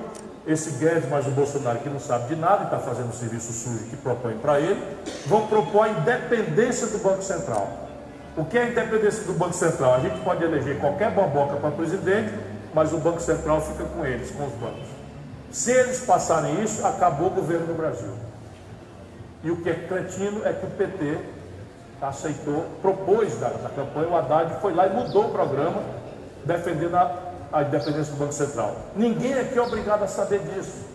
esse 0.46 0.70
Guedes 0.72 1.08
mais 1.08 1.26
o 1.26 1.30
Bolsonaro 1.30 1.78
que 1.78 1.88
não 1.88 2.00
sabe 2.00 2.34
de 2.34 2.40
nada 2.40 2.62
e 2.62 2.64
está 2.64 2.78
fazendo 2.78 3.10
o 3.10 3.14
serviço 3.14 3.52
sujo 3.52 3.84
que 3.84 3.96
propõe 3.96 4.36
para 4.38 4.60
ele, 4.60 4.80
vão 5.26 5.46
propor 5.46 5.84
a 5.84 5.88
independência 5.88 6.88
do 6.88 6.98
Banco 6.98 7.22
Central. 7.22 7.68
O 8.36 8.44
que 8.44 8.58
é 8.58 8.62
a 8.62 8.68
independência 8.68 9.24
do 9.24 9.34
Banco 9.34 9.54
Central? 9.54 9.94
A 9.94 10.00
gente 10.00 10.20
pode 10.20 10.42
eleger 10.42 10.78
qualquer 10.80 11.12
boboca 11.12 11.56
para 11.56 11.70
presidente, 11.70 12.32
mas 12.74 12.92
o 12.92 12.98
Banco 12.98 13.20
Central 13.20 13.60
fica 13.60 13.84
com 13.84 14.04
eles, 14.04 14.30
com 14.30 14.46
os 14.46 14.52
bancos. 14.54 14.88
Se 15.50 15.70
eles 15.70 16.00
passarem 16.00 16.62
isso, 16.62 16.84
acabou 16.84 17.28
o 17.28 17.30
governo 17.30 17.66
do 17.66 17.74
Brasil. 17.74 18.10
E 19.44 19.50
o 19.50 19.56
que 19.56 19.70
é 19.70 19.74
cretino 19.74 20.46
é 20.46 20.52
que 20.52 20.66
o 20.66 20.70
PT 20.70 21.18
aceitou, 22.00 22.66
propôs 22.80 23.36
da, 23.36 23.48
da 23.48 23.68
campanha, 23.68 24.08
o 24.08 24.16
Haddad 24.16 24.60
foi 24.60 24.74
lá 24.74 24.86
e 24.86 24.90
mudou 24.90 25.26
o 25.26 25.30
programa, 25.30 25.82
defendendo 26.44 26.96
a, 26.96 27.12
a 27.52 27.62
independência 27.62 28.12
do 28.12 28.18
Banco 28.18 28.32
Central. 28.32 28.74
Ninguém 28.96 29.38
aqui 29.38 29.58
é 29.58 29.62
obrigado 29.62 30.02
a 30.02 30.08
saber 30.08 30.40
disso. 30.40 30.86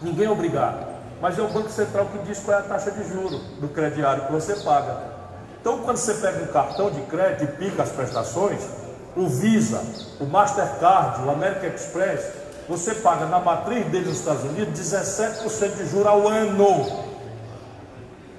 Ninguém 0.00 0.26
é 0.26 0.30
obrigado. 0.30 0.92
Mas 1.20 1.38
é 1.38 1.42
o 1.42 1.48
Banco 1.48 1.70
Central 1.70 2.06
que 2.06 2.18
diz 2.26 2.40
qual 2.40 2.56
é 2.56 2.60
a 2.60 2.64
taxa 2.64 2.90
de 2.90 3.08
juro 3.08 3.38
do 3.60 3.68
crediário 3.68 4.26
que 4.26 4.32
você 4.32 4.56
paga. 4.56 5.12
Então, 5.60 5.78
quando 5.78 5.96
você 5.96 6.14
pega 6.14 6.42
um 6.42 6.46
cartão 6.48 6.90
de 6.90 7.00
crédito 7.02 7.44
e 7.44 7.46
pica 7.46 7.84
as 7.84 7.90
prestações, 7.90 8.60
o 9.16 9.28
Visa, 9.28 9.80
o 10.18 10.24
Mastercard, 10.24 11.22
o 11.24 11.30
American 11.30 11.70
Express, 11.70 12.32
você 12.68 12.94
paga 12.96 13.26
na 13.26 13.38
matriz 13.38 13.86
dele 13.86 14.08
nos 14.08 14.18
Estados 14.18 14.42
Unidos 14.44 14.78
17% 14.80 15.76
de 15.76 15.86
juro 15.86 16.08
ao 16.08 16.26
ano. 16.26 17.11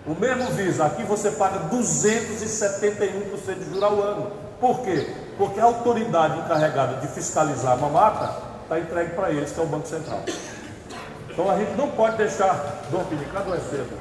O 0.05 0.13
mesmo 0.19 0.51
Visa, 0.51 0.85
aqui 0.85 1.03
você 1.03 1.31
paga 1.31 1.69
271% 1.69 3.59
de 3.59 3.65
juros 3.65 3.83
ao 3.83 4.01
ano. 4.01 4.31
Por 4.59 4.81
quê? 4.81 5.09
Porque 5.37 5.59
a 5.59 5.63
autoridade 5.63 6.39
encarregada 6.39 6.97
de 6.97 7.07
fiscalizar 7.07 7.73
a 7.73 7.77
mamata 7.77 8.35
está 8.63 8.79
entregue 8.79 9.11
para 9.15 9.31
eles, 9.31 9.51
que 9.51 9.59
é 9.59 9.63
o 9.63 9.65
Banco 9.65 9.87
Central. 9.87 10.19
Então 11.29 11.49
a 11.49 11.55
gente 11.55 11.71
não 11.77 11.89
pode 11.91 12.17
deixar. 12.17 12.83
Dom 12.91 13.03
Pinicado 13.05 13.53
é 13.53 13.59
cedo. 13.59 13.97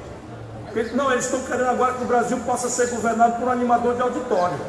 Porque, 0.65 0.83
não, 0.95 1.11
eles 1.11 1.25
estão 1.25 1.41
querendo 1.43 1.69
agora 1.69 1.93
que 1.93 2.03
o 2.03 2.07
Brasil 2.07 2.37
possa 2.45 2.69
ser 2.69 2.87
governado 2.87 3.39
por 3.39 3.47
um 3.47 3.51
animador 3.51 3.95
de 3.95 4.01
auditório. 4.01 4.59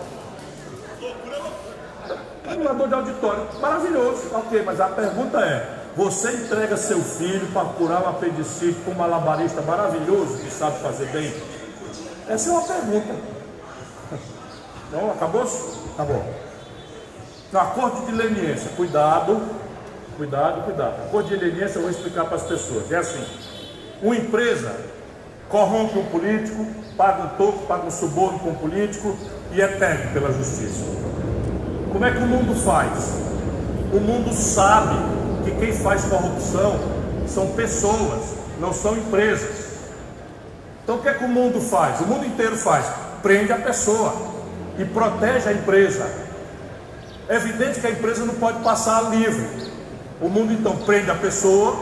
Animador 2.46 2.88
de 2.88 2.94
auditório, 2.94 3.48
maravilhoso, 3.60 4.30
ok, 4.34 4.62
mas 4.64 4.80
a 4.80 4.88
pergunta 4.88 5.40
é: 5.40 5.83
você 5.97 6.32
entrega 6.32 6.76
seu 6.76 7.00
filho 7.00 7.47
para 7.52 7.64
curar 7.66 8.02
um 8.02 8.08
apendicite 8.08 8.81
para 8.81 8.92
um 8.92 8.97
malabarista 8.97 9.62
maravilhoso 9.62 10.39
que 10.39 10.50
sabe 10.50 10.81
fazer 10.81 11.06
bem? 11.06 11.32
Essa 12.28 12.50
é 12.50 12.52
uma 12.52 12.62
pergunta. 12.62 13.14
Então, 14.86 15.10
acabou? 15.10 15.42
Acabou. 15.94 16.24
Então, 17.48 17.60
acordo 17.60 18.06
de 18.06 18.12
leniência. 18.12 18.70
Cuidado, 18.76 19.42
cuidado, 20.16 20.64
cuidado. 20.64 21.02
Acordo 21.06 21.28
de 21.31 21.36
leniência 21.36 21.78
eu 21.78 21.82
vou 21.82 21.90
explicar 21.90 22.26
para 22.26 22.36
as 22.36 22.44
pessoas. 22.44 22.92
É 22.92 22.98
assim: 22.98 23.24
uma 24.00 24.14
empresa 24.14 24.76
corrompe 25.48 25.98
um 25.98 26.05
político, 26.06 26.64
paga 26.97 27.24
um 27.24 27.28
toco, 27.31 27.66
paga 27.66 27.86
um 27.86 27.90
suborno 27.90 28.39
com 28.39 28.50
um 28.50 28.55
político 28.55 29.16
e 29.52 29.60
é 29.60 29.66
pego 29.66 30.12
pela 30.12 30.32
justiça. 30.32 30.84
Como 31.92 32.05
é 32.05 32.10
que 32.12 32.18
o 32.18 32.26
mundo 32.26 32.55
faz? 32.55 33.18
O 33.92 33.98
mundo 33.98 34.32
sabe 34.32 34.97
que 35.44 35.50
quem 35.52 35.73
faz 35.73 36.05
corrupção 36.05 36.78
são 37.26 37.48
pessoas, 37.48 38.34
não 38.60 38.73
são 38.73 38.97
empresas. 38.97 39.64
Então 40.82 40.97
o 40.97 40.98
que 41.02 41.08
é 41.08 41.14
que 41.14 41.24
o 41.24 41.28
mundo 41.28 41.60
faz? 41.60 42.00
O 42.00 42.06
mundo 42.06 42.26
inteiro 42.26 42.56
faz, 42.56 42.86
prende 43.23 43.52
a 43.52 43.56
pessoa 43.56 44.14
e 44.78 44.84
protege 44.84 45.48
a 45.48 45.52
empresa. 45.52 46.06
É 47.28 47.36
evidente 47.36 47.81
que 47.81 47.86
a 47.86 47.90
empresa 47.90 48.24
não 48.24 48.34
pode 48.34 48.62
passar 48.62 49.10
livre. 49.10 49.73
O 50.20 50.28
mundo 50.28 50.52
então 50.52 50.76
prende 50.78 51.10
a 51.10 51.14
pessoa, 51.14 51.74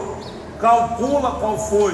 calcula 0.59 1.31
qual 1.39 1.57
foi 1.57 1.93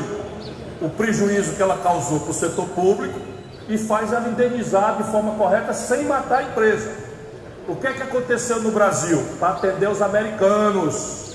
o 0.82 0.90
prejuízo 0.90 1.54
que 1.54 1.62
ela 1.62 1.78
causou 1.78 2.20
para 2.20 2.32
o 2.32 2.34
setor 2.34 2.68
público 2.70 3.20
e 3.68 3.78
faz 3.78 4.14
ela 4.14 4.30
indenizar 4.30 4.98
de 4.98 5.04
forma 5.12 5.32
correta 5.36 5.74
sem 5.74 6.06
matar 6.06 6.40
a 6.40 6.44
empresa. 6.44 6.92
O 7.68 7.76
que 7.76 7.88
é 7.88 7.94
que 7.94 8.02
aconteceu 8.02 8.62
no 8.62 8.72
Brasil? 8.72 9.24
Para 9.40 9.50
atender 9.50 9.90
os 9.90 10.02
americanos. 10.02 11.29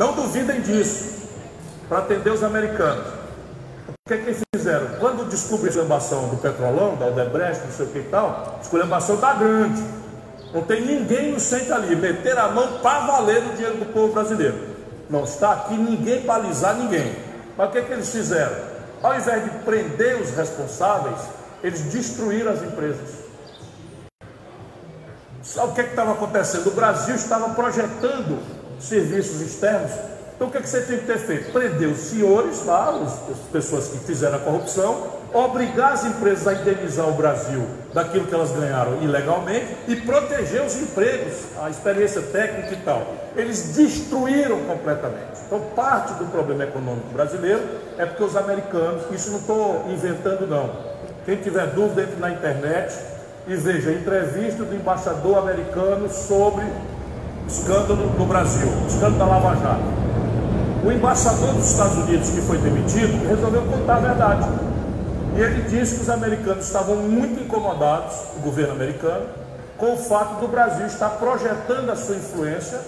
Não 0.00 0.14
duvidem 0.14 0.62
disso, 0.62 1.28
para 1.86 1.98
atender 1.98 2.32
os 2.32 2.42
americanos. 2.42 3.06
O 3.86 4.08
que 4.08 4.14
é 4.14 4.16
que 4.16 4.36
fizeram? 4.56 4.98
Quando 4.98 5.28
descobre 5.28 5.66
a 5.66 5.68
esculhambação 5.68 6.26
do 6.28 6.38
petrolão, 6.38 6.96
da 6.96 7.08
Odebrecht, 7.08 7.66
não 7.66 7.70
sei 7.70 7.84
o 7.84 7.88
que 7.90 7.98
e 7.98 8.02
tal, 8.04 8.58
esculhambação 8.62 9.16
da 9.16 9.34
grande. 9.34 9.84
Não 10.54 10.62
tem 10.62 10.80
ninguém 10.80 11.28
inocente 11.28 11.70
ali. 11.70 11.94
Meter 11.94 12.38
a 12.38 12.48
mão 12.48 12.78
para 12.78 13.00
valer 13.00 13.42
no 13.42 13.52
dinheiro 13.52 13.76
do 13.76 13.92
povo 13.92 14.14
brasileiro. 14.14 14.56
Não 15.10 15.24
está 15.24 15.52
aqui 15.52 15.74
ninguém 15.74 16.22
para 16.22 16.44
alisar 16.44 16.76
ninguém. 16.76 17.14
Mas 17.54 17.68
o 17.68 17.72
que, 17.72 17.78
é 17.78 17.82
que 17.82 17.92
eles 17.92 18.10
fizeram? 18.10 18.56
Ao 19.02 19.14
invés 19.14 19.44
de 19.44 19.50
prender 19.66 20.18
os 20.18 20.30
responsáveis, 20.30 21.20
eles 21.62 21.82
destruíram 21.82 22.52
as 22.52 22.62
empresas. 22.62 23.18
Sabe 25.42 25.72
o 25.72 25.74
que 25.74 25.82
é 25.82 25.84
estava 25.84 26.12
acontecendo? 26.12 26.68
O 26.68 26.70
Brasil 26.70 27.14
estava 27.14 27.50
projetando 27.50 28.59
serviços 28.80 29.40
externos. 29.40 29.92
Então 30.34 30.48
o 30.48 30.50
que, 30.50 30.56
é 30.56 30.60
que 30.62 30.68
você 30.68 30.80
tem 30.80 30.98
que 30.98 31.04
ter 31.04 31.18
feito? 31.18 31.52
Prender 31.52 31.88
os 31.88 31.98
senhores 31.98 32.64
lá, 32.64 32.98
as 33.04 33.38
pessoas 33.52 33.88
que 33.88 33.98
fizeram 33.98 34.36
a 34.36 34.40
corrupção, 34.40 35.20
obrigar 35.34 35.92
as 35.92 36.04
empresas 36.04 36.46
a 36.48 36.54
indenizar 36.54 37.08
o 37.08 37.12
Brasil 37.12 37.62
daquilo 37.92 38.26
que 38.26 38.34
elas 38.34 38.50
ganharam 38.50 39.02
ilegalmente 39.02 39.66
e 39.86 39.96
proteger 39.96 40.62
os 40.62 40.76
empregos, 40.76 41.34
a 41.62 41.68
experiência 41.68 42.22
técnica 42.22 42.72
e 42.72 42.76
tal. 42.78 43.06
Eles 43.36 43.74
destruíram 43.76 44.64
completamente. 44.64 45.40
Então, 45.46 45.60
parte 45.76 46.14
do 46.14 46.24
problema 46.30 46.64
econômico 46.64 47.08
brasileiro 47.12 47.62
é 47.98 48.06
porque 48.06 48.24
os 48.24 48.34
americanos, 48.34 49.02
isso 49.12 49.30
não 49.30 49.40
estou 49.40 49.84
inventando, 49.88 50.46
não. 50.46 50.70
Quem 51.24 51.36
tiver 51.36 51.66
dúvida, 51.66 52.02
entre 52.02 52.16
na 52.16 52.30
internet 52.30 52.98
e 53.46 53.54
veja 53.54 53.92
entrevista 53.92 54.64
do 54.64 54.74
embaixador 54.74 55.38
americano 55.38 56.08
sobre 56.08 56.64
escândalo 57.50 58.12
no 58.16 58.24
Brasil, 58.26 58.68
escândalo 58.86 59.18
da 59.18 59.26
Lava 59.26 59.56
Jato. 59.56 60.00
O 60.84 60.92
embaixador 60.92 61.52
dos 61.54 61.70
Estados 61.70 61.98
Unidos 61.98 62.30
que 62.30 62.40
foi 62.42 62.58
demitido 62.58 63.28
resolveu 63.28 63.62
contar 63.62 63.96
a 63.96 64.00
verdade. 64.00 64.48
E 65.36 65.40
ele 65.40 65.62
disse 65.62 65.96
que 65.96 66.02
os 66.02 66.10
americanos 66.10 66.64
estavam 66.64 66.96
muito 66.96 67.42
incomodados, 67.42 68.16
o 68.36 68.40
governo 68.40 68.72
americano, 68.72 69.26
com 69.76 69.94
o 69.94 69.96
fato 69.96 70.40
do 70.40 70.48
Brasil 70.48 70.86
estar 70.86 71.10
projetando 71.10 71.90
a 71.90 71.96
sua 71.96 72.16
influência 72.16 72.80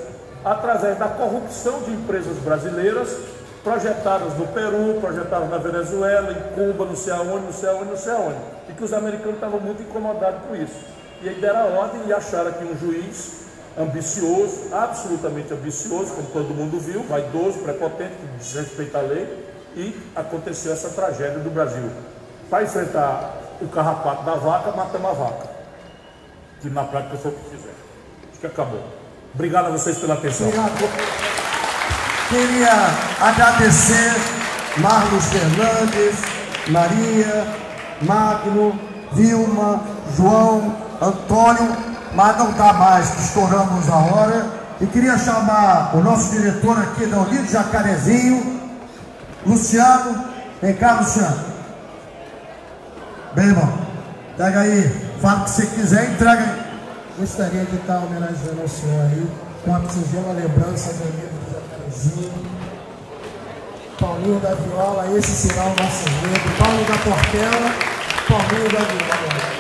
através 0.45 0.99
da 0.99 1.09
corrupção 1.09 1.81
de 1.83 1.91
empresas 1.93 2.37
brasileiras 2.39 3.17
projetadas 3.63 4.37
no 4.37 4.47
Peru, 4.49 4.99
projetadas 5.01 5.49
na 5.49 5.59
Venezuela, 5.59 6.33
em 6.33 6.55
Cuba, 6.55 6.85
não 6.85 6.97
sei 6.97 7.13
aonde, 7.13 7.47
não 7.47 7.53
sei 7.53 7.69
aonde, 7.69 7.91
não 7.91 7.97
sei 7.97 8.13
aonde. 8.13 8.39
E 8.69 8.73
que 8.73 8.85
os 8.85 8.93
americanos 8.93 9.35
estavam 9.35 9.61
muito 9.61 9.83
incomodados 9.83 10.41
com 10.49 10.57
isso. 10.57 10.85
E 11.23 11.29
aí 11.29 11.41
deram 11.41 11.61
a 11.61 11.81
ordem 11.81 12.01
e 12.07 12.13
acharam 12.13 12.53
que 12.53 12.65
um 12.65 12.77
juiz 12.77 13.42
ambicioso, 13.79 14.69
absolutamente 14.73 15.53
ambicioso, 15.53 16.13
como 16.15 16.29
todo 16.29 16.55
mundo 16.55 16.79
viu, 16.79 17.03
vaidoso, 17.05 17.59
prepotente, 17.61 18.15
que 18.15 18.27
desrespeita 18.39 18.99
a 18.99 19.03
lei, 19.03 19.53
e 19.75 19.97
aconteceu 20.15 20.73
essa 20.73 20.91
tragédia 20.91 21.39
do 21.39 21.51
Brasil. 21.51 21.91
Para 22.51 22.65
enfrentar 22.65 23.39
o 23.61 23.69
carrapato 23.69 24.25
da 24.25 24.35
vaca, 24.35 24.73
matamos 24.73 25.11
a 25.11 25.15
vaca. 25.15 25.51
Que 26.61 26.69
na 26.69 26.85
prática 26.85 27.17
foi 27.17 27.31
o 27.31 27.35
que 27.35 27.51
fizeram. 27.51 27.75
Acho 28.31 28.41
que 28.41 28.47
acabou. 28.47 28.83
Obrigado 29.35 29.67
a 29.67 29.71
vocês 29.71 29.97
pela 29.99 30.15
atenção. 30.15 30.49
Obrigado. 30.49 31.23
Queria 32.29 32.73
agradecer 33.21 34.13
Marlos 34.79 35.25
Fernandes, 35.27 36.19
Maria, 36.69 37.47
Magno, 38.03 38.79
Vilma, 39.13 39.83
João, 40.17 40.77
Antônio, 41.01 41.92
mas 42.15 42.37
não 42.37 42.53
dá 42.53 42.73
mais, 42.73 43.19
estouramos 43.19 43.89
a 43.89 43.97
hora. 43.97 44.63
E 44.81 44.87
queria 44.87 45.17
chamar 45.17 45.95
o 45.95 46.01
nosso 46.01 46.33
diretor 46.33 46.79
aqui 46.79 47.07
da 47.07 47.19
Unido 47.19 47.49
Jacarezinho, 47.49 48.61
Luciano. 49.47 50.25
Vem 50.61 50.75
cá, 50.75 50.95
Luciano. 51.01 51.45
Bem, 53.35 53.47
irmão, 53.47 53.73
pega 54.37 54.61
aí, 54.61 54.89
fala 55.21 55.41
o 55.41 55.45
que 55.45 55.51
você 55.51 55.67
quiser, 55.67 56.11
entrega 56.11 56.43
aí. 56.43 56.63
Gostaria 57.19 57.65
de 57.65 57.77
estar 57.77 57.99
homenageando 57.99 58.63
o 58.65 58.69
senhor 58.69 59.03
aí 59.03 59.31
com 59.65 59.75
a 59.75 59.81
singela 59.89 60.33
lembrança 60.33 60.93
do 60.95 61.05
livro 61.05 61.39
do 61.39 61.53
Jacarezinho. 61.55 62.33
Paulinho 64.01 64.41
da 64.41 64.55
Viola, 64.55 65.17
esse 65.17 65.31
será 65.31 65.65
o 65.65 65.69
nosso 65.69 66.09
enredo. 66.09 66.59
Paulo 66.59 66.85
da 66.85 66.99
Portela, 66.99 67.71
Paulinho 68.29 68.73
da 68.73 68.81
Viola. 68.81 69.52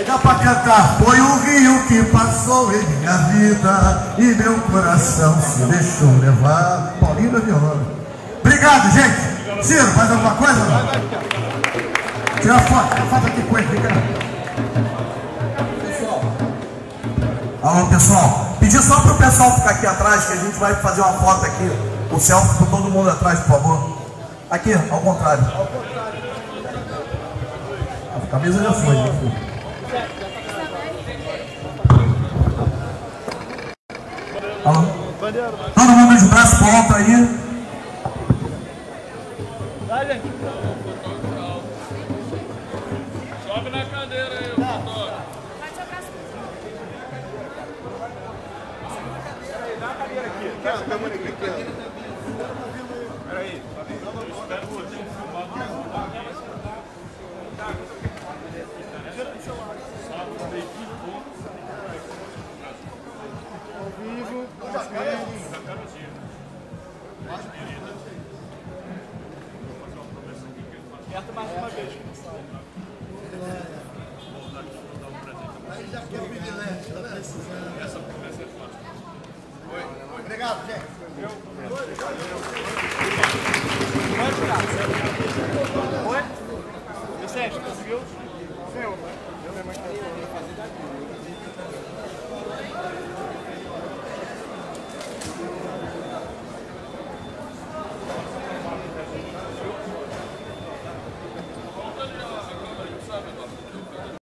Aí 0.00 0.06
dá 0.06 0.16
pra 0.16 0.34
cantar. 0.36 0.96
Foi 0.98 1.20
o 1.20 1.40
rio 1.40 1.86
que 1.86 2.02
passou 2.04 2.72
em 2.72 2.82
minha 2.86 3.18
vida 3.18 4.14
e 4.16 4.22
meu 4.34 4.58
coração 4.62 5.38
se 5.42 5.62
deixou 5.64 6.08
levar. 6.20 6.94
Paulinho 6.98 7.32
da 7.32 7.40
Viola. 7.40 7.76
Obrigado, 8.40 8.90
gente. 8.92 9.62
Ciro, 9.62 9.86
faz 9.88 10.10
alguma 10.10 10.34
coisa? 10.36 10.60
Tira 12.40 12.58
foto, 12.60 12.94
tira 12.94 13.06
foto 13.08 13.26
aqui 13.26 13.42
com 13.42 13.58
ele, 13.58 13.68
fica. 13.68 13.90
Alô, 17.62 17.86
pessoal. 17.88 18.56
Pedir 18.58 18.80
só 18.80 19.00
pro 19.00 19.14
pessoal 19.16 19.54
ficar 19.56 19.70
aqui 19.70 19.86
atrás, 19.86 20.24
que 20.24 20.32
a 20.32 20.36
gente 20.36 20.58
vai 20.58 20.74
fazer 20.76 21.02
uma 21.02 21.12
foto 21.12 21.44
aqui. 21.44 21.70
O 22.10 22.18
selfie 22.18 22.56
com 22.56 22.64
todo 22.64 22.90
mundo 22.90 23.10
atrás, 23.10 23.40
por 23.40 23.48
favor. 23.48 23.98
Aqui, 24.50 24.72
ao 24.72 25.00
contrário. 25.00 25.44
A 28.16 28.26
camisa 28.30 28.62
já 28.62 28.72
foi, 28.72 28.96
já 28.96 29.12
foi. 29.12 29.49
Todo 35.74 35.90
mundo 35.90 36.16
de 36.16 36.26
braço 36.26 36.58
pro 36.58 36.68
aí. 36.94 37.40
Sobe 43.46 43.70
na 43.70 43.84
cadeira 43.84 44.38
aí, 44.38 44.54
doutor. 44.56 45.10
Dá 49.80 49.86
a 49.86 49.94
cadeira 49.94 50.26
aqui. 50.26 50.46
Aqui, 50.46 50.68
ó. 50.68 50.78
Câmera 50.88 51.14
aqui. 51.16 51.34
ó. 51.40 51.44
Peraí. 53.28 53.62
Eu 53.90 54.28
espero 54.30 54.66
que 54.68 54.74
eu 54.74 56.19
mais 71.40 71.56
uma 71.56 71.68
vez. 71.70 71.88
Aí 75.70 75.86
já 75.90 76.00
quer 76.00 76.20
o 76.20 76.28
privilégio, 76.28 76.94
tá 76.94 77.08
precisando. 77.08 77.80
Essa 77.80 77.98
promessa 78.00 78.42
é 78.42 78.46
forte. 78.46 78.76
Oi. 79.72 79.84
Obrigado, 80.20 80.66
gente. 80.66 80.84
Oi? 86.08 86.22
Vicente, 87.22 87.60
conseguiu? 87.60 88.19